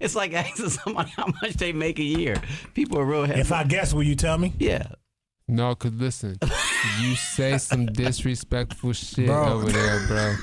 it's 0.00 0.14
like 0.14 0.32
asking 0.34 0.68
somebody 0.70 1.10
how 1.16 1.26
much 1.42 1.54
they 1.54 1.72
make 1.72 1.98
a 1.98 2.02
year. 2.04 2.36
People 2.74 2.98
are 2.98 3.04
real 3.04 3.24
heavy. 3.24 3.40
if 3.40 3.52
I 3.52 3.64
guess, 3.64 3.92
will 3.92 4.02
you 4.02 4.14
tell 4.16 4.38
me? 4.38 4.52
yeah, 4.58 4.86
No, 5.48 5.74
cause 5.74 5.92
listen, 5.92 6.38
you 7.00 7.14
say 7.16 7.58
some 7.58 7.86
disrespectful 8.02 8.92
shit 8.92 9.26
Bro. 9.26 9.52
over 9.54 9.70
there, 9.70 10.06
bro. 10.06 10.34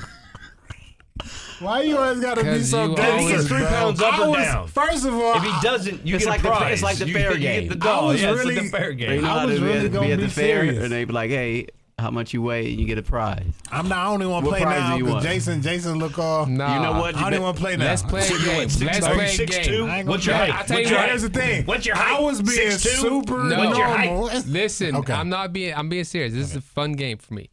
Why 1.60 1.82
you 1.82 1.96
always 1.98 2.20
gotta 2.20 2.42
be 2.44 2.48
'Cause 2.50 2.70
so 2.70 2.84
you 2.90 2.96
gangster? 2.96 3.18
always- 3.32 3.48
three 3.48 3.64
pounds 3.64 4.00
up 4.00 4.18
or 4.18 4.30
was- 4.30 4.44
down. 4.44 4.68
First 4.68 5.04
of 5.06 5.14
all, 5.14 5.36
If 5.36 5.42
he 5.42 5.52
doesn't, 5.62 6.06
you 6.06 6.16
It's 6.16 6.24
get 6.24 6.30
like 6.30 6.40
a 6.40 6.42
the- 6.44 6.48
prize. 6.50 6.72
it's 6.74 6.82
like 6.82 6.96
the 6.98 7.08
you 7.08 7.14
fair 7.14 7.30
get, 7.30 7.36
You 7.36 7.40
game. 7.40 7.68
get 7.68 7.80
the 7.80 7.88
I 7.90 8.04
was 8.04 8.22
Yeah, 8.22 8.28
really- 8.30 8.54
it's 8.54 8.62
like 8.62 8.70
the 8.72 8.78
fair 8.78 8.86
Or 8.88 8.90
you 8.90 8.96
game. 8.96 9.22
know 9.22 9.30
I 9.30 9.44
was 9.44 9.60
really 9.60 9.88
gonna 9.88 10.06
be 10.06 10.12
at 10.12 10.18
be 10.18 10.24
the 10.26 10.30
fair, 10.30 10.62
serious. 10.64 10.82
and 10.82 10.92
they 10.92 11.04
be 11.04 11.12
like, 11.12 11.30
hey, 11.30 11.66
how 11.98 12.12
much 12.12 12.32
you 12.32 12.40
weigh, 12.42 12.70
and 12.70 12.78
you 12.78 12.86
get 12.86 12.96
a 12.96 13.02
prize. 13.02 13.42
I'm 13.72 13.88
not. 13.88 13.98
I 13.98 14.16
don't 14.16 14.30
want 14.30 14.44
to 14.44 14.50
play 14.52 14.62
prize 14.62 14.78
now 14.78 14.96
you 14.96 15.02
because 15.04 15.14
want? 15.14 15.24
Jason, 15.26 15.62
Jason 15.62 15.98
look 15.98 16.16
all. 16.16 16.46
Nah, 16.46 16.76
You 16.76 16.80
know 16.80 17.00
what? 17.00 17.16
I 17.16 17.22
don't 17.22 17.32
even 17.32 17.42
want 17.42 17.56
to 17.56 17.60
play 17.62 17.76
now. 17.76 17.86
Let's 17.86 18.02
play 18.04 18.20
a 18.20 18.22
Six- 18.22 18.44
game. 18.44 18.68
six- 18.68 18.84
Let's 18.84 18.98
play 19.08 19.34
a 19.34 19.46
game. 19.46 19.90
I 19.90 19.98
ain't 19.98 20.08
What's 20.08 20.24
your 20.24 20.36
height? 20.36 20.54
I 20.54 20.62
tell 20.62 20.76
What's 20.78 20.90
you 20.90 20.96
what, 20.96 21.08
Here's 21.08 21.22
the 21.22 21.28
thing. 21.28 21.64
What's 21.64 21.86
your 21.86 21.96
height? 21.96 22.16
I 22.18 22.20
was 22.20 22.40
being 22.40 22.70
6'2"? 22.70 23.00
super 23.00 23.42
No. 23.44 23.58
What's 23.58 23.78
your 23.78 23.86
height? 23.88 24.04
normal. 24.12 24.30
Listen, 24.46 24.94
Okay. 24.94 25.12
I'm 25.12 25.28
not 25.28 25.52
being. 25.52 25.74
I'm 25.74 25.88
being 25.88 26.04
serious. 26.04 26.32
This 26.34 26.50
is 26.50 26.56
a 26.56 26.60
fun 26.60 26.92
game 26.92 27.18
for 27.18 27.34
me. 27.34 27.50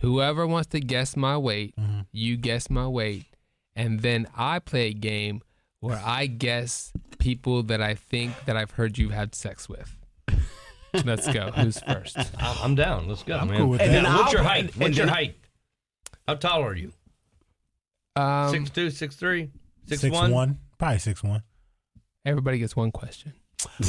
Whoever 0.00 0.46
wants 0.48 0.68
to 0.70 0.80
guess 0.80 1.16
my 1.16 1.36
weight, 1.36 1.74
you 2.12 2.36
guess 2.36 2.68
my 2.70 2.86
weight, 2.86 3.26
and 3.76 4.00
then 4.00 4.26
I 4.36 4.58
play 4.58 4.88
a 4.88 4.92
game 4.94 5.42
where 5.80 6.00
I 6.04 6.26
guess 6.26 6.92
people 7.18 7.62
that 7.64 7.80
I 7.80 7.94
think 7.94 8.32
that 8.46 8.56
I've 8.56 8.72
heard 8.72 8.98
you 8.98 9.10
had 9.10 9.34
sex 9.34 9.68
with. 9.68 9.96
Let's 11.04 11.32
go. 11.32 11.50
Who's 11.52 11.80
first? 11.80 12.16
I'm, 12.38 12.56
I'm 12.62 12.74
down. 12.74 13.06
Let's 13.08 13.22
go, 13.22 13.36
I'm 13.38 13.48
man. 13.48 13.58
cool 13.58 13.68
with 13.68 13.80
And 13.80 13.94
that. 13.94 14.02
then 14.02 14.12
What's 14.12 14.26
I'll- 14.26 14.32
your 14.32 14.42
height? 14.42 14.64
and 14.72 14.74
What's 14.82 14.96
your 14.96 15.06
then- 15.06 15.14
height? 15.14 15.36
How 16.26 16.34
tall 16.34 16.62
are 16.62 16.74
you? 16.74 16.92
Um, 18.16 18.50
Six 18.50 18.70
two, 18.70 18.90
six 18.90 19.16
three, 19.16 19.50
six, 19.86 20.00
Six 20.00 20.12
one. 20.12 20.30
one, 20.32 20.58
probably 20.78 20.98
six 20.98 21.22
one. 21.22 21.42
everybody 22.24 22.58
gets 22.58 22.74
one 22.76 22.90
question. 22.90 23.32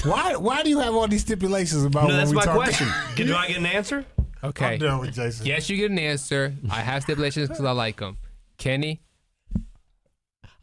Why? 0.03 0.35
Why 0.35 0.63
do 0.63 0.69
you 0.69 0.79
have 0.79 0.93
all 0.93 1.07
these 1.07 1.21
stipulations 1.21 1.83
about? 1.83 2.03
No, 2.03 2.07
when 2.09 2.17
that's 2.17 2.29
we 2.29 2.35
my 2.35 2.45
talk- 2.45 2.55
question. 2.55 2.87
Can- 3.15 3.27
Do 3.27 3.35
I 3.35 3.47
get 3.47 3.57
an 3.57 3.65
answer? 3.65 4.05
Okay. 4.43 4.73
I'm 4.73 4.79
done 4.79 4.99
with 4.99 5.13
Jason. 5.13 5.45
Yes, 5.45 5.69
you 5.69 5.77
get 5.77 5.91
an 5.91 5.99
answer. 5.99 6.53
I 6.69 6.81
have 6.81 7.03
stipulations 7.03 7.49
because 7.49 7.63
I 7.65 7.71
like 7.71 7.97
them. 7.97 8.17
Kenny, 8.57 9.01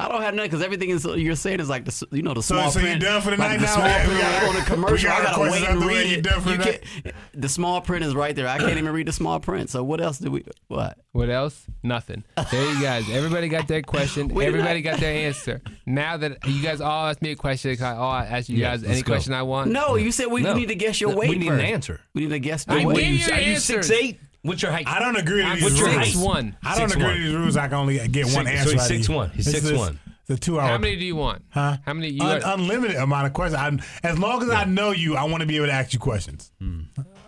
I 0.01 0.07
don't 0.09 0.23
have 0.23 0.33
nothing 0.35 0.51
because 0.51 0.65
everything 0.65 0.91
is 0.91 1.05
you're 1.05 1.35
saying 1.35 1.59
is 1.59 1.69
like 1.69 1.85
the 1.85 2.07
you 2.13 2.23
know 2.23 2.33
the 2.33 2.43
So- 2.43 2.55
small 2.55 2.71
so 2.71 2.79
you 2.79 2.87
print. 2.87 3.03
done 3.03 3.21
for 3.21 3.31
the 3.31 3.37
like 3.37 3.51
night 3.51 3.57
the 3.61 3.67
now? 3.67 3.75
small 3.75 3.85
We 3.85 3.91
got- 3.91 4.05
print 4.05 4.15
we 4.15 4.21
got- 4.23 4.45
on 4.49 4.55
the 4.55 4.61
commercial. 4.63 4.97
we 4.97 5.03
got 5.03 5.21
I 5.21 5.25
gotta 5.25 5.41
wait 5.51 5.69
and 5.69 5.83
the 5.83 5.87
read 5.87 6.07
it. 6.07 6.27
You 6.27 6.57
the 6.57 6.63
can't- 7.03 7.15
the 7.35 7.49
small 7.49 7.81
print 7.81 8.05
is 8.05 8.15
right 8.15 8.35
there. 8.37 8.47
I 8.47 8.59
can't 8.59 8.79
even 8.79 8.93
read 8.93 9.09
the 9.09 9.13
small 9.13 9.41
print. 9.41 9.71
So 9.71 9.83
what 9.83 10.01
else 10.01 10.19
do 10.19 10.31
we? 10.31 10.45
What? 10.69 10.99
what 11.13 11.31
else? 11.31 11.65
Nothing. 11.83 12.23
There 12.53 12.73
you 12.75 12.81
guys. 12.81 13.11
Everybody 13.11 13.49
got 13.49 13.67
their 13.67 13.83
question. 13.83 14.31
Everybody 14.41 14.83
did 14.83 14.89
I- 14.89 14.93
got 14.93 15.01
their 15.01 15.27
answer. 15.27 15.61
Now 15.85 16.17
that 16.17 16.47
you 16.47 16.63
guys 16.63 16.81
all 16.81 17.09
asked 17.09 17.21
me 17.23 17.33
a 17.33 17.37
question, 17.37 17.77
I 17.83 17.97
all 17.97 18.13
ask 18.15 18.49
you 18.49 18.57
Yeah, 18.59 18.71
guys 18.77 18.85
any 18.85 19.03
go. 19.03 19.13
question 19.13 19.33
I 19.33 19.43
want? 19.43 19.73
No, 19.73 19.97
you 19.97 20.13
said 20.13 20.27
we 20.27 20.43
No. 20.43 20.55
need 20.55 20.69
to 20.69 20.77
guess 20.77 21.01
your 21.01 21.11
No, 21.11 21.17
weight. 21.17 21.31
we 21.31 21.39
need 21.39 21.49
first. 21.49 21.61
an 21.65 21.67
answer. 21.71 22.01
We 22.15 22.23
need 22.23 22.31
to 22.31 22.39
guess 22.39 22.65
I 22.69 22.75
the 22.75 22.79
gave 22.81 22.87
weight. 22.89 23.07
you 23.29 23.33
Are 23.35 23.41
you 23.41 23.57
six 23.57 23.91
eight? 23.91 24.21
What's 24.43 24.63
your 24.63 24.71
height? 24.73 24.87
I 24.87 24.99
don't 25.01 25.17
agree 25.17 25.43
to 25.45 25.51
these 25.55 25.63
What's 25.65 25.79
your 25.79 25.89
rules. 25.91 26.05
six 26.13 26.17
one? 26.17 26.57
I 26.63 26.79
don't 26.79 26.91
6'1". 26.91 26.95
agree 26.95 27.17
to 27.17 27.23
these 27.25 27.35
rules. 27.35 27.57
I 27.57 27.67
can 27.69 27.75
only 27.79 28.09
get 28.09 28.27
one 28.27 28.47
Six- 28.47 28.51
answer. 28.51 28.65
so 28.65 28.71
he's 28.73 28.81
out 28.81 28.91
of 28.91 28.97
you. 28.97 29.05
6'1". 29.05 29.33
He's 29.35 29.45
This 29.47 29.55
is 29.65 29.71
6'1". 29.73 29.99
The 30.27 30.37
two 30.37 30.61
hour. 30.61 30.69
How 30.69 30.79
many 30.79 30.97
do 30.97 31.05
you 31.07 31.17
want? 31.17 31.43
Huh? 31.49 31.79
How 31.87 31.95
many? 31.95 32.11
You 32.11 32.23
Un- 32.23 32.41
got- 32.41 32.59
unlimited 32.59 32.97
amount 32.97 33.27
of 33.27 33.33
questions. 33.33 33.61
I'm, 33.61 33.81
as 34.03 34.19
long 34.19 34.43
as 34.43 34.51
I 34.51 34.65
know 34.65 34.91
you, 34.91 35.17
I 35.17 35.25
want 35.25 35.41
to 35.41 35.47
be 35.47 35.57
able 35.57 35.67
to 35.67 35.73
ask 35.73 35.93
you 35.95 35.99
questions. 35.99 36.53
Hmm. 36.61 36.81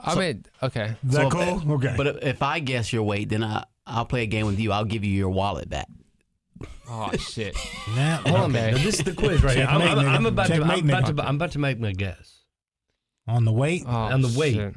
I 0.05 0.15
mean, 0.15 0.45
okay. 0.63 0.97
Is 1.07 1.13
that 1.15 1.31
So 1.33 1.41
if- 1.41 1.63
cool? 1.63 1.73
okay. 1.75 1.95
But 1.97 2.07
if- 2.07 2.23
if 2.23 2.43
I 2.43 2.59
guess 2.61 2.93
your 2.93 3.03
weight, 3.03 3.29
then 3.31 3.43
I 3.43 3.65
I'll 3.87 4.05
play 4.05 4.23
a 4.23 4.27
game 4.27 4.47
with 4.47 4.61
you. 4.61 4.71
I'll 4.71 4.85
give 4.85 5.03
you 5.05 5.13
your 5.13 5.31
wallet 5.31 5.69
back. 5.69 5.89
Oh 6.89 7.11
shit. 7.17 7.57
Now, 7.97 8.19
Hold 8.27 8.37
on, 8.37 8.53
man. 8.53 8.75
Okay. 8.75 8.85
This 8.85 8.99
is 8.99 9.05
the 9.05 9.13
quiz 9.15 9.43
right 9.43 9.57
here. 9.57 9.67
I'm, 9.67 9.81
Checkmate, 9.81 9.99
I'm, 10.07 10.09
I'm 10.15 10.23
nigga. 10.25 10.29
about 10.29 10.47
to. 10.49 10.55
I'm 10.55 10.63
about 10.63 11.05
nigga. 11.05 11.17
to. 11.17 11.27
I'm 11.29 11.35
about 11.37 11.51
to 11.53 11.59
make 11.59 11.81
my 11.81 11.93
guess. 11.93 12.37
on 13.27 13.45
the 13.47 13.53
weight, 13.53 13.83
Oh, 13.87 13.91
On 13.91 14.21
the 14.21 14.39
weight. 14.39 14.55
shit. 14.55 14.75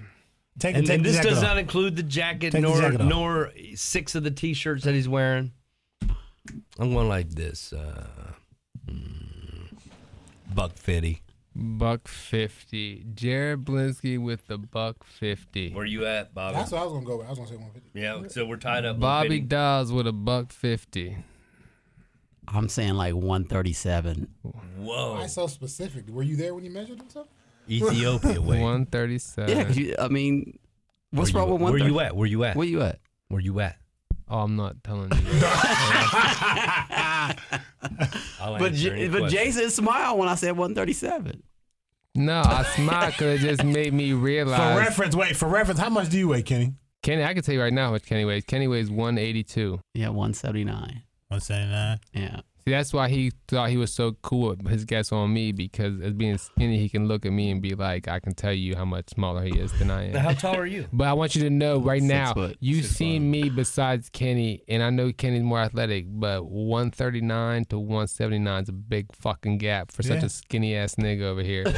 Take, 0.59 0.75
And, 0.75 0.85
take 0.85 0.97
and 0.97 1.05
this 1.05 1.19
does 1.19 1.37
off. 1.39 1.43
not 1.43 1.57
include 1.57 1.95
the 1.95 2.03
jacket 2.03 2.51
Take 2.51 2.61
the 2.61 2.67
nor 2.67 2.81
jacket 2.81 3.01
nor 3.05 3.51
six 3.75 4.15
of 4.15 4.23
the 4.23 4.31
t-shirts 4.31 4.83
that 4.83 4.93
he's 4.93 5.07
wearing. 5.09 5.51
I'm 6.79 6.93
going 6.93 7.07
like 7.07 7.29
this. 7.29 7.71
Uh, 7.73 8.07
mm, 8.89 9.69
buck 10.53 10.77
fifty. 10.77 11.21
Buck 11.55 12.07
fifty. 12.07 13.05
Jared 13.13 13.63
Blinsky 13.63 14.17
with 14.19 14.47
the 14.47 14.57
buck 14.57 15.03
fifty. 15.03 15.71
Where 15.71 15.85
you 15.85 16.05
at, 16.05 16.33
Bobby? 16.33 16.55
That's 16.57 16.71
what 16.71 16.81
I 16.81 16.83
was 16.85 16.93
gonna 16.93 17.05
go 17.05 17.17
with. 17.17 17.27
I 17.27 17.29
was 17.29 17.37
gonna 17.39 17.49
say 17.49 17.55
150. 17.57 17.99
yeah, 17.99 18.27
so 18.27 18.45
we're 18.45 18.57
tied 18.57 18.85
up. 18.85 18.99
Bobby 18.99 19.39
Dawes 19.39 19.91
with 19.91 20.07
a 20.07 20.11
buck 20.11 20.51
fifty. 20.51 21.17
I'm 22.47 22.67
saying 22.67 22.95
like 22.95 23.13
137. 23.13 24.27
Whoa, 24.77 25.13
Why 25.13 25.27
so 25.27 25.47
specific? 25.47 26.09
Were 26.09 26.23
you 26.23 26.35
there 26.35 26.53
when 26.53 26.65
you 26.65 26.71
measured 26.71 26.99
himself? 26.99 27.27
Ethiopia 27.69 28.41
weight. 28.41 28.61
One 28.61 28.85
thirty 28.85 29.17
seven. 29.19 29.55
Yeah, 29.57 29.63
'cause 29.63 29.77
you, 29.77 29.95
I 29.99 30.07
mean, 30.07 30.57
what's 31.11 31.33
where 31.33 31.41
wrong 31.43 31.49
you, 31.59 31.65
with 31.65 31.73
Where 31.73 31.87
you 31.87 31.99
at? 31.99 32.15
Where 32.15 32.27
you 32.27 32.43
at? 32.43 32.55
Where 32.55 32.67
you 32.67 32.81
at? 32.81 32.99
Where 33.29 33.41
you 33.41 33.59
at? 33.59 33.77
Oh, 34.29 34.39
I'm 34.39 34.55
not 34.55 34.83
telling 34.83 35.11
you. 35.11 35.17
I'll 38.39 38.57
But 38.57 38.71
answer 38.71 38.71
J- 38.71 38.91
any 38.91 39.07
but 39.09 39.19
question. 39.19 39.37
Jason 39.39 39.69
smiled 39.69 40.17
when 40.19 40.27
I 40.29 40.35
said 40.35 40.51
137. 40.57 41.43
no, 42.15 42.41
I 42.45 42.63
smiled 42.75 43.13
because 43.13 43.43
it 43.43 43.47
just 43.47 43.63
made 43.63 43.93
me 43.93 44.13
realize 44.13 44.57
For 44.59 44.65
realize. 44.67 44.87
reference, 44.87 45.15
wait. 45.15 45.35
For 45.35 45.47
reference, 45.47 45.79
how 45.79 45.89
much 45.89 46.09
do 46.09 46.17
you 46.17 46.27
weigh, 46.29 46.41
Kenny? 46.43 46.73
Kenny, 47.01 47.23
I 47.23 47.33
can 47.33 47.43
tell 47.43 47.53
you 47.53 47.61
right 47.61 47.73
now 47.73 47.85
how 47.87 47.91
much 47.91 48.03
Kenny 48.05 48.23
weighs. 48.25 48.43
Kenny 48.45 48.67
weighs 48.67 48.89
one 48.89 49.17
eighty 49.17 49.43
two. 49.43 49.79
Yeah, 49.93 50.07
179. 50.09 51.03
One 51.27 51.39
seventy 51.41 51.69
nine. 51.71 51.99
Yeah. 52.13 52.39
See, 52.65 52.71
that's 52.71 52.93
why 52.93 53.09
he 53.09 53.31
thought 53.49 53.69
he 53.69 53.77
was 53.77 53.91
so 53.93 54.13
cool 54.21 54.49
with 54.49 54.67
his 54.69 54.85
guess 54.85 55.11
on 55.11 55.33
me 55.33 55.51
because 55.51 55.99
as 56.01 56.13
being 56.13 56.37
skinny, 56.37 56.77
he 56.77 56.87
can 56.87 57.09
look 57.09 57.25
at 57.25 57.33
me 57.33 57.51
and 57.51 57.61
be 57.61 57.75
like, 57.75 58.07
I 58.07 58.19
can 58.21 58.33
tell 58.33 58.53
you 58.53 58.75
how 58.77 58.85
much 58.85 59.09
smaller 59.09 59.43
he 59.43 59.59
is 59.59 59.71
than 59.79 59.91
I 59.91 60.07
Now, 60.11 60.19
am. 60.19 60.25
how 60.25 60.31
tall 60.33 60.55
are 60.57 60.65
you? 60.65 60.85
But 60.93 61.07
I 61.09 61.13
want 61.13 61.35
you 61.35 61.43
to 61.43 61.49
know 61.49 61.79
right 61.79 62.01
Six 62.01 62.09
now, 62.13 62.33
foot. 62.33 62.55
you've 62.61 62.85
Six 62.85 62.95
seen 62.95 63.29
me 63.29 63.49
besides 63.49 64.09
Kenny, 64.09 64.63
and 64.69 64.81
I 64.81 64.89
know 64.91 65.11
Kenny's 65.11 65.43
more 65.43 65.59
athletic, 65.59 66.05
but 66.07 66.45
139 66.45 67.65
to 67.65 67.79
179 67.79 68.63
is 68.63 68.69
a 68.69 68.71
big 68.71 69.07
fucking 69.13 69.57
gap 69.57 69.91
for 69.91 70.01
such 70.03 70.23
a 70.23 70.29
skinny 70.29 70.75
ass 70.75 70.95
nigga 70.95 71.23
over 71.23 71.41
here. 71.43 71.65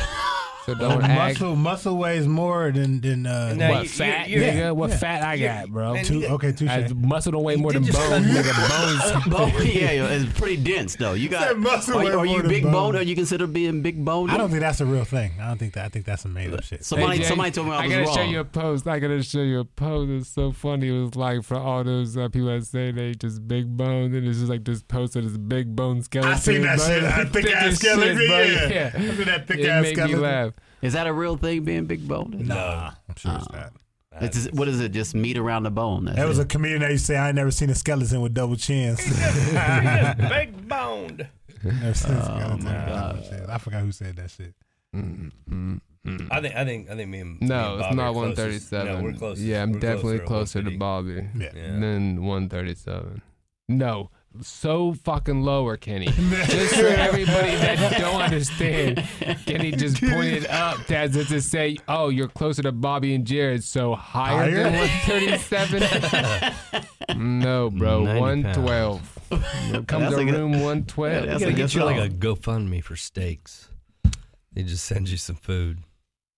So 0.65 0.73
don't 0.73 1.03
act. 1.03 1.39
muscle 1.39 1.55
muscle 1.55 1.97
weighs 1.97 2.25
more 2.27 2.71
than 2.71 2.99
than 3.01 3.27
uh, 3.27 3.53
Now, 3.53 3.69
What 3.71 3.83
you- 3.83 3.89
fat, 3.89 4.29
you're- 4.29 4.45
nigga? 4.47 4.55
yeah, 4.55 4.71
what 4.71 4.89
yeah. 4.89 4.97
fat 4.97 5.21
I 5.23 5.37
got, 5.37 5.69
bro? 5.69 5.93
man, 5.93 6.03
two. 6.05 6.25
Okay, 6.25 6.51
two. 6.53 6.65
As 6.67 6.91
muscle 6.95 7.33
don't 7.33 7.43
weigh 7.43 7.55
more 7.55 7.71
than 7.71 7.83
did 7.83 7.93
bones, 7.93 8.25
nigga. 8.25 8.69
Bones. 8.69 9.25
Bone, 9.35 9.51
yeah, 9.67 9.91
yeah, 9.91 10.07
it's 10.07 10.39
pretty 10.39 10.57
dense 10.57 10.95
though. 10.95 11.13
You 11.13 11.29
got. 11.29 11.43
Said 11.49 11.57
muscle 11.57 11.95
Are, 11.95 11.97
weigh 11.99 12.05
you- 12.05 12.11
are 12.13 12.15
more 12.15 12.25
you 12.37 12.41
than 12.41 12.49
big 12.49 12.63
bone. 12.63 12.71
bone? 12.73 12.95
Are 12.95 13.01
you 13.03 13.15
consider 13.15 13.45
being 13.45 13.81
big 13.83 14.03
bone? 14.03 14.29
I 14.31 14.37
don't 14.37 14.49
think 14.49 14.61
that's 14.61 14.81
a 14.81 14.85
real 14.87 15.05
thing. 15.05 15.33
I 15.39 15.49
don't 15.49 15.57
think 15.59 15.73
that. 15.73 15.85
I 15.85 15.89
think 15.89 16.05
that's 16.05 16.23
some 16.23 16.33
made 16.33 16.51
up 16.53 16.63
shit. 16.63 16.83
Somebody, 16.83 17.17
Hey, 17.17 17.23
Jay, 17.23 17.29
somebody 17.29 17.51
told 17.51 17.67
me 17.67 17.73
I 17.73 17.81
was 17.85 17.91
gotta 17.91 18.05
wrong. 18.05 18.15
show 18.15 18.21
you 18.23 18.39
a 18.39 18.45
post. 18.45 18.87
I 18.87 18.97
gotta 18.99 19.21
show 19.21 19.41
you 19.43 19.59
a 19.59 19.65
post. 19.65 20.09
It's 20.09 20.29
so 20.29 20.51
funny. 20.51 20.87
It 20.89 20.99
was 20.99 21.15
like 21.15 21.43
for 21.43 21.57
all 21.57 21.83
those 21.83 22.17
uh, 22.17 22.27
people 22.29 22.47
that 22.47 22.65
say 22.65 22.91
they 22.91 23.13
just 23.13 23.47
big 23.47 23.77
bones, 23.77 24.15
and 24.15 24.27
it's 24.27 24.39
just 24.39 24.49
like 24.49 24.63
this 24.65 24.81
post 24.81 25.15
of 25.15 25.25
this 25.25 25.37
big 25.37 25.75
bone 25.75 26.01
skeleton. 26.01 26.33
I 26.33 26.37
seen 26.37 26.61
that 26.63 26.77
bro. 26.77 26.87
shit. 26.87 27.03
That 27.03 27.29
thick 27.31 27.45
ass 27.53 27.65
as 27.67 27.77
skeleton. 27.79 28.15
bro. 28.15 28.41
Yeah. 28.41 28.91
I 28.95 28.99
seen 28.99 29.25
that 29.25 29.47
thick 29.47 29.59
it 29.59 29.67
ass 29.67 29.83
made 29.83 29.93
skeleton. 29.93 30.17
me 30.17 30.23
laugh. 30.23 30.53
Is 30.81 30.93
that 30.93 31.07
a 31.07 31.13
real 31.13 31.37
thing, 31.37 31.63
being 31.63 31.85
big 31.85 32.07
bone? 32.07 32.43
Nah, 32.45 32.91
I'm 33.09 33.15
sure 33.15 33.33
it's 33.35 33.47
Oh. 33.49 33.55
not. 33.55 33.73
It's 34.21 34.37
just, 34.37 34.53
what 34.53 34.69
is 34.69 34.79
it? 34.79 34.93
Just 34.93 35.13
meat 35.13 35.37
around 35.37 35.63
the 35.63 35.71
bone. 35.71 36.05
That's 36.05 36.17
That 36.17 36.27
was 36.27 36.39
it. 36.39 36.43
a 36.43 36.45
comedian 36.45 36.79
that 36.81 36.91
used 36.91 37.05
to 37.07 37.13
say, 37.13 37.17
"I 37.17 37.27
ain't 37.27 37.35
never 37.35 37.51
seen 37.51 37.69
a 37.69 37.75
skeleton 37.75 38.21
with 38.21 38.33
double 38.33 38.55
chins." 38.55 38.97
Big 40.29 40.67
boned. 40.69 41.27
never 41.63 41.93
seen 41.93 42.13
a 42.13 42.19
Oh, 42.19 42.23
skeleton. 42.23 42.63
my 42.63 42.71
God. 42.71 43.23
I 43.49 43.57
forgot 43.57 43.81
who 43.81 43.91
said 43.91 44.15
that 44.15 44.31
shit. 44.31 44.53
Mm-hmm. 44.95 45.75
I 46.31 46.39
think. 46.39 46.55
I 46.55 46.63
think. 46.65 46.89
I 46.89 46.95
think 46.95 47.09
me 47.09 47.19
and 47.19 47.41
me 47.41 47.47
No, 47.47 47.73
and 47.77 47.83
it's 47.85 47.95
not 47.95 48.13
137. 48.13 48.85
No, 48.95 49.01
we're 49.03 49.13
close. 49.13 49.39
Yeah, 49.41 49.63
I'm 49.63 49.73
we're 49.73 49.79
definitely 49.79 50.19
closer 50.19 50.59
closer 50.59 50.63
to 50.63 50.69
to 50.71 50.77
Bobby 50.77 51.27
Yeah. 51.37 51.49
Yeah. 51.55 51.79
than 51.79 52.23
137. 52.23 53.21
No, 53.67 54.11
so 54.41 54.93
fucking 55.03 55.41
lower, 55.41 55.77
Kenny. 55.77 56.05
just 56.47 56.75
for 56.75 56.85
everybody 56.87 57.55
that 57.55 57.97
don't 57.99 58.21
understand, 58.21 59.03
Kenny 59.45 59.71
just 59.71 59.99
pointed 60.01 60.45
up 60.47 60.89
as 60.91 61.15
if 61.15 61.27
to 61.29 61.41
say, 61.41 61.77
"Oh, 61.87 62.09
you're 62.09 62.27
closer 62.27 62.61
to 62.63 62.71
Bobby 62.71 63.15
and 63.15 63.25
Jared, 63.25 63.63
so 63.63 63.95
higher, 63.95 64.51
than 64.51 64.73
137." 64.73 66.53
no, 67.39 67.69
bro, 67.69 68.03
90 68.03 68.19
112. 68.21 69.19
Come 69.87 70.01
That's 70.01 70.13
to 70.15 70.17
like 70.21 70.27
a- 70.29 70.37
room 70.37 70.51
112. 70.51 71.13
Yeah, 71.13 71.21
We 71.21 71.27
that's 71.27 71.39
gotta 71.39 71.45
a 71.51 71.55
get 71.55 71.61
good 71.63 71.73
you 71.73 71.83
like 71.85 71.97
a. 72.11 72.13
GoFundMe 72.13 72.83
for 72.83 72.95
steaks. 72.95 73.69
They 74.53 74.63
just 74.63 74.85
send 74.85 75.09
you 75.09 75.17
some 75.17 75.35
food. 75.35 75.79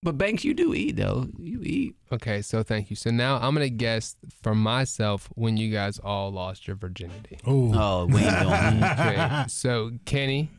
But 0.02 0.16
Banks, 0.16 0.44
you 0.44 0.54
do 0.54 0.74
eat 0.74 0.96
though. 0.96 1.28
You 1.38 1.60
eat. 1.62 1.96
Okay, 2.12 2.40
so 2.40 2.62
thank 2.62 2.88
you. 2.90 2.96
So 2.96 3.10
now 3.10 3.36
I'm 3.36 3.52
gonna 3.54 3.68
guess 3.68 4.14
for 4.42 4.54
myself 4.54 5.28
when 5.34 5.56
you 5.56 5.72
guys 5.72 5.98
all 5.98 6.30
lost 6.30 6.66
your 6.68 6.76
virginity. 6.76 7.38
Ooh. 7.48 7.72
Oh, 7.74 8.06
we 8.06 8.20
ain't 8.20 8.38
doing 8.38 8.82
it. 8.82 8.92
Okay, 9.00 9.44
so 9.48 9.90
Kenny, 10.04 10.50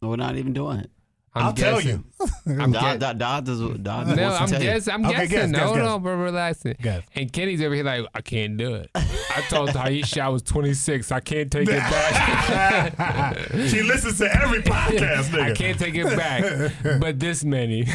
We're 0.00 0.16
not 0.16 0.36
even 0.36 0.52
doing 0.52 0.78
it. 0.80 0.90
I'm 1.38 1.46
I'll 1.46 1.52
tell 1.52 1.80
you. 1.80 2.04
I'm 2.46 2.72
Dodd, 2.72 2.82
guessing. 2.82 2.98
Dodd, 2.98 3.18
Dodd, 3.18 3.44
does, 3.46 3.60
Dodd 3.60 4.06
No, 4.16 4.22
wants 4.22 4.40
I'm 4.40 4.48
tell 4.48 4.62
you. 4.62 4.70
I'm 4.70 5.04
Okay, 5.06 5.12
guessing. 5.14 5.28
guess, 5.28 5.48
no, 5.50 5.58
guess, 5.58 5.70
guess. 5.70 5.76
no, 5.84 5.98
bro, 5.98 6.16
relaxing. 6.16 6.76
Guess. 6.80 7.02
And 7.14 7.32
Kenny's 7.32 7.62
over 7.62 7.74
here 7.74 7.84
like, 7.84 8.06
I 8.14 8.20
can't 8.20 8.56
do 8.56 8.74
it. 8.74 8.90
I 8.94 9.44
told 9.48 9.70
Taisha 9.70 10.20
I 10.22 10.28
was 10.28 10.42
26. 10.42 11.12
I 11.12 11.20
can't 11.20 11.50
take 11.50 11.68
it 11.68 11.78
back. 11.78 13.38
she 13.68 13.82
listens 13.82 14.18
to 14.18 14.34
every 14.42 14.62
podcast, 14.62 15.30
nigga. 15.30 15.42
I 15.42 15.54
can't 15.54 15.78
take 15.78 15.94
it 15.94 16.16
back. 16.16 17.00
But 17.00 17.18
this 17.20 17.44
many. 17.44 17.86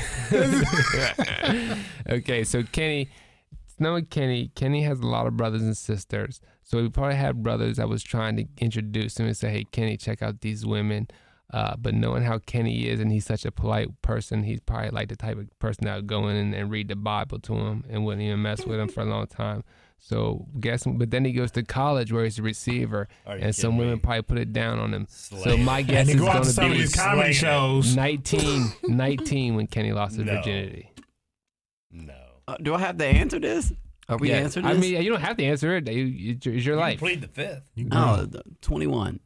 okay, 2.09 2.43
so 2.43 2.63
Kenny, 2.71 3.09
knowing 3.79 4.05
Kenny, 4.05 4.51
Kenny 4.55 4.83
has 4.83 4.99
a 4.99 5.07
lot 5.07 5.27
of 5.27 5.37
brothers 5.37 5.61
and 5.61 5.75
sisters. 5.75 6.41
So 6.63 6.81
we 6.81 6.89
probably 6.89 7.15
had 7.15 7.43
brothers 7.43 7.77
I 7.77 7.85
was 7.85 8.03
trying 8.03 8.37
to 8.37 8.45
introduce 8.57 9.19
him 9.19 9.25
and 9.27 9.35
say, 9.35 9.49
hey, 9.51 9.65
Kenny, 9.65 9.97
check 9.97 10.21
out 10.21 10.41
these 10.41 10.65
women. 10.65 11.07
Uh, 11.53 11.75
but 11.77 11.93
knowing 11.93 12.23
how 12.23 12.39
Kenny 12.39 12.87
is 12.89 12.99
and 12.99 13.11
he's 13.11 13.25
such 13.25 13.45
a 13.45 13.51
polite 13.51 14.01
person, 14.01 14.41
he's 14.43 14.59
probably 14.59 14.89
like 14.89 15.07
the 15.07 15.15
type 15.15 15.37
of 15.37 15.47
person 15.59 15.85
that 15.85 15.95
would 15.97 16.07
go 16.07 16.27
in 16.27 16.35
and, 16.35 16.53
and 16.55 16.71
read 16.71 16.87
the 16.87 16.95
Bible 16.95 17.37
to 17.41 17.53
him 17.53 17.85
and 17.87 18.03
wouldn't 18.03 18.23
even 18.23 18.41
mess 18.41 18.65
with 18.65 18.79
him 18.79 18.87
for 18.89 19.01
a 19.01 19.05
long 19.05 19.27
time. 19.27 19.63
So 19.99 20.47
guessing, 20.59 20.97
but 20.97 21.11
then 21.11 21.23
he 21.23 21.31
goes 21.31 21.51
to 21.51 21.63
college 21.63 22.11
where 22.11 22.23
he's 22.25 22.37
a 22.39 22.41
receiver, 22.41 23.07
Are 23.25 23.35
and 23.37 23.55
some 23.55 23.77
women 23.77 23.93
me? 23.93 23.99
probably 23.99 24.23
put 24.23 24.37
it 24.39 24.51
down 24.51 24.79
on 24.79 24.93
him. 24.93 25.05
So 25.09 25.55
my 25.55 25.81
guess 25.83 26.09
And 26.09 26.09
is 26.09 26.15
go 26.15 26.25
going 26.25 26.39
to 26.41 26.43
to 26.43 26.49
some 26.53 26.65
of 26.65 26.71
be 26.73 26.77
these 26.79 26.93
comedy 26.95 27.31
shows. 27.33 27.95
19, 27.95 28.73
19 28.89 29.55
when 29.55 29.67
Kenny 29.67 29.93
lost 29.93 30.15
his 30.17 30.25
No. 30.25 30.35
virginity. 30.35 30.89
No. 31.91 32.13
Uh, 32.47 32.57
do 32.61 32.73
I 32.73 32.79
have 32.79 32.97
to 32.97 33.05
answer 33.05 33.39
this? 33.39 33.71
Are 34.09 34.17
we 34.17 34.29
Yeah, 34.29 34.37
answering 34.39 34.65
I 34.65 34.73
this? 34.73 34.81
mean, 34.81 35.01
you 35.01 35.09
don't 35.11 35.21
have 35.21 35.37
to 35.37 35.43
answer 35.45 35.77
it. 35.77 35.87
You- 35.89 36.31
It's 36.33 36.45
your, 36.45 36.55
it's 36.55 36.65
your 36.65 36.75
You 36.75 36.81
life. 36.81 36.99
plead 36.99 37.21
the 37.21 37.27
fifth. 37.27 37.69
You 37.75 37.87
oh, 37.91 38.25
grown. 38.25 38.41
21. 38.61 39.19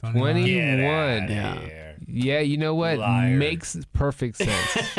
21. 0.00 0.44
Get 0.44 1.30
Yeah. 1.30 1.76
Yeah, 2.12 2.40
you 2.40 2.56
know 2.56 2.74
what? 2.74 2.98
Liar. 2.98 3.36
Makes 3.36 3.76
perfect 3.92 4.36
sense. 4.36 4.98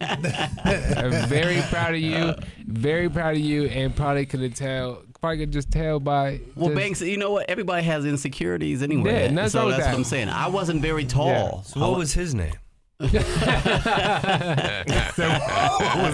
I'm 0.00 1.12
very 1.28 1.62
proud 1.70 1.94
of 1.94 2.00
you. 2.00 2.34
Very 2.66 3.08
proud 3.08 3.34
of 3.36 3.40
you, 3.40 3.64
and 3.66 3.94
probably 3.96 4.26
could 4.26 4.40
have 4.42 4.54
tell. 4.54 5.02
Probably 5.20 5.38
could 5.38 5.52
just 5.52 5.70
tell 5.70 6.00
by. 6.00 6.40
Well, 6.56 6.68
just- 6.68 6.76
Banks, 6.76 7.00
you 7.00 7.16
know 7.16 7.30
what? 7.30 7.48
Everybody 7.48 7.82
has 7.84 8.04
insecurities 8.04 8.82
anyway. 8.82 9.24
Yeah, 9.24 9.30
nothing 9.30 9.50
so 9.50 9.70
that's 9.70 9.84
that. 9.84 9.90
what 9.92 9.98
I'm 9.98 10.04
saying. 10.04 10.28
I 10.28 10.48
wasn't 10.48 10.82
very 10.82 11.04
tall. 11.04 11.62
So 11.62 11.80
what 11.80 11.98
was 11.98 12.12
his 12.12 12.34
name? 12.34 12.52
what 13.00 13.12
was 13.12 13.22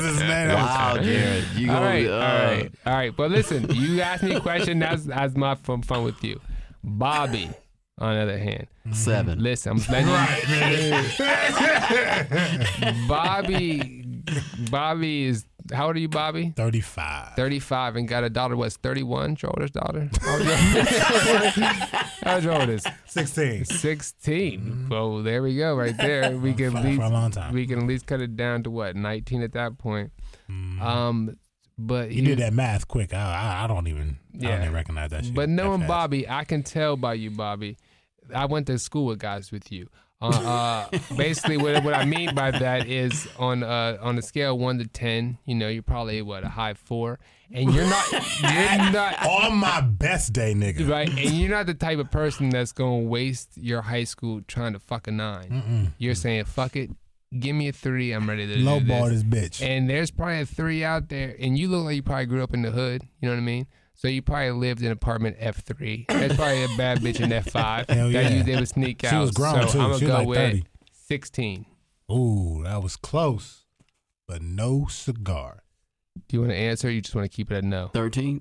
his 0.04 0.20
name? 0.20 0.48
Wow, 0.48 0.98
Jared. 1.02 1.44
You 1.56 1.70
All 1.70 1.76
gonna, 1.76 1.86
right, 1.86 2.06
uh, 2.06 2.12
all 2.12 2.20
right, 2.20 2.72
all 2.86 2.92
right. 2.94 3.16
But 3.16 3.30
listen, 3.32 3.68
you 3.74 4.00
asked 4.00 4.22
me 4.22 4.34
a 4.34 4.40
question. 4.40 4.78
That's 4.78 5.04
that's 5.04 5.34
my 5.36 5.54
fun 5.56 5.82
fun 5.82 6.04
with 6.04 6.22
you. 6.22 6.40
Bobby, 6.84 7.50
on 7.98 8.14
the 8.14 8.20
other 8.22 8.38
hand, 8.38 8.66
Seven. 8.92 9.38
listen, 9.42 9.72
I'm 9.72 9.78
letting 9.90 10.08
you. 12.86 13.06
Bobby, 13.08 14.04
Bobby 14.70 15.24
is 15.24 15.44
how 15.72 15.86
old 15.88 15.96
are 15.96 15.98
you, 15.98 16.08
Bobby? 16.08 16.52
35. 16.54 17.34
35 17.34 17.96
and 17.96 18.06
got 18.06 18.22
a 18.22 18.30
daughter. 18.30 18.54
What's 18.56 18.76
31? 18.76 19.36
Your 19.42 19.50
oldest 19.56 19.74
daughter? 19.74 20.08
How's 22.22 22.44
your 22.44 22.54
oldest? 22.60 22.86
16. 23.06 23.64
16. 23.64 24.86
Well, 24.90 25.22
there 25.22 25.42
we 25.42 25.56
go, 25.56 25.74
right 25.74 25.96
there. 25.96 26.36
We 26.36 26.52
can 26.54 26.70
For- 26.72 26.76
at 26.78 26.82
for 26.84 26.88
least 26.88 27.02
a 27.02 27.08
long 27.08 27.30
time. 27.32 27.52
we 27.54 27.66
can 27.66 27.78
at 27.80 27.86
least 27.86 28.06
cut 28.06 28.20
it 28.20 28.36
down 28.36 28.62
to 28.64 28.70
what 28.70 28.94
19 28.94 29.42
at 29.42 29.52
that 29.54 29.78
point. 29.78 30.12
Um, 30.48 31.36
but 31.78 32.10
You 32.10 32.22
he- 32.22 32.28
did 32.28 32.38
that 32.38 32.52
math 32.52 32.86
quick. 32.86 33.12
I, 33.12 33.18
I, 33.18 33.64
I 33.64 33.66
don't 33.66 33.88
even. 33.88 34.18
I 34.34 34.38
Yeah. 34.38 34.48
don't 34.50 34.60
even 34.62 34.72
recognize 34.74 35.10
that 35.10 35.24
shit. 35.24 35.34
But 35.34 35.48
knowing. 35.48 35.86
Bobby, 35.86 36.28
I 36.28 36.44
can 36.44 36.62
tell 36.62 36.96
by 36.96 37.14
you, 37.14 37.30
Bobby. 37.30 37.76
I 38.34 38.46
went 38.46 38.66
to 38.68 38.78
school 38.78 39.06
with 39.06 39.18
guys 39.18 39.50
with 39.52 39.70
you. 39.72 39.88
Uh, 40.20 40.28
uh, 40.90 40.98
basically, 41.16 41.58
what, 41.58 41.84
what 41.84 41.92
I 41.92 42.06
mean 42.06 42.34
by 42.34 42.50
that 42.50 42.86
is 42.88 43.28
on 43.38 43.62
uh, 43.62 43.98
on 44.00 44.16
a 44.16 44.22
scale 44.22 44.54
of 44.54 44.60
one 44.60 44.78
to 44.78 44.86
ten, 44.86 45.36
you 45.44 45.54
know, 45.54 45.68
you're 45.68 45.82
probably 45.82 46.22
what 46.22 46.42
a 46.42 46.48
high 46.48 46.72
four, 46.72 47.18
and 47.52 47.70
you're 47.74 47.84
not 47.86 48.10
you're 48.12 48.90
not 48.92 49.26
on 49.26 49.56
my 49.58 49.82
best 49.82 50.32
day, 50.32 50.54
nigga. 50.54 50.88
right, 50.88 51.10
and 51.10 51.18
you're 51.34 51.50
not 51.50 51.66
the 51.66 51.74
type 51.74 51.98
of 51.98 52.10
person 52.10 52.48
that's 52.48 52.72
gonna 52.72 53.00
waste 53.00 53.58
your 53.58 53.82
high 53.82 54.04
school 54.04 54.40
trying 54.48 54.72
to 54.72 54.78
fuck 54.78 55.06
a 55.06 55.10
9 55.10 55.92
You're 55.98 56.14
saying 56.14 56.46
fuck 56.46 56.76
it, 56.76 56.90
give 57.38 57.54
me 57.54 57.68
a 57.68 57.72
three, 57.72 58.12
I'm 58.12 58.26
ready 58.26 58.46
to 58.46 58.58
Low 58.58 58.80
do 58.80 58.86
ball 58.86 59.10
this. 59.10 59.22
this 59.22 59.60
bitch. 59.60 59.62
And 59.62 59.88
there's 59.90 60.10
probably 60.10 60.40
a 60.40 60.46
three 60.46 60.82
out 60.82 61.10
there, 61.10 61.36
and 61.38 61.58
you 61.58 61.68
look 61.68 61.84
like 61.84 61.94
you 61.96 62.02
probably 62.02 62.24
grew 62.24 62.42
up 62.42 62.54
in 62.54 62.62
the 62.62 62.70
hood. 62.70 63.02
You 63.20 63.28
know 63.28 63.34
what 63.34 63.40
I 63.40 63.44
mean? 63.44 63.66
So 63.98 64.08
you 64.08 64.20
probably 64.22 64.50
lived 64.50 64.82
in 64.82 64.92
apartment 64.92 65.36
F 65.40 65.62
three. 65.64 66.04
That's 66.08 66.36
probably 66.36 66.64
a 66.64 66.68
bad 66.76 66.98
bitch 67.00 67.20
in 67.20 67.32
F 67.32 67.50
five. 67.50 67.86
Hell 67.88 68.10
that 68.10 68.12
yeah. 68.12 68.28
you 68.28 68.42
they 68.42 68.56
would 68.56 68.68
sneak 68.68 69.02
out. 69.04 69.10
She 69.10 69.16
out. 69.16 69.20
was 69.22 69.30
grown, 69.32 69.66
so 69.68 69.72
too. 69.72 69.80
I'm 69.80 69.84
gonna 69.90 69.98
She 69.98 70.04
was 70.04 70.12
go 70.12 70.18
like 70.18 70.28
with 70.28 70.38
30. 70.38 70.64
sixteen. 70.92 71.66
Ooh, 72.12 72.62
that 72.64 72.82
was 72.82 72.96
close, 72.96 73.64
but 74.28 74.42
no 74.42 74.86
cigar. 74.88 75.62
Do 76.28 76.36
you 76.36 76.40
want 76.40 76.52
to 76.52 76.56
answer? 76.56 76.88
or 76.88 76.90
You 76.90 77.00
just 77.00 77.14
want 77.14 77.30
to 77.30 77.34
keep 77.34 77.50
it 77.50 77.56
at 77.56 77.64
no. 77.64 77.88
13? 77.88 78.40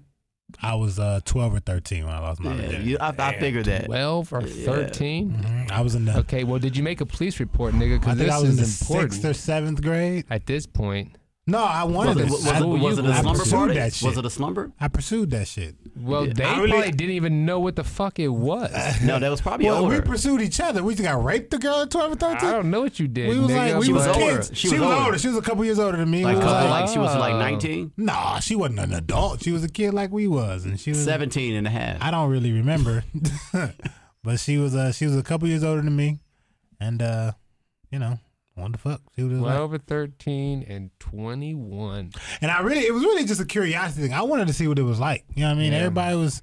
I 0.61 0.75
was 0.75 0.99
uh, 0.99 1.19
12 1.25 1.55
or 1.55 1.59
13 1.59 2.05
when 2.05 2.13
I 2.13 2.19
lost 2.19 2.39
my 2.39 2.51
Yeah, 2.51 2.61
virginity. 2.61 2.89
you, 2.91 2.97
I, 3.01 3.13
I 3.17 3.39
figured 3.39 3.65
that. 3.65 3.85
Twelve 3.85 4.31
or 4.31 4.41
thirteen? 4.43 5.31
Mhm. 5.31 5.71
I 5.71 5.81
was 5.81 5.95
in 5.95 6.05
the. 6.05 6.17
Okay. 6.19 6.43
Well, 6.43 6.59
did 6.59 6.77
you 6.77 6.83
make 6.83 7.01
a 7.01 7.05
police 7.05 7.39
report, 7.39 7.73
nigga? 7.73 7.95
I 7.95 7.97
Because 7.97 8.17
think 8.17 8.27
this 8.27 8.31
I 8.31 8.39
was 8.39 8.49
in 8.51 8.55
the 8.57 8.61
is 8.61 8.81
important. 8.81 9.13
sixth 9.13 9.25
or 9.25 9.33
seventh 9.33 9.81
grade. 9.81 10.25
At 10.29 10.45
this 10.45 10.67
point, 10.67 11.17
No, 11.47 11.59
I 11.63 11.83
wanted 11.83 12.15
Was 12.15 12.17
it, 12.17 12.25
to. 12.25 12.31
was, 12.31 12.47
I, 12.47 12.59
it, 12.59 12.65
was 12.65 12.97
it 12.97 13.05
a 13.05 13.09
I 13.09 13.21
slumber 13.21 13.45
party? 13.45 13.73
that 13.75 13.93
shit. 13.93 14.07
Was 14.07 14.17
it 14.17 14.25
a 14.25 14.29
slumber? 14.31 14.71
I 14.79 14.87
pursued 14.87 15.29
that 15.29 15.47
shit. 15.47 15.75
well, 15.95 16.25
Yeah. 16.25 16.33
they 16.33 16.43
I 16.43 16.57
really- 16.57 16.71
probably 16.71 16.91
didn't 16.91 17.13
even 17.13 17.45
know 17.45 17.59
what 17.59 17.75
the 17.75 17.83
fuck 17.83 18.17
it 18.17 18.29
was. 18.29 18.71
No, 19.03 19.19
that 19.19 19.29
was 19.29 19.41
probably 19.41 19.67
Well, 19.67 19.83
older. 19.83 19.97
we 19.97 20.01
pursued 20.01 20.41
each 20.41 20.59
other. 20.59 20.83
We 20.83 20.95
just 20.95 21.03
got 21.03 21.23
raped 21.23 21.51
the 21.51 21.59
girl 21.59 21.81
at 21.81 21.91
12 21.91 22.13
or 22.13 22.15
13. 22.15 22.49
I 22.49 22.51
don't 22.51 22.71
know 22.71 22.81
what 22.81 22.99
you 22.99 23.07
did. 23.07 23.29
we 23.29 23.37
was 23.39 23.51
nigga. 23.51 23.55
like, 23.73 23.79
we 23.79 23.85
She 23.85 23.93
was, 23.93 24.07
was 24.07 24.17
older. 24.17 24.35
kids. 24.37 24.51
She 24.57 24.67
She, 24.69 24.73
was 24.73 24.79
was 24.81 24.89
older. 24.91 25.05
older. 25.05 25.17
She 25.19 25.27
was 25.27 25.37
a 25.37 25.41
couple 25.43 25.65
years 25.65 25.77
older 25.77 25.97
than 25.97 26.09
me. 26.09 26.23
like, 26.23 26.37
We 26.37 26.41
couple, 26.41 26.55
like, 26.71 26.81
like 26.81 26.89
she 26.89 26.97
was 26.97 27.15
like 27.15 27.33
Oh. 27.35 27.39
19? 27.39 27.91
nah, 27.97 28.39
she 28.39 28.55
wasn't 28.55 28.79
an 28.79 28.93
adult. 28.93 29.43
She 29.43 29.51
was 29.51 29.63
a 29.63 29.69
kid 29.69 29.93
like 29.93 30.11
we 30.11 30.27
was, 30.27 30.65
and 30.65 30.79
she 30.79 30.89
was 30.89 31.03
17 31.03 31.53
and 31.55 31.67
a 31.67 31.69
half. 31.69 31.97
I 32.01 32.09
don't 32.09 32.31
really 32.31 32.53
remember, 32.53 33.03
but 34.23 34.39
she 34.39 34.57
was 34.57 34.75
uh 34.75 34.91
she 34.91 35.05
was 35.05 35.15
a 35.15 35.21
couple 35.21 35.47
years 35.47 35.63
older 35.63 35.83
than 35.83 35.95
me, 35.95 36.17
and 36.79 37.03
uh, 37.03 37.33
you 37.91 37.99
know, 37.99 38.17
what 38.63 38.71
the 38.71 38.77
fuck? 38.77 39.01
She 39.15 39.23
was 39.23 39.39
like, 39.39 39.53
Twelve 39.53 39.73
or 39.73 39.77
thirteen 39.77 40.63
and 40.67 40.89
twenty-one. 40.99 42.11
and 42.41 42.51
I 42.51 42.61
really 42.61 42.81
it 42.85 42.93
was 42.93 43.03
really 43.03 43.25
just 43.25 43.41
a 43.41 43.45
curiosity 43.45 44.01
thing. 44.03 44.13
I 44.13 44.21
wanted 44.21 44.47
to 44.47 44.53
see 44.53 44.67
what 44.67 44.79
it 44.79 44.83
was 44.83 44.99
like. 44.99 45.25
You 45.35 45.41
know 45.43 45.49
what 45.49 45.55
I 45.57 45.59
mean? 45.59 45.71
Yeah. 45.73 45.79
Everybody 45.79 46.15
was. 46.15 46.41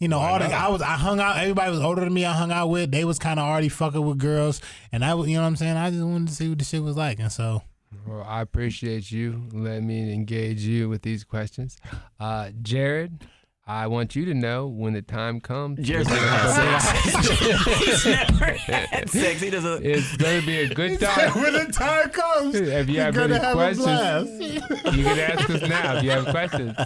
You 0.00 0.08
know, 0.08 0.18
all 0.18 0.38
the 0.38 0.46
I 0.46 0.68
was 0.68 0.82
I 0.82 0.96
hung 0.96 1.20
out. 1.20 1.38
Everybody 1.38 1.70
was 1.70 1.80
older 1.80 2.02
than 2.02 2.12
me. 2.12 2.26
I 2.26 2.32
hung 2.32 2.50
out 2.50 2.66
with. 2.66 2.90
They 2.90 3.04
was 3.04 3.18
kind 3.18 3.38
of 3.40 3.46
already 3.46 3.68
fucking 3.70 4.04
with 4.04 4.18
girls, 4.18 4.60
and 4.92 5.04
I 5.04 5.14
was, 5.14 5.28
you 5.28 5.36
know 5.36 5.42
what 5.42 5.46
I'm 5.46 5.56
saying. 5.56 5.76
I 5.76 5.90
just 5.90 6.02
wanted 6.02 6.28
to 6.28 6.34
see 6.34 6.48
what 6.48 6.58
the 6.58 6.64
shit 6.64 6.82
was 6.82 6.96
like, 6.96 7.20
and 7.20 7.30
so 7.32 7.62
Well, 8.06 8.22
I 8.28 8.40
appreciate 8.42 9.10
you 9.12 9.44
letting 9.52 9.86
me 9.86 10.12
engage 10.12 10.60
you 10.62 10.88
with 10.90 11.02
these 11.02 11.22
questions. 11.24 11.78
Uh, 12.18 12.50
Jared, 12.60 13.24
I 13.66 13.86
want 13.86 14.14
you 14.14 14.26
to 14.26 14.34
know 14.34 14.66
when 14.66 14.92
the 14.92 15.00
time 15.00 15.40
comes. 15.40 15.78
Jared's 15.80 16.10
it's 16.10 16.20
never 16.20 16.26
gonna 16.36 16.78
had 16.80 17.02
be- 17.02 17.20
sex. 17.20 17.78
He's 17.78 18.04
never 18.06 18.44
had 18.52 19.08
sex. 19.10 19.40
He 19.40 19.48
doesn't. 19.50 19.86
It's 19.86 20.16
gonna 20.18 20.42
be 20.42 20.58
a 20.60 20.68
good 20.74 21.00
time. 21.00 21.30
when 21.42 21.52
the 21.54 21.72
time 21.72 22.10
comes, 22.10 22.54
If 22.56 22.88
you 22.88 22.96
you're 22.96 23.04
have 23.04 23.14
gonna 23.14 23.36
any 23.36 23.44
have 23.44 23.54
questions, 23.54 23.86
a 23.86 23.88
blast. 23.88 24.96
you 24.96 25.04
can 25.04 25.18
ask 25.18 25.48
us 25.50 25.62
now. 25.62 25.96
If 25.96 26.04
you 26.04 26.10
have 26.10 26.26
questions, 26.26 26.76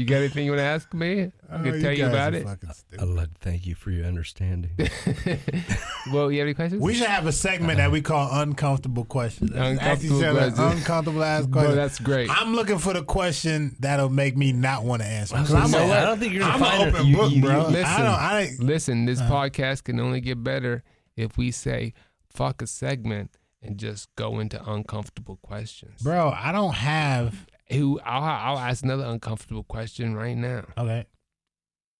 you 0.00 0.06
got 0.06 0.16
anything 0.16 0.44
you 0.46 0.50
want 0.52 0.60
to 0.60 0.64
ask 0.64 0.92
me? 0.94 1.30
I 1.50 1.56
Oh, 1.56 1.62
can 1.62 1.80
tell 1.82 1.92
you 1.92 1.98
guys 2.04 2.08
about 2.12 2.34
it. 2.34 2.44
fucking. 2.44 2.70
I'd 2.98 3.08
like 3.08 3.28
to 3.34 3.38
thank 3.40 3.66
you 3.66 3.74
for 3.74 3.90
your 3.90 4.06
understanding. 4.06 4.70
Well, 6.12 6.32
you 6.32 6.38
have 6.38 6.46
any 6.46 6.54
questions? 6.54 6.80
We 6.82 6.94
should 6.94 7.06
have 7.06 7.26
a 7.26 7.32
segment 7.32 7.76
that 7.76 7.90
we 7.90 8.00
call 8.00 8.28
uncomfortable 8.40 9.04
questions. 9.04 9.52
Ask 9.54 10.02
each 10.02 10.10
Uncomfortable 10.10 10.24
other 10.24 10.50
questions. 10.50 10.80
uncomfortable 10.80 11.22
ass 11.24 11.46
Bro, 11.46 11.52
questions. 11.52 11.76
that's 11.76 11.98
great. 11.98 12.30
I'm 12.30 12.54
looking 12.54 12.78
for 12.78 12.94
the 12.94 13.04
question 13.04 13.76
that'll 13.80 14.08
make 14.08 14.36
me 14.36 14.52
not 14.52 14.82
want 14.84 15.02
to 15.02 15.08
answer. 15.08 15.34
gonna 15.36 15.54
I'm 15.56 15.68
say, 15.68 15.88
a- 15.90 16.02
I 16.02 16.04
don't 16.06 16.18
think 16.18 16.32
you're 16.32 16.40
gonna 16.42 16.54
I'm 16.54 16.60
find 16.60 16.82
an 16.82 16.94
open 16.94 17.06
You- 17.06 17.16
book, 17.16 17.32
you- 17.32 17.42
bro. 17.42 17.50
you- 17.52 17.56
I 17.66 17.68
Listen. 17.68 18.00
don't. 18.02 18.14
I 18.14 18.50
Listen, 18.60 19.04
this 19.04 19.20
uh. 19.20 19.28
podcast 19.30 19.84
can 19.84 20.00
only 20.00 20.20
get 20.22 20.42
better 20.42 20.82
if 21.16 21.36
we 21.36 21.50
say 21.50 21.92
fuck 22.32 22.62
a 22.62 22.66
segment 22.66 23.36
and 23.62 23.76
just 23.78 24.08
go 24.16 24.38
into 24.40 24.58
uncomfortable 24.68 25.36
questions. 25.42 26.00
bro. 26.02 26.30
I 26.34 26.50
don't 26.50 26.74
have. 26.76 27.46
Who 27.72 28.00
I'll, 28.00 28.22
I'll 28.22 28.58
ask 28.58 28.82
another 28.84 29.04
uncomfortable 29.04 29.62
question 29.64 30.14
right 30.14 30.36
now. 30.36 30.64
Okay. 30.76 31.06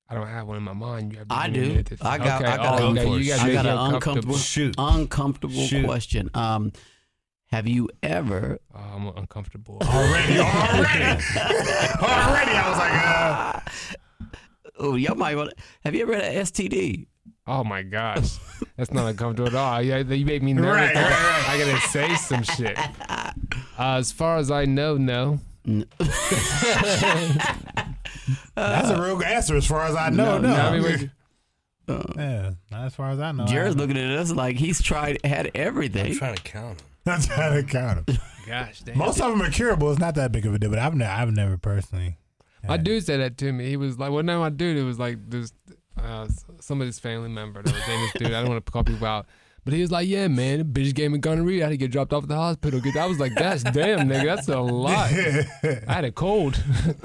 I 0.09 0.15
don't 0.15 0.27
have 0.27 0.49
one 0.49 0.57
in 0.57 0.63
my 0.65 0.73
mind. 0.73 1.13
You 1.13 1.19
have 1.19 1.29
to 1.29 1.35
I 1.35 1.49
give 1.49 1.69
me 1.69 1.77
a 1.79 1.83
do. 1.85 1.97
I 2.03 2.19
got- 2.19 2.43
Okay, 2.43 2.51
I 2.53 2.57
got 2.57 2.81
oh, 2.81 2.87
a- 2.87 2.91
okay, 2.91 3.09
you 3.23 3.31
guys 3.31 3.41
I 3.41 3.53
got 3.53 3.65
me 3.65 3.71
an 3.71 3.77
uncomfortable. 3.79 3.95
uncomfortable, 3.95 4.37
Shoot. 4.39 4.75
uncomfortable 4.77 5.67
Shoot. 5.67 5.85
question. 5.87 6.31
Um, 6.35 6.73
have 7.53 7.69
you 7.69 7.89
ever? 8.03 8.59
Oh, 8.75 8.79
I'm 8.79 9.07
uncomfortable. 9.17 9.79
Already. 9.83 10.39
Already. 10.39 11.05
already. 12.03 12.51
I 12.53 12.65
was 12.69 12.79
like, 12.79 12.93
uh, 13.07 13.61
Oh, 14.81 14.95
y'all 14.97 15.15
might 15.15 15.37
want. 15.37 15.53
Have 15.85 15.95
you 15.95 16.03
ever 16.03 16.15
had 16.15 16.25
an 16.25 16.43
STD? 16.43 17.07
Oh 17.47 17.63
my 17.65 17.83
gosh, 17.83 18.39
that's 18.77 18.93
not 18.93 19.07
uncomfortable 19.09 19.49
at 19.49 19.55
all. 19.55 19.83
Yeah, 19.83 19.99
you 19.99 20.25
made 20.25 20.43
me 20.43 20.53
nervous. 20.55 20.73
Right, 20.73 20.97
I, 20.97 21.03
right, 21.03 21.11
gotta, 21.11 21.51
I 21.51 21.73
gotta 21.73 21.89
say 21.89 22.15
some 22.17 22.43
shit. 22.43 22.79
Uh, 23.09 23.33
as 23.79 24.11
far 24.13 24.39
as 24.39 24.51
I 24.51 24.65
know, 24.65 24.97
no. 24.97 25.39
that's 28.55 28.91
a 28.91 29.01
real 29.03 29.16
good 29.16 29.27
answer 29.27 29.57
as 29.57 29.66
far 29.66 29.85
as 29.85 29.95
I 29.95 30.11
know. 30.11 30.39
No. 30.39 30.55
I 30.55 30.78
mean, 30.78 30.82
what- 30.82 31.09
yeah. 32.16 32.51
Not 32.70 32.87
as 32.87 32.95
far 32.95 33.11
as 33.11 33.19
I 33.20 33.32
know. 33.32 33.47
Jared's 33.47 33.77
I, 33.77 33.78
looking 33.78 33.97
at 33.99 34.11
us 34.19 34.31
like 34.32 34.57
he's 34.57 34.81
tried, 34.82 35.19
had 35.24 35.47
I'm 35.47 35.53
everything. 35.55 36.15
trying 36.15 36.37
to 36.37 36.43
count 36.43 36.78
them. 36.78 36.87
I'm 37.15 37.20
trying 37.23 37.66
to 37.66 37.73
them. 38.07 38.19
gosh, 38.47 38.81
damn. 38.81 38.97
Most 38.99 39.20
of 39.20 39.31
them 39.31 39.43
are 39.43 39.51
curable. 39.51 39.91
It's 39.91 39.99
not 40.01 40.15
that 40.15 40.32
big 40.32 40.47
of 40.47 40.55
a 40.55 40.59
deal, 40.59 40.70
but 40.70 40.78
I've 40.78 40.95
never, 40.95 41.11
I've 41.11 41.32
never 41.32 41.57
personally. 41.57 42.16
My 42.66 42.74
had- 42.74 42.85
dude 42.85 43.05
said 43.05 43.20
that 43.20 43.39
to 43.39 43.53
me. 43.53 43.69
He 43.69 43.77
was 43.77 43.99
like, 43.99 44.12
"Well, 44.12 44.23
no, 44.23 44.39
my 44.41 44.51
dude." 44.51 44.77
It 44.77 44.82
was 44.85 44.99
like 44.99 45.19
this, 45.31 45.53
uh, 46.01 46.28
somebody's 46.61 46.99
family 46.99 47.31
member 47.31 47.62
that 47.62 47.73
was 47.73 47.82
dating 47.87 48.01
this 48.03 48.12
dude. 48.15 48.32
I 48.35 48.41
don't 48.43 48.51
want 48.51 48.65
to 48.66 48.70
call 48.73 48.85
people 48.85 49.07
out, 49.07 49.27
but 49.65 49.74
he 49.74 49.81
was 49.81 49.91
like, 49.91 50.09
"Yeah, 50.09 50.28
man, 50.28 50.59
the 50.59 50.65
bitch 50.65 50.95
gave 50.95 51.11
me 51.11 51.19
gonorrhea. 51.19 51.62
I 51.62 51.65
had 51.65 51.70
to 51.70 51.77
get 51.77 51.91
dropped 51.91 52.12
off 52.12 52.24
at 52.24 52.28
the 52.28 52.37
hospital." 52.37 52.81
I 52.99 53.07
was 53.07 53.19
like, 53.19 53.35
"That's 53.35 53.62
damn, 53.62 54.09
nigga, 54.09 54.24
that's 54.24 54.49
a 54.49 54.61
lot." 54.61 55.11
I 55.12 55.93
had 55.93 56.05
a 56.05 56.12
cold. 56.12 56.62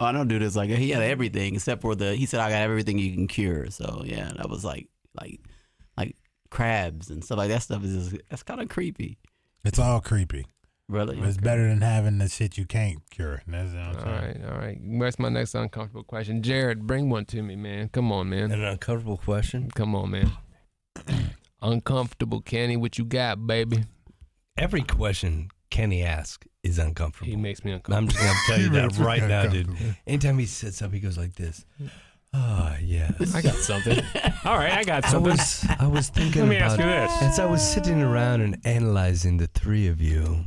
I 0.00 0.12
don't 0.12 0.28
do 0.28 0.38
this. 0.38 0.56
Like 0.56 0.70
he 0.70 0.90
had 0.90 1.02
everything 1.02 1.54
except 1.54 1.82
for 1.82 1.94
the. 1.94 2.14
He 2.14 2.26
said 2.26 2.40
I 2.40 2.50
got 2.50 2.62
everything 2.62 2.98
you 2.98 3.12
can 3.14 3.26
cure. 3.26 3.70
So 3.70 4.02
yeah, 4.04 4.32
that 4.36 4.48
was 4.48 4.64
like 4.64 4.88
like 5.20 5.40
like 5.96 6.16
crabs 6.50 7.10
and 7.10 7.24
stuff 7.24 7.38
like 7.38 7.48
that. 7.48 7.62
Stuff 7.62 7.84
is 7.84 8.10
just, 8.10 8.22
that's 8.30 8.42
kind 8.42 8.60
of 8.60 8.68
creepy. 8.68 9.18
It's 9.64 9.78
all 9.78 10.00
creepy. 10.00 10.46
Really. 10.88 11.16
But 11.16 11.28
it's 11.28 11.36
better 11.36 11.68
than 11.68 11.82
having 11.82 12.16
the 12.16 12.28
shit 12.28 12.56
you 12.56 12.64
can't 12.64 12.98
cure. 13.10 13.42
That's 13.46 13.74
what 13.74 13.82
I'm 13.82 13.96
all 13.96 14.12
right, 14.12 14.40
all 14.50 14.58
right. 14.58 14.78
Where's 14.82 15.18
my 15.18 15.28
next 15.28 15.54
uncomfortable 15.54 16.02
question? 16.02 16.42
Jared, 16.42 16.86
bring 16.86 17.10
one 17.10 17.26
to 17.26 17.42
me, 17.42 17.56
man. 17.56 17.90
Come 17.90 18.10
on, 18.10 18.30
man. 18.30 18.50
An 18.50 18.64
uncomfortable 18.64 19.18
question. 19.18 19.70
Come 19.70 19.94
on, 19.94 20.10
man. 20.12 20.32
uncomfortable, 21.62 22.40
Kenny. 22.40 22.76
What 22.76 22.98
you 22.98 23.04
got, 23.04 23.46
baby? 23.46 23.84
Every 24.56 24.82
question 24.82 25.50
Kenny 25.70 26.02
asks 26.02 26.46
is 26.62 26.78
uncomfortable. 26.78 27.30
He 27.30 27.36
makes 27.36 27.64
me 27.64 27.72
uncomfortable. 27.72 27.96
I'm 27.96 28.08
just 28.08 28.18
gonna 28.20 28.38
tell 28.46 28.60
you 28.60 28.68
that 28.90 28.98
right 28.98 29.22
now, 29.22 29.46
dude. 29.46 29.70
Anytime 30.06 30.38
he 30.38 30.46
sits 30.46 30.82
up, 30.82 30.92
he 30.92 31.00
goes 31.00 31.16
like 31.18 31.34
this. 31.34 31.64
Ah, 32.34 32.76
yes. 32.82 33.34
I 33.34 33.40
got 33.40 33.54
something. 33.54 33.98
All 34.44 34.56
right, 34.56 34.72
I 34.72 34.84
got 34.84 35.04
I 35.06 35.10
something. 35.10 35.30
was 35.32 35.66
I 35.78 35.86
was 35.86 36.08
thinking 36.10 36.42
Let 36.42 36.48
me 36.48 36.56
about 36.56 36.70
ask 36.72 36.78
you 36.80 36.84
this. 36.86 37.32
as 37.34 37.38
I 37.38 37.46
was 37.46 37.62
sitting 37.66 38.02
around 38.02 38.42
and 38.42 38.58
analyzing 38.64 39.38
the 39.38 39.46
three 39.46 39.86
of 39.88 40.00
you. 40.00 40.44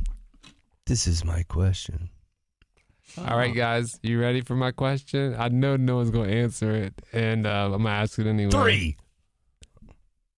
This 0.86 1.06
is 1.06 1.24
my 1.24 1.42
question. 1.44 2.10
All 3.18 3.36
right, 3.36 3.54
guys, 3.54 3.98
you 4.02 4.20
ready 4.20 4.40
for 4.40 4.54
my 4.56 4.70
question? 4.72 5.34
I 5.38 5.48
know 5.48 5.76
no 5.76 5.96
one's 5.96 6.10
gonna 6.10 6.30
answer 6.32 6.72
it, 6.74 6.94
and 7.12 7.46
uh, 7.46 7.66
I'm 7.66 7.82
gonna 7.82 7.90
ask 7.90 8.18
it 8.18 8.26
anyway. 8.26 8.50
Three. 8.50 8.96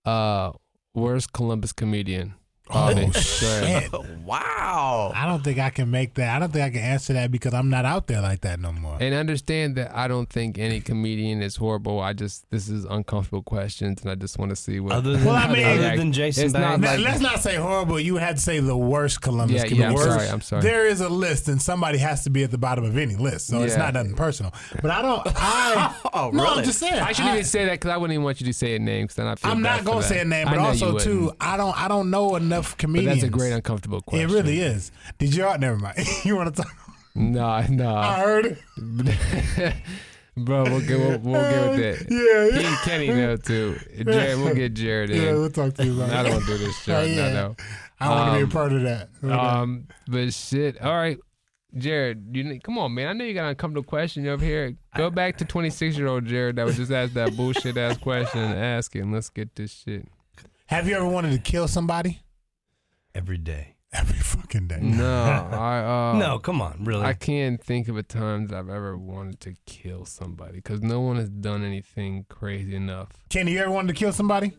Uh, 0.05 0.53
worst 0.95 1.33
Columbus 1.33 1.73
comedian. 1.73 2.35
Oh 2.71 3.11
shit! 3.13 3.93
wow. 4.25 5.13
I 5.15 5.27
don't 5.27 5.45
think 5.45 5.59
I 5.59 5.69
can 5.69 5.91
make 5.91 6.15
that. 6.15 6.35
I 6.35 6.39
don't 6.39 6.51
think 6.51 6.65
I 6.65 6.71
can 6.71 6.81
answer 6.81 7.13
that 7.13 7.31
because 7.31 7.53
I'm 7.53 7.69
not 7.69 7.85
out 7.85 8.07
there 8.07 8.23
like 8.23 8.41
that 8.41 8.59
no 8.59 8.73
more. 8.73 8.97
And 9.01 9.15
understand 9.15 9.77
that 9.77 9.95
I 9.95 10.09
don't 10.09 10.31
think 10.31 10.57
any 10.59 10.81
comedian 10.81 11.43
is 11.43 11.57
horrible. 11.57 12.01
I 12.01 12.15
just 12.15 12.51
this 12.51 12.71
is 12.71 12.87
uncomfortable 12.87 13.43
questions, 13.43 14.01
and 14.01 14.11
I 14.11 14.15
just 14.15 14.39
want 14.39 14.49
to 14.51 14.57
see 14.57 14.81
what. 14.81 14.93
Other 14.93 15.13
than 15.17 15.25
Well, 15.27 15.35
I 15.37 15.53
mean- 15.53 15.65
other 15.67 15.97
than 15.97 16.11
Jason 16.13 16.47
It's 16.47 16.55
not 16.55 16.81
like- 16.81 17.01
let's 17.01 17.21
not 17.21 17.41
say 17.41 17.57
horrible. 17.57 18.01
You 18.01 18.17
had 18.17 18.37
to 18.37 18.43
say 18.43 18.61
the 18.61 18.77
worst 18.77 19.21
Columbus 19.21 19.57
yeah, 19.63 19.67
yeah. 19.67 19.89
I'm 19.89 19.95
Worst- 19.95 20.09
sorry. 20.09 20.29
I'm 20.29 20.41
sorry. 20.41 20.63
There 20.63 20.87
is 20.87 21.03
a 21.03 21.09
list, 21.11 21.49
and 21.49 21.61
somebody 21.61 21.99
has 21.99 22.25
to 22.25 22.31
be 22.31 22.45
at 22.45 22.51
the 22.51 22.59
bottom 22.59 22.85
of 22.85 22.97
any 22.97 23.15
list. 23.17 23.49
So 23.49 23.63
it's 23.63 23.77
not 23.77 23.93
nothing 23.93 24.15
personal. 24.15 24.55
But 24.81 24.91
I 24.91 25.03
don't. 25.03 25.23
I 25.37 25.95
Oh, 26.15 26.31
no, 26.31 26.45
really? 26.45 26.59
I'm 26.61 26.65
just 26.65 26.79
saying. 26.79 26.95
I 26.95 27.13
shouldn't 27.13 27.33
I- 27.33 27.35
even 27.35 27.45
say 27.45 27.67
that 27.67 27.73
because 27.73 27.91
I 27.91 27.99
wouldn't 27.99 28.15
even 28.15 28.25
want 28.25 28.41
you 28.41 28.47
to 28.47 28.55
say 28.55 28.75
a 28.75 28.79
name 28.79 29.05
because 29.05 29.17
then 29.17 29.27
I 29.27 29.35
feel. 29.35 29.51
I'm 29.51 29.63
bad 29.63 29.85
not 29.85 29.85
gonna 29.85 30.03
say 30.03 30.21
a 30.21 30.25
name, 30.25 30.47
but 30.49 30.59
also 30.59 30.99
too. 30.99 31.31
I 31.41 31.59
don't. 31.59 31.77
I 31.79 31.89
don't 31.89 32.09
know 32.11 32.37
enough 32.37 32.54
But 32.63 32.79
comedians. 32.79 33.17
that's 33.23 33.25
a 33.25 33.31
great 33.31 33.53
uncomfortable 33.53 34.01
question. 34.01 34.29
It 34.31 34.33
really 34.33 34.61
is. 34.61 34.91
Did 35.19 35.35
you? 35.35 35.43
Never 35.59 35.77
mind. 35.77 35.99
you 36.25 36.37
want 36.37 36.55
to 36.55 36.63
talk? 36.63 36.73
No, 37.15 37.47
I 37.47 37.67
no, 37.69 37.97
heard 38.03 38.47
it. 38.47 38.59
bro. 40.37 40.65
We'll 40.65 40.81
get 40.81 40.99
we'll, 40.99 41.19
we'll 41.21 41.51
get 41.51 41.71
with 41.71 42.09
that. 42.09 42.11
Yeah, 42.11 42.59
He 42.59 42.63
yeah. 42.65 42.69
and 42.69 42.77
Kenny 42.79 43.09
know 43.09 43.37
too. 43.37 43.79
Jared, 44.05 44.39
we'll 44.39 44.55
get 44.55 44.75
Jared 44.75 45.11
in. 45.11 45.23
Yeah, 45.23 45.33
we'll 45.33 45.51
talk 45.51 45.75
to 45.75 45.85
you 45.85 45.95
about 45.95 46.11
I 46.11 46.23
don't 46.25 46.33
want 46.33 46.45
to 46.47 46.59
do 46.59 46.65
this 46.65 46.77
show. 46.83 46.97
Oh, 46.97 47.03
yeah. 47.05 47.33
No, 47.33 47.57
I 48.01 48.09
want 48.11 48.33
to 48.33 48.39
be 48.39 48.43
Um, 48.43 48.49
a 48.51 48.53
part 48.53 48.73
of 48.73 48.83
that. 48.83 49.09
no. 49.23 49.39
Um, 49.39 49.87
but 50.09 50.33
shit. 50.35 50.81
All 50.83 50.95
right, 50.97 51.19
Jared, 51.79 52.37
you 52.37 52.43
need, 52.45 52.65
come 52.65 52.79
on, 52.79 52.93
man. 52.95 53.07
I 53.09 53.13
know 53.13 53.25
you 53.25 53.35
got 53.35 53.45
an 53.45 53.51
uncomfortable 53.51 53.87
question 53.89 54.27
over 54.27 54.45
here. 54.45 54.75
Go 54.97 55.09
back 55.11 55.37
to 55.39 55.45
26 55.45 55.97
year 55.97 56.09
old 56.09 56.25
Jared 56.27 56.57
that 56.57 56.67
was 56.67 56.77
just 56.77 56.91
asked 56.91 57.15
that 57.15 57.37
bullshit 57.37 57.77
ass 57.77 57.97
question 57.99 58.41
and 58.41 58.55
ask. 58.59 58.95
And 58.97 59.13
let's 59.13 59.29
get 59.29 59.55
this 59.55 59.73
shit. 59.85 60.09
Have 60.67 60.89
you 60.89 60.97
ever 60.97 61.07
wanted 61.07 61.31
to 61.33 61.39
kill 61.39 61.69
somebody? 61.69 62.21
Every 63.15 63.39
day. 63.39 63.77
Every 63.93 64.19
fucking 64.19 64.67
day. 64.67 64.81
No, 64.81 65.23
I 65.53 66.13
uh, 66.15 66.19
no, 66.19 66.41
come 66.41 66.61
on, 66.61 66.83
really. 66.83 67.05
I 67.05 67.13
can't 67.13 67.63
think 67.63 67.87
of 67.87 67.97
a 67.97 68.03
time 68.03 68.49
that 68.49 68.57
I've 68.57 68.69
ever 68.69 68.97
wanted 68.97 69.39
to 69.41 69.55
kill 69.67 70.05
somebody 70.05 70.55
because 70.55 70.83
no 70.83 71.01
one 71.01 71.17
has 71.17 71.29
done 71.29 71.63
anything 71.63 72.27
crazy 72.29 72.75
enough. 72.75 73.11
Kenny, 73.29 73.53
you 73.53 73.61
ever 73.61 73.71
wanted 73.71 73.95
to 73.95 73.95
kill 73.95 74.13
somebody? 74.13 74.53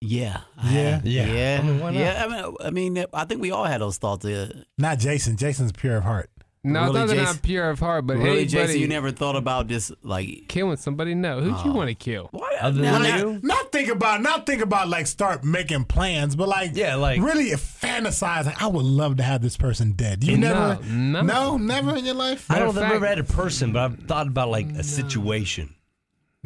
Yeah. 0.00 0.42
I 0.56 0.72
Yeah? 0.72 1.00
Yeah. 1.02 1.26
Yeah. 1.26 1.60
I 1.60 1.66
mean. 1.66 1.94
Yeah. 1.94 2.24
I 2.24 2.28
mean, 2.28 2.56
I 2.60 2.70
mean, 2.70 3.04
I 3.12 3.24
think 3.24 3.40
we 3.40 3.50
all 3.50 3.64
had 3.64 3.80
those 3.80 3.98
thoughts. 3.98 4.24
Uh, 4.24 4.62
Not 4.78 5.00
Jason. 5.00 5.36
Jason's 5.36 5.72
pure 5.72 5.96
of 5.96 6.04
heart. 6.04 6.30
No, 6.66 6.80
Really, 6.86 6.88
it's 6.88 6.94
not 6.98 7.06
that 7.08 7.14
Jason? 7.14 7.36
I'm 7.36 7.38
pure 7.42 7.70
of 7.70 7.78
heart, 7.78 8.06
but 8.06 8.16
really, 8.16 8.28
anybody 8.40 8.46
Jason, 8.46 8.80
you 8.80 8.88
never 8.88 9.10
thought 9.12 9.36
about 9.36 9.68
just 9.68 9.92
like 10.02 10.48
killing 10.48 10.76
somebody. 10.76 11.14
No, 11.14 11.40
who'd 11.40 11.64
you 11.64 11.70
Oh. 11.70 11.74
want 11.74 11.88
to 11.88 11.94
kill? 11.94 12.28
what? 12.32 12.54
Other 12.60 12.80
than 12.82 13.02
now- 13.02 13.16
you? 13.16 13.40
Not 13.42 13.70
think 13.70 13.88
about, 13.88 14.22
not 14.22 14.46
think 14.46 14.62
about 14.62 14.88
like 14.88 15.06
start 15.06 15.44
making 15.44 15.84
plans, 15.84 16.34
but 16.34 16.48
like 16.48 16.72
Yeah, 16.74 16.96
like- 16.96 17.20
really 17.22 17.50
fantasize. 17.50 18.46
Like 18.46 18.60
I 18.62 18.66
would 18.66 18.84
love 18.84 19.16
to 19.18 19.22
have 19.22 19.42
this 19.42 19.56
person 19.56 19.92
dead. 19.92 20.24
You 20.24 20.36
No, 20.36 20.72
never, 20.78 20.84
no. 20.92 21.20
no, 21.22 21.56
never 21.56 21.94
in 21.96 22.04
your 22.04 22.14
life. 22.14 22.46
I 22.50 22.58
don't 22.58 22.74
Matter 22.74 22.80
think 22.80 22.86
I've 22.90 22.96
ever 22.96 23.06
had 23.06 23.18
a 23.20 23.24
person, 23.24 23.72
but 23.72 23.82
I've 23.82 23.98
thought 24.00 24.26
about 24.26 24.48
like 24.48 24.68
a 24.70 24.82
situation. 24.82 25.74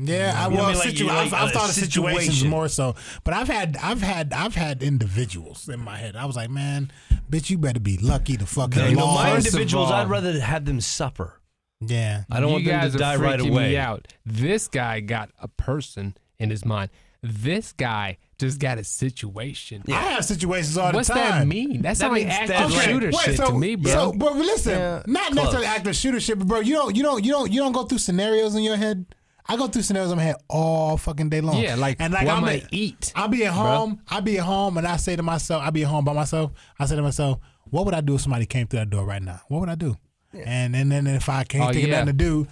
Yeah, 0.02 0.32
I 0.36 0.44
You 0.44 0.50
know 0.50 0.56
well, 0.56 0.64
what 0.64 0.64
I 0.64 0.68
mean? 0.68 0.78
Like, 0.78 0.88
situ- 0.88 1.04
you 1.04 1.10
I've, 1.10 1.32
like 1.32 1.42
I've 1.42 1.48
uh, 1.48 1.52
thought 1.58 1.68
of 1.68 1.74
situations 1.74 2.24
situation. 2.26 2.48
more 2.48 2.68
so, 2.68 2.94
but 3.24 3.34
I've 3.34 3.48
had, 3.48 3.76
I've 3.82 4.00
had, 4.00 4.32
I've 4.32 4.54
had 4.54 4.82
individuals 4.82 5.68
in 5.68 5.80
my 5.80 5.96
head. 5.96 6.16
I 6.16 6.24
was 6.26 6.36
like, 6.36 6.48
man, 6.50 6.90
bitch, 7.30 7.50
you 7.50 7.58
better 7.58 7.80
be 7.80 7.96
lucky 7.98 8.36
to 8.36 8.46
fucking 8.46 8.90
You 8.90 8.96
know, 8.96 9.06
my 9.14 9.36
individuals, 9.36 9.90
all- 9.90 9.96
I'd 9.96 10.08
rather 10.08 10.40
have 10.40 10.64
them 10.64 10.80
suffer. 10.80 11.40
Yeah, 11.80 12.24
I 12.30 12.40
don't 12.40 12.48
you 12.48 12.54
want 12.54 12.64
them 12.66 12.90
to 12.92 12.98
die 12.98 13.16
right 13.16 13.40
freaking 13.40 13.50
away. 13.50 13.68
Me 13.70 13.76
out. 13.78 14.06
This 14.26 14.68
guy 14.68 15.00
got 15.00 15.30
a 15.40 15.48
person 15.48 16.14
in 16.38 16.50
his 16.50 16.64
mind. 16.64 16.90
This 17.22 17.72
guy 17.72 18.18
just 18.38 18.58
got 18.60 18.78
a 18.78 18.84
situation. 18.84 19.82
Yeah. 19.86 19.96
I 19.98 20.02
have 20.12 20.24
situations 20.24 20.76
all 20.78 20.92
What's 20.92 21.08
the 21.08 21.14
time. 21.14 21.24
What's 21.24 21.38
that 21.40 21.46
mean? 21.46 21.82
That 21.82 21.96
sounds 21.98 22.12
like 22.12 22.22
means 22.26 22.32
active 22.34 22.48
that- 22.48 22.84
shooter 22.84 23.06
wait, 23.12 23.16
shit 23.24 23.36
so, 23.36 23.46
to 23.48 23.58
me, 23.58 23.74
bro. 23.76 23.92
So, 23.92 24.12
but 24.12 24.36
listen, 24.36 24.72
Yeah, 24.72 25.02
not 25.06 25.24
close. 25.32 25.36
necessarily 25.36 25.66
active 25.66 25.96
shooter 25.96 26.20
shit, 26.20 26.38
but 26.38 26.48
bro, 26.48 26.60
you 26.60 26.74
don't, 26.74 26.96
you 26.96 27.02
don't, 27.02 27.24
you 27.24 27.32
don't, 27.32 27.52
you 27.52 27.60
don't 27.60 27.72
go 27.72 27.84
through 27.84 27.98
scenarios 27.98 28.54
in 28.54 28.62
your 28.62 28.76
head. 28.76 29.04
I 29.52 29.56
go 29.56 29.66
through 29.66 29.82
scenarios 29.82 30.10
in 30.12 30.16
my 30.16 30.22
head 30.22 30.36
all 30.48 30.96
fucking 30.96 31.28
day 31.28 31.40
long. 31.40 31.60
yeah, 31.60 31.74
like, 31.74 31.96
and 32.00 32.12
like 32.14 32.28
I'm 32.28 32.38
am 32.38 32.44
I 32.44 32.54
at- 32.58 32.72
eat? 32.72 33.12
I'll 33.16 33.28
be 33.28 33.44
at 33.44 33.52
home. 33.52 34.00
I'll 34.08 34.20
be 34.20 34.38
at 34.38 34.44
home, 34.44 34.76
and 34.78 34.86
I 34.86 34.96
say 34.96 35.16
to 35.16 35.22
myself, 35.22 35.62
I'll 35.64 35.72
be 35.72 35.82
at 35.82 35.88
home 35.88 36.04
by 36.04 36.12
myself. 36.12 36.52
I 36.78 36.86
say 36.86 36.94
to 36.96 37.02
myself, 37.02 37.38
what 37.64 37.84
would 37.84 37.94
I 37.94 38.00
do 38.00 38.14
if 38.14 38.20
somebody 38.20 38.46
came 38.46 38.66
through 38.68 38.80
that 38.80 38.90
door 38.90 39.04
right 39.04 39.22
now? 39.22 39.40
What 39.48 39.60
would 39.60 39.68
I 39.68 39.74
do? 39.74 39.96
And 40.32 40.76
and 40.76 40.92
then 40.92 41.06
if 41.08 41.28
I 41.28 41.42
can't 41.44 41.64
Oh, 41.70 41.72
think 41.72 41.84
of 41.84 41.90
yeah. 41.90 42.00
nothing 42.04 42.16
to 42.18 42.24
do, 42.24 42.46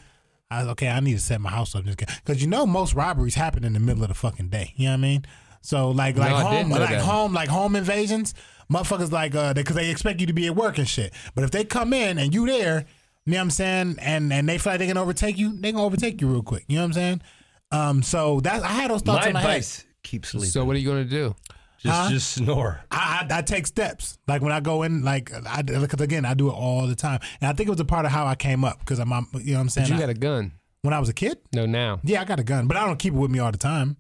I 0.51 0.61
was 0.63 0.69
okay. 0.73 0.89
I 0.89 0.99
need 1.01 1.13
to 1.15 1.21
set 1.21 1.41
my 1.41 1.51
house 1.51 1.75
up 1.77 1.85
because 1.85 2.41
you 2.43 2.49
know 2.49 2.67
most 2.67 2.95
robberies 2.95 3.37
happen 3.37 3.63
in 3.63 3.73
the 3.75 3.81
middle 3.81 4.03
of 4.03 4.09
the 4.09 4.15
fucking 4.15 4.49
day. 4.49 4.73
You 4.77 4.87
know 4.87 4.91
what 4.93 4.99
I 4.99 5.01
mean? 5.03 5.25
So 5.61 5.91
like 5.93 6.17
like 6.17 6.31
No, 6.31 6.37
home 6.39 6.71
like 6.71 6.89
that. 6.91 7.01
home 7.03 7.33
like 7.33 7.49
home 7.49 7.77
invasions, 7.77 8.35
motherfuckers 8.73 9.13
like 9.13 9.37
uh 9.37 9.55
because 9.55 9.77
they 9.77 9.91
expect 9.91 10.21
you 10.21 10.27
to 10.27 10.33
be 10.33 10.47
at 10.49 10.57
work 10.57 10.79
and 10.79 10.89
shit. 10.89 11.13
But 11.37 11.45
if 11.45 11.53
they 11.53 11.65
come 11.65 11.93
in 11.93 12.19
and 12.19 12.35
you 12.35 12.47
there, 12.47 12.87
you 13.29 13.35
know 13.35 13.39
what 13.41 13.43
I'm 13.45 13.51
saying, 13.51 13.97
and 14.01 14.33
and 14.33 14.49
they 14.49 14.59
feel 14.59 14.73
like 14.73 14.81
they 14.81 14.87
can 14.87 14.97
overtake 14.99 15.39
you, 15.39 15.57
they 15.61 15.73
gonna 15.73 15.85
overtake 15.85 16.21
you 16.21 16.29
real 16.29 16.43
quick. 16.43 16.65
You 16.69 16.77
know 16.77 16.83
what 16.83 16.87
I'm 16.87 16.93
saying? 16.95 17.23
Um, 17.71 18.03
so 18.03 18.41
that 18.41 18.63
I 18.63 18.69
had 18.69 18.91
those 18.91 19.03
thoughts 19.03 19.25
My 19.25 19.29
in 19.29 19.35
my 19.35 19.41
head. 19.41 19.49
advice: 19.51 19.85
keep 20.03 20.25
sleeping. 20.27 20.49
So 20.51 20.65
what 20.65 20.75
are 20.77 20.79
you 20.79 20.89
gonna 20.89 21.05
do? 21.05 21.35
just 21.81 21.95
Huh? 21.97 22.11
just 22.11 22.31
snore. 22.33 22.81
I, 22.91 23.27
I, 23.31 23.39
I 23.39 23.43
take 23.43 23.67
steps. 23.67 24.19
Like 24.27 24.43
when 24.43 24.51
I 24.53 24.59
go 24.61 24.83
in, 24.83 25.05
like 25.05 25.31
I 25.47 25.63
because 25.63 26.01
again 26.01 26.25
I 26.25 26.35
do 26.35 26.49
it 26.49 26.53
all 26.55 26.87
the 26.87 26.97
time, 26.97 27.21
and 27.41 27.49
I 27.49 27.53
think 27.53 27.69
it 27.69 27.71
was 27.71 27.79
a 27.81 27.85
part 27.85 28.05
of 28.07 28.11
how 28.11 28.27
I 28.27 28.35
came 28.35 28.65
up 28.65 28.79
because 28.81 28.99
I'm, 28.99 29.13
I'm- 29.13 29.29
you 29.35 29.53
know 29.53 29.59
what 29.59 29.61
I'm 29.61 29.69
saying. 29.69 29.87
But 29.89 29.91
you 29.91 29.97
I- 29.97 30.07
got 30.07 30.09
a 30.11 30.15
gun. 30.15 30.53
when 30.83 30.93
I 30.95 30.99
was 30.99 31.09
a 31.09 31.13
kid, 31.13 31.39
No, 31.55 31.67
now. 31.67 32.01
yeah, 32.03 32.21
I 32.21 32.25
got 32.25 32.41
a 32.41 32.45
gun, 32.45 32.67
but 32.67 32.77
I 32.77 32.85
don't 32.87 32.99
keep 32.99 33.13
it 33.13 33.17
with 33.17 33.31
me 33.31 33.39
all 33.39 33.53
the 33.53 33.59
time. 33.59 33.97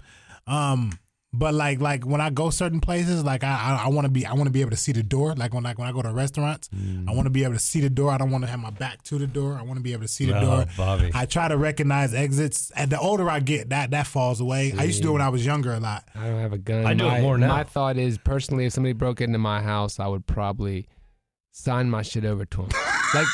Um, 0.46 0.98
but 1.32 1.52
like 1.52 1.80
like 1.80 2.06
when 2.06 2.20
I 2.20 2.30
go 2.30 2.48
certain 2.48 2.80
places, 2.80 3.22
like 3.22 3.44
I 3.44 3.48
I, 3.48 3.84
I 3.84 3.88
want 3.88 4.06
to 4.06 4.10
be 4.10 4.24
I 4.24 4.32
want 4.32 4.46
to 4.46 4.50
be 4.50 4.62
able 4.62 4.70
to 4.70 4.76
see 4.76 4.92
the 4.92 5.02
door. 5.02 5.34
Like 5.34 5.52
when 5.52 5.62
like 5.62 5.78
when 5.78 5.86
I 5.86 5.92
go 5.92 6.00
to 6.00 6.10
restaurants, 6.10 6.70
I 6.72 6.76
mm. 6.76 7.14
want 7.14 7.26
to 7.26 7.30
be 7.30 7.44
able 7.44 7.52
to 7.52 7.58
see 7.58 7.80
the 7.80 7.90
door. 7.90 8.10
I 8.10 8.18
don't 8.18 8.30
want 8.30 8.44
to 8.44 8.50
have 8.50 8.60
my 8.60 8.70
back 8.70 9.02
to 9.04 9.18
the 9.18 9.26
door. 9.26 9.58
I 9.58 9.62
want 9.62 9.76
to 9.76 9.82
be 9.82 9.92
able 9.92 10.02
to 10.02 10.08
see 10.08 10.24
the 10.24 10.38
Oh, 10.38 10.40
door. 10.40 10.66
Bobby. 10.76 11.10
I 11.14 11.26
try 11.26 11.48
to 11.48 11.58
recognize 11.58 12.14
exits. 12.14 12.70
And 12.74 12.90
the 12.90 12.98
older 12.98 13.28
I 13.28 13.40
get, 13.40 13.68
that 13.70 13.90
that 13.90 14.06
falls 14.06 14.40
away. 14.40 14.72
I 14.76 14.84
used 14.84 14.98
to 14.98 15.02
do 15.02 15.10
it 15.10 15.12
when 15.14 15.22
I 15.22 15.28
was 15.28 15.44
younger 15.44 15.74
a 15.74 15.80
lot. 15.80 16.08
I 16.14 16.28
don't 16.28 16.40
have 16.40 16.54
a 16.54 16.58
gun. 16.58 16.86
I 16.86 16.94
do 16.94 17.06
it 17.08 17.20
more 17.20 17.36
now. 17.36 17.48
My 17.48 17.64
thought 17.64 17.98
is 17.98 18.16
personally, 18.16 18.64
if 18.64 18.72
somebody 18.72 18.94
broke 18.94 19.20
into 19.20 19.38
my 19.38 19.60
house, 19.60 20.00
I 20.00 20.06
would 20.06 20.26
probably 20.26 20.88
sign 21.50 21.90
my 21.90 22.02
shit 22.02 22.24
over 22.24 22.46
to 22.46 22.56
them. 22.56 22.68
like, 23.14 23.26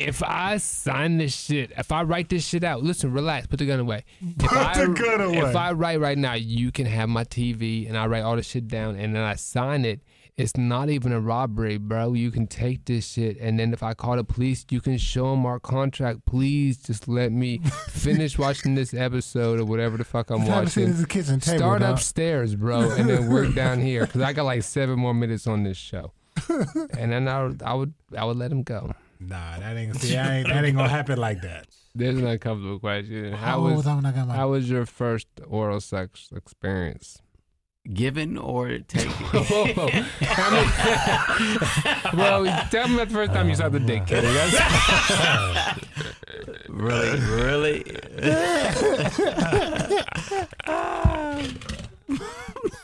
if 0.00 0.22
I 0.22 0.56
sign 0.56 1.18
this 1.18 1.34
shit, 1.36 1.72
if 1.76 1.92
I 1.92 2.02
write 2.02 2.28
this 2.28 2.46
shit 2.46 2.64
out, 2.64 2.82
listen, 2.82 3.12
relax, 3.12 3.46
put 3.46 3.58
the 3.58 3.66
gun 3.66 3.80
away. 3.80 4.04
If 4.20 4.38
Put 4.38 4.52
I, 4.52 4.84
the 4.86 4.92
gun 4.92 5.20
away. 5.20 5.38
If 5.38 5.56
I 5.56 5.72
write 5.72 6.00
right 6.00 6.18
now, 6.18 6.34
you 6.34 6.72
can 6.72 6.86
have 6.86 7.08
my 7.08 7.24
TV, 7.24 7.86
and 7.88 7.96
I 7.96 8.06
write 8.06 8.22
all 8.22 8.36
this 8.36 8.46
shit 8.48 8.68
down, 8.68 8.96
and 8.96 9.14
then 9.14 9.22
I 9.22 9.34
sign 9.34 9.84
it. 9.84 10.00
It's 10.36 10.56
not 10.56 10.88
even 10.88 11.12
a 11.12 11.20
robbery, 11.20 11.76
bro. 11.76 12.14
You 12.14 12.30
can 12.30 12.46
take 12.46 12.86
this 12.86 13.06
shit, 13.12 13.36
and 13.40 13.58
then 13.60 13.74
if 13.74 13.82
I 13.82 13.92
call 13.92 14.16
the 14.16 14.24
police, 14.24 14.64
you 14.70 14.80
can 14.80 14.96
show 14.96 15.30
them 15.32 15.44
our 15.44 15.60
contract. 15.60 16.24
Please 16.24 16.78
just 16.78 17.06
let 17.08 17.30
me 17.30 17.58
finish 17.88 18.38
watching 18.38 18.74
this 18.74 18.94
episode 18.94 19.60
or 19.60 19.66
whatever 19.66 19.98
the 19.98 20.04
fuck 20.04 20.30
I'm 20.30 20.40
Have 20.40 20.64
a 20.64 20.70
seat 20.70 20.84
watching. 20.84 20.96
the 21.02 21.06
kitchen 21.06 21.40
table. 21.40 21.58
Start 21.58 21.82
upstairs, 21.82 22.54
bro, 22.54 22.90
and 22.92 23.10
then 23.10 23.28
work 23.30 23.54
down 23.54 23.80
here 23.80 24.06
because 24.06 24.22
I 24.22 24.32
got 24.32 24.44
like 24.44 24.62
seven 24.62 24.98
more 24.98 25.12
minutes 25.12 25.46
on 25.46 25.62
this 25.62 25.76
show, 25.76 26.12
and 26.48 27.12
then 27.12 27.28
I 27.28 27.52
I 27.62 27.74
would, 27.74 27.92
I 28.16 28.24
would 28.24 28.38
let 28.38 28.50
him 28.50 28.62
go. 28.62 28.94
Nah, 29.20 29.58
that 29.58 29.76
ain't 29.76 29.96
see, 29.96 30.16
I 30.16 30.38
ain't, 30.38 30.48
that 30.48 30.64
ain't 30.64 30.76
gonna 30.76 30.88
happen 30.98 31.18
like 31.18 31.42
that. 31.42 31.66
There's 31.94 32.16
an 32.16 32.26
uncomfortable 32.26 32.78
question. 32.78 33.32
How 33.32 33.58
old 33.60 33.76
was 33.76 33.86
I'm 33.86 34.02
not 34.02 34.14
how 34.14 34.50
was 34.50 34.70
your 34.70 34.86
first 34.86 35.28
oral 35.46 35.80
sex 35.80 36.30
experience? 36.34 37.20
given 37.94 38.36
or 38.38 38.78
taken? 38.80 39.10
Whoa. 39.32 39.88
How 40.20 40.50
many- 42.12 42.16
well, 42.16 42.44
tell 42.70 42.88
me 42.88 42.94
about 42.96 43.08
the 43.08 43.14
first 43.14 43.32
time 43.32 43.48
you 43.48 43.54
saw 43.54 43.68
the 43.70 43.80
dick, 43.80 44.06
Kenny. 44.06 44.26
That's- 44.28 45.78
really, 46.68 47.18
really. 47.20 47.84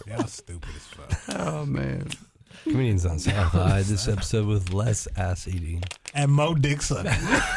Y'all 0.06 0.26
stupid 0.26 0.70
as 0.74 0.86
fuck. 0.86 1.12
Oh 1.38 1.66
man. 1.66 2.08
Comedians 2.70 3.06
on 3.06 3.18
South 3.18 3.52
High. 3.52 3.82
This 3.82 4.08
episode 4.08 4.46
with 4.46 4.72
less 4.72 5.06
ass 5.16 5.46
eating. 5.48 5.82
And 6.14 6.30
Mo 6.32 6.54
Dixon. 6.54 7.06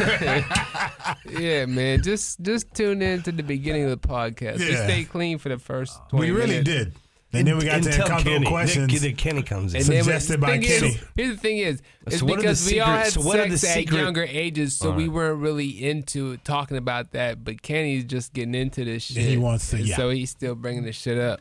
yeah, 1.30 1.66
man. 1.66 2.02
Just 2.04 2.42
just 2.42 2.74
tune 2.74 3.02
in 3.02 3.22
to 3.24 3.32
the 3.32 3.44
beginning 3.44 3.84
of 3.86 3.90
the 3.90 4.08
podcast. 4.08 4.60
We 4.60 4.72
Yeah. 4.72 4.86
stay 4.86 5.04
clean 5.04 5.38
for 5.38 5.50
the 5.50 5.58
first 5.60 6.00
20 6.10 6.26
we 6.26 6.32
really 6.36 6.48
minutes. 6.60 6.70
did. 6.70 6.94
And 7.32 7.48
then 7.48 7.60
we 7.60 7.66
got 7.66 7.84
to 7.84 7.90
Until 7.90 8.02
uncomfortable 8.06 8.34
Kenny. 8.38 8.46
questions. 8.48 8.92
Then, 8.92 9.02
then 9.04 9.16
Kenny 9.16 9.44
comes 9.44 9.76
in. 9.76 9.82
And 9.82 9.86
then 9.90 10.04
Suggested 10.04 10.42
by 10.42 10.48
thing 10.58 10.64
is- 10.64 10.80
Kenny. 10.82 11.00
here's 11.16 11.36
the 11.36 11.38
thing 11.38 11.58
is, 11.60 11.82
it's 12.08 12.20
So 12.20 12.26
what 12.26 12.34
are 12.34 12.36
the 12.38 12.42
because 12.42 12.66
we 12.72 12.80
all 12.80 12.88
had 12.88 13.08
so 13.14 13.22
what 13.22 13.40
are 13.40 13.48
the 13.48 13.56
sex 13.58 13.72
at 13.72 13.80
secret- 13.82 14.00
younger 14.02 14.24
ages, 14.28 14.74
so 14.76 14.90
All 14.90 14.96
we 14.96 15.08
weren't 15.08 15.40
really 15.40 15.68
into 15.88 16.38
talking 16.38 16.76
about 16.78 17.12
that. 17.12 17.44
But 17.44 17.62
Kenny's 17.62 18.06
just 18.06 18.34
getting 18.34 18.56
into 18.56 18.84
this 18.84 19.04
shit. 19.04 19.18
He 19.28 19.38
wants 19.38 19.70
to- 19.70 19.76
and 19.76 19.86
yeah. 19.86 19.96
So 19.96 20.10
he's 20.10 20.32
still 20.32 20.56
bringing 20.56 20.86
the 20.86 20.92
shit 20.92 21.20
up. 21.20 21.40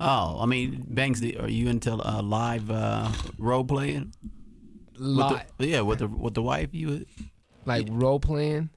Oh, 0.00 0.38
I 0.40 0.46
mean, 0.46 0.84
Banks, 0.88 1.22
are 1.22 1.48
you 1.48 1.68
into 1.68 1.92
uh, 1.92 2.22
live 2.22 2.70
uh, 2.70 3.10
role 3.38 3.64
playing? 3.64 4.12
With 4.98 5.42
the, 5.58 5.66
yeah, 5.66 5.80
with 5.82 6.00
the 6.00 6.08
with 6.08 6.34
the 6.34 6.42
wife, 6.42 6.70
you. 6.72 7.06
like 7.64 7.86
role 7.90 8.18
playing. 8.18 8.70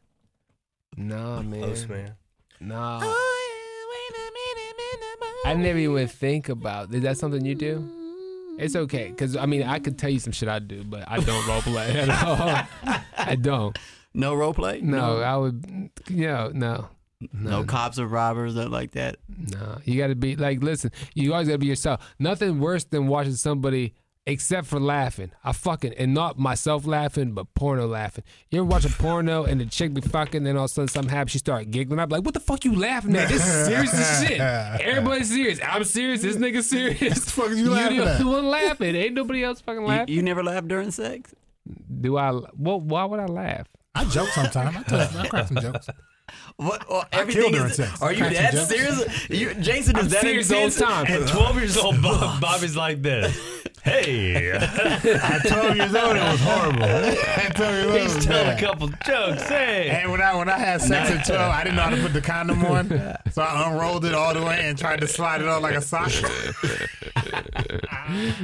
Nah, 0.96 1.42
man. 1.42 1.62
Close, 1.62 1.88
man. 1.88 2.16
Nah. 2.60 3.00
I 5.44 5.56
never 5.56 5.80
even 5.80 6.08
think 6.08 6.50
about. 6.50 6.94
Is 6.94 7.02
that 7.02 7.18
something 7.18 7.44
you 7.44 7.56
do? 7.56 7.90
It's 8.60 8.76
okay, 8.76 9.12
cause 9.18 9.36
I 9.36 9.48
mean 9.48 9.64
I 9.64 9.80
could 9.80 9.98
tell 9.98 10.10
you 10.10 10.20
some 10.20 10.34
shit 10.34 10.48
I 10.48 10.60
do, 10.60 10.84
but 10.84 11.04
I 11.08 11.20
don't 11.20 11.48
role 11.48 11.62
play 11.62 12.00
at 12.02 12.10
all. 12.10 13.00
I 13.18 13.36
don't. 13.36 13.78
No 14.14 14.36
role 14.36 14.54
play. 14.54 14.82
No, 14.82 15.22
I 15.22 15.38
would. 15.38 15.90
You 16.10 16.28
know, 16.28 16.52
no. 16.54 16.90
No 17.34 17.64
cops 17.64 18.00
or 18.00 18.08
robbers, 18.08 18.56
nothing 18.56 18.72
like 18.72 18.92
that. 18.92 19.18
No, 19.52 19.78
you 19.86 19.98
got 19.98 20.08
to 20.08 20.16
be 20.16 20.36
like, 20.36 20.62
listen, 20.64 20.92
you 21.14 21.34
always 21.34 21.48
got 21.48 21.54
to 21.56 21.60
be 21.60 21.68
yourself. 21.68 22.14
Nothing 22.20 22.60
worse 22.60 22.84
than 22.84 23.08
watching 23.08 23.34
somebody, 23.36 23.94
except 24.26 24.68
for 24.68 24.80
laughing. 24.80 25.32
I 25.44 25.52
fucking, 25.52 25.94
and 25.96 26.14
not 26.14 26.38
myself 26.38 26.86
laughing, 26.86 27.34
but 27.34 27.54
porno 27.56 27.88
laughing. 27.88 28.24
You 28.50 28.60
ever 28.60 28.66
watch 28.66 28.86
a 28.86 28.90
porno 28.90 29.44
and 29.46 29.60
the 29.60 29.66
chick 29.66 29.94
be 29.94 30.02
fucking, 30.02 30.44
then 30.44 30.58
all 30.58 30.66
of 30.66 30.72
a 30.72 30.74
sudden 30.74 30.88
something 30.90 31.10
happens, 31.10 31.32
she 31.32 31.38
start 31.40 31.70
giggling. 31.72 32.00
I'm 32.00 32.10
like, 32.10 32.24
what 32.24 32.34
the 32.34 32.40
fuck 32.40 32.64
you 32.66 32.76
laughing 32.76 33.16
at? 33.16 33.30
This 33.30 33.46
is 33.46 33.66
serious 33.68 33.94
as 33.94 34.28
shit. 34.28 34.40
Everybody's 34.40 35.30
serious. 35.30 35.60
I'm 35.66 35.84
serious. 35.84 36.22
This 36.22 36.38
nigga 36.38 36.62
serious. 36.64 37.02
What 37.02 37.16
the 37.16 37.32
fuck 37.32 37.50
you 37.58 37.70
laughing 37.72 37.98
the 37.98 38.06
at? 38.12 38.24
one 38.26 38.46
laughing. 38.48 38.96
Ain't 38.96 39.14
nobody 39.16 39.44
else 39.44 39.62
fucking 39.62 39.82
You, 39.82 39.88
laughing. 39.88 40.16
you 40.16 40.22
never 40.22 40.44
laugh 40.44 40.66
during 40.66 40.92
sex? 40.92 41.34
Do 42.00 42.18
I? 42.18 42.32
Well, 42.58 42.80
why 42.82 43.06
would 43.06 43.20
I 43.20 43.26
laugh? 43.28 43.68
I 43.94 44.06
joke 44.06 44.30
sometimes. 44.30 44.78
I, 44.78 44.84
tell, 44.84 45.20
I 45.20 45.28
crack 45.28 45.48
some 45.48 45.58
jokes. 45.58 45.88
What? 46.58 46.88
Well, 46.90 47.06
everything 47.12 47.54
kill 47.54 47.66
is. 47.66 47.80
Are 48.02 48.12
you 48.14 48.20
Crack 48.26 48.36
some 48.52 48.56
that 48.56 48.68
serious? 48.68 49.30
You, 49.30 49.54
Jason 49.56 49.96
is 49.98 50.04
I'm 50.06 50.10
that 50.10 50.22
serious 50.22 50.48
the 50.48 50.56
whole 50.56 50.64
intense? 50.66 50.80
time. 50.84 51.08
At 51.08 51.28
12 51.30 51.56
years 51.58 51.78
old, 51.78 52.02
Bob, 52.02 52.40
Bobby's 52.42 52.76
like 52.76 53.02
this. 53.02 53.36
Hey, 53.84 54.52
At 54.52 55.42
12 55.48 55.76
years 55.76 55.96
old, 55.96 56.16
it 56.16 56.22
was 56.32 56.40
horrible. 56.42 56.84
At 56.84 57.56
12 57.56 57.74
years 57.74 57.86
old, 57.88 57.96
it 57.96 58.02
he's 58.04 58.16
was 58.16 58.26
telling 58.26 58.46
bad. 58.48 58.58
a 58.58 58.66
couple 58.66 58.88
jokes. 59.06 59.44
Hey. 59.50 59.90
And 59.90 60.12
when 60.12 60.22
I 60.22 60.36
when 60.36 60.50
I 60.50 60.58
had 60.60 60.82
sex 60.82 61.10
at 61.10 61.26
12, 61.26 61.42
I 61.42 61.64
didn't 61.64 61.76
know 61.78 61.82
how 61.84 61.90
to 61.90 62.02
put 62.02 62.14
the 62.14 62.22
condom 62.22 62.64
on. 62.66 62.90
So 63.32 63.42
I 63.42 63.70
unrolled 63.72 64.06
it 64.06 64.14
all 64.14 64.34
the 64.34 64.44
way 64.44 64.60
and 64.64 64.78
tried 64.78 65.02
to 65.02 65.08
slide 65.08 65.42
it 65.42 65.48
on 65.48 65.62
like 65.64 65.76
a 65.76 65.82
sock. 65.82 66.12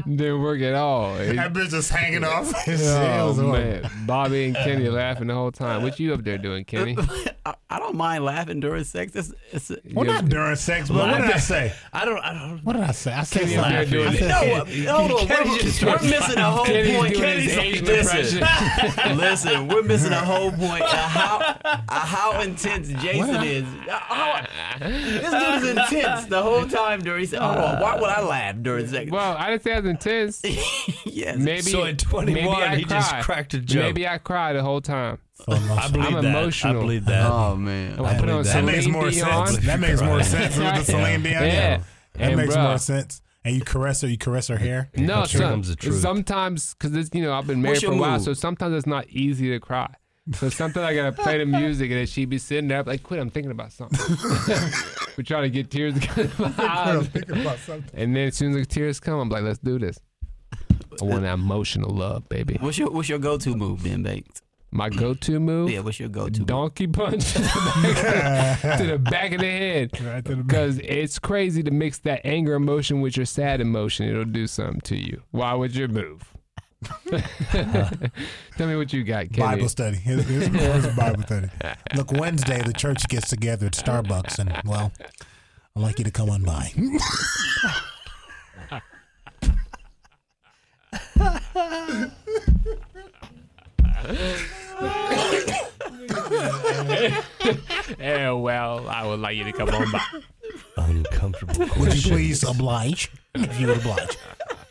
Didn't 0.05 0.41
work 0.41 0.61
at 0.61 0.73
all. 0.75 1.15
That 1.17 1.53
bitch 1.53 1.69
just 1.69 1.91
hanging 1.91 2.23
off. 2.23 2.47
Shit, 2.63 2.79
it 2.79 2.83
oh, 2.85 3.27
was 3.27 3.39
Oh 3.39 3.43
horrible. 3.47 3.51
man, 3.81 3.91
Bobby 4.05 4.45
and 4.45 4.55
Kenny 4.55 4.87
laughing 4.89 5.27
the 5.27 5.33
whole 5.33 5.51
time. 5.51 5.83
What 5.83 5.99
you 5.99 6.13
up 6.13 6.23
there 6.23 6.37
doing, 6.37 6.63
Kenny? 6.65 6.97
I, 7.45 7.55
I 7.69 7.79
don't 7.79 7.95
mind 7.95 8.23
laughing 8.25 8.59
during 8.59 8.83
sex. 8.83 9.15
It's, 9.15 9.31
it's, 9.51 9.71
Well, 9.93 10.05
not 10.05 10.29
during 10.29 10.55
sex, 10.55 10.89
but 10.89 11.07
what 11.07 11.21
did 11.21 11.31
I 11.31 11.37
say? 11.37 11.73
I 11.93 12.05
don't, 12.05 12.19
I 12.19 12.33
don't. 12.33 12.59
What 12.63 12.73
did 12.73 12.83
I 12.83 12.91
say? 12.91 13.13
I 13.13 13.23
said 13.23 13.41
Kenny 13.41 13.55
up 13.57 13.67
there 13.67 13.79
laughing. 13.79 13.91
doing 13.91 14.07
I 14.07 14.11
it. 14.13 14.17
said, 14.19 14.85
no, 14.85 14.91
uh, 14.93 14.97
hold 14.97 15.11
on. 15.21 15.26
Kenny 15.27 15.49
We're, 15.49 15.57
just 15.59 15.83
we're 15.83 16.01
missing 16.09 16.37
a 16.37 16.51
whole 16.51 16.65
Kenny's 16.65 16.95
point. 16.97 17.13
doing 17.13 17.23
Kenny's 17.25 17.43
his 17.45 17.57
like, 17.57 17.65
age 17.67 17.81
listen, 17.81 19.17
listen, 19.17 19.67
we're 19.67 19.83
missing 19.83 20.11
a 20.13 20.19
whole 20.25 20.51
point. 20.51 20.81
of 20.81 20.89
how 20.89 21.37
uh, 21.65 21.77
how 21.89 22.41
intense 22.41 22.87
Jason 23.01 23.43
is. 23.43 23.63
Uh, 23.87 23.91
how- 23.99 24.45
this 24.79 25.21
dude 25.31 25.63
is 25.63 25.69
intense 25.77 26.25
the 26.25 26.41
whole 26.41 26.65
time 26.67 27.01
during 27.01 27.25
sex. 27.25 27.41
Oh, 27.43 27.81
why 27.81 27.95
would 27.99 28.09
I 28.09 28.21
laugh 28.21 28.55
during 28.61 28.87
sex? 28.87 29.09
Well, 29.11 29.35
I 29.37 29.49
didn't 29.51 29.63
say 29.63 29.73
I 29.73 29.79
was 29.79 29.89
intense. 29.89 30.41
yes. 31.05 31.37
Maybe 31.37 31.61
So 31.61 31.83
at 31.85 31.97
21, 31.99 32.33
maybe 32.33 32.49
I 32.49 32.75
he 32.75 32.83
just 32.85 33.09
cried. 33.09 33.23
cracked 33.23 33.53
a 33.55 33.59
joke. 33.59 33.83
Maybe 33.83 34.07
I 34.07 34.17
cried 34.19 34.55
the 34.55 34.63
whole 34.63 34.81
time. 34.81 35.17
So. 35.33 35.53
I 35.53 35.89
believe 35.89 36.07
I'm 36.07 36.23
that. 36.23 36.25
emotional. 36.25 36.77
I 36.77 36.79
believe 36.79 37.05
that. 37.05 37.31
Oh 37.31 37.55
man. 37.55 37.93
I 37.99 38.19
put 38.19 38.29
on 38.29 38.43
believe 38.43 38.45
that. 38.45 38.53
That 38.53 38.63
makes 38.65 38.87
more 38.87 39.09
Dion. 39.09 39.47
sense. 39.47 39.65
That 39.65 39.79
makes 39.79 40.01
more 40.01 40.23
sense 40.23 40.57
with 40.57 40.75
the 40.75 40.83
Celine 40.83 41.23
Dion. 41.23 41.43
Yeah. 41.43 41.77
That 41.77 41.83
And 42.31 42.37
makes 42.37 42.55
bruh, 42.55 42.63
more 42.63 42.77
sense. 42.77 43.21
And 43.45 43.55
you 43.55 43.61
caress 43.61 44.01
her, 44.01 44.07
you 44.07 44.17
caress 44.17 44.47
her 44.49 44.57
hair. 44.57 44.89
No, 44.97 45.17
Here 45.19 45.25
some, 45.39 45.49
comes 45.51 45.69
the 45.69 45.75
truth. 45.77 46.01
sometimes 46.01 46.73
because 46.75 47.09
you 47.13 47.21
know 47.21 47.33
I've 47.33 47.47
been 47.47 47.61
married 47.61 47.75
What's 47.77 47.85
for 47.85 47.93
a 47.93 47.97
while, 47.97 48.13
move? 48.13 48.23
so 48.23 48.33
sometimes 48.33 48.75
it's 48.75 48.87
not 48.87 49.07
easy 49.09 49.49
to 49.51 49.59
cry. 49.59 49.93
So 50.33 50.49
sometimes 50.49 50.83
I 50.85 50.93
gotta 50.93 51.13
play 51.13 51.37
the 51.37 51.45
music, 51.59 51.89
and 51.91 51.99
then 51.99 52.05
she'd 52.07 52.29
be 52.29 52.37
sitting 52.39 52.67
there 52.67 52.83
like, 52.83 53.03
"Quit! 53.03 53.21
I'm 53.21 53.29
thinking 53.29 53.51
about 53.51 53.71
something." 53.71 53.97
We're 55.17 55.23
trying 55.23 55.43
to 55.43 55.49
get 55.49 55.71
tears 55.71 55.93
to 55.97 56.01
come 56.05 56.25
out 56.25 56.29
of 56.31 56.39
my 56.39 56.53
I'm 56.67 56.97
eyes. 56.99 57.07
thinking 57.07 57.41
about 57.41 57.57
something. 57.59 57.99
And 57.99 58.13
then 58.15 58.27
as 58.27 58.35
soon 58.35 58.49
as 58.51 58.57
the 58.57 58.65
tears 58.65 58.99
come, 58.99 59.19
I'm 59.19 59.29
like, 59.29 59.43
let's 59.43 59.59
do 59.59 59.79
this. 59.79 59.97
I 61.01 61.05
want 61.05 61.21
that 61.21 61.33
emotional 61.35 61.89
love, 61.95 62.27
baby. 62.27 62.57
What's 62.59 62.77
your 62.77 62.91
what's 62.91 63.07
your 63.07 63.19
go 63.19 63.37
to 63.37 63.55
move, 63.55 63.83
Ben 63.83 64.03
Banks? 64.03 64.41
My 64.69 64.89
go-to 64.89 65.39
move, 65.39 65.71
Yeah, 65.71 65.79
what's 65.79 65.99
your 65.99 66.09
go 66.09 66.27
to? 66.27 66.39
donkey 66.43 66.87
punch 66.87 67.33
to 67.33 67.39
the, 67.39 67.49
back, 68.61 68.77
to 68.79 68.85
the 68.85 68.99
back 68.99 69.31
of 69.31 69.39
the 69.39 69.45
head. 69.49 69.91
Right 70.03 70.23
to 70.25 70.35
the 70.35 70.35
back. 70.37 70.47
Because 70.47 70.77
it's 70.79 71.19
crazy 71.19 71.63
to 71.63 71.71
mix 71.71 71.99
that 71.99 72.21
anger 72.25 72.53
emotion 72.53 72.99
with 73.01 73.15
your 73.15 73.25
sad 73.25 73.61
emotion. 73.61 74.07
It'll 74.09 74.25
do 74.25 74.45
something 74.45 74.81
to 74.81 74.97
you. 74.97 75.23
Why 75.31 75.53
would 75.53 75.73
you 75.75 75.87
move? 75.87 76.33
Tell 78.57 78.67
me 78.67 78.75
what 78.75 78.91
you 78.93 79.03
got, 79.03 79.31
Kenny. 79.31 79.55
Bible 79.55 79.69
study. 79.69 79.97
Here's, 79.97 80.25
here's, 80.27 80.95
Bible 80.95 81.23
study. 81.23 81.49
Look, 81.95 82.11
Wednesday 82.11 82.61
the 82.61 82.73
church 82.73 83.07
gets 83.07 83.29
together 83.29 83.65
at 83.67 83.73
Starbucks, 83.73 84.37
and 84.37 84.53
well, 84.65 84.91
I'd 85.75 85.81
like 85.81 85.97
you 85.97 86.05
to 86.05 86.11
come 86.11 86.29
on 86.29 86.43
by. 86.43 86.71
Eh, 97.99 98.29
well, 98.29 98.87
I 98.89 99.05
would 99.05 99.19
like 99.19 99.37
you 99.37 99.43
to 99.45 99.51
come 99.53 99.69
on 99.69 99.91
by. 99.91 100.01
Uncomfortable 100.77 101.65
Would 101.79 101.95
you 102.05 102.11
please 102.11 102.43
oblige? 102.43 103.11
If 103.35 103.59
you 103.59 103.67
would 103.67 103.77
oblige. 103.77 104.17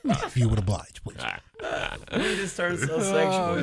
If 0.04 0.36
you 0.36 0.48
would 0.48 0.58
oblige, 0.58 1.02
please. 1.02 1.16
It 2.12 2.36
just 2.36 2.56
turns 2.56 2.80
so 2.86 2.94
Oh, 2.94 3.00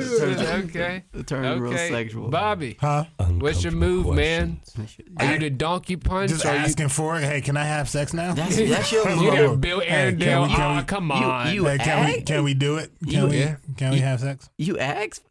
sexual. 0.00 0.30
It 0.32 0.36
turns, 0.36 0.70
okay. 0.70 1.04
it 1.14 1.26
turns 1.26 1.60
real 1.60 1.72
Okay. 1.72 1.88
sexual. 1.90 2.28
Bobby, 2.28 2.76
Huh? 2.80 3.04
what's 3.38 3.62
your 3.64 3.72
Uncomfortable 3.72 4.04
move, 4.04 4.16
man? 4.16 4.60
Are 5.18 5.32
you 5.32 5.38
the 5.38 5.50
donkey 5.50 5.96
punch? 5.96 6.30
Just 6.30 6.44
or 6.44 6.52
you, 6.52 6.58
asking 6.58 6.88
for 6.90 7.16
it. 7.18 7.24
Hey, 7.24 7.40
can 7.40 7.56
I 7.56 7.64
have 7.64 7.88
sex 7.88 8.12
now? 8.12 8.34
That's, 8.34 8.56
that's 8.56 8.92
your 8.92 9.04
That's 9.04 9.20
you 9.22 9.30
my 9.30 9.36
move. 9.36 9.36
the 9.36 9.48
move. 9.48 9.60
Bill 9.60 9.80
Hey, 9.80 9.86
can 10.12 10.18
Arendelle? 10.18 10.42
we- 10.48 10.54
can 10.54 10.60
Ah, 10.60 10.76
we- 10.80 10.84
come 10.84 11.12
on. 11.12 11.54
you- 11.54 11.64
Hey, 11.64 11.78
can 11.78 12.06
we 12.06 12.14
ask? 12.16 12.26
can 12.26 12.44
we 12.44 12.54
do 12.54 12.76
it? 12.76 12.92
Can 13.02 13.10
You- 13.12 13.26
we 13.28 13.38
Yeah. 13.38 13.56
can 13.76 13.90
we 13.92 13.98
have 14.00 14.20
sex? 14.20 14.50
You 14.58 14.78
asked? 14.78 15.22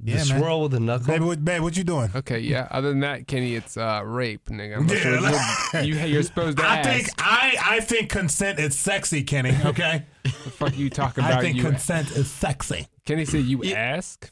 The 0.00 0.10
Yeah, 0.12 0.16
man. 0.16 0.26
swirl 0.40 0.62
with 0.62 0.72
the 0.72 0.80
knuckle. 0.80 1.06
Baby, 1.06 1.24
what, 1.24 1.44
babe, 1.44 1.62
what 1.62 1.76
you 1.76 1.84
doing? 1.84 2.10
Okay, 2.14 2.40
yeah. 2.40 2.66
Other 2.70 2.88
than 2.90 3.00
that, 3.00 3.26
Kenny, 3.28 3.54
it's 3.54 3.76
uh, 3.76 4.02
rape, 4.04 4.46
nigga. 4.46 4.76
I'm 4.78 4.88
Yeah, 4.88 4.96
sure 4.96 5.20
what 5.22 5.86
you, 5.86 5.94
you, 5.94 6.18
are 6.18 6.22
supposed 6.22 6.58
to 6.58 6.64
I 6.66 6.78
ask. 6.78 6.88
think 6.90 7.08
I 7.18 7.56
I 7.62 7.80
think 7.80 8.10
consent 8.10 8.58
is 8.58 8.76
sexy, 8.78 9.22
Kenny. 9.22 9.56
Okay, 9.64 10.04
the 10.24 10.30
fuck 10.30 10.76
you 10.76 10.90
talk 10.90 11.16
about? 11.16 11.32
I 11.32 11.40
think 11.40 11.56
you, 11.56 11.62
consent 11.62 12.10
is 12.10 12.30
sexy. 12.30 12.88
Kenny 13.06 13.24
said 13.24 13.44
you 13.44 13.62
ask. 13.72 14.30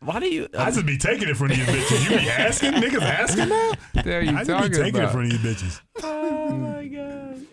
Why 0.00 0.20
do 0.20 0.28
you? 0.28 0.48
I 0.58 0.70
should 0.72 0.86
be 0.86 0.98
taking 0.98 1.28
it 1.28 1.36
from 1.36 1.50
you 1.50 1.56
bitches. 1.64 2.04
You 2.10 2.18
be 2.18 2.28
asking 2.28 2.72
niggas 2.72 3.00
asking 3.02 3.48
now. 3.48 3.72
There 3.94 4.02
the 4.04 4.12
hell 4.12 4.22
you 4.24 4.30
I 4.30 4.44
just 4.44 4.46
be 4.48 4.52
talking 4.52 4.72
taking 4.72 5.02
it 5.02 5.10
from 5.10 5.24
you 5.24 5.38
bitches. 5.38 5.80
oh 6.02 6.50
my 6.50 6.86
god. 6.86 7.07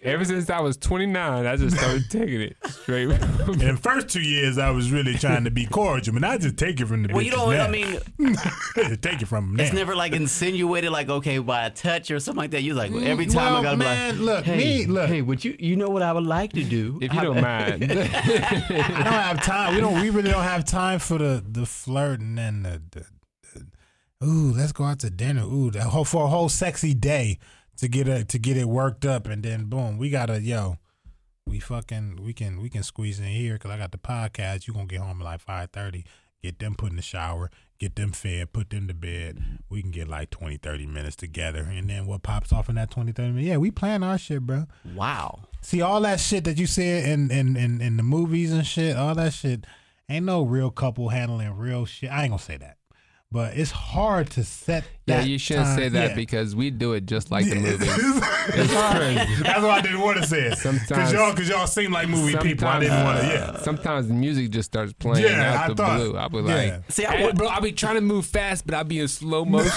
Ever 0.06 0.24
since 0.24 0.52
I 0.52 0.60
was 0.60 0.78
29, 0.78 1.46
I 1.48 1.56
just 1.56 1.78
started 1.78 2.04
taking 2.12 2.42
it 2.42 2.58
straight. 2.68 3.10
In 3.10 3.18
the 3.58 3.80
first 3.82 4.08
two 4.08 4.22
years, 4.22 4.60
I 4.60 4.70
was 4.70 4.92
really 4.92 5.16
trying 5.16 5.46
to 5.46 5.52
be 5.52 5.66
cordial, 5.66 6.16
and 6.16 6.24
I 6.24 6.38
just 6.38 6.58
take 6.58 6.80
it 6.80 6.86
from 6.86 7.02
the 7.02 7.08
beginning. 7.08 7.32
Well, 7.40 7.52
you 7.52 7.60
don't—I 7.60 7.68
mean, 7.68 8.98
take 9.02 9.24
it 9.24 9.26
from 9.26 9.48
them. 9.48 9.60
it's 9.60 9.74
now. 9.74 9.80
never 9.80 9.96
like 9.96 10.14
insinuated, 10.14 10.92
like 10.92 11.10
okay, 11.10 11.40
by 11.40 11.66
a 11.66 11.72
touch 11.72 12.12
or 12.12 12.20
something 12.20 12.38
like 12.38 12.52
that. 12.52 12.62
You 12.62 12.76
like 12.76 12.92
well, 12.92 13.04
every 13.04 13.26
time 13.26 13.54
well, 13.54 13.62
I 13.62 13.64
gotta 13.64 13.78
man, 13.78 14.18
be 14.18 14.22
like, 14.22 14.36
look, 14.38 14.46
hey, 14.46 14.58
me, 14.58 14.86
look. 14.86 15.10
hey, 15.10 15.22
would 15.24 15.44
you? 15.44 15.56
You 15.58 15.76
know 15.76 15.90
what 15.90 16.04
I 16.04 16.14
would 16.14 16.28
like 16.28 16.54
to 16.54 16.64
do? 16.64 17.00
if 17.02 17.12
you 17.12 17.22
don't 17.22 17.42
mind. 17.42 17.84
I 17.92 19.02
don't 19.04 19.14
have 19.14 19.42
time. 19.42 19.74
We 19.74 19.82
don't. 19.82 20.00
We 20.00 20.12
really 20.12 20.30
don't 20.30 20.44
have 20.44 20.66
time 20.66 21.00
for 21.00 21.18
the 21.18 21.44
the 21.48 21.66
flirting 21.66 22.38
and 22.38 22.64
the, 22.64 22.82
the, 22.92 23.06
the 24.22 24.26
ooh. 24.28 24.52
Let's 24.52 24.72
go 24.72 24.84
out 24.84 25.00
to 25.00 25.10
dinner. 25.10 25.46
Ooh, 25.46 25.72
that 25.72 25.84
whole 25.84 26.06
for 26.06 26.26
a 26.26 26.28
whole 26.28 26.50
sexy 26.50 26.94
day 26.94 27.40
to 27.78 27.88
get 27.88 28.08
it 28.08 28.30
to 28.30 28.40
get 28.40 28.58
it 28.58 28.68
worked 28.68 29.06
up, 29.06 29.28
and 29.28 29.44
then 29.44 29.66
boom, 29.66 29.98
we 29.98 30.10
gotta 30.10 30.42
yo. 30.42 30.78
We 31.48 31.60
fucking 31.60 32.22
we 32.24 32.34
can 32.34 32.60
we 32.60 32.70
can 32.70 32.82
squeeze 32.82 33.20
in 33.20 33.26
here 33.28 33.54
because 33.54 33.70
I 33.70 33.78
got 33.78 33.92
the 33.92 34.00
podcast. 34.00 34.68
You 34.68 34.74
gonna 34.74 34.88
get 34.88 35.02
home 35.02 35.22
at 35.22 35.26
like 35.26 35.42
five 35.42 35.70
thirty. 35.72 36.06
Get 36.42 36.60
them 36.60 36.76
put 36.76 36.92
in 36.92 36.96
the 36.96 37.02
shower. 37.02 37.50
Get 37.80 37.96
them 37.96 38.12
fed. 38.12 38.54
Put 38.54 38.70
them 38.70 38.88
to 38.88 38.94
bed. 38.94 39.44
We 39.70 39.82
can 39.82 39.90
get 39.90 40.08
like 40.08 40.30
20, 40.30 40.58
30 40.58 40.86
minutes 40.86 41.16
together, 41.16 41.62
and 41.62 41.90
then 41.90 42.06
what 42.06 42.22
pops 42.22 42.54
off 42.54 42.70
in 42.70 42.76
that 42.76 42.92
20, 42.92 43.12
30 43.12 43.30
minutes? 43.30 43.48
Yeah, 43.48 43.58
we 43.58 43.72
plan 43.72 44.04
our 44.04 44.20
shit, 44.20 44.42
bro. 44.42 44.66
Wow. 44.94 45.46
See 45.62 45.82
all 45.82 46.02
that 46.02 46.20
shit 46.20 46.44
that 46.44 46.60
you 46.60 46.68
see 46.68 46.88
in 46.88 47.32
in, 47.32 47.56
in 47.58 47.82
in 47.82 47.98
the 47.98 48.04
movies 48.04 48.54
and 48.54 48.66
shit, 48.66 48.96
all 48.96 49.16
that 49.16 49.34
shit 49.34 49.66
ain't 50.10 50.26
no 50.26 50.44
real 50.44 50.70
couple 50.70 51.10
handling 51.10 51.58
real 51.58 51.86
shit. 51.86 52.12
I 52.12 52.24
ain't 52.24 52.32
gonna 52.32 52.42
say 52.42 52.58
that. 52.58 52.78
But 53.36 53.58
it's 53.58 53.70
hard 53.72 54.30
to 54.30 54.46
set. 54.46 54.86
Yeah, 55.08 55.18
that 55.18 55.28
you 55.28 55.38
shouldn't 55.38 55.66
time- 55.66 55.78
say 55.78 55.90
that 55.90 56.10
yeah. 56.12 56.16
because 56.16 56.56
we 56.56 56.72
do 56.72 56.94
it 56.94 57.06
just 57.06 57.32
like 57.32 57.46
the 57.46 57.56
movies. 57.56 57.82
it's 57.92 58.74
hard. 58.74 59.18
That's 59.44 59.62
why 59.62 59.70
I 59.72 59.82
didn't 59.82 60.00
want 60.00 60.18
to 60.20 60.26
say 60.26 60.44
it. 60.44 60.50
Because 60.52 60.62
Sometimes- 60.88 61.12
y'all, 61.12 61.32
because 61.32 61.50
y'all 61.50 61.68
seem 61.68 61.92
like 61.92 62.08
movie 62.08 62.38
people. 62.38 62.66
I 62.66 62.80
didn't 62.80 63.04
want 63.04 63.20
to. 63.20 63.26
Uh, 63.26 63.30
yeah. 63.30 63.58
Sometimes 63.62 64.08
the 64.08 64.14
music 64.14 64.52
just 64.52 64.72
starts 64.72 64.94
playing 64.94 65.26
Yeah, 65.26 65.54
out 65.54 65.66
I 65.66 65.68
the 65.68 65.76
thought- 65.76 65.98
blue. 65.98 66.16
I'll 66.18 66.30
be 66.30 66.38
yeah. 66.38 66.44
like, 66.56 66.92
See, 66.92 67.04
I 67.06 67.24
would, 67.26 67.36
bro, 67.36 67.48
I'll 67.50 67.60
be 67.62 67.74
trying 67.74 67.96
to 67.96 68.02
move 68.02 68.26
fast, 68.26 68.66
but 68.66 68.74
I'll 68.74 68.86
be 68.86 69.00
in 69.02 69.10
slow 69.10 69.44
motion. 69.58 69.70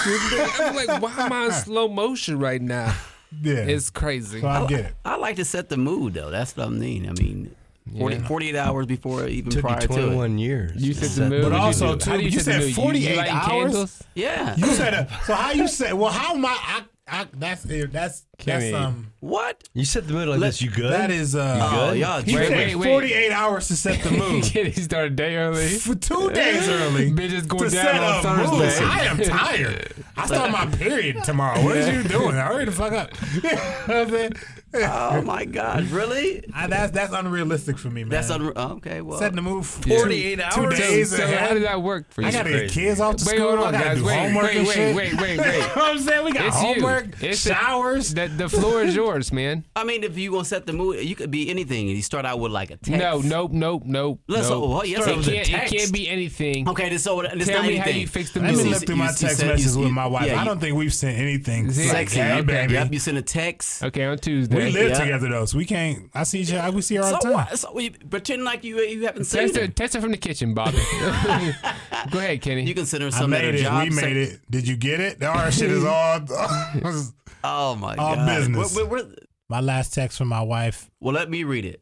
I'm 0.57 0.75
like, 0.77 1.01
why 1.01 1.11
am 1.25 1.33
I 1.33 1.45
in 1.47 1.51
slow 1.51 1.89
motion 1.89 2.39
right 2.39 2.61
now? 2.61 2.95
Yeah. 3.41 3.55
It's 3.55 3.89
crazy. 3.89 4.39
so 4.39 4.47
I 4.47 4.65
get 4.67 4.79
it. 4.85 4.95
I 5.03 5.17
like 5.17 5.35
to 5.35 5.43
set 5.45 5.67
the 5.67 5.75
mood 5.77 6.13
though. 6.13 6.29
That's 6.31 6.55
what 6.55 6.67
I 6.67 6.69
mean. 6.69 7.09
I 7.09 7.11
mean, 7.21 7.53
40, 7.97 8.15
Yeah. 8.17 8.27
48 8.27 8.55
hours 8.55 8.85
before 8.85 9.27
even 9.27 9.51
Took 9.51 9.61
prior 9.61 9.81
you 9.81 9.87
to 9.87 9.93
it. 9.93 10.01
21 10.05 10.37
years. 10.37 10.71
You 10.85 10.93
said 10.93 11.03
set 11.03 11.09
the 11.09 11.15
set 11.15 11.29
mood. 11.29 11.43
But 11.43 11.51
also, 11.53 11.95
do? 11.95 11.99
too, 11.99 12.19
you, 12.19 12.29
you 12.29 12.39
said 12.39 12.73
48 12.73 13.13
you 13.15 13.19
hours? 13.21 13.47
Candles? 13.47 14.03
Yeah. 14.15 14.55
You 14.57 14.65
said 14.67 14.93
a, 14.93 15.19
so. 15.25 15.33
How 15.33 15.51
you 15.51 15.67
say? 15.67 15.93
Well, 15.93 16.11
how 16.11 16.35
am 16.35 16.45
I? 16.45 16.49
I, 16.61 16.81
I 17.11 17.25
that's 17.33 17.63
that's 17.63 17.91
that's 17.91 18.23
Kenny. 18.37 18.71
um. 18.71 19.11
what? 19.19 19.67
You 19.73 19.83
set 19.83 20.05
the 20.07 20.13
mood 20.13 20.27
like 20.27 20.39
Let- 20.39 20.47
this. 20.49 20.61
You 20.61 20.69
good? 20.69 20.93
That 20.93 21.09
is 21.09 21.35
uh. 21.35 21.59
Oh, 21.59 21.89
good? 21.89 21.97
y'all 21.99 22.21
He 22.21 22.35
Wait, 22.35 22.47
said 22.49 22.55
wait, 22.57 22.75
wait. 22.75 22.87
48 22.87 23.31
hours 23.31 23.67
to 23.69 23.75
set 23.75 24.03
the 24.03 24.11
mood. 24.19 24.45
he 24.45 24.71
started 24.73 25.13
a 25.13 25.15
day 25.15 25.35
early. 25.37 25.69
For 25.69 25.95
two 25.95 26.29
days 26.29 26.69
early. 26.69 27.11
Bitches 27.11 27.47
going 27.47 27.67
to 27.67 27.75
down 27.75 27.85
set 27.85 28.25
on 28.25 28.39
a 28.39 28.43
mood. 28.51 28.59
Thursday. 28.59 28.85
I 28.85 28.99
am 29.05 29.17
tired. 29.17 29.93
I 30.15 30.27
start 30.27 30.51
my 30.51 30.65
period 30.77 31.23
tomorrow. 31.23 31.55
What 31.57 31.65
What 31.65 31.77
is 31.77 31.87
you 31.89 32.03
doing? 32.03 32.35
Hurry 32.35 32.65
the 32.65 32.71
fuck 32.71 32.93
up. 32.93 33.09
You 33.33 33.41
know 33.41 33.49
what 33.57 33.89
I'm 33.97 34.09
saying? 34.11 34.31
Oh 34.73 35.21
my 35.23 35.45
God! 35.45 35.85
Really? 35.85 36.43
I, 36.53 36.67
that's 36.67 36.91
that's 36.91 37.11
unrealistic 37.11 37.77
for 37.79 37.89
me, 37.89 38.03
man. 38.03 38.09
That's 38.09 38.29
unre- 38.29 38.55
okay. 38.77 39.01
Well, 39.01 39.17
setting 39.17 39.35
the 39.37 39.41
mood 39.41 39.65
for 39.65 39.81
48 39.89 40.35
two, 40.35 40.43
hours? 40.43 40.53
Two 40.55 40.69
days 40.69 41.15
so 41.15 41.23
ahead. 41.23 41.39
how 41.39 41.53
did 41.55 41.63
that 41.63 41.81
work 41.81 42.11
for 42.11 42.21
you? 42.21 42.27
I 42.27 42.31
gotta 42.31 42.49
get 42.51 42.69
kids 42.71 42.99
off 42.99 43.15
to 43.17 43.25
Wait, 43.25 43.35
school. 43.37 43.47
hold 43.55 43.59
on, 43.67 43.75
I 43.75 43.83
gotta 43.83 43.95
do 43.99 44.05
Wait, 44.05 44.19
homework 44.19 44.43
wait, 44.45 44.57
and 44.57 44.67
wait, 44.67 44.73
shit. 44.75 44.95
wait, 44.95 45.13
wait, 45.21 45.29
you 45.31 45.37
know 45.37 45.43
wait. 45.43 45.61
what 45.75 45.77
I'm 45.89 45.99
saying? 45.99 46.25
We 46.25 46.31
got 46.33 46.45
It's 46.47 46.55
homework, 46.55 47.05
you. 47.21 47.29
It's 47.29 47.43
the- 47.43 47.53
showers. 47.55 48.13
The, 48.13 48.27
the 48.27 48.47
floor 48.49 48.83
is 48.83 48.95
yours, 48.95 49.31
man. 49.31 49.65
I 49.75 49.83
mean, 49.83 50.03
if 50.03 50.17
you 50.17 50.31
gonna 50.31 50.45
set 50.45 50.67
the 50.67 50.73
mood, 50.73 51.03
you 51.03 51.15
could 51.15 51.31
be 51.31 51.49
anything. 51.49 51.87
You 51.87 52.01
start 52.03 52.25
out 52.25 52.39
with 52.39 52.51
like 52.51 52.69
a 52.69 52.77
text. 52.77 52.91
No, 52.91 53.21
nope, 53.21 53.51
nope, 53.51 53.83
nope. 53.85 54.21
Let's- 54.27 54.49
nope. 54.49 54.63
oh, 54.65 54.83
yes, 54.83 55.07
it, 55.07 55.11
it 55.11 55.17
was 55.17 55.27
a 55.27 55.31
can't, 55.31 55.49
it 55.49 55.77
can't 55.77 55.91
be 55.93 56.07
anything. 56.07 56.69
Okay, 56.69 56.89
this 56.89 57.03
so 57.03 57.21
this 57.33 57.47
Tell 57.47 57.63
not 57.63 57.67
me 57.67 57.77
how 57.77 57.89
you 57.89 58.05
fix 58.07 58.31
the 58.31 58.39
Let 58.39 58.55
me 58.55 58.63
look 58.65 58.85
through 58.85 58.97
my 58.97 59.05
You- 59.05 59.09
you 59.11 59.17
text 59.17 59.43
messages 59.43 59.75
with 59.77 59.89
my 59.91 60.05
wife. 60.05 60.31
I 60.31 60.43
don't 60.45 60.59
think 60.59 60.75
we've 60.77 60.93
sent 60.93 61.17
anything 61.17 61.71
Sexy, 61.71 61.91
like, 61.91 62.09
hey, 62.11 62.33
okay. 62.33 62.41
baby. 62.43 62.73
Yep, 62.73 62.93
you 62.93 62.99
send 62.99 63.17
a 63.17 63.21
text. 63.23 63.83
Okay, 63.83 64.05
on 64.05 64.17
Tuesday. 64.19 64.58
We 64.65 64.71
live 64.71 64.91
Yeah. 64.91 64.99
together 64.99 65.29
though, 65.29 65.45
so 65.45 65.57
we 65.57 65.65
can't. 65.65 66.09
I 66.13 66.23
see 66.23 66.39
each 66.41 66.53
other. 66.53 66.71
We 66.75 66.81
see 66.81 66.95
her 66.95 67.03
all 67.03 67.09
So 67.09 67.15
the 67.17 67.21
time. 67.23 67.33
what? 67.33 67.59
So 67.59 67.73
we 67.73 67.89
pretend 67.91 68.43
like 68.43 68.63
you 68.63 68.79
you 68.79 69.05
haven't 69.05 69.25
seen 69.25 69.41
Test 69.41 69.55
her. 69.55 69.63
it, 69.63 69.75
test 69.75 69.95
it 69.95 70.01
from 70.01 70.11
the 70.11 70.17
kitchen, 70.17 70.53
Bobby. 70.53 70.77
Go 72.11 72.19
ahead, 72.19 72.41
Kenny. 72.41 72.63
You 72.63 72.73
can 72.73 72.85
send 72.85 73.03
her 73.03 73.07
I 73.07 73.11
some 73.11 73.33
at 73.33 73.41
made 73.43 73.55
it. 73.55 73.63
job. 73.63 73.83
We 73.83 73.91
say- 73.91 74.01
made 74.13 74.17
it. 74.17 74.39
Did 74.49 74.67
you 74.67 74.75
get 74.77 74.99
it? 74.99 75.23
Our 75.23 75.51
shit 75.51 75.71
is 75.71 75.83
all. 75.85 76.19
Oh 77.41 77.73
my 77.75 77.95
All 77.95 78.15
god! 78.15 78.27
business. 78.27 78.75
We're- 78.75 78.87
we're- 78.89 79.03
we're- 79.03 79.15
my 79.49 79.61
last 79.61 79.93
text 79.93 80.17
from 80.17 80.27
my 80.27 80.41
wife. 80.41 80.89
well, 80.99 81.13
let 81.15 81.29
me 81.29 81.43
read 81.45 81.65
it. 81.65 81.81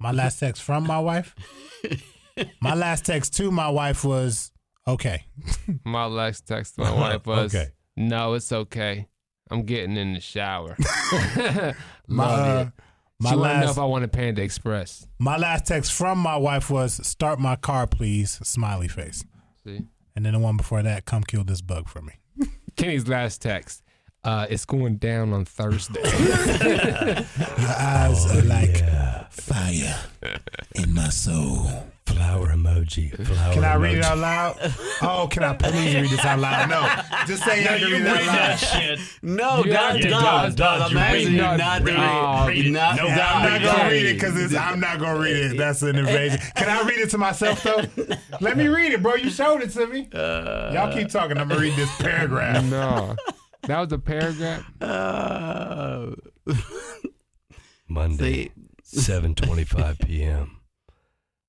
My 0.00 0.10
last 0.12 0.38
text 0.40 0.62
from 0.62 0.86
my 0.86 0.98
wife. 0.98 1.34
My 2.60 2.74
last 2.74 3.04
text 3.04 3.36
to 3.36 3.50
my 3.52 3.68
wife 3.68 4.02
was 4.04 4.50
okay. 4.88 5.26
my 5.84 6.06
last 6.06 6.46
text 6.48 6.74
to 6.76 6.80
my 6.80 6.90
wife 6.92 7.26
was, 7.26 7.54
Okay. 7.54 7.68
"No, 7.96 8.34
it's 8.34 8.50
okay. 8.50 9.06
I'm 9.50 9.62
getting 9.64 9.96
in 9.96 10.14
the 10.14 10.20
shower." 10.20 10.76
My 12.06 12.26
Love 12.26 12.46
uh, 12.46 12.60
it. 12.60 12.72
my 13.20 13.30
she 13.30 13.36
want 13.36 13.50
to 13.50 13.54
know 13.54 13.60
last 13.66 13.70
if 13.72 13.78
I 13.78 13.84
want 13.84 14.04
a 14.04 14.08
Panda 14.08 14.42
Express. 14.42 15.06
my 15.18 15.36
last 15.36 15.66
text 15.66 15.92
from 15.92 16.18
my 16.18 16.36
wife 16.36 16.70
was 16.70 17.06
start 17.06 17.38
my 17.38 17.56
car 17.56 17.86
please 17.86 18.38
smiley 18.42 18.88
face. 18.88 19.24
See, 19.64 19.82
And 20.14 20.26
then 20.26 20.32
the 20.34 20.38
one 20.38 20.56
before 20.56 20.82
that, 20.82 21.04
come 21.06 21.22
kill 21.22 21.44
this 21.44 21.60
bug 21.62 21.88
for 21.88 22.02
me. 22.02 22.14
Kenny's 22.76 23.08
last 23.08 23.40
text. 23.40 23.82
Uh, 24.22 24.46
it's 24.48 24.64
going 24.64 24.96
down 24.96 25.32
on 25.34 25.44
Thursday. 25.44 26.00
Your 26.64 27.74
eyes 27.78 28.24
are 28.34 28.42
like 28.42 28.82
fire 29.30 29.98
in 30.74 30.94
my 30.94 31.10
soul. 31.10 31.68
Flower 32.06 32.48
emoji. 32.48 33.10
Flower 33.26 33.52
Can 33.54 33.64
I 33.64 33.74
emoji. 33.76 33.80
read 33.80 33.98
it 33.98 34.04
out 34.04 34.18
loud? 34.18 34.74
Oh, 35.02 35.28
can 35.30 35.42
I 35.42 35.54
please 35.54 35.94
read 35.94 36.10
this 36.10 36.24
out 36.24 36.38
loud? 36.38 36.68
No, 36.70 36.86
just 37.26 37.42
say 37.44 37.62
yeah. 37.64 37.76
you 37.76 37.92
read 37.92 38.02
it 38.02 38.06
out 38.06 38.26
loud. 38.26 38.56
shit. 38.58 38.98
No, 39.22 39.64
You 39.64 39.72
have 39.72 39.92
Don, 39.94 40.00
to, 40.02 40.08
Don, 40.10 40.22
Don, 40.22 40.54
Don, 40.54 40.54
Don, 40.54 40.82
I'm 40.90 40.96
asking 40.98 41.24
read 41.26 41.32
you 41.32 41.38
not 41.38 41.78
to 41.78 41.84
Read 41.84 41.94
it. 41.94 41.98
read. 41.98 42.48
Read 42.48 42.66
it. 42.66 42.70
Not, 42.70 42.96
No, 42.96 43.06
I'm 43.08 43.42
not 43.52 43.62
gonna 43.62 43.90
read 43.90 44.06
it 44.06 44.14
because 44.14 44.54
I'm 44.54 44.80
not 44.80 44.98
gonna 44.98 45.18
read 45.20 45.36
it. 45.36 45.56
That's 45.56 45.82
an 45.82 45.96
invasion. 45.96 46.40
Can 46.56 46.68
I 46.68 46.82
read 46.86 46.98
it 46.98 47.10
to 47.10 47.18
myself 47.18 47.62
though? 47.62 47.82
Let 48.40 48.56
me 48.56 48.68
read 48.68 48.92
it, 48.92 49.02
bro. 49.02 49.14
You 49.14 49.30
showed 49.30 49.62
it 49.62 49.70
to 49.70 49.86
me. 49.86 50.08
Y'all 50.12 50.92
keep 50.92 51.08
talking. 51.08 51.38
I'm 51.38 51.48
gonna 51.48 51.60
read 51.60 51.74
this 51.76 51.94
paragraph. 51.96 52.64
no, 52.64 53.16
that 53.62 53.80
was 53.80 53.92
a 53.92 53.98
paragraph. 53.98 54.64
Uh, 54.80 56.10
Monday, 57.88 58.50
7:25 58.84 60.04
p.m. 60.06 60.60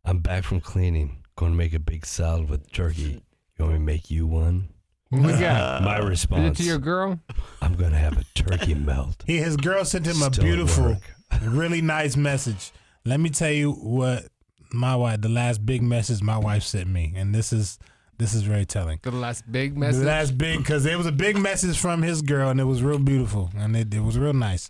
I'm 0.05 0.19
back 0.19 0.43
from 0.43 0.61
cleaning. 0.61 1.23
Going 1.35 1.51
to 1.51 1.57
make 1.57 1.73
a 1.73 1.79
big 1.79 2.05
salad 2.05 2.49
with 2.49 2.71
turkey. 2.71 3.23
You 3.57 3.65
want 3.65 3.73
me 3.73 3.79
to 3.79 3.83
make 3.83 4.11
you 4.11 4.27
one? 4.27 4.69
What 5.09 5.23
we 5.23 5.31
got? 5.33 5.83
My 5.83 5.97
Is 5.97 6.05
it 6.05 6.07
response: 6.09 6.57
to 6.59 6.63
your 6.63 6.77
girl? 6.77 7.19
I'm 7.61 7.73
going 7.75 7.91
to 7.91 7.97
have 7.97 8.17
a 8.17 8.23
turkey 8.35 8.73
melt. 8.75 9.23
He, 9.25 9.37
his 9.37 9.57
girl 9.57 9.83
sent 9.83 10.05
him 10.05 10.21
a 10.21 10.25
Still 10.25 10.27
at 10.27 10.39
beautiful, 10.41 10.83
work. 10.85 11.15
really 11.41 11.81
nice 11.81 12.15
message. 12.15 12.71
Let 13.03 13.19
me 13.19 13.29
tell 13.29 13.51
you 13.51 13.71
what 13.71 14.27
my 14.71 14.95
wife, 14.95 15.21
the 15.21 15.29
last 15.29 15.65
big 15.65 15.81
message 15.81 16.21
my 16.21 16.37
wife 16.37 16.63
sent 16.63 16.87
me, 16.87 17.13
and 17.15 17.33
this 17.33 17.51
is 17.51 17.79
this 18.17 18.33
is 18.33 18.43
very 18.43 18.65
telling. 18.65 18.99
The 19.01 19.11
last 19.11 19.51
big 19.51 19.77
message. 19.77 20.01
The 20.01 20.07
last 20.07 20.37
big 20.37 20.59
because 20.59 20.85
it 20.85 20.97
was 20.97 21.05
a 21.07 21.11
big 21.11 21.37
message 21.37 21.77
from 21.77 22.01
his 22.01 22.21
girl, 22.21 22.49
and 22.49 22.59
it 22.59 22.65
was 22.65 22.81
real 22.81 22.99
beautiful, 22.99 23.51
and 23.57 23.75
it, 23.75 23.93
it 23.93 24.01
was 24.01 24.17
real 24.17 24.33
nice. 24.33 24.69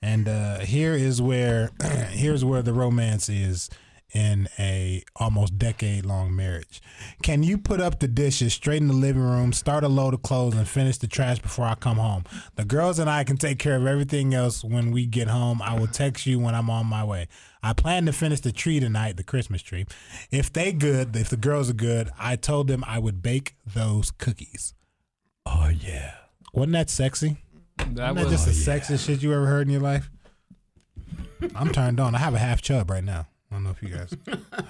And 0.00 0.28
uh, 0.28 0.58
here 0.60 0.94
is 0.94 1.22
where 1.22 1.70
here's 2.10 2.44
where 2.44 2.62
the 2.62 2.72
romance 2.72 3.28
is 3.28 3.70
in 4.12 4.48
a 4.58 5.02
almost 5.16 5.58
decade 5.58 6.04
long 6.04 6.34
marriage. 6.34 6.82
Can 7.22 7.42
you 7.42 7.58
put 7.58 7.80
up 7.80 7.98
the 7.98 8.08
dishes, 8.08 8.52
straighten 8.52 8.88
the 8.88 8.94
living 8.94 9.22
room, 9.22 9.52
start 9.52 9.84
a 9.84 9.88
load 9.88 10.14
of 10.14 10.22
clothes, 10.22 10.54
and 10.54 10.68
finish 10.68 10.98
the 10.98 11.06
trash 11.06 11.38
before 11.38 11.66
I 11.66 11.74
come 11.74 11.96
home? 11.96 12.24
The 12.56 12.64
girls 12.64 12.98
and 12.98 13.08
I 13.08 13.24
can 13.24 13.36
take 13.36 13.58
care 13.58 13.76
of 13.76 13.86
everything 13.86 14.34
else 14.34 14.62
when 14.62 14.90
we 14.90 15.06
get 15.06 15.28
home. 15.28 15.62
I 15.62 15.78
will 15.78 15.86
text 15.86 16.26
you 16.26 16.38
when 16.38 16.54
I'm 16.54 16.70
on 16.70 16.86
my 16.86 17.04
way. 17.04 17.28
I 17.62 17.72
plan 17.72 18.06
to 18.06 18.12
finish 18.12 18.40
the 18.40 18.52
tree 18.52 18.80
tonight, 18.80 19.16
the 19.16 19.24
Christmas 19.24 19.62
tree. 19.62 19.86
If 20.30 20.52
they 20.52 20.72
good, 20.72 21.14
if 21.16 21.28
the 21.28 21.36
girls 21.36 21.70
are 21.70 21.74
good, 21.74 22.10
I 22.18 22.36
told 22.36 22.68
them 22.68 22.84
I 22.86 22.98
would 22.98 23.22
bake 23.22 23.54
those 23.64 24.10
cookies. 24.10 24.74
Oh 25.46 25.68
yeah. 25.68 26.14
Wasn't 26.52 26.72
that 26.72 26.90
sexy? 26.90 27.38
that 27.76 27.82
Isn't 27.82 27.94
that 27.96 28.14
was 28.14 28.30
just 28.30 28.46
the 28.46 28.72
oh, 28.72 28.76
sexiest 28.76 29.06
shit 29.06 29.22
you 29.22 29.32
ever 29.32 29.46
heard 29.46 29.66
in 29.66 29.72
your 29.72 29.80
life? 29.80 30.10
I'm 31.54 31.72
turned 31.72 31.98
on. 31.98 32.14
I 32.14 32.18
have 32.18 32.34
a 32.34 32.38
half 32.38 32.62
chub 32.62 32.90
right 32.90 33.02
now. 33.02 33.26
I 33.52 33.56
don't 33.56 33.64
know 33.64 33.70
if 33.70 33.82
you 33.82 33.90
guys, 33.90 34.16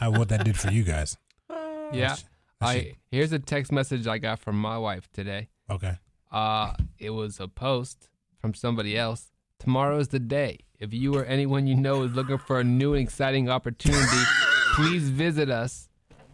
how, 0.00 0.10
what 0.10 0.28
that 0.30 0.44
did 0.44 0.58
for 0.58 0.72
you 0.72 0.82
guys. 0.82 1.16
yeah. 1.92 2.16
I 2.60 2.72
I 2.74 2.92
here's 3.12 3.30
a 3.30 3.38
text 3.38 3.70
message 3.70 4.08
I 4.08 4.18
got 4.18 4.40
from 4.40 4.60
my 4.60 4.76
wife 4.76 5.08
today. 5.12 5.50
Okay. 5.70 5.98
Uh, 6.32 6.74
it 6.98 7.10
was 7.10 7.38
a 7.38 7.46
post 7.46 8.08
from 8.40 8.54
somebody 8.54 8.98
else. 8.98 9.30
Tomorrow 9.60 9.98
is 9.98 10.08
the 10.08 10.18
day. 10.18 10.58
If 10.80 10.92
you 10.92 11.14
or 11.14 11.24
anyone 11.24 11.68
you 11.68 11.76
know 11.76 12.02
is 12.02 12.12
looking 12.14 12.38
for 12.38 12.58
a 12.58 12.64
new 12.64 12.94
and 12.94 13.02
exciting 13.02 13.48
opportunity, 13.48 14.22
please 14.74 15.10
visit 15.10 15.48
us 15.48 15.88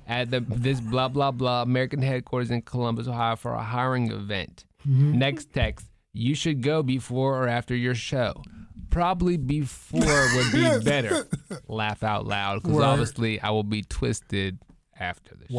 at 0.07 0.31
the 0.31 0.41
this 0.41 0.81
blah 0.81 1.09
blah 1.09 1.31
blah 1.31 1.61
American 1.62 2.01
headquarters 2.01 2.51
in 2.51 2.62
Columbus, 2.62 3.09
Ohio 3.09 3.37
for 3.37 3.53
a 3.53 3.62
hiring 3.62 4.11
event. 4.11 4.65
Next 4.87 5.53
text: 5.53 5.87
You 6.15 6.35
should 6.35 6.62
go 6.62 6.83
before 6.83 7.45
or 7.45 7.47
after 7.47 7.77
your 7.77 7.95
show. 7.95 8.43
Probably 8.90 9.36
before 9.36 10.01
would 10.35 10.52
be 10.52 10.78
better. 10.85 11.27
Laugh 11.69 12.02
out 12.02 12.27
loud 12.27 12.62
because 12.62 12.81
obviously 12.82 13.40
I 13.40 13.51
will 13.51 13.62
be 13.65 13.82
twisted 13.82 14.59
after 14.98 15.35
the 15.35 15.47
show. 15.47 15.55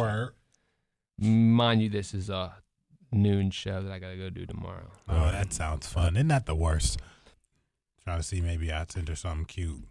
Mind 1.19 1.81
you, 1.81 1.89
this 1.89 2.13
is 2.13 2.29
a 2.29 2.53
noon 3.11 3.51
show 3.51 3.81
that 3.81 3.91
I 3.91 3.99
gotta 3.99 4.17
go 4.17 4.29
do 4.29 4.45
tomorrow. 4.45 4.89
Oh, 5.07 5.31
that 5.31 5.53
sounds 5.53 5.87
fun. 5.87 6.15
Isn't 6.15 6.27
that 6.29 6.45
the 6.45 6.55
worst? 6.55 6.99
Trying 8.03 8.17
to 8.17 8.23
see 8.23 8.41
maybe 8.41 8.71
I 8.71 8.85
send 8.89 9.07
her 9.09 9.15
something 9.15 9.45
cute. 9.45 9.83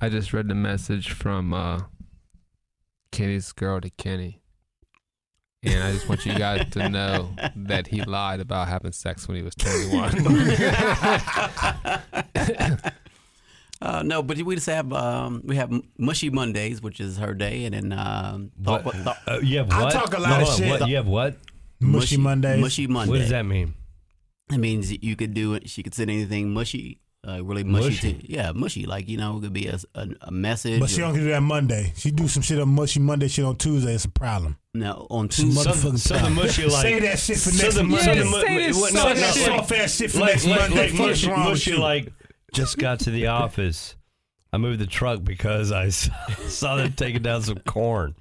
I 0.00 0.08
just 0.08 0.32
read 0.32 0.48
the 0.48 0.54
message 0.54 1.12
from 1.12 1.54
uh, 1.54 1.82
Kenny's 3.10 3.52
girl 3.52 3.80
to 3.80 3.90
Kenny. 3.90 4.40
And 5.64 5.82
I 5.82 5.92
just 5.92 6.08
want 6.08 6.24
you 6.26 6.34
guys 6.34 6.68
to 6.72 6.88
know 6.88 7.30
that 7.56 7.86
he 7.86 8.02
lied 8.02 8.40
about 8.40 8.68
having 8.68 8.92
sex 8.92 9.26
when 9.26 9.36
he 9.38 9.42
was 9.42 9.54
21. 9.54 10.14
uh, 13.82 14.02
no, 14.04 14.22
but 14.22 14.40
we 14.42 14.54
just 14.54 14.66
have 14.66 14.92
um, 14.92 15.42
we 15.44 15.56
have 15.56 15.72
mushy 15.98 16.30
Mondays, 16.30 16.82
which 16.82 17.00
is 17.00 17.18
her 17.18 17.34
day, 17.34 17.64
and 17.64 17.74
then 17.74 17.92
um, 17.98 18.50
What? 18.62 18.84
thought- 18.84 18.94
thought- 18.96 19.18
Uh, 19.26 19.38
you 19.42 19.58
have 19.58 19.68
what? 19.68 19.76
I 19.76 19.82
what? 19.84 19.92
talk 19.92 20.16
a 20.16 20.20
lot 20.20 20.40
No, 20.40 20.48
of 20.48 20.56
shit. 20.56 20.68
What? 20.80 20.88
You 20.88 20.96
have 20.96 21.06
what? 21.06 21.36
Mushy, 21.80 22.16
Mondays. 22.16 22.60
Mushy 22.60 22.86
Monday. 22.86 23.10
What 23.10 23.18
does 23.18 23.30
that 23.30 23.44
mean? 23.44 23.74
It 24.52 24.58
means 24.58 24.92
you 25.02 25.16
could 25.16 25.34
do 25.34 25.54
it. 25.54 25.68
She 25.68 25.82
could 25.82 25.94
send 25.94 26.10
anything 26.10 26.52
mushy. 26.52 27.00
Uh, 27.26 27.42
really 27.44 27.64
mushy. 27.64 27.86
Mushy. 27.88 28.12
To, 28.14 28.32
yeah, 28.32 28.52
mushy. 28.52 28.86
Like 28.86 29.08
you 29.08 29.16
know, 29.16 29.38
it 29.38 29.40
could 29.42 29.52
be 29.52 29.66
a, 29.68 29.78
a, 29.94 30.08
a 30.22 30.30
message. 30.30 30.80
But 30.80 30.90
she 30.90 31.00
or- 31.02 31.06
don't 31.06 31.14
do 31.14 31.24
that 31.28 31.40
Monday. 31.42 31.92
She 31.96 32.10
do 32.10 32.28
some 32.28 32.42
shit 32.42 32.58
on 32.60 32.68
mushy 32.68 33.00
Monday 33.00 33.28
shit 33.28 33.44
on 33.44 33.56
Tuesday. 33.56 33.94
It's 33.94 34.04
a 34.04 34.10
problem. 34.10 34.56
no 34.74 35.06
on 35.10 35.28
Tuesday. 35.28 35.70
motherfucking 35.70 35.98
so 35.98 36.30
mushy 36.30 36.64
like 36.66 36.82
say 36.82 37.00
that 37.00 37.18
shit 37.18 37.36
for 37.38 37.50
so 37.50 37.64
next 37.64 37.76
Monday. 37.76 37.98
so 38.04 38.12
Yeah, 38.12 38.24
mu- 38.24 38.40
say 38.42 38.56
this 38.66 38.80
what- 38.80 38.92
soft 38.92 39.04
no, 39.16 39.20
no, 39.20 39.32
shit. 39.32 39.48
like- 39.48 39.58
soft 39.58 39.72
ass 39.72 39.94
shit 39.96 40.10
for 40.10 40.18
like, 40.18 40.30
next 40.30 40.44
like, 40.46 40.60
Monday. 40.60 40.76
like 40.76 40.90
Fuck's 40.90 41.00
mushy, 41.00 41.28
wrong 41.28 41.44
mushy 41.48 41.76
like 41.76 42.12
just 42.52 42.78
got 42.78 43.00
to 43.00 43.10
the 43.10 43.26
office. 43.28 43.96
I 44.52 44.56
moved 44.56 44.78
the 44.78 44.86
truck 44.86 45.24
because 45.24 45.72
I 45.72 45.88
saw 46.46 46.76
them 46.76 46.92
taking 46.92 47.22
down 47.22 47.42
some 47.42 47.58
corn. 47.58 48.14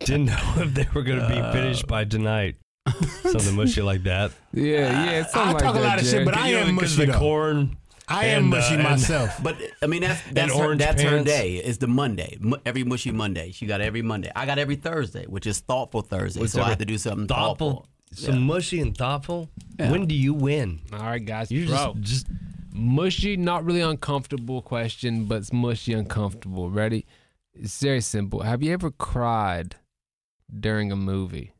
Didn't 0.00 0.26
know 0.26 0.38
if 0.58 0.74
they 0.74 0.86
were 0.94 1.02
going 1.02 1.18
to 1.20 1.26
be 1.28 1.40
finished 1.52 1.86
by 1.86 2.04
tonight. 2.04 2.56
Something 3.22 3.56
mushy 3.56 3.80
like 3.82 4.02
that. 4.04 4.32
Yeah, 4.52 5.10
yeah. 5.10 5.26
Something 5.26 5.40
I 5.40 5.52
like 5.52 5.62
talk 5.62 5.76
a 5.76 5.78
that, 5.80 5.84
lot 5.84 5.98
of 6.00 6.06
shit, 6.06 6.24
but 6.26 6.36
I 6.36 6.48
You 6.50 6.56
know, 6.56 6.60
am 6.66 6.74
because 6.76 6.96
mushy 6.98 7.06
the 7.06 7.12
though. 7.12 7.18
corn. 7.18 7.76
I 8.08 8.26
am 8.26 8.44
and, 8.44 8.54
uh, 8.54 8.56
mushy 8.56 8.74
and- 8.74 8.82
myself. 8.82 9.30
But 9.42 9.56
I 9.82 9.86
mean 9.86 10.02
that's 10.02 10.20
that's 10.32 10.54
her, 10.54 10.64
orange 10.64 10.80
that's 10.80 11.02
her 11.02 11.22
day. 11.24 11.56
It's 11.56 11.78
the 11.78 11.86
Monday. 11.88 12.38
Every 12.64 12.84
mushy 12.84 13.10
Monday. 13.12 13.50
She 13.52 13.66
got 13.66 13.80
every 13.80 14.02
Monday. 14.02 14.30
I 14.34 14.46
got 14.46 14.58
every 14.58 14.76
Thursday, 14.76 15.24
which 15.26 15.46
is 15.46 15.60
thoughtful 15.60 16.02
Thursday. 16.02 16.40
What's 16.40 16.52
so 16.52 16.62
I 16.62 16.68
have 16.68 16.78
to 16.78 16.84
do 16.84 16.98
something 16.98 17.26
thoughtful, 17.26 17.86
thoughtful. 18.10 18.24
some 18.34 18.42
mushy 18.42 18.80
and 18.80 18.96
thoughtful. 18.96 19.50
Yeah. 19.78 19.90
When 19.90 20.06
do 20.06 20.14
you 20.14 20.34
win? 20.34 20.80
All 20.92 21.00
right, 21.00 21.24
guys. 21.24 21.50
You 21.50 21.66
Bro, 21.66 21.96
just, 22.00 22.26
just 22.26 22.26
mushy, 22.72 23.36
not 23.36 23.64
really 23.64 23.80
uncomfortable 23.80 24.62
question, 24.62 25.24
but 25.24 25.38
it's 25.38 25.52
mushy 25.52 25.92
uncomfortable. 25.92 26.70
Ready? 26.70 27.06
It's 27.54 27.80
very 27.82 28.00
simple. 28.02 28.42
Have 28.42 28.62
you 28.62 28.72
ever 28.72 28.90
cried 28.90 29.76
during 30.60 30.92
a 30.92 30.96
movie? 30.96 31.52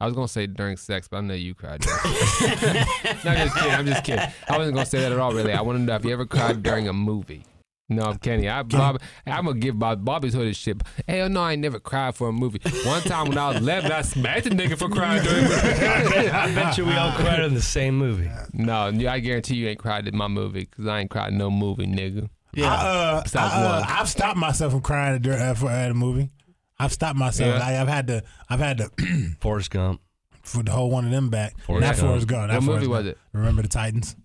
I 0.00 0.04
was 0.04 0.14
gonna 0.14 0.28
say 0.28 0.46
during 0.46 0.76
sex, 0.76 1.08
but 1.08 1.18
I 1.18 1.20
know 1.22 1.34
you 1.34 1.54
cried. 1.54 1.80
During 1.80 2.14
sex. 2.14 3.24
no, 3.24 3.30
I'm 3.30 3.36
just 3.46 3.56
kidding. 3.56 3.72
I'm 3.72 3.86
just 3.86 4.04
kidding. 4.04 4.28
I 4.48 4.58
wasn't 4.58 4.74
gonna 4.74 4.86
say 4.86 5.00
that 5.00 5.12
at 5.12 5.18
all. 5.18 5.32
Really, 5.32 5.52
I 5.52 5.62
want 5.62 5.78
to 5.78 5.82
know 5.82 5.94
if 5.94 6.04
you 6.04 6.12
ever 6.12 6.26
cried 6.26 6.62
during 6.62 6.88
a 6.88 6.92
movie. 6.92 7.44
No, 7.88 8.02
I'm 8.02 8.18
kidding. 8.18 8.48
I, 8.48 8.62
Bob, 8.64 9.00
I'm 9.26 9.44
gonna 9.46 9.60
give 9.60 9.78
Bob, 9.78 10.04
Bobby's 10.04 10.34
hood 10.34 10.48
his 10.48 10.56
shit. 10.56 10.82
Hell 11.08 11.28
no, 11.28 11.40
I 11.40 11.52
ain't 11.52 11.62
never 11.62 11.78
cried 11.78 12.16
for 12.16 12.28
a 12.28 12.32
movie. 12.32 12.60
One 12.84 13.00
time 13.02 13.28
when 13.28 13.38
I 13.38 13.48
was 13.48 13.58
11, 13.58 13.92
I 13.92 14.02
smacked 14.02 14.46
a 14.46 14.50
nigga 14.50 14.76
for 14.76 14.88
crying 14.88 15.22
during 15.22 15.44
a 15.44 15.48
movie. 15.48 15.60
I 16.30 16.52
bet 16.52 16.76
you 16.76 16.84
we 16.84 16.94
all 16.94 17.12
cried 17.12 17.44
in 17.44 17.54
the 17.54 17.62
same 17.62 17.96
movie. 17.96 18.28
No, 18.52 18.86
I 18.88 19.20
guarantee 19.20 19.54
you 19.54 19.68
ain't 19.68 19.78
cried 19.78 20.08
in 20.08 20.16
my 20.16 20.26
movie 20.26 20.68
because 20.68 20.88
I 20.88 20.98
ain't 21.00 21.10
cried 21.10 21.30
in 21.32 21.38
no 21.38 21.48
movie, 21.48 21.86
nigga. 21.86 22.28
Yeah. 22.54 22.74
I, 22.74 22.74
uh, 22.74 23.22
I, 23.34 23.38
uh, 23.38 23.84
I've 23.86 24.08
stopped 24.08 24.36
myself 24.36 24.72
from 24.72 24.80
crying 24.80 25.20
dur- 25.22 25.34
uh, 25.34 25.54
for 25.54 25.70
at 25.70 25.90
a 25.90 25.94
movie. 25.94 26.30
I've 26.78 26.92
stopped 26.92 27.16
myself. 27.18 27.58
Yeah. 27.58 27.66
I, 27.66 27.80
I've 27.80 27.88
had 27.88 28.06
to. 28.08 28.22
I've 28.50 28.60
had 28.60 28.78
to 28.78 28.90
Forrest 29.40 29.70
Gump. 29.70 30.00
for 30.42 30.62
the 30.62 30.70
whole 30.72 30.90
one 30.90 31.04
of 31.04 31.10
them 31.10 31.30
back. 31.30 31.58
Forrest 31.60 31.86
Not 31.86 31.96
Gump. 31.96 32.08
Forrest 32.08 32.26
Gump. 32.28 32.48
not 32.48 32.54
What 32.56 32.62
movie 32.64 32.86
Forrest 32.86 33.04
was 33.04 33.06
it? 33.12 33.18
Remember 33.32 33.62
the 33.62 33.68
Titans? 33.68 34.16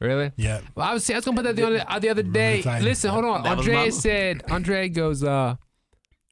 Really? 0.00 0.32
Yeah. 0.36 0.60
Well, 0.74 0.88
I 0.88 0.94
was, 0.94 1.08
I 1.10 1.14
was 1.16 1.24
gonna 1.24 1.36
put 1.36 1.44
that 1.44 1.54
the 1.56 1.64
other, 1.66 1.84
uh, 1.86 1.98
the 2.00 2.08
other 2.08 2.22
day. 2.24 2.62
Titans. 2.62 2.84
Listen, 2.84 3.10
hold 3.10 3.24
on. 3.24 3.42
That 3.44 3.58
Andre 3.58 3.74
my- 3.74 3.88
said. 3.90 4.42
Andre 4.50 4.88
goes, 4.88 5.22
uh, 5.22 5.54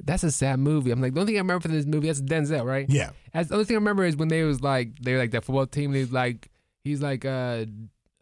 "That's 0.03 0.25
a 0.25 0.31
sad 0.33 0.59
movie." 0.59 0.91
I'm 0.91 1.01
like, 1.01 1.15
the 1.15 1.21
only 1.21 1.33
thing 1.33 1.39
I 1.39 1.43
remember 1.43 1.63
from 1.63 1.73
this 1.73 1.87
movie, 1.87 2.09
that's 2.09 2.21
Denzel, 2.21 2.65
right? 2.65 2.87
Yeah. 2.89 3.11
That's 3.33 3.49
the 3.49 3.55
only 3.55 3.67
thing 3.67 3.77
I 3.77 3.79
remember 3.79 4.05
is 4.05 4.17
when 4.17 4.27
they 4.29 4.43
was 4.43 4.61
like, 4.61 4.99
they 5.01 5.13
were 5.13 5.19
like 5.21 5.31
that 5.33 5.45
football 5.45 5.67
team. 5.67 5.93
They 5.93 6.01
was 6.01 6.11
like, 6.13 6.51
he's 6.83 7.01
like, 7.01 7.25
uh, 7.25 7.67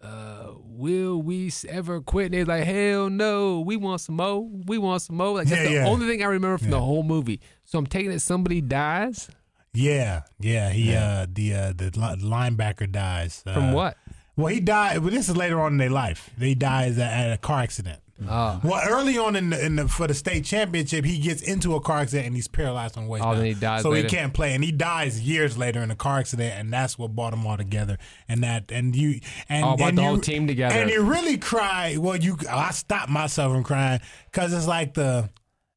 uh, 0.02 0.52
will 0.62 1.20
we 1.22 1.50
ever 1.68 2.00
quit? 2.00 2.26
And 2.26 2.34
they're 2.34 2.44
like, 2.44 2.64
hell 2.64 3.10
no, 3.10 3.60
we 3.60 3.76
want 3.76 4.00
some 4.00 4.16
more. 4.16 4.48
We 4.66 4.78
want 4.78 5.02
some 5.02 5.16
more. 5.16 5.34
Like 5.34 5.48
that's 5.48 5.60
Yeah, 5.62 5.68
the 5.68 5.74
yeah. 5.74 5.86
only 5.88 6.06
thing 6.06 6.22
I 6.22 6.26
remember 6.26 6.58
from 6.58 6.70
the 6.70 6.80
whole 6.80 7.02
movie. 7.02 7.40
So 7.64 7.78
I'm 7.78 7.86
taking 7.86 8.12
it 8.12 8.20
somebody 8.20 8.60
dies 8.60 9.28
Yeah. 9.74 10.22
Yeah. 10.40 10.70
He 10.70 10.94
uh 10.94 11.26
the 11.32 11.54
uh 11.54 11.72
the 11.76 11.90
linebacker 11.90 12.90
dies. 12.90 13.42
Uh, 13.46 13.54
from 13.54 13.72
what? 13.72 13.96
Well, 14.36 14.46
he 14.48 14.60
died. 14.60 14.98
Well, 15.00 15.10
this 15.10 15.28
is 15.28 15.36
later 15.36 15.60
on 15.60 15.72
in 15.72 15.78
their 15.78 15.90
life. 15.90 16.30
He 16.38 16.54
dies 16.54 16.96
at, 16.98 17.12
at 17.12 17.32
a 17.32 17.38
car 17.38 17.60
accident. 17.60 18.00
Oh, 18.28 18.60
Well, 18.64 18.80
early 18.88 19.16
on 19.18 19.36
in 19.36 19.50
the, 19.50 19.64
in 19.64 19.76
the 19.76 19.86
for 19.88 20.06
the 20.06 20.14
state 20.14 20.44
championship, 20.44 21.04
he 21.04 21.18
gets 21.18 21.40
into 21.42 21.74
a 21.76 21.80
car 21.80 21.98
accident 21.98 22.26
and 22.26 22.34
he's 22.34 22.48
paralyzed 22.48 22.96
on 22.96 23.04
the 23.04 23.10
waist. 23.10 23.24
Oh, 23.24 23.28
down. 23.32 23.36
then 23.36 23.46
he 23.46 23.54
dies 23.54 23.82
So 23.82 23.90
later. 23.90 24.08
he 24.08 24.14
can't 24.16 24.34
play, 24.34 24.54
and 24.54 24.64
he 24.64 24.72
dies 24.72 25.20
years 25.20 25.56
later 25.56 25.80
in 25.80 25.90
a 25.90 25.96
car 25.96 26.18
accident, 26.18 26.54
and 26.58 26.72
that's 26.72 26.98
what 26.98 27.14
brought 27.14 27.30
them 27.30 27.46
all 27.46 27.56
together. 27.56 27.96
And 28.28 28.42
that, 28.42 28.72
and 28.72 28.96
you, 28.96 29.20
and 29.48 29.64
Oh, 29.64 29.76
brought 29.76 29.90
and 29.90 29.98
the 29.98 30.02
you, 30.02 30.08
whole 30.08 30.18
team 30.18 30.46
together. 30.48 30.74
And 30.74 30.90
you 30.90 31.02
really 31.02 31.38
cry. 31.38 31.96
Well, 31.98 32.16
you, 32.16 32.36
I 32.50 32.72
stopped 32.72 33.08
myself 33.10 33.52
from 33.52 33.62
crying 33.62 34.00
because 34.32 34.52
it's 34.52 34.66
like 34.66 34.94
the. 34.94 35.30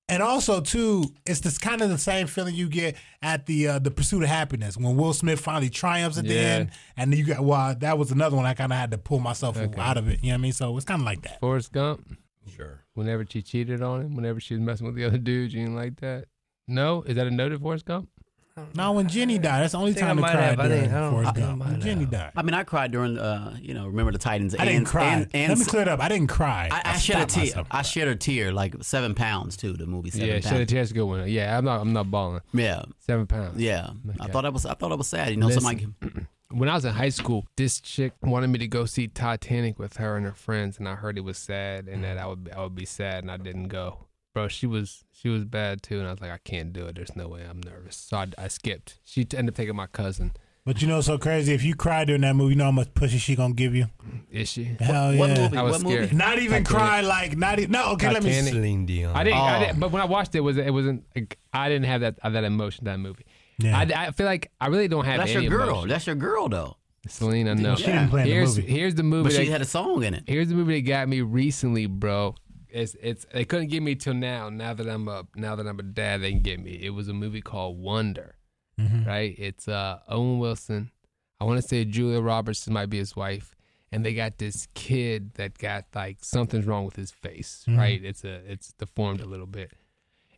And 0.09 0.21
also 0.21 0.59
too, 0.59 1.05
it's 1.25 1.39
this 1.39 1.57
kind 1.57 1.81
of 1.81 1.89
the 1.89 1.97
same 1.97 2.27
feeling 2.27 2.53
you 2.53 2.67
get 2.67 2.97
at 3.21 3.45
the 3.45 3.67
uh, 3.69 3.79
the 3.79 3.91
pursuit 3.91 4.23
of 4.23 4.27
happiness 4.29 4.75
when 4.75 4.97
Will 4.97 5.13
Smith 5.13 5.39
finally 5.39 5.69
triumphs 5.69 6.17
at 6.17 6.25
the 6.25 6.37
end, 6.37 6.71
and 6.97 7.13
you 7.15 7.23
got 7.23 7.39
well, 7.39 7.73
that 7.79 7.97
was 7.97 8.11
another 8.11 8.35
one 8.35 8.45
I 8.45 8.53
kind 8.53 8.73
of 8.73 8.77
had 8.77 8.91
to 8.91 8.97
pull 8.97 9.19
myself 9.19 9.57
out 9.77 9.95
of 9.95 10.09
it. 10.09 10.19
You 10.21 10.31
know 10.31 10.33
what 10.33 10.39
I 10.39 10.41
mean? 10.41 10.51
So 10.51 10.75
it's 10.75 10.85
kind 10.85 10.99
of 10.99 11.05
like 11.05 11.21
that. 11.21 11.39
Forrest 11.39 11.71
Gump. 11.71 12.17
Sure. 12.49 12.83
Whenever 12.93 13.25
she 13.29 13.41
cheated 13.41 13.81
on 13.81 14.01
him, 14.01 14.15
whenever 14.15 14.39
she 14.39 14.53
was 14.55 14.61
messing 14.61 14.85
with 14.87 14.95
the 14.95 15.05
other 15.05 15.17
dudes, 15.17 15.53
you 15.53 15.61
didn't 15.61 15.75
like 15.75 15.99
that. 16.01 16.25
No, 16.67 17.03
is 17.03 17.15
that 17.15 17.27
a 17.27 17.31
noted 17.31 17.61
Forrest 17.61 17.85
Gump? 17.85 18.09
No, 18.75 18.91
when 18.91 19.07
Jenny 19.07 19.37
died, 19.39 19.61
that's 19.61 19.71
the 19.71 19.77
only 19.77 19.93
think 19.93 20.03
I 20.03 20.07
time 20.09 20.17
to 20.17 20.21
might 20.23 20.31
cry 20.33 20.41
have. 20.41 20.59
I 20.59 20.67
during 20.67 20.81
think- 20.81 20.93
I 20.93 20.99
don't- 20.99 21.11
Forrest 21.11 21.27
I 21.35 21.39
I 21.39 21.45
Gump. 21.45 21.65
When 21.65 21.81
Jenny 21.81 22.05
died. 22.05 22.31
I 22.35 22.41
mean, 22.43 22.53
I 22.53 22.63
cried 22.63 22.91
during, 22.91 23.17
uh, 23.17 23.57
you 23.61 23.73
know, 23.73 23.87
remember 23.87 24.11
the 24.11 24.17
Titans. 24.17 24.53
I 24.55 24.65
didn't 24.65 24.75
and, 24.79 24.85
cry. 24.85 25.13
And, 25.13 25.27
and 25.33 25.49
Let 25.49 25.57
me 25.59 25.65
clear 25.65 25.81
it 25.83 25.87
up. 25.87 26.01
I 26.01 26.09
didn't 26.09 26.27
cry. 26.27 26.67
I, 26.69 26.81
I 26.93 26.97
shed 26.97 27.21
a 27.21 27.25
tear. 27.25 27.63
I 27.71 27.81
shed 27.81 28.07
a 28.09 28.15
tear, 28.15 28.51
like 28.51 28.75
seven 28.81 29.15
pounds 29.15 29.55
too. 29.55 29.73
The 29.73 29.85
movie 29.85 30.09
Seven 30.11 30.27
yeah, 30.27 30.33
Pounds. 30.35 30.47
Shed 30.49 30.61
a 30.61 30.65
Tear's 30.65 30.91
a 30.91 30.93
good 30.93 31.05
one. 31.05 31.27
Yeah, 31.29 31.57
I'm 31.57 31.63
not. 31.63 31.79
I'm 31.81 31.93
not 31.93 32.11
balling. 32.11 32.41
Yeah, 32.53 32.83
Seven 32.99 33.25
pounds. 33.25 33.59
yeah. 33.59 33.91
I 34.19 34.27
thought 34.27 34.41
that 34.41 34.53
was. 34.53 34.65
I 34.65 34.73
thought 34.73 34.91
it 34.91 34.97
was 34.97 35.07
sad. 35.07 35.29
You 35.29 35.37
know, 35.37 35.47
Listen. 35.47 35.61
somebody. 35.61 35.87
When 36.51 36.69
I 36.69 36.75
was 36.75 36.85
in 36.85 36.93
high 36.93 37.09
school, 37.09 37.45
this 37.55 37.79
chick 37.79 38.13
wanted 38.21 38.47
me 38.47 38.59
to 38.59 38.67
go 38.67 38.85
see 38.85 39.07
Titanic 39.07 39.79
with 39.79 39.97
her 39.97 40.17
and 40.17 40.25
her 40.25 40.33
friends, 40.33 40.77
and 40.77 40.87
I 40.87 40.95
heard 40.95 41.17
it 41.17 41.21
was 41.21 41.37
sad, 41.37 41.87
and 41.87 42.03
that 42.03 42.17
mm. 42.17 42.21
I 42.21 42.27
would 42.27 42.49
I 42.55 42.61
would 42.63 42.75
be 42.75 42.85
sad, 42.85 43.23
and 43.23 43.31
I 43.31 43.37
didn't 43.37 43.67
go. 43.69 44.07
Bro, 44.33 44.49
she 44.49 44.65
was 44.67 45.03
she 45.11 45.29
was 45.29 45.45
bad 45.45 45.81
too, 45.83 45.99
and 45.99 46.07
I 46.07 46.11
was 46.11 46.21
like, 46.21 46.31
I 46.31 46.39
can't 46.43 46.71
do 46.73 46.85
it. 46.87 46.95
There's 46.95 47.15
no 47.15 47.27
way. 47.27 47.45
I'm 47.49 47.61
nervous, 47.61 47.95
so 47.95 48.17
I, 48.17 48.27
I 48.37 48.47
skipped. 48.47 48.99
She 49.03 49.21
ended 49.21 49.49
up 49.49 49.55
taking 49.55 49.75
my 49.75 49.87
cousin. 49.87 50.31
But 50.63 50.79
you 50.81 50.87
know, 50.87 50.95
what's 50.97 51.07
so 51.07 51.17
crazy. 51.17 51.53
If 51.53 51.63
you 51.63 51.73
cry 51.73 52.05
during 52.05 52.21
that 52.21 52.35
movie, 52.35 52.51
you 52.51 52.55
know 52.55 52.65
how 52.65 52.71
much 52.71 52.93
pussy 52.93 53.17
she 53.17 53.35
gonna 53.35 53.53
give 53.55 53.73
you. 53.73 53.87
Is 54.29 54.47
she? 54.47 54.65
Hell 54.79 55.15
What 55.17 55.29
yeah. 55.31 55.35
movie? 55.43 55.57
I 55.57 55.61
was 55.63 55.71
what 55.73 55.81
scared. 55.81 56.01
movie? 56.01 56.15
Not 56.15 56.37
even 56.37 56.63
Titanic. 56.63 56.67
cry 56.67 57.01
like 57.01 57.35
not. 57.35 57.59
e 57.59 57.65
no, 57.67 57.93
okay. 57.93 58.13
Let 58.13 58.23
me. 58.23 58.29
Titanic. 58.29 58.53
Celine 58.53 58.85
Dion. 58.85 59.15
I 59.15 59.23
didn't, 59.23 59.39
I 59.39 59.57
Oh. 59.57 59.59
didn't. 59.65 59.79
But 59.79 59.91
when 59.91 60.01
I 60.01 60.05
watched 60.05 60.35
it, 60.35 60.39
it 60.39 60.41
was 60.41 60.57
it 60.57 60.71
wasn't. 60.71 61.03
Like, 61.15 61.39
I 61.51 61.67
didn't 61.67 61.85
have 61.85 62.01
that 62.01 62.19
that 62.21 62.43
emotion 62.43 62.85
that 62.85 62.99
movie. 62.99 63.25
Yeah. 63.57 63.77
I, 63.77 64.07
I 64.07 64.11
feel 64.11 64.25
like 64.25 64.51
I 64.59 64.67
really 64.67 64.87
don't 64.87 65.05
have 65.05 65.19
That's 65.19 65.31
any 65.31 65.43
your 65.45 65.57
girl. 65.57 65.69
emotion. 65.69 65.89
That's 65.89 66.07
your 66.07 66.15
girl, 66.15 66.49
though. 66.49 66.77
Selena, 67.07 67.55
no. 67.55 67.75
She 67.75 67.85
didn't 67.85 68.09
play 68.09 68.21
in 68.21 68.27
the 68.27 68.33
here's 68.33 68.57
movie. 68.57 68.71
here's 68.71 68.95
the 68.95 69.03
movie. 69.03 69.23
But 69.29 69.33
she 69.33 69.45
that- 69.45 69.51
had 69.51 69.61
a 69.61 69.65
song 69.65 70.03
in 70.03 70.13
it. 70.13 70.23
Here's 70.27 70.49
the 70.49 70.55
movie 70.55 70.81
that 70.81 70.87
got 70.87 71.07
me 71.09 71.21
recently, 71.21 71.85
bro. 71.87 72.35
It's 72.69 72.95
it's 73.01 73.25
they 73.33 73.43
couldn't 73.43 73.67
get 73.67 73.81
me 73.83 73.95
till 73.95 74.13
now. 74.13 74.49
Now 74.49 74.73
that 74.73 74.87
I'm 74.87 75.07
a 75.07 75.25
now 75.35 75.55
that 75.55 75.67
I'm 75.67 75.79
a 75.79 75.83
dad, 75.83 76.21
they 76.21 76.31
can 76.31 76.41
get 76.41 76.59
me. 76.59 76.71
It 76.81 76.91
was 76.91 77.07
a 77.09 77.13
movie 77.13 77.41
called 77.41 77.77
Wonder, 77.79 78.35
Mhm. 78.79 79.05
right? 79.05 79.35
It's 79.37 79.67
uh 79.67 79.99
Owen 80.07 80.39
Wilson. 80.39 80.91
I 81.39 81.43
want 81.43 81.59
to 81.61 81.67
say 81.67 81.83
Julia 81.85 82.21
Roberts 82.21 82.67
might 82.69 82.85
be 82.91 82.97
his 82.99 83.15
wife, 83.15 83.55
and 83.91 84.05
they 84.05 84.13
got 84.13 84.37
this 84.37 84.67
kid 84.75 85.33
that 85.33 85.57
got 85.57 85.85
like 85.95 86.19
something's 86.21 86.65
wrong 86.65 86.85
with 86.85 86.95
his 86.95 87.11
face, 87.11 87.65
right? 87.67 88.01
It's 88.03 88.23
a 88.23 88.35
it's 88.49 88.71
deformed 88.73 89.19
a 89.21 89.25
little 89.25 89.47
bit, 89.47 89.71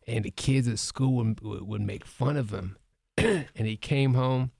and 0.08 0.24
the 0.24 0.30
kids 0.30 0.66
at 0.66 0.78
school 0.80 1.12
would, 1.16 1.40
would, 1.42 1.62
would 1.68 1.82
make 1.82 2.04
fun 2.06 2.36
of 2.36 2.50
him, 2.52 2.76
and 3.56 3.66
he 3.66 3.76
came 3.76 4.14
home. 4.14 4.50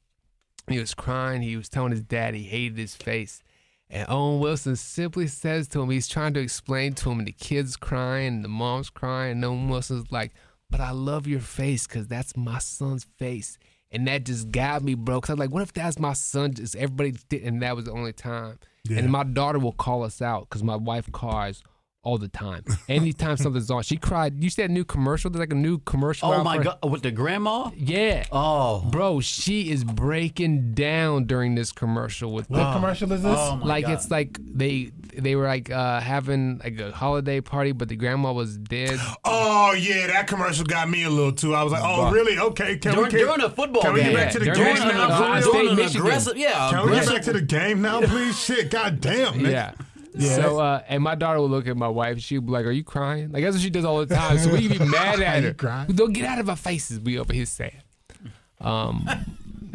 He 0.69 0.79
was 0.79 0.95
crying. 0.95 1.43
He 1.43 1.57
was 1.57 1.69
telling 1.69 1.93
his 1.93 2.03
dad 2.03 2.35
he 2.35 2.45
hated 2.45 2.79
his 2.79 2.95
face. 2.95 3.43
And 3.91 4.09
Owen 4.09 4.41
Wilson 4.41 4.77
simply 4.77 5.27
says 5.27 5.69
to 5.69 5.83
him, 5.83 5.91
he's 5.91 6.09
trying 6.09 6.35
to 6.35 6.41
explain 6.41 6.95
to 6.95 7.11
him, 7.11 7.19
and 7.19 7.29
the 7.29 7.33
kid's 7.33 7.77
crying, 7.77 8.43
the 8.43 8.49
mom's 8.49 8.91
crying, 8.91 9.33
and 9.33 9.45
Owen 9.45 9.69
Wilson's 9.69 10.11
like, 10.11 10.33
but 10.71 10.81
I 10.81 10.91
love 10.91 11.27
your 11.27 11.41
face 11.41 11.87
because 11.87 12.09
that's 12.09 12.37
my 12.37 12.59
son's 12.59 13.07
face. 13.19 13.59
And 13.93 14.09
that 14.09 14.25
just 14.25 14.51
got 14.51 14.83
me, 14.83 14.95
bro. 14.95 15.21
Because 15.21 15.31
I 15.31 15.33
was 15.35 15.41
like, 15.41 15.51
what 15.51 15.63
if 15.63 15.73
that's 15.73 15.99
my 15.99 16.15
son? 16.15 16.55
Just 16.55 16.75
everybody 16.75 17.15
did, 17.29 17.45
and 17.45 17.63
that 17.63 17.77
was 17.77 17.85
the 17.85 17.93
only 17.93 18.13
time. 18.13 18.59
Yeah. 18.89 18.99
And 18.99 19.13
my 19.13 19.23
daughter 19.23 19.59
will 19.59 19.73
call 19.73 20.03
us 20.03 20.21
out 20.21 20.49
because 20.49 20.65
my 20.65 20.77
wife 20.77 21.13
cries 21.13 21.63
all 22.05 22.19
the 22.19 22.29
time. 22.29 22.63
Anytime 22.89 23.37
something's 23.37 23.71
on, 23.71 23.83
she 23.83 23.97
cried. 23.97 24.43
You 24.43 24.51
see 24.51 24.63
that 24.63 24.71
new 24.71 24.85
commercial? 24.85 25.31
There's 25.31 25.41
like 25.41 25.53
a 25.53 25.57
new 25.57 25.79
commercial. 25.79 26.31
Oh 26.33 26.45
my 26.45 26.59
god, 26.63 26.79
with 26.89 27.03
the 27.03 27.11
grandma? 27.11 27.71
Yeah. 27.77 28.25
Oh, 28.31 28.81
Bro, 28.91 29.21
she 29.21 29.71
is 29.71 29.85
breaking 29.85 30.75
down 30.75 31.25
during 31.25 31.55
this 31.55 31.73
commercial 31.73 32.33
with 32.33 32.49
What 32.51 32.73
commercial 32.75 33.11
is 33.13 33.23
this? 33.23 33.37
oh 33.37 33.57
my 33.57 33.67
like 33.67 33.85
god. 33.87 33.93
it's 33.95 34.11
like 34.11 34.39
they 34.41 34.93
they 35.17 35.35
were 35.37 35.47
like 35.47 35.71
uh 35.71 36.01
having 36.01 36.59
like 36.63 36.79
a 36.79 36.93
holiday 36.93 37.41
party, 37.41 37.73
but 37.73 37.89
the 37.89 37.97
grandma 37.97 38.33
was 38.33 38.57
dead. 38.57 38.99
Oh 39.25 39.73
yeah, 39.73 40.07
that 40.09 40.27
commercial 40.27 40.65
got 40.65 40.89
me 40.89 41.05
a 41.05 41.11
little 41.11 41.33
too. 41.33 41.55
I 41.55 41.63
was 41.63 41.73
like, 41.73 41.83
oh 41.85 42.05
But- 42.05 42.13
really? 42.13 42.39
Okay, 42.39 42.77
can 42.79 42.93
during, 42.95 43.13
we 43.13 43.19
get, 43.19 43.27
during 43.27 43.41
a 43.43 43.51
football 43.51 43.83
can 43.83 43.95
we 43.95 44.01
game. 44.03 44.13
get 44.13 44.17
back 44.17 44.33
to 44.33 44.39
the 44.39 44.47
Yeah, 44.47 44.55
game 44.55 44.79
now? 44.89 45.05
a- 45.05 45.17
for 45.17 45.25
I 45.25 45.41
During 45.41 45.69
an 45.71 45.79
aggressive, 45.81 46.37
yeah, 46.37 46.71
Can 46.71 46.87
we 46.91 46.97
get 46.97 47.07
back 47.09 47.23
to 47.23 47.33
the 47.33 47.41
game 47.41 47.81
now, 47.83 48.01
please? 48.03 48.39
Shit, 48.39 48.71
god 48.71 49.01
damn, 49.01 49.43
man. 49.43 49.51
Yeah. 49.53 49.73
Yeah. 50.17 50.37
So 50.37 50.59
uh 50.61 50.83
and 50.89 51.03
my 51.03 51.15
daughter 51.17 51.41
would 51.41 51.51
look 51.51 51.67
at 51.67 51.77
my 51.77 51.89
wife, 51.89 52.21
she'd 52.21 52.47
be 52.47 52.53
like, 52.53 52.67
Are 52.67 52.71
you 52.71 52.85
crying? 52.85 53.33
Like 53.33 53.43
that's 53.43 53.57
what 53.57 53.63
she 53.63 53.71
does 53.71 53.85
all 53.85 54.05
the 54.05 54.15
time. 54.15 54.39
So 54.39 54.53
we 54.53 54.69
can 54.69 54.79
be 54.79 54.85
mad 54.91 55.21
at 55.21 55.43
her. 55.43 55.55
crying? 55.55 55.91
Don't 55.93 56.13
get 56.13 56.25
out 56.25 56.39
of 56.39 56.49
our 56.49 56.57
faces. 56.57 57.01
We 57.01 57.19
over 57.19 57.33
here 57.33 57.47
sad. 57.47 57.83
Um 58.61 59.09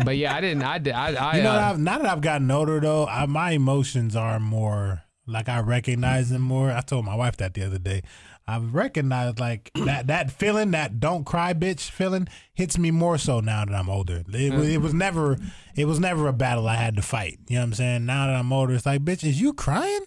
but 0.04 0.16
yeah, 0.16 0.34
I 0.34 0.42
didn't 0.42 0.64
I 0.64 0.78
did 0.78 0.94
I, 0.94 1.14
I 1.16 1.38
You 1.38 1.44
know, 1.44 1.52
uh, 1.52 1.76
now 1.78 1.98
that 1.98 2.08
I've 2.08 2.22
gotten 2.22 2.50
older 2.50 2.80
though, 2.80 3.06
I, 3.06 3.26
my 3.26 3.52
emotions 3.52 4.16
are 4.16 4.40
more 4.40 5.04
Like 5.28 5.50
I 5.50 5.60
recognize 5.60 6.30
them 6.30 6.42
more. 6.42 6.72
I 6.72 6.82
told 6.82 7.06
my 7.06 7.16
wife 7.16 7.38
that 7.38 7.54
the 7.54 7.66
other 7.66 7.80
day. 7.80 8.02
I 8.48 8.58
recognize 8.58 9.38
like 9.38 9.70
that 9.86 10.08
that 10.08 10.32
feeling, 10.32 10.72
that 10.72 11.00
don't 11.00 11.24
cry 11.24 11.54
bitch 11.54 11.92
feeling, 11.92 12.28
hits 12.54 12.80
me 12.80 12.90
more 12.90 13.18
so 13.20 13.42
now 13.42 13.64
that 13.66 13.76
I'm 13.76 13.90
older. 13.90 14.24
It, 14.34 14.54
was- 14.54 14.68
it 14.70 14.82
was 14.82 14.92
never, 14.94 15.38
it 15.76 15.86
was 15.86 16.00
never 16.00 16.28
a 16.28 16.34
battle 16.34 16.68
I 16.68 16.74
had 16.76 16.96
to 16.96 17.04
fight. 17.04 17.38
You 17.48 17.56
know 17.58 17.62
what 17.62 17.66
I'm 17.68 17.74
saying? 17.76 18.06
Now 18.08 18.26
that 18.26 18.36
I'm 18.38 18.52
older, 18.52 18.74
it's 18.74 18.88
like, 18.88 19.04
bitch, 19.06 19.24
is 19.24 19.40
you 19.40 19.54
crying? 19.54 20.00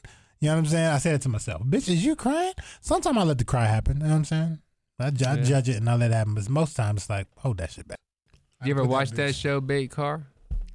You 0.43 0.49
know 0.49 0.55
what 0.55 0.59
I'm 0.59 0.67
saying? 0.67 0.87
I 0.89 0.99
said 0.99 1.15
it 1.15 1.23
to 1.23 1.29
myself, 1.29 1.63
bitch, 1.63 1.89
is 1.89 2.05
you 2.05 2.17
crying? 2.17 2.53
Sometimes 2.81 3.17
I 3.17 3.23
let 3.23 3.39
the 3.39 3.45
cry 3.45 3.67
happen. 3.67 3.99
You 3.99 4.03
know 4.03 4.09
what 4.11 4.17
I'm 4.17 4.25
saying? 4.25 4.59
I, 4.99 5.11
ju- 5.11 5.25
I 5.25 5.35
Yeah. 5.37 5.43
judge 5.45 5.69
it 5.69 5.77
and 5.77 5.89
I 5.89 5.95
let 5.95 6.11
it 6.11 6.15
happen, 6.15 6.35
but 6.35 6.49
most 6.49 6.75
times 6.75 7.03
it's 7.03 7.11
like, 7.11 7.29
hold 7.37 7.59
that 7.59 7.71
shit 7.71 7.87
back. 7.87 7.99
You 8.65 8.73
ever 8.73 8.81
put 8.81 8.89
that 8.89 8.93
watch 8.93 9.11
that 9.13 9.35
show, 9.37 9.61
Bait 9.61 9.89
Car? 9.93 10.27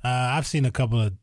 Uh, 0.03 0.07
I've 0.07 0.47
seen 0.47 0.63
a 0.65 0.71
couple 0.71 1.01
of. 1.01 1.13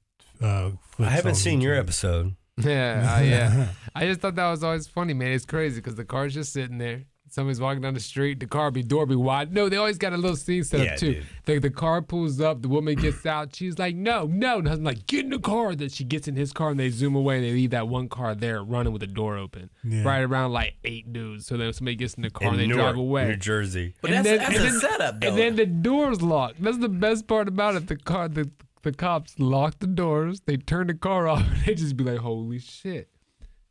Uh, 0.42 0.72
I 0.98 1.04
haven't 1.04 1.36
seen 1.36 1.60
your 1.62 1.74
YouTube. 1.74 1.80
episode. 1.80 2.34
Yeah, 2.62 3.16
uh, 3.16 3.20
yeah. 3.22 3.68
I 3.96 4.06
just 4.06 4.20
thought 4.20 4.36
that 4.36 4.48
was 4.50 4.62
always 4.62 4.86
funny, 4.86 5.12
man. 5.14 5.32
It's 5.32 5.44
crazy 5.46 5.76
because 5.80 5.96
the 5.96 6.04
car's 6.04 6.34
just 6.34 6.52
sitting 6.52 6.78
there. 6.78 7.02
Somebody's 7.34 7.60
walking 7.60 7.82
down 7.82 7.94
the 7.94 8.00
street, 8.00 8.38
the 8.38 8.46
car 8.46 8.70
be 8.70 8.82
door 8.84 9.06
be 9.06 9.16
wide. 9.16 9.52
No, 9.52 9.68
they 9.68 9.76
always 9.76 9.98
got 9.98 10.12
a 10.12 10.16
little 10.16 10.36
scene 10.36 10.62
set 10.62 10.80
Yeah, 10.84 10.92
up 10.92 10.98
too. 10.98 11.14
dude. 11.14 11.24
The, 11.46 11.58
the 11.58 11.70
car 11.70 12.00
pulls 12.00 12.40
up, 12.40 12.62
the 12.62 12.68
woman 12.68 12.94
gets 12.94 13.26
out. 13.34 13.56
She's 13.56 13.76
like, 13.78 13.96
"No, 13.96 14.26
no!" 14.26 14.58
And 14.58 14.68
husband 14.68 14.86
like, 14.86 15.06
"Get 15.08 15.24
in 15.24 15.30
the 15.30 15.40
car." 15.40 15.74
Then 15.74 15.88
she 15.88 16.04
gets 16.04 16.28
in 16.28 16.36
his 16.36 16.52
car 16.52 16.70
and 16.70 16.78
they 16.78 16.90
zoom 16.90 17.16
away 17.16 17.36
and 17.38 17.44
they 17.44 17.50
leave 17.52 17.70
that 17.70 17.88
one 17.88 18.08
car 18.08 18.36
there 18.36 18.62
running 18.62 18.92
with 18.92 19.00
the 19.00 19.08
door 19.08 19.36
open, 19.36 19.68
Yeah. 19.82 20.04
right 20.04 20.20
around 20.22 20.52
like 20.52 20.74
eight 20.84 21.12
dudes. 21.12 21.46
So 21.46 21.56
then 21.56 21.72
somebody 21.72 21.96
gets 21.96 22.14
in 22.14 22.22
the 22.22 22.30
car 22.30 22.48
in 22.48 22.54
and 22.54 22.62
they 22.62 22.66
Newark, 22.68 22.82
drive 22.82 22.96
away. 22.96 23.26
New 23.26 23.36
Jersey. 23.36 23.94
But 24.00 24.12
And 24.12 24.24
that's, 24.24 24.28
then- 24.28 24.38
that's 24.38 24.56
and 24.56 24.68
a 24.68 24.70
then- 24.70 24.80
setup, 24.80 25.20
though. 25.20 25.28
And 25.28 25.36
then 25.38 25.56
the 25.56 25.66
doors 25.66 26.22
locked. 26.22 26.62
That's 26.62 26.78
the 26.78 26.88
best 26.88 27.26
part 27.26 27.48
about 27.48 27.74
it. 27.74 27.88
The 27.88 27.96
car, 27.96 28.28
the 28.28 28.48
the 28.82 28.92
cops 28.92 29.34
lock 29.38 29.78
the 29.80 29.86
doors. 29.86 30.42
They 30.46 30.56
turn 30.58 30.86
the 30.88 30.94
car 30.94 31.26
off. 31.26 31.40
And 31.40 31.62
they 31.66 31.74
just 31.74 31.96
be 31.96 32.04
like, 32.04 32.18
"Holy 32.18 32.58
shit!" 32.60 33.08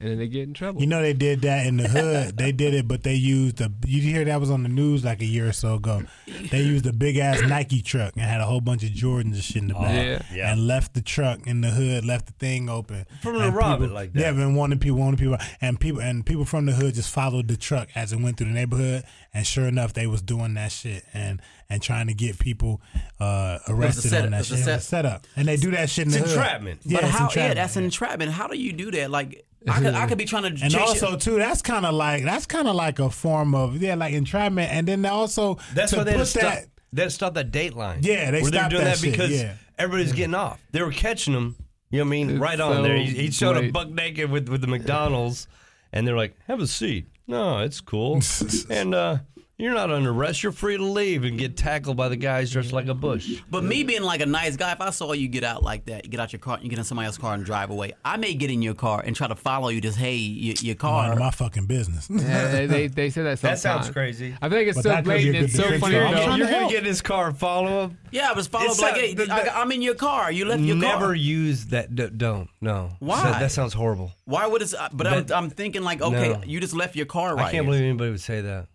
And 0.03 0.11
then 0.11 0.17
they 0.17 0.27
get 0.27 0.43
in 0.43 0.53
trouble. 0.53 0.81
You 0.81 0.87
know 0.87 1.01
they 1.01 1.13
did 1.13 1.43
that 1.43 1.65
in 1.65 1.77
the 1.77 1.87
hood. 1.87 2.35
they 2.37 2.51
did 2.51 2.73
it, 2.73 2.89
but 2.89 3.03
they 3.03 3.13
used 3.13 3.55
the. 3.57 3.71
You 3.87 4.01
hear 4.01 4.25
that 4.25 4.37
was 4.41 4.51
on 4.51 4.63
the 4.63 4.67
news 4.69 5.05
like 5.05 5.21
a 5.21 5.25
year 5.25 5.47
or 5.47 5.53
so 5.53 5.75
ago. 5.75 6.03
They 6.51 6.61
used 6.61 6.85
a 6.85 6.91
big 6.91 7.15
ass 7.17 7.41
Nike 7.41 7.81
truck 7.81 8.13
and 8.17 8.23
had 8.25 8.41
a 8.41 8.45
whole 8.45 8.59
bunch 8.59 8.83
of 8.83 8.89
Jordans 8.89 9.33
and 9.35 9.43
shit 9.43 9.61
in 9.61 9.67
the 9.69 9.75
back, 9.75 9.93
yeah. 9.93 10.21
Yeah. 10.35 10.51
and 10.51 10.67
left 10.67 10.93
the 10.93 11.01
truck 11.01 11.47
in 11.47 11.61
the 11.61 11.69
hood, 11.69 12.03
left 12.03 12.25
the 12.25 12.33
thing 12.33 12.69
open 12.69 13.05
From 13.21 13.37
the 13.37 13.45
And 13.47 13.55
rob 13.55 13.79
people- 13.79 13.91
it 13.91 13.95
like 13.95 14.11
that. 14.13 14.19
Yeah, 14.19 14.31
been 14.33 14.55
wanting 14.55 14.79
people, 14.79 14.99
wanting 14.99 15.17
people, 15.19 15.37
and 15.61 15.79
people, 15.79 16.01
and 16.01 16.25
people 16.25 16.43
from 16.43 16.65
the 16.65 16.73
hood 16.73 16.95
just 16.95 17.09
followed 17.13 17.47
the 17.47 17.55
truck 17.55 17.87
as 17.95 18.11
it 18.11 18.19
went 18.19 18.35
through 18.37 18.47
the 18.47 18.53
neighborhood, 18.53 19.03
and 19.33 19.47
sure 19.47 19.67
enough, 19.67 19.93
they 19.93 20.05
was 20.07 20.21
doing 20.21 20.53
that 20.55 20.73
shit 20.73 21.05
and 21.13 21.41
and 21.69 21.81
trying 21.81 22.07
to 22.07 22.13
get 22.13 22.37
people 22.37 22.81
uh, 23.21 23.57
arrested 23.69 24.09
setup. 24.09 24.25
on 24.25 24.31
that 24.31 24.37
It 24.37 24.39
was 24.39 24.47
shit. 24.49 24.59
It 24.59 24.63
set- 24.63 24.75
was 24.75 24.83
a 24.83 24.87
setup, 24.87 25.27
and 25.37 25.47
they 25.47 25.55
do 25.55 25.71
that 25.71 25.89
shit 25.89 26.07
in 26.07 26.13
It's 26.13 26.21
the 26.21 26.27
hood. 26.29 26.37
entrapment. 26.37 26.79
Yeah, 26.83 26.97
but 26.99 27.09
it's 27.09 27.17
how? 27.17 27.29
Yeah, 27.35 27.53
that's 27.53 27.75
an 27.77 27.85
entrapment. 27.85 28.31
How 28.31 28.47
do 28.47 28.57
you 28.57 28.73
do 28.73 28.91
that? 28.91 29.09
Like, 29.09 29.45
I 29.67 29.79
could, 29.79 29.93
I 29.93 30.07
could 30.07 30.17
be 30.17 30.25
trying 30.25 30.43
to 30.43 30.49
And 30.49 30.71
chase 30.71 30.75
also 30.75 31.11
you. 31.11 31.17
too, 31.17 31.35
that's 31.37 31.61
kind 31.61 31.85
of 31.85 31.93
like 31.93 32.23
that's 32.23 32.45
kind 32.45 32.67
of 32.67 32.75
like 32.75 32.99
a 32.99 33.09
form 33.09 33.55
of 33.55 33.81
yeah, 33.81 33.95
like 33.95 34.13
entrapment. 34.13 34.71
And 34.71 34.87
then 34.87 35.05
also 35.05 35.57
That's 35.73 35.91
to 35.91 35.97
why 35.99 36.03
they 36.03 36.11
put 36.11 36.19
had 36.19 36.27
stop, 36.27 36.41
that. 36.41 36.65
they 36.91 37.01
had 37.03 37.07
to 37.07 37.15
stop 37.15 37.33
that 37.35 37.51
Dateline. 37.51 37.99
Yeah, 38.01 38.31
they 38.31 38.41
where 38.41 38.41
were 38.43 38.47
stopped 38.49 38.71
doing 38.71 38.83
that 38.83 38.97
that, 38.97 39.11
because 39.11 39.31
yeah. 39.31 39.55
everybody's 39.77 40.13
getting 40.13 40.35
off. 40.35 40.59
They 40.71 40.81
were 40.81 40.91
catching 40.91 41.33
them. 41.33 41.55
You 41.91 41.99
know 41.99 42.05
what 42.05 42.07
I 42.07 42.11
mean? 42.11 42.29
It's 42.31 42.39
right 42.39 42.59
on 42.59 42.75
so 42.77 42.81
there. 42.83 42.97
He, 42.97 43.05
he 43.05 43.31
showed 43.31 43.55
up 43.55 43.71
buck 43.71 43.89
naked 43.89 44.29
with 44.31 44.49
with 44.49 44.61
the 44.61 44.67
McDonald's, 44.67 45.47
and 45.91 46.07
they're 46.07 46.17
like, 46.17 46.35
"Have 46.47 46.59
a 46.59 46.67
seat." 46.67 47.07
No, 47.27 47.59
it's 47.59 47.79
cool. 47.81 48.19
and 48.69 48.93
uh, 48.95 49.17
you're 49.57 49.73
not 49.73 49.91
under 49.91 50.09
arrest. 50.11 50.41
You're 50.43 50.51
free 50.51 50.77
to 50.77 50.83
leave 50.83 51.23
and 51.23 51.37
get 51.37 51.55
tackled 51.55 51.95
by 51.95 52.09
the 52.09 52.15
guys 52.15 52.51
dressed 52.51 52.73
like 52.73 52.87
a 52.87 52.93
bush. 52.93 53.41
But 53.49 53.63
me 53.63 53.83
being 53.83 54.01
like 54.01 54.19
a 54.21 54.25
nice 54.25 54.57
guy, 54.57 54.71
if 54.71 54.81
I 54.81 54.89
saw 54.89 55.13
you 55.13 55.27
get 55.27 55.43
out 55.43 55.61
like 55.63 55.85
that, 55.85 56.05
you 56.05 56.11
get 56.11 56.19
out 56.19 56.33
your 56.33 56.39
car, 56.39 56.59
you 56.61 56.69
get 56.69 56.79
in 56.79 56.83
somebody 56.85 57.05
else's 57.05 57.19
car 57.21 57.33
and 57.35 57.45
drive 57.45 57.69
away, 57.69 57.93
I 58.03 58.17
may 58.17 58.33
get 58.33 58.49
in 58.49 58.61
your 58.61 58.73
car 58.73 59.01
and 59.05 59.15
try 59.15 59.27
to 59.27 59.35
follow 59.35 59.69
you. 59.69 59.79
Just 59.79 59.97
hey, 59.97 60.15
your, 60.15 60.55
your 60.61 60.73
None 60.73 60.77
car. 60.77 61.13
of 61.13 61.19
my 61.19 61.29
fucking 61.31 61.67
business. 61.67 62.09
Yeah, 62.09 62.51
they, 62.51 62.65
they, 62.65 62.87
they 62.99 63.09
say 63.11 63.23
that 63.23 63.39
That 63.41 63.59
sounds 63.59 63.89
crazy. 63.91 64.35
I 64.41 64.49
think 64.49 64.67
it's 64.69 64.77
But 64.77 64.83
so 64.83 64.89
that 64.89 65.05
could 65.05 65.17
be 65.17 65.29
a 65.29 65.31
blatant. 65.31 65.45
It's 65.45 65.55
so 65.55 65.79
funny. 65.79 65.97
I'm 65.97 66.11
know. 66.15 66.23
trying 66.23 66.37
You're 66.39 66.47
to 66.47 66.51
gonna 66.53 66.59
help. 66.59 66.71
get 66.71 66.79
in 66.79 66.85
his 66.85 67.01
car 67.01 67.27
and 67.27 67.37
follow 67.37 67.83
him. 67.85 67.97
yeah, 68.11 68.29
I 68.31 68.33
was 68.33 68.47
followed 68.47 68.71
It's 68.71 68.81
like, 68.81 68.95
hey, 68.95 69.13
the- 69.13 69.25
the- 69.25 69.55
I, 69.55 69.61
am 69.61 69.71
in 69.71 69.81
your 69.81 69.95
car. 69.95 70.31
You 70.31 70.45
left 70.45 70.61
your 70.61 70.75
Never 70.75 70.91
car. 70.93 70.99
Never 71.01 71.15
use 71.15 71.65
that. 71.67 71.93
D- 71.95 72.09
don't. 72.09 72.49
No. 72.59 72.89
Why? 72.99 73.21
That, 73.23 73.39
that 73.39 73.51
sounds 73.51 73.73
horrible. 73.73 74.11
Why 74.25 74.47
would 74.47 74.61
it? 74.61 74.73
Uh, 74.73 74.89
but 74.91 75.05
I'm, 75.07 75.25
I'm 75.33 75.49
thinking 75.51 75.83
like, 75.83 76.01
okay, 76.01 76.29
No. 76.33 76.41
you 76.43 76.59
just 76.59 76.73
left 76.73 76.95
your 76.95 77.05
car 77.05 77.35
right. 77.35 77.41
I 77.45 77.51
can't 77.51 77.53
here. 77.53 77.63
believe 77.63 77.81
anybody 77.83 78.09
would 78.11 78.21
say 78.21 78.41
that. 78.41 78.67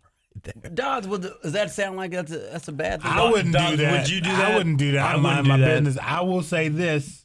Dodds, 0.74 1.06
would 1.08 1.22
does 1.42 1.52
that 1.52 1.70
sound 1.70 1.96
like 1.96 2.10
that's 2.12 2.32
a, 2.32 2.38
that's 2.38 2.68
a 2.68 2.72
bad 2.72 3.02
thing? 3.02 3.10
I 3.10 3.30
wouldn't 3.30 3.54
Dog, 3.54 3.70
do 3.70 3.76
that. 3.78 3.92
would 4.02 4.08
you 4.10 4.20
do 4.20 4.30
that? 4.30 4.52
I 4.52 4.56
wouldn't 4.56 4.78
do 4.78 4.92
that. 4.92 5.00
I 5.04 5.12
I 5.12 5.16
wouldn't 5.16 5.46
my 5.46 5.56
do 5.56 5.62
that. 5.62 5.84
business. 5.84 5.98
I 6.04 6.20
will 6.22 6.42
say 6.42 6.68
this. 6.68 7.24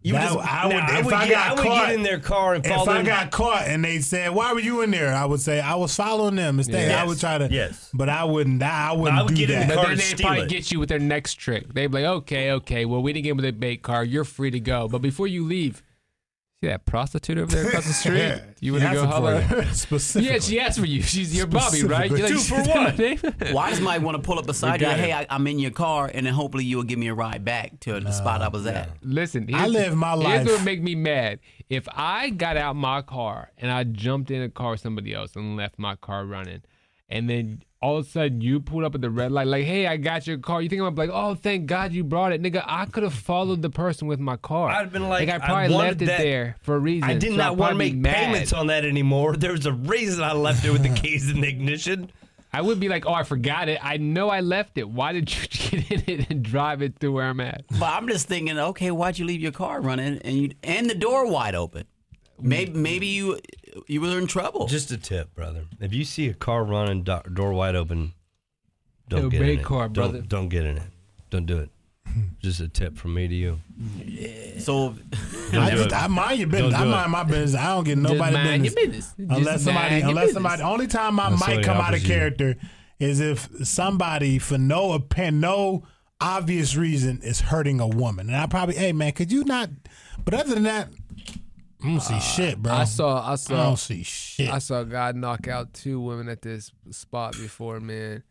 You 0.00 0.12
That- 0.12 0.32
just, 0.32 0.38
I 0.38 0.66
would- 0.66 0.76
Nah, 0.76 0.86
I 0.86 0.98
if 1.00 1.04
would 1.06 1.14
I 1.14 1.26
get, 1.28 1.34
got 1.34 1.46
I 1.50 1.54
would 1.54 1.62
caught- 1.64 1.86
get 1.86 1.94
in 1.96 2.02
their 2.04 2.20
car 2.20 2.54
and 2.54 2.64
If 2.64 2.72
follow 2.72 2.92
I 2.92 3.02
got 3.02 3.30
caught 3.32 3.66
and 3.66 3.84
they 3.84 3.98
said, 3.98 4.30
"Why 4.32 4.52
were 4.52 4.60
you 4.60 4.80
in 4.82 4.92
there?" 4.92 5.12
I 5.12 5.24
would 5.24 5.40
say, 5.40 5.60
"I 5.60 5.74
was 5.74 5.94
following 5.94 6.36
them." 6.36 6.58
Instead, 6.58 6.92
I 6.92 7.04
would 7.04 7.18
try 7.18 7.36
to. 7.36 7.48
Yes. 7.50 7.90
But 7.92 8.08
I 8.08 8.22
wouldn't. 8.24 8.62
I 8.62 8.92
wouldn't 8.92 9.18
I 9.18 9.22
would 9.24 9.34
do 9.34 9.46
get 9.46 9.50
in 9.50 9.58
that. 9.60 9.68
the 9.68 9.74
But 9.74 9.80
car 9.80 9.88
then 9.88 9.96
they 9.98 10.02
steal 10.04 10.26
probably 10.26 10.44
it. 10.44 10.48
get 10.50 10.70
you 10.70 10.78
with 10.78 10.88
their 10.88 11.00
next 11.00 11.34
trick. 11.34 11.74
They'd 11.74 11.88
be 11.88 11.94
like, 12.00 12.04
okay, 12.04 12.52
okay, 12.52 12.84
well, 12.84 13.02
we 13.02 13.12
didn't 13.12 13.24
get 13.24 13.36
with 13.36 13.44
a 13.44 13.50
bait 13.52 13.82
car. 13.82 14.04
You're 14.04 14.24
free 14.24 14.52
to 14.52 14.60
go. 14.60 14.86
But 14.88 15.02
before 15.02 15.26
you 15.26 15.44
leave, 15.44 15.82
see 16.60 16.66
that 16.68 16.84
prostitute 16.84 17.38
over 17.38 17.54
there 17.54 17.68
across 17.68 17.86
the 17.86 17.92
street? 17.92 18.40
You 18.60 18.72
want 18.72 18.84
to 18.84 18.92
go 18.92 19.06
holler? 19.06 19.64
Specifically. 19.72 20.28
Yeah, 20.34 20.38
she 20.40 20.60
asked 20.60 20.78
for 20.78 20.86
you. 20.86 21.02
She's 21.02 21.36
your 21.36 21.46
Bobby, 21.46 21.84
right? 21.84 22.10
You're 22.10 22.18
like, 22.20 22.28
Two 22.28 22.38
for 22.38 22.56
one. 22.62 22.96
Well, 23.54 23.58
I 23.58 23.70
just 23.70 23.82
might 23.82 24.02
want 24.02 24.16
to 24.16 24.22
pull 24.22 24.38
up 24.38 24.46
beside 24.46 24.80
you. 24.80 24.86
got 24.86 24.96
Hey, 24.98 25.10
it. 25.12 25.14
I, 25.14 25.26
I'm 25.30 25.46
in 25.46 25.58
your 25.58 25.70
car, 25.70 26.10
and 26.12 26.26
then 26.26 26.34
hopefully 26.34 26.64
you'll 26.64 26.82
give 26.82 26.98
me 26.98 27.08
a 27.08 27.14
ride 27.14 27.44
back 27.44 27.78
to 27.80 28.00
the 28.00 28.10
spot 28.12 28.42
I 28.42 28.48
was 28.48 28.66
at. 28.66 28.90
Listen, 29.02 29.48
I 29.54 29.68
live 29.68 29.94
my 29.96 30.12
Here's 30.12 30.24
life- 30.24 30.46
what 30.46 30.52
would 30.58 30.64
make 30.64 30.82
me 30.82 30.94
mad. 30.94 31.38
If 31.70 31.86
I 31.92 32.30
got 32.30 32.56
out 32.56 32.76
my 32.76 33.02
car 33.02 33.50
and 33.58 33.70
I 33.70 33.84
jumped 33.84 34.30
in 34.30 34.42
a 34.42 34.48
car 34.48 34.72
with 34.72 34.80
somebody 34.80 35.12
else 35.14 35.36
and 35.36 35.56
left 35.56 35.78
my 35.78 35.96
car 35.96 36.24
running, 36.24 36.62
and 37.08 37.28
then 37.28 37.62
all 37.80 37.96
of 37.98 38.06
a 38.06 38.08
sudden 38.08 38.40
you 38.40 38.58
pulled 38.58 38.82
up 38.84 38.94
at 38.96 39.00
the 39.00 39.08
red 39.10 39.30
light, 39.30 39.46
like, 39.46 39.64
hey, 39.64 39.86
I 39.86 39.96
got 39.98 40.26
your 40.26 40.38
car. 40.38 40.60
You 40.60 40.68
think 40.68 40.82
I'm 40.82 40.94
like, 40.96 41.10
oh, 41.12 41.34
thank 41.36 41.66
God 41.66 41.92
you 41.92 42.02
brought 42.02 42.32
it, 42.32 42.42
nigga? 42.42 42.64
I 42.66 42.86
could 42.86 43.04
have 43.04 43.14
followed 43.14 43.62
the 43.62 43.70
person 43.70 44.08
with 44.08 44.18
my 44.18 44.36
car. 44.36 44.68
I'd 44.68 44.80
have 44.80 44.92
been 44.92 45.08
like, 45.08 45.28
I 45.28 45.36
I 45.36 45.38
probably 45.38 45.74
wanted 45.74 45.88
left 45.90 46.02
it 46.02 46.06
that- 46.06 46.18
there 46.18 46.56
for 46.62 46.74
a 46.74 46.78
reason. 46.80 47.08
I 47.08 47.14
did 47.14 47.30
So 47.30 47.36
not 47.36 47.56
want 47.56 47.70
to 47.72 47.78
make 47.78 47.94
mad. 47.94 48.14
payments 48.14 48.52
on 48.52 48.66
that 48.66 48.84
anymore. 48.84 49.36
There's 49.38 49.64
a 49.66 49.72
reason 49.72 50.24
I 50.24 50.32
left 50.32 50.64
it 50.64 50.70
with 50.72 50.82
the 50.82 50.88
keys 50.88 51.30
in 51.30 51.40
the 51.40 51.48
ignition. 51.48 52.10
I 52.52 52.62
would 52.62 52.80
be 52.80 52.88
like, 52.88 53.04
oh, 53.06 53.12
I 53.12 53.22
forgot 53.24 53.68
it. 53.68 53.78
I 53.84 53.98
know 53.98 54.30
I 54.30 54.40
left 54.40 54.78
it. 54.78 54.88
Why 54.88 55.12
did 55.12 55.30
you 55.32 55.46
get 55.48 55.90
in 56.08 56.20
it 56.20 56.30
and 56.30 56.42
drive 56.42 56.80
it 56.82 56.98
to 57.00 57.10
where 57.12 57.26
I'm 57.26 57.40
at? 57.40 57.64
But 57.78 57.82
I'm 57.92 58.08
just 58.08 58.26
thinking, 58.26 58.58
okay, 58.58 58.90
why'd 58.90 59.18
you 59.18 59.26
leave 59.26 59.40
your 59.42 59.52
car 59.52 59.80
running 59.82 60.18
and 60.24 60.34
you 60.36 60.50
and 60.64 60.88
the 60.90 60.94
door 60.94 61.30
wide 61.30 61.54
open? 61.54 61.84
Maybe 62.40 62.72
maybe 62.72 63.06
you 63.06 63.38
you 63.86 64.00
were 64.00 64.18
in 64.18 64.26
trouble. 64.26 64.66
Just 64.66 64.90
a 64.90 64.96
tip, 64.96 65.34
brother. 65.34 65.64
If 65.80 65.92
you 65.92 66.04
see 66.04 66.28
a 66.28 66.34
car 66.34 66.64
running, 66.64 67.02
do- 67.02 67.20
door 67.34 67.52
wide 67.52 67.74
open, 67.76 68.12
don't 69.08 69.22
Yo, 69.24 69.28
get 69.30 69.42
in 69.42 69.58
it. 69.58 69.64
car, 69.64 69.88
Don't- 69.88 69.92
brother. 70.12 70.20
Don't, 70.26 70.48
get 70.48 70.64
in 70.64 70.76
it. 70.78 70.82
Don't 71.30 71.46
do 71.46 71.58
it. 71.58 71.70
Just 72.42 72.60
a 72.60 72.68
tip 72.68 72.96
from 72.96 73.14
me 73.14 73.28
to 73.28 73.34
you. 73.34 73.58
so 74.58 74.94
I 75.52 75.70
just. 75.70 75.92
I 75.92 76.06
mind 76.06 76.38
your 76.38 76.48
business. 76.48 76.72
Don't 76.72 76.80
I 76.80 76.84
do 76.84 76.88
it. 76.90 76.92
mind 76.92 77.12
my 77.12 77.24
business. 77.24 77.60
I 77.60 77.66
don't 77.74 77.84
get 77.84 77.98
nobody 77.98 78.32
Just 78.36 78.44
mind 78.44 78.62
business. 78.62 78.74
your 78.74 78.86
business. 78.92 79.14
Unless 79.18 79.54
Just 79.54 79.64
somebody, 79.64 79.90
mind 79.90 80.00
your 80.00 80.08
unless 80.10 80.24
business. 80.26 80.34
somebody, 80.42 80.62
only 80.62 80.86
time 80.86 81.20
I 81.20 81.26
Unless 81.26 81.40
might 81.40 81.46
somebody 81.46 81.64
come 81.64 81.76
out 81.76 81.80
of 81.88 82.00
offers 82.00 82.02
you. 82.08 82.08
character 82.14 82.56
is 82.98 83.20
if 83.20 83.48
somebody, 83.66 84.38
for 84.38 84.58
no 84.58 84.92
apparent, 84.92 85.36
no 85.38 85.84
obvious 86.20 86.74
reason, 86.76 87.20
is 87.22 87.40
hurting 87.42 87.78
a 87.80 87.86
woman, 87.86 88.28
and 88.28 88.36
I 88.36 88.46
probably, 88.46 88.74
hey 88.76 88.92
man, 88.92 89.12
could 89.12 89.30
you 89.30 89.44
not? 89.44 89.70
But 90.24 90.34
other 90.34 90.54
than 90.54 90.64
that, 90.64 90.88
I 91.82 91.86
don't 91.86 92.00
see 92.00 92.18
shit, 92.20 92.60
bro. 92.62 92.72
I 92.72 92.84
saw, 92.84 93.20
I 93.22 93.32
I 93.32 93.34
saw, 93.36 93.56
don't 93.64 93.76
see 93.78 94.02
shit. 94.02 94.50
I 94.50 94.58
saw 94.58 94.80
a 94.80 94.84
guy 94.84 95.12
knock 95.12 95.46
out 95.48 95.72
two 95.74 96.00
women 96.00 96.28
at 96.28 96.42
this 96.42 96.72
spot 96.90 97.32
before, 97.34 97.78
man. 97.80 98.22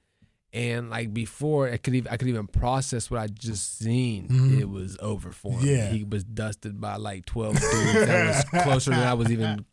And 0.53 0.89
like 0.89 1.13
before, 1.13 1.69
I 1.69 1.77
could 1.77 1.93
even 1.95 2.11
I 2.11 2.17
could 2.17 2.27
even 2.29 2.47
process 2.47 3.11
what 3.11 3.19
I 3.19 3.27
just 3.27 3.77
seen. 3.79 4.57
It 4.59 4.69
was 4.69 4.97
over 5.01 5.31
for 5.31 5.51
him. 5.53 5.59
Mm-hmm. 5.59 5.67
Yeah. 5.67 5.89
he 5.91 6.03
was 6.03 6.23
dusted 6.23 6.79
by 6.81 6.95
like 6.95 7.25
twelve 7.25 7.53
dudes. 7.59 7.93
that 7.93 8.45
was 8.53 8.63
closer 8.63 8.91
than 8.91 8.99
I 9.01 9.13
was 9.13 9.31
even 9.31 9.65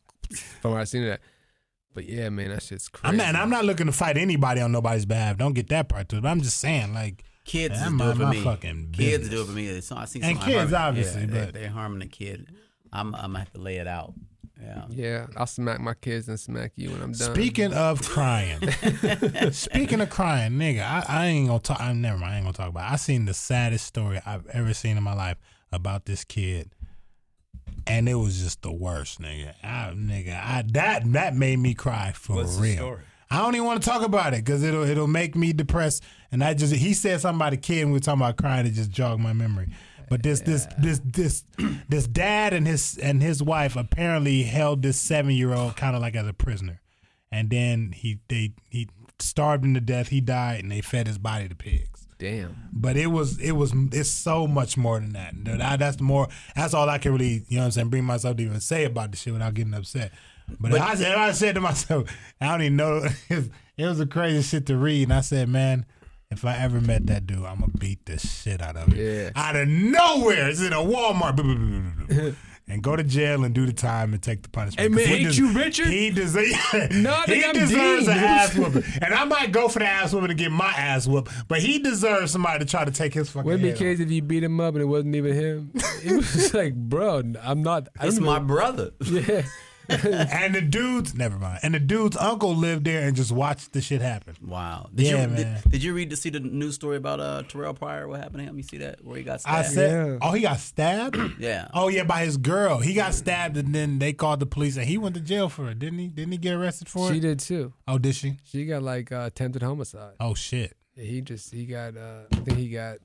from 0.60 0.72
where 0.72 0.80
I 0.80 0.84
seen 0.84 1.02
it. 1.04 1.20
But 1.94 2.08
yeah, 2.08 2.28
man, 2.28 2.50
that 2.50 2.62
shit's 2.62 2.88
crazy. 2.88 3.08
I'm 3.08 3.16
not, 3.16 3.26
and 3.28 3.36
I'm 3.36 3.50
not 3.50 3.64
looking 3.64 3.86
to 3.86 3.92
fight 3.92 4.16
anybody 4.16 4.60
on 4.60 4.72
nobody's 4.72 5.06
behalf. 5.06 5.36
Don't 5.38 5.52
get 5.54 5.68
that 5.68 5.88
part 5.88 6.08
to 6.08 6.16
it. 6.16 6.22
But 6.22 6.28
I'm 6.28 6.40
just 6.42 6.58
saying, 6.58 6.92
like, 6.92 7.22
kids 7.44 7.74
Yeah, 7.76 7.86
is 7.86 7.92
I 7.94 7.96
do 7.96 8.10
it 8.10 8.16
for 8.16 8.22
my 8.24 8.30
me. 8.32 8.42
fucking 8.42 8.88
kids 8.92 9.28
business. 9.28 9.28
do 9.30 9.42
it 9.42 9.46
for 9.46 9.52
me. 9.52 9.80
So 9.80 9.96
I 9.96 10.04
see 10.06 10.20
And 10.20 10.40
kids, 10.40 10.72
harm- 10.72 10.88
obviously, 10.88 11.20
yeah, 11.20 11.26
but- 11.28 11.52
they, 11.54 11.60
they're 11.60 11.70
harming 11.70 12.00
the 12.00 12.08
kid. 12.08 12.48
I'm 12.94 13.14
I'm 13.14 13.22
gonna 13.32 13.40
have 13.40 13.52
to 13.52 13.60
lay 13.60 13.76
it 13.76 13.86
out. 13.86 14.14
Yeah. 14.62 14.84
Yeah, 14.88 15.26
I'll 15.36 15.46
smack 15.46 15.80
my 15.80 15.94
kids 15.94 16.28
and 16.28 16.38
smack 16.38 16.72
you 16.76 16.90
when 16.90 17.02
I'm 17.02 17.12
done. 17.12 17.34
Speaking 17.34 17.74
of 17.74 18.00
crying, 18.02 18.60
speaking 19.52 20.00
of 20.00 20.08
crying, 20.08 20.52
nigga, 20.52 20.80
I, 20.82 21.04
I 21.06 21.26
ain't 21.26 21.48
gonna 21.48 21.58
talk. 21.58 21.80
I'm 21.80 22.00
never 22.00 22.16
mind. 22.18 22.32
I 22.32 22.36
ain't 22.36 22.44
gonna 22.44 22.56
talk 22.56 22.68
about. 22.68 22.88
It. 22.88 22.92
I 22.92 22.96
seen 22.96 23.26
the 23.26 23.34
saddest 23.34 23.84
story 23.84 24.20
I've 24.24 24.46
ever 24.46 24.72
seen 24.72 24.96
in 24.96 25.02
my 25.02 25.12
life 25.12 25.36
about 25.72 26.06
this 26.06 26.24
kid, 26.24 26.70
and 27.86 28.08
it 28.08 28.14
was 28.14 28.40
just 28.40 28.62
the 28.62 28.72
worst, 28.72 29.20
nigga. 29.20 29.54
I, 29.62 29.92
nigga, 29.94 30.40
I, 30.40 30.64
that 30.72 31.12
that 31.12 31.36
made 31.36 31.58
me 31.58 31.74
cry 31.74 32.12
for 32.14 32.36
What's 32.36 32.56
the 32.56 32.62
real. 32.62 32.76
story? 32.76 33.02
I 33.30 33.38
don't 33.38 33.54
even 33.56 33.66
want 33.66 33.82
to 33.82 33.88
talk 33.88 34.02
about 34.02 34.34
it 34.34 34.44
because 34.44 34.62
it'll 34.62 34.84
it'll 34.84 35.08
make 35.08 35.34
me 35.34 35.52
depressed. 35.52 36.04
And 36.30 36.42
I 36.42 36.54
just 36.54 36.72
he 36.72 36.94
said 36.94 37.20
something 37.20 37.38
about 37.38 37.52
a 37.52 37.56
kid 37.56 37.82
and 37.82 37.90
we 37.90 37.94
were 37.94 38.00
talking 38.00 38.20
about 38.20 38.36
crying. 38.36 38.64
It 38.66 38.70
just 38.70 38.90
jogged 38.90 39.20
my 39.20 39.32
memory. 39.32 39.68
But 40.10 40.22
this 40.22 40.40
this 40.40 40.66
this 40.78 41.00
this 41.04 41.44
this 41.88 42.06
dad 42.06 42.52
and 42.52 42.66
his 42.66 42.98
and 42.98 43.22
his 43.22 43.42
wife 43.42 43.76
apparently 43.76 44.42
held 44.44 44.82
this 44.82 44.98
seven 45.00 45.32
year 45.32 45.52
old 45.54 45.76
kind 45.76 45.94
of 45.96 46.02
like 46.02 46.14
as 46.16 46.26
a 46.26 46.32
prisoner, 46.32 46.80
and 47.32 47.50
then 47.50 47.92
he 47.94 48.20
they 48.28 48.54
he 48.70 48.88
starved 49.18 49.64
him 49.64 49.74
to 49.74 49.80
death. 49.80 50.08
He 50.08 50.20
died, 50.20 50.60
and 50.60 50.70
they 50.72 50.80
fed 50.80 51.06
his 51.06 51.18
body 51.18 51.48
to 51.48 51.54
pigs. 51.54 52.06
Damn. 52.18 52.56
But 52.72 52.96
it 52.96 53.08
was 53.08 53.38
it 53.40 53.52
was 53.52 53.72
it's 53.92 54.08
so 54.10 54.46
much 54.46 54.76
more 54.76 55.00
than 55.00 55.12
that. 55.14 55.34
That- 55.44 55.78
That's 55.78 56.00
more. 56.00 56.28
That's 56.54 56.72
all 56.74 56.88
I 56.88 56.98
can 56.98 57.12
really 57.12 57.44
you 57.48 57.56
know 57.56 57.62
what 57.62 57.64
I'm 57.66 57.70
saying. 57.72 57.88
Bring 57.88 58.04
myself 58.04 58.36
to 58.36 58.42
even 58.42 58.60
say 58.60 58.84
about 58.84 59.10
the 59.10 59.16
shit 59.16 59.32
without 59.32 59.54
getting 59.54 59.74
upset. 59.74 60.12
But, 60.60 60.74
I 60.78 60.94
said 60.94 61.14
I 61.16 61.32
said 61.32 61.54
to 61.54 61.60
myself, 61.62 62.08
I 62.40 62.48
don't 62.48 62.62
even 62.62 62.76
know. 62.76 63.06
It 63.76 63.86
was 63.86 63.98
a 63.98 64.06
crazy 64.06 64.40
shit 64.42 64.66
to 64.66 64.76
read, 64.76 65.02
and 65.04 65.12
I 65.12 65.20
said, 65.20 65.48
man. 65.48 65.84
If 66.34 66.44
I 66.44 66.56
ever 66.58 66.80
met 66.80 67.06
that 67.06 67.26
dude, 67.26 67.38
I'm 67.38 67.60
gonna 67.60 67.72
beat 67.78 68.04
the 68.06 68.18
shit 68.18 68.60
out 68.60 68.76
of 68.76 68.88
him. 68.92 68.98
Yeah. 68.98 69.30
Out 69.36 69.56
of 69.56 69.68
nowhere, 69.68 70.48
it's 70.48 70.60
in 70.60 70.72
a 70.72 70.76
Walmart, 70.76 71.38
and 72.68 72.82
go 72.82 72.96
to 72.96 73.04
jail 73.04 73.44
and 73.44 73.54
do 73.54 73.66
the 73.66 73.72
time 73.72 74.12
and 74.14 74.22
take 74.22 74.42
the 74.42 74.48
punishment. 74.48 74.80
Hey, 74.80 75.04
man, 75.04 75.14
ain't 75.14 75.30
des- 75.34 75.36
you 75.40 75.52
Richard? 75.52 75.86
He 75.86 76.10
deserves. 76.10 76.52
No, 76.92 77.14
he 77.26 77.40
deserves 77.52 78.08
an 78.08 78.18
ass 78.18 78.54
whooping, 78.56 78.84
and 79.02 79.14
I 79.14 79.24
might 79.24 79.52
go 79.52 79.68
for 79.68 79.78
the 79.78 79.86
ass 79.86 80.12
whooping 80.12 80.28
to 80.28 80.34
get 80.34 80.50
my 80.50 80.72
ass 80.76 81.06
whooped. 81.06 81.30
But 81.48 81.60
he 81.60 81.78
deserves 81.78 82.32
somebody 82.32 82.60
to 82.60 82.64
try 82.70 82.84
to 82.84 82.90
take 82.90 83.14
his 83.14 83.30
fucking. 83.30 83.46
Wouldn't 83.46 83.64
it 83.68 83.72
be 83.72 83.78
crazy 83.78 84.02
if 84.02 84.10
you 84.10 84.22
beat 84.22 84.42
him 84.42 84.60
up 84.60 84.74
and 84.74 84.82
it 84.82 84.86
wasn't 84.86 85.14
even 85.14 85.34
him? 85.34 85.70
It 86.02 86.16
was 86.16 86.52
like, 86.54 86.74
bro, 86.74 87.22
I'm 87.42 87.62
not. 87.62 87.88
I 87.98 88.06
That's 88.06 88.18
my 88.20 88.38
brother. 88.38 88.90
Yeah. 89.04 89.42
Off. 89.90 90.04
And 90.44 90.54
the 90.54 90.60
dude's 90.60 91.14
never 91.14 91.38
mind. 91.38 91.60
And 91.62 91.74
the 91.74 91.78
dude's 91.80 92.16
uncle 92.16 92.54
lived 92.54 92.84
there 92.84 93.06
and 93.06 93.14
just 93.16 93.32
watched 93.32 93.72
the 93.72 93.80
shit 93.80 94.00
happen. 94.00 94.34
Wow. 94.44 94.88
Did 94.94 95.06
Yeah, 95.06 95.22
you 95.22 95.28
man. 95.28 95.36
Did, 95.62 95.70
did 95.72 95.82
you 95.82 95.94
read 95.94 96.10
to 96.10 96.16
see 96.16 96.30
the 96.30 96.40
news 96.40 96.74
story 96.74 96.96
about 96.96 97.20
uh 97.20 97.42
Terrelle 97.48 97.74
Pryor? 97.76 98.08
What 98.08 98.20
happened 98.20 98.38
to 98.38 98.44
him? 98.44 98.56
You 98.56 98.62
see 98.62 98.78
that 98.78 99.04
where 99.04 99.16
he 99.16 99.22
got 99.22 99.40
I 99.44 99.62
stabbed? 99.62 99.68
said, 99.74 100.06
Yeah. 100.08 100.18
"Oh, 100.22 100.32
he 100.32 100.42
got 100.42 100.58
stabbed." 100.58 101.18
yeah. 101.38 101.68
Oh 101.74 101.88
yeah, 101.88 102.04
by 102.04 102.24
his 102.24 102.36
girl. 102.36 102.78
He 102.80 102.94
got 102.94 103.14
stabbed, 103.14 103.56
and 103.56 103.74
then 103.74 103.98
they 103.98 104.12
called 104.12 104.40
the 104.40 104.46
police, 104.46 104.76
and 104.76 104.86
he 104.86 104.96
went 104.98 105.14
to 105.16 105.20
jail 105.20 105.48
for 105.48 105.68
it, 105.70 105.78
didn't 105.78 105.98
he? 105.98 106.08
Didn't 106.08 106.32
he 106.32 106.38
get 106.38 106.54
arrested 106.54 106.88
for 106.88 107.08
She 107.08 107.12
it? 107.12 107.16
She 107.16 107.20
did 107.20 107.38
too. 107.40 107.72
Oh, 107.88 107.98
did 107.98 108.14
she? 108.14 108.36
She 108.44 108.64
got 108.66 108.82
like 108.82 109.12
uh, 109.12 109.24
attempted 109.26 109.62
homicide. 109.62 110.14
Oh 110.20 110.34
shit. 110.34 110.76
He 110.96 111.20
just 111.20 111.52
he 111.52 111.66
got 111.66 111.96
uh, 111.96 112.22
I 112.32 112.36
think 112.36 112.58
he 112.58 112.68
got 112.70 112.98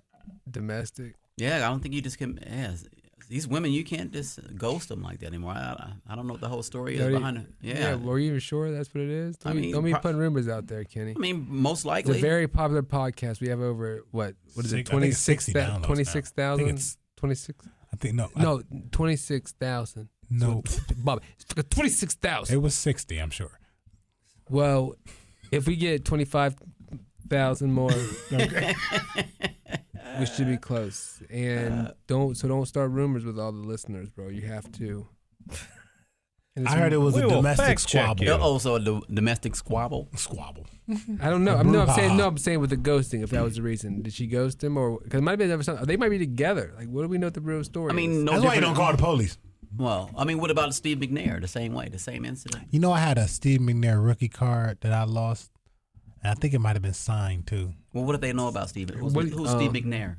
domestic. 0.50 1.16
Yeah, 1.38 1.58
I 1.58 1.70
don't 1.70 1.80
think 1.82 1.94
you 1.96 2.02
just 2.02 2.18
can. 2.18 2.40
Yeah, 2.46 2.74
these 3.30 3.48
women, 3.48 3.72
you 3.72 3.84
can't 3.86 4.12
just 4.12 4.40
ghost 4.58 4.90
them 4.90 5.02
like 5.04 5.20
that 5.20 5.28
anymore. 5.28 5.54
I, 5.54 5.60
I, 5.60 5.92
I 6.10 6.16
don't 6.16 6.26
know 6.28 6.34
what 6.34 6.42
the 6.42 6.50
whole 6.50 6.64
story 6.64 6.98
is 6.98 7.06
you- 7.06 7.12
behind 7.18 7.38
it. 7.38 7.46
Yeah. 7.62 7.80
Yeah, 7.80 7.96
were 7.96 8.20
you 8.20 8.28
even 8.30 8.40
sure 8.40 8.72
that's 8.72 8.94
what 8.94 9.02
it 9.04 9.10
is? 9.10 9.38
Don't, 9.38 9.52
I 9.52 9.54
be, 9.56 9.62
mean, 9.62 9.72
don't 9.72 9.84
be 9.84 9.92
pro- 9.92 10.02
putting 10.02 10.18
rumors 10.18 10.48
out 10.50 10.68
there, 10.68 10.84
Kenny. 10.84 11.14
I 11.16 11.20
mean, 11.20 11.46
most 11.48 11.86
likely. 11.86 12.14
It's 12.16 12.20
a 12.24 12.28
very 12.28 12.48
popular 12.48 12.82
podcast. 12.84 13.40
We 13.40 13.50
have 13.50 13.62
over 13.62 14.04
what? 14.12 14.36
What 14.56 14.66
is 14.66 14.74
it? 14.74 14.90
I 14.90 14.92
think 15.00 15.04
it's 15.06 15.20
60 15.20 15.54
downloads 15.54 15.80
now. 15.82 15.86
26,000? 15.88 16.54
I 16.54 16.58
think 16.58 16.70
it's- 16.76 16.98
26 17.18 17.66
I 17.92 17.96
think 17.98 18.16
no. 18.16 18.30
I- 18.36 18.42
No, 18.44 18.62
26,000. 18.92 20.10
no. 20.30 20.64
Bob, 20.98 21.22
it's 21.40 21.46
26,000. 21.70 22.54
It 22.56 22.60
was 22.62 22.74
sixty. 22.76 23.18
I'm 23.20 23.30
sure. 23.32 23.60
Well, 24.50 24.96
if 25.52 25.68
we 25.68 25.76
get 25.76 26.06
25,000 26.06 27.72
more, 27.72 27.92
Okay. 28.34 28.74
we 30.20 30.26
should 30.26 30.48
be 30.48 30.58
close. 30.58 31.22
And 31.30 31.88
uh, 31.88 31.92
don't 32.08 32.36
so 32.38 32.48
don't 32.48 32.66
start 32.66 32.92
rumors 32.92 33.26
with 33.26 33.40
all 33.40 33.52
the 33.52 33.60
listeners, 33.68 34.10
bro. 34.10 34.28
You 34.30 34.42
have 34.44 34.72
to. 34.74 35.08
I 36.66 36.76
heard 36.78 36.92
it 36.92 36.98
was 36.98 37.16
We 37.16 37.22
a 37.24 37.28
domestic 37.28 37.80
squabble. 37.80 38.26
you. 38.26 38.32
oh, 38.34 38.58
so 38.58 38.76
a 38.76 38.80
do- 38.82 39.02
domestic 39.14 39.56
squabble. 39.56 40.10
Squabble. 40.16 40.66
I 41.22 41.30
don't 41.30 41.46
know. 41.46 41.56
A 41.56 41.60
I'm 41.60 41.72
no. 41.72 41.82
I'm 41.82 41.88
brouhaha. 41.88 41.96
saying 41.96 42.18
no. 42.18 42.28
I'm 42.28 42.38
saying 42.38 42.60
with 42.60 42.70
the 42.72 42.76
ghosting. 42.78 43.24
If 43.24 43.30
that 43.30 43.44
was 43.44 43.56
the 43.56 43.62
reason, 43.62 44.02
did 44.02 44.14
she 44.14 44.28
ghost 44.28 44.62
him 44.64 44.76
or 44.76 45.00
because 45.00 45.20
it 45.20 45.24
might 45.24 45.40
have 45.40 45.48
been 45.50 45.64
something? 45.64 45.86
They 45.86 45.96
might 45.96 46.10
be 46.10 46.18
together. 46.20 46.74
Like, 46.78 46.90
what 46.90 47.04
do 47.04 47.08
we 47.08 47.18
know 47.18 47.30
the 47.30 47.40
real 47.40 47.64
story? 47.64 47.92
I 47.92 47.94
mean, 47.94 48.12
is? 48.12 48.24
no 48.24 48.34
That's 48.34 48.44
why 48.44 48.56
you 48.56 48.62
don't 48.62 48.76
call 48.76 48.92
the 48.92 48.98
police. 48.98 49.38
Well, 49.78 50.10
I 50.18 50.26
mean, 50.26 50.40
what 50.40 50.50
about 50.52 50.74
Steve 50.74 50.98
McNair? 50.98 51.40
The 51.40 51.48
same 51.48 51.74
way, 51.74 51.88
the 51.90 52.00
same 52.00 52.26
incident. 52.26 52.66
You 52.72 52.80
know, 52.80 52.92
I 52.92 53.00
had 53.00 53.18
a 53.20 53.28
Steve 53.28 53.60
McNair 53.62 54.04
rookie 54.04 54.28
card 54.28 54.80
that 54.82 54.92
I 54.92 55.04
lost. 55.04 55.52
And 56.24 56.32
I 56.32 56.34
think 56.36 56.54
it 56.54 56.60
might 56.60 56.74
have 56.76 56.82
been 56.82 56.94
signed 56.94 57.48
too. 57.48 57.74
Well, 57.94 58.04
what 58.04 58.14
do 58.14 58.18
they 58.20 58.34
know 58.34 58.48
about 58.48 58.70
Steve? 58.70 58.90
Who's, 58.90 59.14
What- 59.14 59.28
who's 59.30 59.50
uh, 59.50 59.58
Steve 59.58 59.72
McNair? 59.72 60.18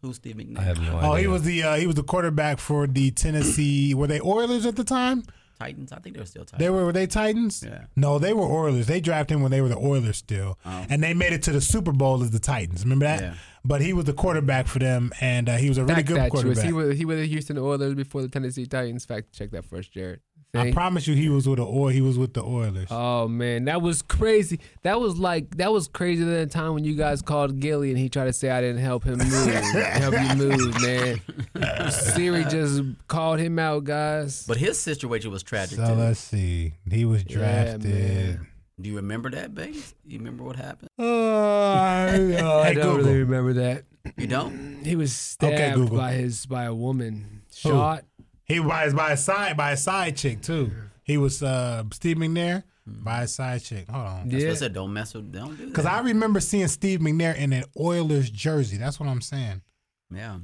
Who's 0.00 0.16
Steve 0.16 0.36
McNair? 0.36 0.58
I 0.58 0.62
have 0.62 0.80
no 0.80 0.94
Oh, 1.02 1.12
idea. 1.12 1.20
he 1.20 1.26
was 1.28 1.42
the 1.42 1.62
uh, 1.62 1.74
he 1.76 1.86
was 1.86 1.96
the 1.96 2.02
quarterback 2.02 2.58
for 2.58 2.86
the 2.86 3.10
Tennessee. 3.10 3.92
Were 3.94 4.06
they 4.06 4.20
Oilers 4.20 4.64
at 4.64 4.76
the 4.76 4.84
time? 4.84 5.22
Titans. 5.60 5.92
I 5.92 5.98
think 5.98 6.14
they 6.14 6.20
were 6.20 6.26
still 6.26 6.44
Titans. 6.44 6.58
They 6.60 6.70
were 6.70 6.84
were 6.86 6.92
they 6.92 7.06
Titans? 7.06 7.62
Yeah. 7.66 7.84
No, 7.96 8.18
they 8.18 8.32
were 8.32 8.44
Oilers. 8.46 8.86
They 8.86 9.00
drafted 9.00 9.34
him 9.36 9.42
when 9.42 9.50
they 9.50 9.60
were 9.60 9.68
the 9.68 9.76
Oilers 9.76 10.16
still, 10.16 10.58
and 10.64 11.02
they 11.02 11.12
made 11.14 11.32
it 11.34 11.42
to 11.42 11.52
the 11.52 11.60
Super 11.60 11.92
Bowl 11.92 12.22
as 12.22 12.30
the 12.30 12.38
Titans. 12.38 12.84
Remember 12.84 13.04
that? 13.06 13.20
Yeah. 13.20 13.34
But 13.64 13.82
he 13.82 13.92
was 13.92 14.04
the 14.06 14.12
quarterback 14.14 14.68
for 14.68 14.78
them, 14.78 15.12
and 15.20 15.48
uh, 15.48 15.56
he 15.56 15.68
was 15.68 15.76
a 15.76 15.82
really 15.82 15.96
Fact 15.96 16.08
good 16.08 16.16
that 16.16 16.32
was 16.32 16.42
quarterback. 16.42 16.64
he 16.64 16.72
was 16.72 16.96
he 16.96 17.04
was 17.04 17.18
the 17.18 17.26
Houston 17.26 17.58
Oilers 17.58 17.94
before 17.94 18.22
the 18.22 18.28
Tennessee 18.28 18.64
Titans. 18.66 19.04
Fact 19.04 19.32
check 19.32 19.50
that 19.50 19.64
first, 19.66 19.92
Jared. 19.92 20.20
I 20.54 20.72
promise 20.72 21.06
you, 21.06 21.14
he 21.14 21.28
was 21.28 21.46
with 21.48 21.58
the 21.58 21.66
Oil. 21.66 21.88
He 21.88 22.00
was 22.00 22.16
with 22.18 22.32
the 22.34 22.42
Oilers. 22.42 22.88
Oh 22.90 23.28
man, 23.28 23.66
that 23.66 23.82
was 23.82 24.02
crazy. 24.02 24.60
That 24.82 25.00
was 25.00 25.18
like 25.18 25.56
that 25.58 25.72
was 25.72 25.88
crazier 25.88 26.24
than 26.24 26.34
the 26.34 26.46
time 26.46 26.74
when 26.74 26.84
you 26.84 26.94
guys 26.94 27.20
called 27.22 27.60
Gilly 27.60 27.90
and 27.90 27.98
he 27.98 28.08
tried 28.08 28.24
to 28.26 28.32
say 28.32 28.48
I 28.50 28.60
didn't 28.60 28.80
help 28.82 29.04
him 29.04 29.18
move, 29.18 29.28
help 29.74 30.14
you 30.14 30.36
move, 30.36 30.82
man. 30.82 31.90
Siri 31.90 32.44
just 32.44 32.82
called 33.08 33.38
him 33.40 33.58
out, 33.58 33.84
guys. 33.84 34.44
But 34.46 34.56
his 34.56 34.78
situation 34.78 35.30
was 35.30 35.42
tragic 35.42 35.78
so 35.78 35.86
too. 35.86 35.92
let's 35.94 36.20
see. 36.20 36.72
He 36.90 37.04
was 37.04 37.24
drafted. 37.24 37.84
man. 37.84 38.46
Do 38.80 38.88
you 38.88 38.96
remember 38.96 39.28
that, 39.30 39.54
Banks? 39.54 39.92
You 40.06 40.18
remember 40.18 40.44
what 40.44 40.54
happened? 40.56 40.88
Uh, 40.98 41.02
I 41.04 42.10
hey, 42.12 42.74
don't 42.74 42.74
Google. 42.74 42.96
really 42.98 43.18
remember 43.18 43.52
that. 43.54 43.84
You 44.16 44.28
don't? 44.28 44.82
He 44.84 44.94
was 44.96 45.12
stabbed 45.12 45.74
Google. 45.74 45.96
by 45.96 46.12
his 46.12 46.46
by 46.46 46.64
a 46.64 46.74
woman, 46.74 47.42
shot. 47.52 48.04
He 48.48 48.58
by 48.60 48.84
his 48.84 48.94
by 48.94 49.10
his 49.10 49.22
side 49.24 49.56
by 49.56 49.70
his 49.72 49.82
side 49.82 50.16
chick 50.16 50.40
too. 50.40 50.70
He 51.02 51.16
was 51.18 51.42
uh, 51.42 51.84
Steve 51.92 52.16
McNair 52.16 52.64
by 52.86 53.22
his 53.22 53.34
side 53.34 53.62
chick. 53.62 53.88
Hold 53.90 54.06
on. 54.06 54.28
That's 54.28 54.32
what 54.34 54.42
I 54.42 54.46
Yeah, 54.48 54.54
said. 54.54 54.72
Don't 54.74 54.92
mess 54.92 55.14
with. 55.14 55.30
Don't 55.32 55.50
do 55.50 55.56
that. 55.56 55.66
Because 55.68 55.86
I 55.86 56.00
remember 56.00 56.40
seeing 56.40 56.68
Steve 56.68 57.00
McNair 57.00 57.36
in 57.36 57.52
an 57.52 57.64
Oilers 57.78 58.30
jersey. 58.30 58.76
That's 58.78 58.98
what 58.98 59.08
I'm 59.08 59.20
saying. 59.20 59.62
yeah. 60.10 60.38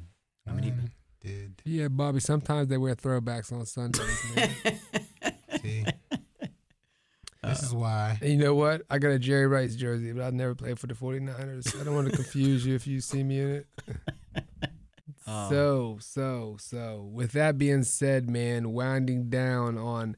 I 0.47 0.52
mean, 0.52 0.64
he, 1.22 1.26
Did 1.28 1.62
yeah, 1.64 1.89
Bobby. 1.89 2.20
Sometimes 2.20 2.68
they 2.68 2.76
wear 2.76 2.94
throwbacks 2.94 3.51
on 3.51 3.64
Sundays. 3.64 4.06
Man. 4.36 4.51
see? 5.62 5.85
this 7.43 7.62
is 7.62 7.72
why. 7.72 8.18
And 8.20 8.31
you 8.31 8.36
know 8.36 8.55
what? 8.55 8.82
I 8.90 8.98
got 8.98 9.09
a 9.09 9.18
Jerry 9.18 9.47
Rice 9.47 9.74
jersey, 9.74 10.12
but 10.12 10.22
I've 10.24 10.35
never 10.35 10.55
played 10.55 10.78
for 10.78 10.86
the 10.86 10.93
49ers. 10.94 11.81
I 11.81 11.85
don't 11.85 11.94
want 11.94 12.10
to 12.10 12.14
confuse 12.16 12.66
you 12.66 12.74
if 12.74 12.86
you 12.86 13.01
see 13.01 13.22
me 13.22 13.40
in 13.40 13.51
it. 13.51 13.66
Oh. 15.26 15.48
So, 15.51 15.98
so, 16.01 16.56
so, 16.60 17.09
with 17.12 17.32
that 17.32 17.56
being 17.59 17.82
said, 17.82 18.28
man, 18.28 18.72
winding 18.72 19.30
down 19.30 19.78
on 19.78 20.16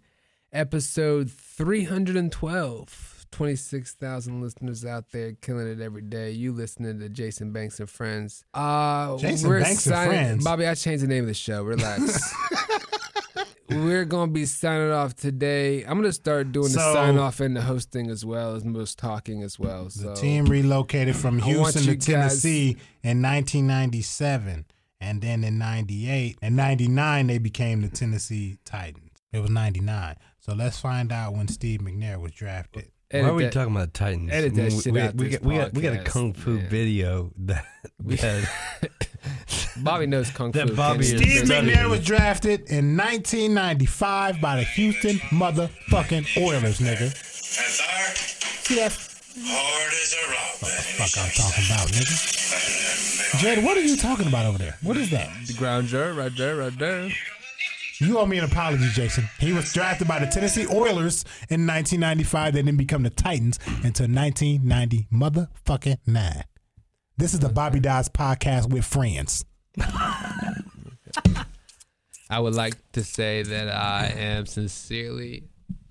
episode 0.52 1.30
312. 1.30 3.12
26,000 3.32 4.40
listeners 4.40 4.84
out 4.84 5.10
there 5.10 5.32
killing 5.42 5.66
it 5.68 5.80
every 5.80 6.00
day. 6.00 6.30
You 6.30 6.52
listening 6.52 7.00
to 7.00 7.08
Jason 7.10 7.52
Banks 7.52 7.78
and 7.80 7.90
Friends. 7.90 8.44
Uh, 8.54 9.18
Jason 9.18 9.50
we're 9.50 9.60
Banks 9.60 9.86
and 9.86 10.08
Friends? 10.08 10.44
Bobby, 10.44 10.66
I 10.66 10.74
changed 10.74 11.04
the 11.04 11.08
name 11.08 11.24
of 11.24 11.28
the 11.28 11.34
show. 11.34 11.62
Relax. 11.62 12.34
we're 13.70 14.04
going 14.06 14.28
to 14.28 14.32
be 14.32 14.46
signing 14.46 14.90
off 14.90 15.14
today. 15.14 15.82
I'm 15.82 15.94
going 15.98 16.04
to 16.04 16.12
start 16.12 16.52
doing 16.52 16.72
the 16.72 16.78
sign 16.78 17.18
off 17.18 17.40
and 17.40 17.54
the 17.54 17.62
hosting 17.62 18.08
as 18.10 18.24
well 18.24 18.54
as 18.54 18.64
most 18.64 18.98
talking 18.98 19.42
as 19.42 19.58
well. 19.58 19.90
So, 19.90 20.10
The 20.10 20.14
team 20.14 20.46
relocated 20.46 21.16
from 21.16 21.38
Houston 21.40 21.82
you 21.82 21.90
to 21.90 21.96
guys- 21.96 22.06
Tennessee 22.06 22.70
in 23.02 23.20
1997. 23.20 24.64
And 25.00 25.20
then 25.20 25.44
in 25.44 25.58
98 25.58 26.38
and 26.42 26.56
99, 26.56 27.26
they 27.26 27.38
became 27.38 27.82
the 27.82 27.88
Tennessee 27.88 28.58
Titans. 28.64 29.10
It 29.32 29.40
was 29.40 29.50
99. 29.50 30.16
So 30.40 30.54
let's 30.54 30.78
find 30.80 31.12
out 31.12 31.34
when 31.34 31.48
Steve 31.48 31.80
McNair 31.80 32.18
was 32.20 32.32
drafted. 32.32 32.90
Why 33.10 33.20
are 33.20 33.34
we 33.34 33.44
that- 33.44 33.52
talking 33.52 33.74
about 33.76 33.94
Titans? 33.94 34.30
edit 34.32 34.54
that 34.54 34.66
I 34.66 34.68
shit 34.70 34.92
we, 34.92 35.00
out 35.00 35.14
we, 35.14 35.28
this 35.28 35.38
got, 35.38 35.46
we, 35.46 35.56
got, 35.56 35.74
we 35.74 35.82
got 35.82 35.92
a 35.94 36.02
kung 36.02 36.32
fu 36.32 36.50
man. 36.56 36.68
video 36.68 37.30
that, 37.38 37.64
that 38.00 38.48
Bobby 39.78 40.06
knows 40.06 40.30
Kung 40.30 40.52
Fu. 40.52 40.58
That 40.64 40.74
Bobby 40.74 41.04
Kenny. 41.04 41.22
is 41.26 41.40
Steve. 41.40 41.50
McNair 41.50 41.88
was 41.90 42.04
drafted 42.04 42.60
in 42.70 42.96
1995 42.96 44.40
by 44.40 44.56
the 44.56 44.62
Houston 44.64 45.16
motherfucking 45.30 46.42
Oilers, 46.42 46.78
nigga. 46.78 47.02
And 47.02 47.78
there, 47.78 48.14
See 48.16 48.74
that 48.76 48.92
hard 49.44 49.92
as 49.92 50.12
a 50.12 50.30
rock. 50.30 50.62
What 50.62 50.72
the 50.72 50.82
fuck 50.82 51.24
I'm 51.24 51.30
talking 51.30 51.64
about, 51.66 51.88
nigga? 51.88 53.40
Jed, 53.40 53.64
what 53.64 53.76
are 53.76 53.82
you 53.82 53.96
talking 53.96 54.28
about 54.28 54.46
over 54.46 54.58
there? 54.58 54.76
What 54.82 54.96
is 54.96 55.10
that? 55.10 55.30
The 55.46 55.52
ground 55.54 55.88
jar 55.88 56.12
right 56.12 56.32
there, 56.36 56.56
right 56.56 56.78
there. 56.78 57.10
You 57.98 58.18
owe 58.18 58.26
me 58.26 58.38
an 58.38 58.44
apology, 58.44 58.88
Jason. 58.92 59.24
He 59.38 59.52
was 59.52 59.72
drafted 59.72 60.06
by 60.06 60.18
the 60.18 60.26
Tennessee 60.26 60.66
Oilers 60.66 61.24
in 61.48 61.66
1995. 61.66 62.52
They 62.52 62.62
didn't 62.62 62.76
become 62.78 63.02
the 63.02 63.10
Titans 63.10 63.58
until 63.66 64.06
1990 64.06 65.08
motherfucking 65.12 65.98
nine. 66.06 66.44
This 67.16 67.32
is 67.32 67.40
the 67.40 67.48
Bobby 67.48 67.80
Dodds 67.80 68.10
podcast 68.10 68.70
with 68.70 68.84
friends. 68.84 69.44
I 72.28 72.38
would 72.38 72.54
like 72.54 72.74
to 72.92 73.02
say 73.04 73.42
that 73.42 73.68
I 73.68 74.12
am 74.16 74.46
sincerely 74.46 75.44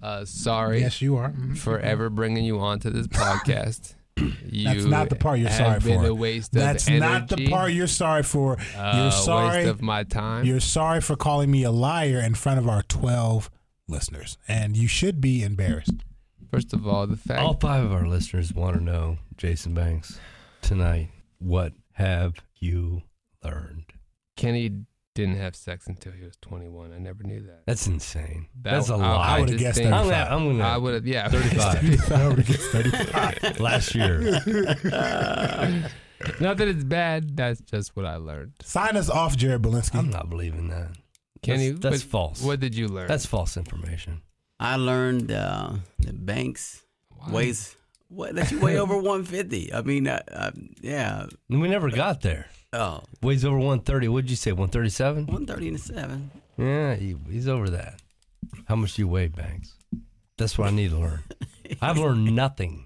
uh, 0.05 0.25
sorry 0.25 0.81
Yes, 0.81 1.01
you 1.01 1.15
are. 1.17 1.31
Mhm. 1.31 1.57
for 1.57 1.79
ever 1.79 2.09
bringing 2.09 2.43
you 2.45 2.59
onto 2.59 2.89
this 2.89 3.07
podcast. 3.07 3.95
You 4.47 4.63
That's 4.69 4.85
not 4.85 5.09
the 5.09 5.15
part 5.17 5.39
you're 5.39 5.49
have 5.49 5.57
sorry 5.57 5.79
been 5.93 6.01
for. 6.03 6.07
A 6.07 6.13
waste 6.13 6.53
That's 6.53 6.87
of 6.87 6.93
energy, 6.93 7.11
not 7.13 7.27
the 7.27 7.49
part 7.49 7.73
you're 7.73 7.87
sorry 7.87 8.23
for. 8.23 8.57
uh, 8.77 8.93
you're 9.01 9.11
sorry. 9.11 9.57
Waste 9.57 9.69
of 9.69 9.81
my 9.81 10.03
time. 10.03 10.45
You're 10.45 10.61
sorry 10.61 11.01
for 11.01 11.17
calling 11.17 11.51
me 11.51 11.63
a 11.63 11.71
liar 11.71 12.19
in 12.21 12.33
front 12.35 12.57
of 12.59 12.69
our 12.69 12.81
12 12.83 13.49
listeners, 13.89 14.37
and 14.47 14.77
you 14.77 14.87
should 14.87 15.19
be 15.19 15.43
embarrassed. 15.43 16.05
First 16.49 16.71
of 16.73 16.87
all, 16.87 17.05
the 17.07 17.17
fact 17.17 17.41
All 17.41 17.55
five 17.55 17.83
of 17.83 17.91
our 17.91 18.07
listeners 18.07 18.53
want 18.53 18.77
to 18.77 18.81
know, 18.83 19.17
Jason 19.35 19.73
Banks, 19.73 20.17
tonight, 20.61 21.09
what 21.39 21.73
have 21.93 22.35
you 22.57 23.01
learned? 23.43 23.83
Kenny 24.37 24.85
didn't 25.15 25.37
have 25.37 25.55
sex 25.55 25.87
until 25.87 26.11
he 26.11 26.23
was 26.23 26.35
21. 26.41 26.91
I 26.93 26.99
never 26.99 27.23
knew 27.23 27.41
that. 27.43 27.63
That's 27.65 27.87
insane. 27.87 28.47
That- 28.61 28.71
That's 28.73 28.89
a 28.89 28.97
lie. 28.97 29.05
I 29.37 29.39
would've 29.39 29.53
just 29.55 29.63
guessed 29.63 29.77
think- 29.79 29.91
I'm 29.93 30.03
gonna, 30.09 30.27
I'm 30.29 30.45
gonna 30.45 30.63
I 30.63 30.77
would 30.77 30.93
have, 30.93 31.07
yeah, 31.07 31.27
35 31.29 32.11
I 32.11 32.27
would 32.27 32.45
guess 32.45 32.67
35. 32.67 33.59
last 33.59 33.95
year. 33.95 34.19
Not 36.39 36.57
that 36.57 36.67
it's 36.67 36.83
bad. 36.83 37.35
That's 37.35 37.61
just 37.61 37.95
what 37.95 38.05
I 38.05 38.15
learned. 38.17 38.53
Sign 38.63 38.95
us 38.97 39.09
off, 39.09 39.35
Jared 39.35 39.61
Belinsky. 39.61 39.95
I'm 39.95 40.09
not 40.09 40.29
believing 40.29 40.69
that. 40.69 40.91
Kenny, 41.41 41.69
that's, 41.71 41.81
that's 41.81 42.03
what- 42.03 42.09
false. 42.11 42.41
What 42.41 42.59
did 42.59 42.75
you 42.75 42.87
learn? 42.87 43.07
That's 43.07 43.25
false 43.25 43.57
information. 43.57 44.21
I 44.59 44.77
learned 44.77 45.31
uh, 45.31 45.73
that 45.99 46.25
Banks 46.25 46.81
weighs 47.29 47.75
what 48.07 48.35
that 48.35 48.51
you 48.51 48.59
weigh 48.59 48.77
over 48.77 48.95
150. 48.95 49.73
I 49.73 49.81
mean, 49.81 50.07
uh, 50.07 50.21
uh, 50.31 50.51
yeah. 50.81 51.25
We 51.49 51.67
never 51.67 51.89
got 51.89 52.21
there. 52.21 52.47
Oh, 52.75 53.03
Weighs 53.21 53.45
over 53.45 53.57
130. 53.57 54.07
What'd 54.09 54.29
you 54.29 54.35
say? 54.35 54.51
137? 54.51 55.27
137. 55.27 56.31
Yeah, 56.57 56.95
he, 56.95 57.15
he's 57.29 57.47
over 57.47 57.69
that. 57.69 58.01
How 58.65 58.75
much 58.75 58.95
do 58.95 59.01
you 59.03 59.07
weigh, 59.07 59.27
Banks? 59.27 59.73
That's 60.37 60.57
what 60.57 60.67
I 60.67 60.71
need 60.71 60.91
to 60.91 60.97
learn. 60.97 61.23
I've 61.81 61.97
learned 61.97 62.35
nothing. 62.35 62.85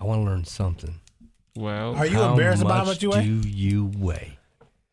I 0.00 0.04
want 0.04 0.20
to 0.20 0.24
learn 0.24 0.44
something. 0.44 1.00
well, 1.56 1.94
Are 1.94 2.06
you 2.06 2.20
embarrassed 2.22 2.62
about 2.62 2.78
how 2.78 2.84
much 2.84 3.02
you 3.02 3.10
weigh? 3.10 3.22
do 3.24 3.48
you 3.48 3.90
weigh? 3.96 4.38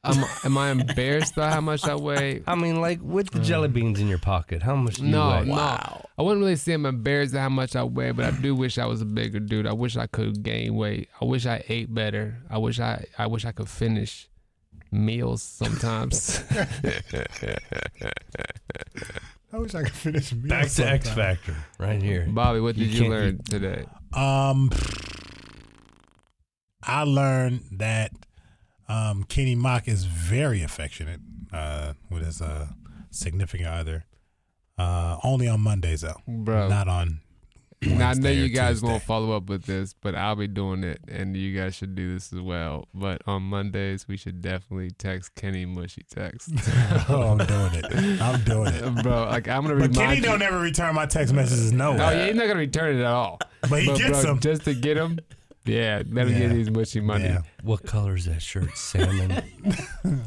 Am, 0.04 0.24
am 0.44 0.58
I 0.58 0.72
embarrassed 0.72 1.36
by 1.36 1.52
how 1.52 1.62
much 1.62 1.86
I 1.86 1.96
weigh? 1.96 2.44
I 2.48 2.56
mean, 2.56 2.82
like 2.82 3.00
with 3.02 3.30
the 3.32 3.40
jelly 3.40 3.68
beans 3.68 4.00
in 4.00 4.08
your 4.08 4.18
pocket, 4.18 4.62
how 4.64 4.76
much 4.76 4.96
do 4.96 5.06
you 5.06 5.12
No, 5.12 5.30
weigh? 5.30 5.46
no. 5.46 5.54
Wow. 5.54 6.06
I 6.18 6.22
wouldn't 6.24 6.42
really 6.42 6.56
say 6.56 6.74
I'm 6.74 6.86
embarrassed 6.86 7.34
at 7.36 7.42
how 7.42 7.50
much 7.50 7.76
I 7.76 7.84
weigh, 7.84 8.12
but 8.12 8.26
I 8.26 8.32
do 8.32 8.56
wish 8.56 8.78
I 8.78 8.86
was 8.86 9.02
a 9.02 9.06
bigger 9.06 9.40
dude. 9.40 9.66
I 9.68 9.74
wish 9.74 9.98
I 9.98 10.08
could 10.08 10.42
gain 10.44 10.76
weight. 10.76 11.10
I 11.22 11.26
wish 11.26 11.46
I 11.46 11.64
ate 11.70 11.94
better. 11.94 12.38
I 12.50 12.58
wish 12.58 12.80
I 12.80 13.06
I 13.18 13.28
wish 13.28 13.46
I 13.46 13.52
could 13.52 13.70
finish 13.70 14.28
meals 14.92 15.42
sometimes. 15.44 16.44
I 19.54 19.58
wish 19.58 19.76
I 19.76 19.84
could 19.84 19.92
finish. 19.92 20.32
meals 20.34 20.48
Back 20.48 20.70
to 20.70 20.88
X 20.88 21.06
sometime. 21.06 21.36
Factor, 21.36 21.56
right 21.80 22.02
here. 22.02 22.26
Bobby, 22.30 22.60
what 22.60 22.76
did 22.76 22.88
you, 22.88 23.02
can't 23.02 23.12
learn 23.12 23.36
eat- 23.36 23.46
today? 23.46 23.86
Um, 24.14 24.70
I 26.84 27.04
learned 27.04 27.62
that 27.74 28.12
um, 28.92 29.24
Kenny 29.24 29.56
Mock 29.56 29.88
is 29.88 30.06
very 30.06 30.62
affectionate 30.64 31.20
uh, 31.54 31.94
with 32.10 32.26
his 32.26 32.42
uh, 32.42 32.68
significant 33.10 33.70
other. 33.70 34.06
Uh, 34.78 35.18
only 35.24 35.48
on 35.48 35.62
Mondays 35.62 36.02
though, 36.02 36.16
Bro. 36.28 36.70
not 36.70 36.88
on. 36.88 37.20
Now, 37.84 38.12
I 38.12 38.14
know 38.14 38.30
you 38.30 38.50
guys 38.50 38.84
won't 38.84 39.02
follow 39.02 39.36
up 39.36 39.50
with 39.50 39.64
this, 39.66 39.96
but 40.00 40.14
I'll 40.14 40.36
be 40.36 40.48
doing 40.48 40.84
it, 40.84 41.00
and 41.08 41.36
you 41.36 41.58
guys 41.60 41.74
should 41.74 41.96
do 41.96 42.14
this 42.14 42.32
as 42.32 42.40
well. 42.40 42.88
But 42.94 43.24
on 43.26 43.42
Mondays, 43.42 44.08
we 44.08 44.18
should 44.18 44.40
definitely 44.40 44.92
text 44.92 45.34
Kenny 45.34 45.66
mushy 45.66 46.04
text, 46.08 46.52
oh, 47.10 47.36
I'm 47.40 47.46
doing 47.48 47.72
it. 47.84 48.22
I'm 48.22 48.44
doing 48.44 48.72
it. 48.74 49.04
bro. 49.04 49.24
Like 49.26 49.48
I'm 49.48 49.64
gonna 49.64 49.80
But 49.80 49.96
Kenny 49.96 50.18
you. 50.18 50.22
don't 50.22 50.44
ever 50.44 50.60
return 50.60 50.94
my 50.94 51.08
text 51.08 51.34
messages. 51.34 51.72
No, 51.74 51.94
No, 51.94 52.12
yeah, 52.12 52.28
he's 52.28 52.36
not 52.36 52.46
gonna 52.48 52.60
return 52.60 52.98
it 52.98 53.00
at 53.00 53.08
all. 53.08 53.40
but 53.68 53.82
he 53.82 53.88
but 53.88 53.98
gets 53.98 54.12
bro, 54.12 54.22
them. 54.22 54.40
just 54.40 54.64
to 54.66 54.76
get 54.76 54.96
him. 54.96 55.18
Yeah, 55.66 56.02
let 56.10 56.28
him 56.28 56.34
Yeah. 56.34 56.40
get 56.40 56.52
his 56.52 56.72
mushy 56.72 57.02
money. 57.02 57.26
Yeah. 57.26 57.42
What 57.64 57.86
color 57.86 58.16
is 58.16 58.26
that 58.26 58.42
shirt? 58.42 58.76
Salmon. 58.76 59.32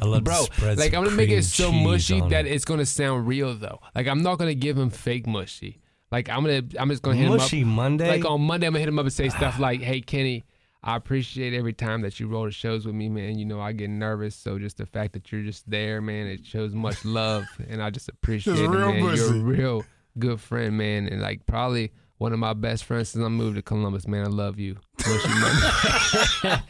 I 0.00 0.04
love 0.04 0.22
Bro, 0.24 0.46
to 0.58 0.74
like 0.76 0.94
I'm 0.94 1.04
gonna 1.04 1.16
make 1.16 1.30
it 1.30 1.42
so 1.44 1.72
mushy 1.72 2.20
that 2.20 2.46
it. 2.46 2.52
it's 2.52 2.64
gonna 2.64 2.86
sound 2.86 3.26
real 3.26 3.54
though. 3.54 3.80
Like 3.94 4.06
I'm 4.06 4.22
not 4.22 4.38
gonna 4.38 4.54
give 4.54 4.78
him 4.78 4.90
fake 4.90 5.26
mushy. 5.26 5.80
Like 6.12 6.28
I'm 6.28 6.44
gonna, 6.44 6.62
I'm 6.78 6.90
just 6.90 7.02
gonna 7.02 7.16
hit 7.16 7.28
Mushy 7.28 7.62
him 7.62 7.70
up. 7.70 7.76
Monday. 7.76 8.08
Like 8.08 8.24
on 8.24 8.40
Monday, 8.40 8.68
I'm 8.68 8.72
gonna 8.72 8.78
hit 8.80 8.88
him 8.88 9.00
up 9.00 9.04
and 9.04 9.12
say 9.12 9.26
ah. 9.26 9.36
stuff 9.36 9.58
like, 9.58 9.80
"Hey 9.80 10.00
Kenny, 10.00 10.44
I 10.80 10.94
appreciate 10.94 11.54
every 11.54 11.72
time 11.72 12.02
that 12.02 12.20
you 12.20 12.28
roll 12.28 12.44
the 12.44 12.52
shows 12.52 12.86
with 12.86 12.94
me, 12.94 13.08
man. 13.08 13.36
You 13.36 13.44
know 13.44 13.60
I 13.60 13.72
get 13.72 13.90
nervous, 13.90 14.36
so 14.36 14.56
just 14.56 14.76
the 14.76 14.86
fact 14.86 15.14
that 15.14 15.32
you're 15.32 15.42
just 15.42 15.68
there, 15.68 16.00
man, 16.00 16.28
it 16.28 16.46
shows 16.46 16.72
much 16.72 17.04
love, 17.04 17.46
and 17.68 17.82
I 17.82 17.90
just 17.90 18.08
appreciate 18.08 18.54
Just 18.54 18.62
it, 18.62 18.68
real 18.68 18.92
man. 18.92 19.16
You're 19.16 19.34
a 19.34 19.40
real 19.40 19.84
good 20.16 20.40
friend, 20.40 20.78
man, 20.78 21.08
and 21.08 21.20
like 21.20 21.46
probably." 21.46 21.92
One 22.24 22.32
of 22.32 22.38
my 22.38 22.54
best 22.54 22.84
friends 22.84 23.10
since 23.10 23.22
I 23.22 23.28
moved 23.28 23.56
to 23.56 23.62
Columbus, 23.62 24.08
man. 24.08 24.24
I 24.24 24.30
love 24.30 24.58
you, 24.58 24.78
Mushy 25.06 25.28
Monday, 25.28 26.62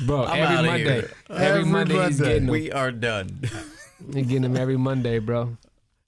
bro. 0.06 0.26
I'm 0.26 0.38
every 0.38 0.56
outta 0.56 0.66
Monday, 0.66 0.98
every, 0.98 1.46
Every 1.46 1.64
Monday, 1.64 2.06
he's 2.08 2.20
getting 2.20 2.42
them. 2.44 2.52
We 2.52 2.70
are 2.72 2.92
done. 2.92 3.40
You're 4.12 4.24
getting 4.24 4.42
them 4.42 4.58
every 4.58 4.76
Monday, 4.76 5.18
bro. 5.18 5.56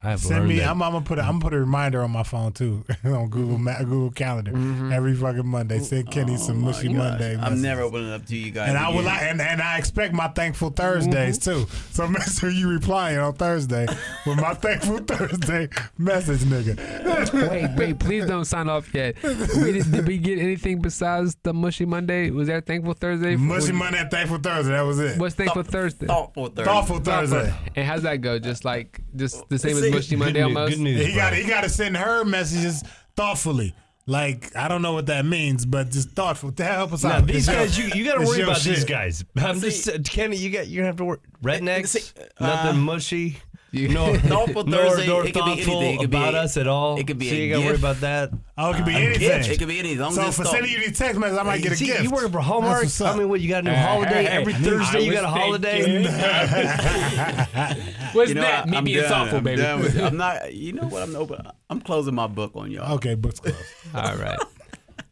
I 0.02 0.10
have 0.12 0.20
Send 0.20 0.48
me. 0.48 0.60
that. 0.60 0.68
I'm, 0.70 0.82
I'm 0.82 0.92
gonna 0.92 1.04
put. 1.04 1.18
A, 1.18 1.22
I'm 1.22 1.32
gonna 1.32 1.40
put 1.42 1.52
a 1.52 1.60
reminder 1.60 2.02
on 2.02 2.10
my 2.10 2.22
phone 2.22 2.52
too, 2.52 2.82
on 3.04 3.28
Google 3.28 3.58
Ma- 3.58 3.80
Google 3.80 4.10
Calendar 4.10 4.50
Mm-hmm. 4.52 4.92
every 4.92 5.14
fucking 5.14 5.46
Monday. 5.46 5.78
Send 5.80 6.10
Kenny 6.10 6.38
some 6.38 6.58
mushy 6.62 6.88
Oh 6.88 6.92
gosh. 6.92 6.98
Monday. 6.98 7.36
I'm 7.38 7.60
never 7.60 7.82
opening 7.82 8.10
up 8.10 8.24
to 8.26 8.34
you 8.36 8.50
guys. 8.50 8.70
And 8.70 8.78
I 8.78 8.88
will, 8.88 9.00
again. 9.00 9.28
and, 9.32 9.40
and 9.42 9.60
I 9.60 9.76
expect 9.76 10.14
my 10.14 10.28
thankful 10.28 10.70
Thursdays 10.70 11.36
too. 11.36 11.66
So 11.90 12.08
make 12.08 12.22
sure 12.22 12.48
you 12.48 12.70
replying 12.70 13.18
on 13.18 13.34
Thursday 13.34 13.86
with 14.24 14.40
my 14.40 14.54
thankful 14.64 15.00
Thursday 15.00 15.68
message, 15.98 16.40
nigga. 16.40 17.50
Wait, 17.50 17.76
wait, 17.76 17.98
please 17.98 18.24
don't 18.24 18.46
sign 18.46 18.70
off 18.70 18.94
yet. 18.94 19.22
We 19.22 19.72
did, 19.72 19.92
did 19.92 20.06
we 20.06 20.16
get 20.16 20.38
anything 20.38 20.80
besides 20.80 21.36
the 21.42 21.52
Mushy 21.52 21.84
Monday? 21.84 22.30
Was 22.30 22.48
that 22.48 22.64
Thankful 22.64 22.94
Thursday? 22.94 23.36
Mushy 23.36 23.72
Monday 23.72 23.98
and 24.00 24.10
thankful 24.10 24.38
Thursday. 24.38 24.72
That 24.72 24.80
was 24.80 24.98
it. 24.98 25.18
What's 25.18 25.34
Thankful 25.34 25.62
Thursday? 25.62 26.06
Thoughtful 26.06 26.46
Thursday. 26.46 26.64
Thoughtful 26.64 27.00
Thursday. 27.00 27.54
And 27.76 27.86
how's 27.86 28.02
that 28.04 28.22
go? 28.22 28.38
Just 28.38 28.64
like, 28.64 29.02
just 29.14 29.46
the 29.50 29.58
same 29.58 29.76
as 29.76 29.89
See, 29.90 30.16
Mushy 30.16 30.32
good, 30.32 30.34
news, 30.34 30.44
almost? 30.44 30.72
good 30.72 30.80
news. 30.82 31.06
He 31.06 31.14
got 31.14 31.32
he 31.34 31.44
got 31.44 31.62
to 31.62 31.68
send 31.68 31.96
her 31.96 32.24
messages 32.24 32.82
thoughtfully. 33.16 33.74
Like 34.06 34.56
I 34.56 34.66
don't 34.66 34.82
know 34.82 34.92
what 34.92 35.06
that 35.06 35.24
means, 35.24 35.64
but 35.66 35.90
just 35.90 36.10
thoughtful 36.10 36.50
to 36.52 36.64
help 36.64 36.92
us 36.92 37.04
Now, 37.04 37.12
out. 37.18 37.26
these 37.26 37.46
guys, 37.46 37.78
you, 37.78 37.90
you 37.94 38.04
got 38.04 38.14
to 38.18 38.26
worry 38.26 38.38
your 38.38 38.48
about 38.48 38.62
these 38.62 38.84
guys. 38.84 39.24
I'm 39.36 39.60
just 39.60 39.88
uh, 39.88 39.98
Kenny. 40.04 40.36
You 40.36 40.50
got 40.50 40.66
you're 40.66 40.80
gonna 40.82 40.86
have 40.88 40.96
to 40.96 41.04
work 41.04 41.22
rednecks. 41.44 41.88
See, 41.88 42.20
uh, 42.38 42.46
nothing 42.46 42.80
mushy. 42.80 43.36
You- 43.72 43.88
No, 43.88 44.14
Thoughtful 44.16 44.64
Thursday, 44.64 45.06
nor 45.06 45.24
it 45.24 45.32
could 45.32 45.44
be 45.44 45.52
anything. 45.52 45.94
It 45.94 45.98
could 46.00 46.10
be 46.10 46.16
about 46.16 46.34
a- 46.34 46.38
us 46.40 46.56
at 46.56 46.66
all. 46.66 46.98
it 46.98 47.06
could 47.06 47.18
be 47.18 47.28
so 47.28 47.34
a 47.34 47.38
you 47.38 47.52
got 47.54 47.60
to 47.60 47.66
worry 47.66 47.76
about 47.76 48.00
that. 48.00 48.30
Oh, 48.58 48.70
it 48.72 48.76
could 48.76 48.84
be 48.84 48.94
A 48.94 48.98
anything. 48.98 49.20
gift. 49.20 49.48
It 49.48 49.58
could 49.58 49.68
be 49.68 49.78
anything. 49.78 50.10
So 50.10 50.22
as 50.22 50.28
it's 50.28 50.36
for 50.38 50.44
sending 50.44 50.72
you 50.72 50.78
these 50.80 50.98
text 50.98 51.20
messages, 51.20 51.38
I 51.38 51.42
might 51.44 51.62
get 51.62 51.72
a 51.72 51.76
See, 51.76 51.86
gift. 51.86 52.02
you 52.02 52.10
working 52.10 52.30
for 52.32 52.38
That's 52.38 52.46
Hallmark? 52.48 52.86
I 53.02 53.16
mean, 53.16 53.28
what 53.28 53.40
you 53.40 53.48
got 53.48 53.60
a 53.60 53.62
new 53.62 53.70
Hey, 53.70 53.82
holiday 53.86 54.22
hey, 54.24 54.28
every 54.28 54.52
hey, 54.54 54.64
Thursday? 54.64 54.98
I 54.98 55.02
You 55.02 55.12
got 55.12 55.24
a 55.24 55.28
holiday. 55.28 56.02
What's 58.12 58.28
You 58.30 58.34
know, 58.34 58.40
that? 58.42 58.66
I, 58.66 58.70
Me 58.70 58.76
I'm 58.76 58.84
being 58.84 59.00
done. 59.00 59.08
thoughtful, 59.08 59.38
I'm 59.38 59.44
baby. 59.44 59.62
with. 59.62 59.98
I'm 60.00 60.16
not. 60.16 60.54
You 60.54 60.72
know 60.72 60.86
what? 60.88 61.02
I'm 61.02 61.16
open. 61.16 61.46
I'm 61.68 61.80
closing 61.80 62.14
my 62.14 62.26
book 62.26 62.52
on 62.56 62.70
y'all. 62.70 62.94
Okay, 62.96 63.14
books 63.14 63.40
closed. 63.40 63.56
All 63.94 64.16
right. 64.16 64.38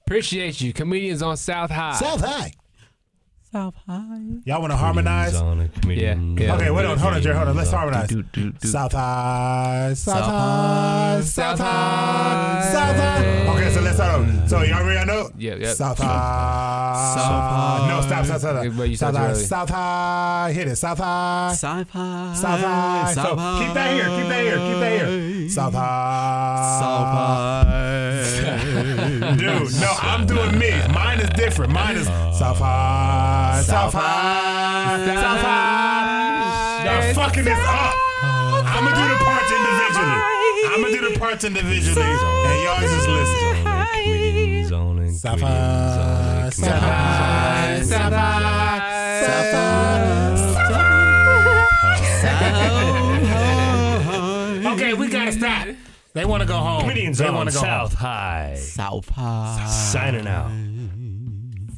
Appreciate 0.06 0.60
you. 0.60 0.72
Comedians 0.72 1.22
on 1.22 1.36
South 1.36 1.70
High. 1.70 1.94
South 1.94 2.20
High. 2.24 2.52
South 3.50 3.74
High. 3.86 4.20
Y'all 4.44 4.60
want 4.60 4.72
to 4.72 4.76
harmonize? 4.76 5.34
On. 5.34 5.70
Yeah, 5.86 6.14
yeah. 6.14 6.54
Okay, 6.56 6.70
wait 6.70 6.84
on, 6.84 6.98
hold 6.98 7.14
on, 7.14 7.22
Jerry, 7.22 7.34
hold 7.34 7.48
on. 7.48 7.56
Let's 7.56 7.70
harmonize. 7.70 8.08
Do, 8.08 8.22
do, 8.22 8.52
do. 8.52 8.68
South 8.68 8.92
High, 8.92 9.94
South 9.94 10.18
South 10.18 10.26
High, 10.26 11.20
South 11.22 11.58
High, 11.58 12.70
South 12.70 12.96
High. 12.96 13.54
Okay, 13.54 13.70
so 13.72 13.80
let's 13.80 13.96
start 13.96 14.20
over. 14.20 14.48
So 14.48 14.62
y'all 14.62 14.84
ready? 14.84 14.98
I 14.98 15.04
know. 15.04 15.30
Yeah, 15.38 15.54
yeah. 15.54 15.72
South 15.72 15.96
High, 15.96 17.14
South 17.16 17.24
High. 17.24 17.88
No, 17.88 18.00
stop, 18.02 18.26
stop, 18.26 18.38
stop. 18.38 18.64
Yeah, 18.64 18.70
but 18.76 18.88
you 18.90 18.96
South 18.96 19.14
started 19.14 19.36
High. 19.36 19.42
South 19.42 19.70
High. 19.70 20.52
Hit 20.52 20.68
it. 20.68 20.76
South 20.76 20.98
High, 20.98 21.54
South 21.56 21.90
High. 21.90 22.34
South 22.34 22.60
High. 22.60 23.12
So 23.14 23.22
keep 23.22 23.74
that 23.74 23.94
here. 23.94 24.08
Keep 24.08 24.28
that 24.28 24.42
here. 24.44 24.58
Keep 24.58 24.78
that 24.80 25.08
here. 25.08 25.48
South 25.48 25.72
High. 25.72 26.78
South 26.80 27.06
High. 27.06 27.87
Dude, 29.36 29.80
no, 29.80 29.94
I'm 30.00 30.26
doing 30.26 30.58
me. 30.58 30.70
Mine 30.92 31.20
is 31.20 31.28
different. 31.30 31.72
Mine 31.72 31.96
is 31.96 32.06
South 32.06 32.58
High, 32.58 33.62
South 33.64 33.92
High, 33.92 35.04
South 35.04 35.40
High. 35.40 36.84
Y'all 36.84 37.14
fucking 37.14 37.44
this 37.44 37.58
up. 37.58 37.94
I'm 38.22 38.84
gonna 38.84 38.96
do 38.96 39.08
the 39.08 39.24
parts 39.24 39.50
individually. 39.52 40.20
I'm 40.70 40.82
gonna 40.82 40.96
do 40.96 41.12
the 41.12 41.18
parts 41.18 41.44
individually, 41.44 42.02
and 42.02 42.62
y'all 42.64 42.80
just 42.80 43.08
listen. 43.08 43.64
Comedians 43.64 44.72
on 44.72 44.98
it. 45.00 45.12
South 45.12 45.40
High, 45.40 46.50
South 46.50 46.80
High, 46.80 47.82
South 47.82 48.12
High, 48.12 49.22
South 49.26 49.52
High. 49.52 50.27
They 56.14 56.24
want 56.24 56.40
to 56.42 56.48
go 56.48 56.56
home. 56.56 56.80
Comedians 56.80 57.18
they 57.18 57.30
want 57.30 57.48
to 57.50 57.54
go 57.54 57.60
South 57.60 57.92
home. 57.94 58.06
High. 58.06 58.54
South 58.56 59.08
High. 59.08 59.66
Signing 59.66 60.26
out. 60.26 60.50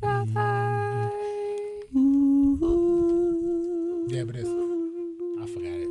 South 0.01 0.33
High. 0.33 1.11
Ooh. 1.97 4.07
Yeah, 4.09 4.23
but 4.25 4.37
it's 4.37 4.49
I 4.49 5.47
forgot 5.47 5.73
it. 5.73 5.89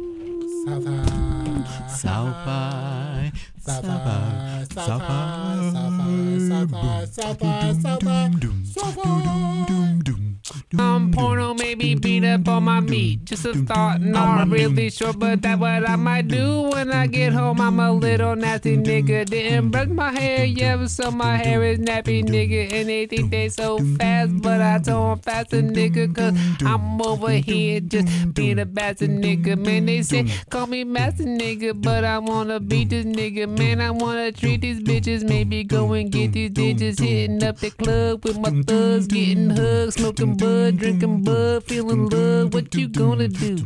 South 0.65 0.85
High. 0.85 1.87
South 1.89 2.35
High. 2.35 3.31
Southside, 3.59 4.71
Southside, 4.71 5.71
Southside, 5.71 7.11
Southside, 7.11 7.81
Southside, 7.81 8.65
Southside. 8.65 10.28
Um, 10.77 11.11
porno 11.11 11.53
maybe 11.53 11.95
beat 11.95 12.23
up 12.25 12.47
on 12.47 12.63
my 12.63 12.79
meat. 12.79 13.25
Just 13.25 13.45
a 13.45 13.53
thought, 13.53 14.01
not 14.01 14.47
really 14.49 14.89
sure, 14.89 15.13
but 15.13 15.41
that's 15.41 15.59
what 15.59 15.87
I 15.89 15.95
might 15.95 16.27
do 16.27 16.69
when 16.73 16.91
I 16.91 17.07
get 17.07 17.33
home. 17.33 17.59
I'm 17.61 17.79
a 17.79 17.91
little 17.91 18.35
nasty 18.35 18.77
nigga. 18.77 19.25
Didn't 19.25 19.71
brush 19.71 19.87
my 19.87 20.11
hair, 20.11 20.45
yeah, 20.45 20.85
so 20.85 21.11
my 21.11 21.37
hair 21.37 21.63
is 21.63 21.79
nappy, 21.79 22.23
nigga. 22.23 22.71
And 22.71 22.89
they 22.89 23.05
think 23.05 23.31
they 23.31 23.49
so 23.49 23.77
fast, 23.97 24.41
but 24.41 24.61
I 24.61 24.79
told 24.79 25.11
'em 25.11 25.19
faster, 25.19 25.61
nigga, 25.61 26.13
cause 26.15 26.33
I'm 26.65 27.01
over 27.01 27.31
here 27.31 27.79
just 27.79 28.33
being 28.33 28.59
a 28.59 28.65
bastard 28.65 29.11
nigga. 29.11 29.57
Man, 29.57 29.85
they 29.85 30.01
say, 30.01 30.25
call 30.49 30.67
me 30.67 30.83
master 30.83 31.23
nigga, 31.23 31.79
but 31.79 32.03
I 32.03 32.17
wanna 32.19 32.59
beat 32.59 32.89
this 32.89 33.05
nigga. 33.05 33.47
Man, 33.57 33.81
I 33.81 33.91
wanna 33.91 34.31
treat 34.31 34.61
these 34.61 34.79
bitches, 34.81 35.23
maybe 35.27 35.63
go 35.63 35.93
and 35.93 36.11
get 36.11 36.33
these 36.33 36.51
bitches. 36.51 36.99
Hitting 36.99 37.43
up 37.43 37.57
the 37.57 37.69
club 37.71 38.23
with 38.25 38.39
my 38.39 38.51
thugs, 38.63 39.07
getting 39.07 39.49
hugs, 39.49 39.95
smoking 39.95 40.35
bud, 40.39 40.77
drinking 40.77 41.23
bud, 41.23 41.63
feeling 41.65 42.09
love. 42.09 42.53
What 42.53 42.73
you 42.73 42.87
gonna 42.87 43.27
do? 43.27 43.57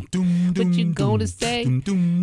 What 0.55 0.73
you 0.73 0.93
gonna 0.93 1.27
say? 1.27 1.65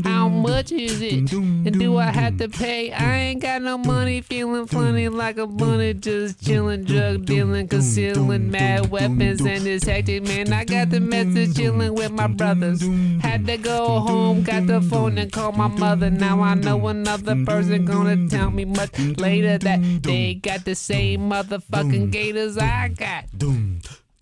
How 0.05 0.28
much 0.28 0.72
is 0.72 1.01
it? 1.01 1.32
And 1.32 1.78
do 1.78 1.97
I 1.97 2.06
have 2.06 2.39
to 2.39 2.48
pay? 2.48 2.93
I 2.93 3.16
ain't 3.16 3.43
got 3.43 3.62
no 3.62 3.78
money, 3.78 4.20
feeling 4.20 4.66
funny 4.66 5.09
like 5.09 5.39
a 5.39 5.47
bunny, 5.47 5.94
just 5.94 6.44
chilling, 6.44 6.85
drug 6.85 7.24
dealing, 7.24 7.68
concealing 7.68 8.51
mad 8.51 8.90
weapons, 8.90 9.40
and 9.40 9.66
it's 9.66 9.86
hectic, 9.86 10.24
man. 10.24 10.52
I 10.52 10.64
got 10.64 10.90
the 10.90 11.01
message 11.01 11.56
chilling 11.56 11.94
with 11.94 12.10
my 12.10 12.27
brothers. 12.27 12.82
Had 13.20 13.47
to 13.47 13.56
go 13.56 14.01
home, 14.01 14.43
got 14.43 14.66
the 14.66 14.81
phone 14.81 15.18
and 15.18 15.31
call 15.31 15.52
my 15.52 15.68
mother. 15.68 16.10
Now 16.10 16.40
I 16.43 16.55
know 16.55 16.89
another 16.89 17.44
person 17.44 17.85
gonna 17.85 18.28
tell 18.28 18.51
me 18.51 18.64
much 18.64 18.98
later 18.98 19.59
that 19.59 20.02
they 20.02 20.35
got 20.35 20.64
the 20.64 20.74
same 20.74 21.31
motherfucking 21.31 22.10
gators 22.10 22.59
I 22.59 22.89
got. 22.89 23.24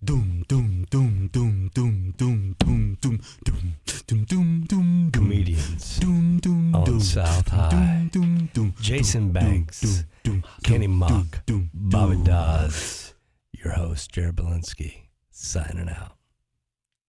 Doom, 0.01 0.45
doom, 0.47 0.85
doom, 0.89 1.27
doom, 1.27 1.69
doom, 1.73 2.13
doom, 2.17 2.55
doom, 2.57 2.95
doom, 3.01 3.21
doom, 3.43 3.75
doom, 4.07 4.23
doom, 4.25 4.63
doom, 4.65 5.11
Comedians 5.11 5.99
doom, 5.99 6.39
doom, 6.39 6.73
on 6.73 6.83
doom, 6.85 6.99
South 7.01 7.47
High. 7.49 8.07
doom, 8.11 8.49
doom, 8.53 8.73
Jason 8.79 9.31
Banks, 9.33 10.05
doom, 10.23 10.43
Kenny 10.63 10.87
Mock, 10.87 11.45
doom, 11.45 11.69
Bobby. 11.73 12.15
Dodds. 12.23 13.13
Your 13.51 13.73
host, 13.73 14.11
Jared 14.11 14.37
Belinsky, 14.37 15.07
signing 15.31 15.89
out. 15.89 16.18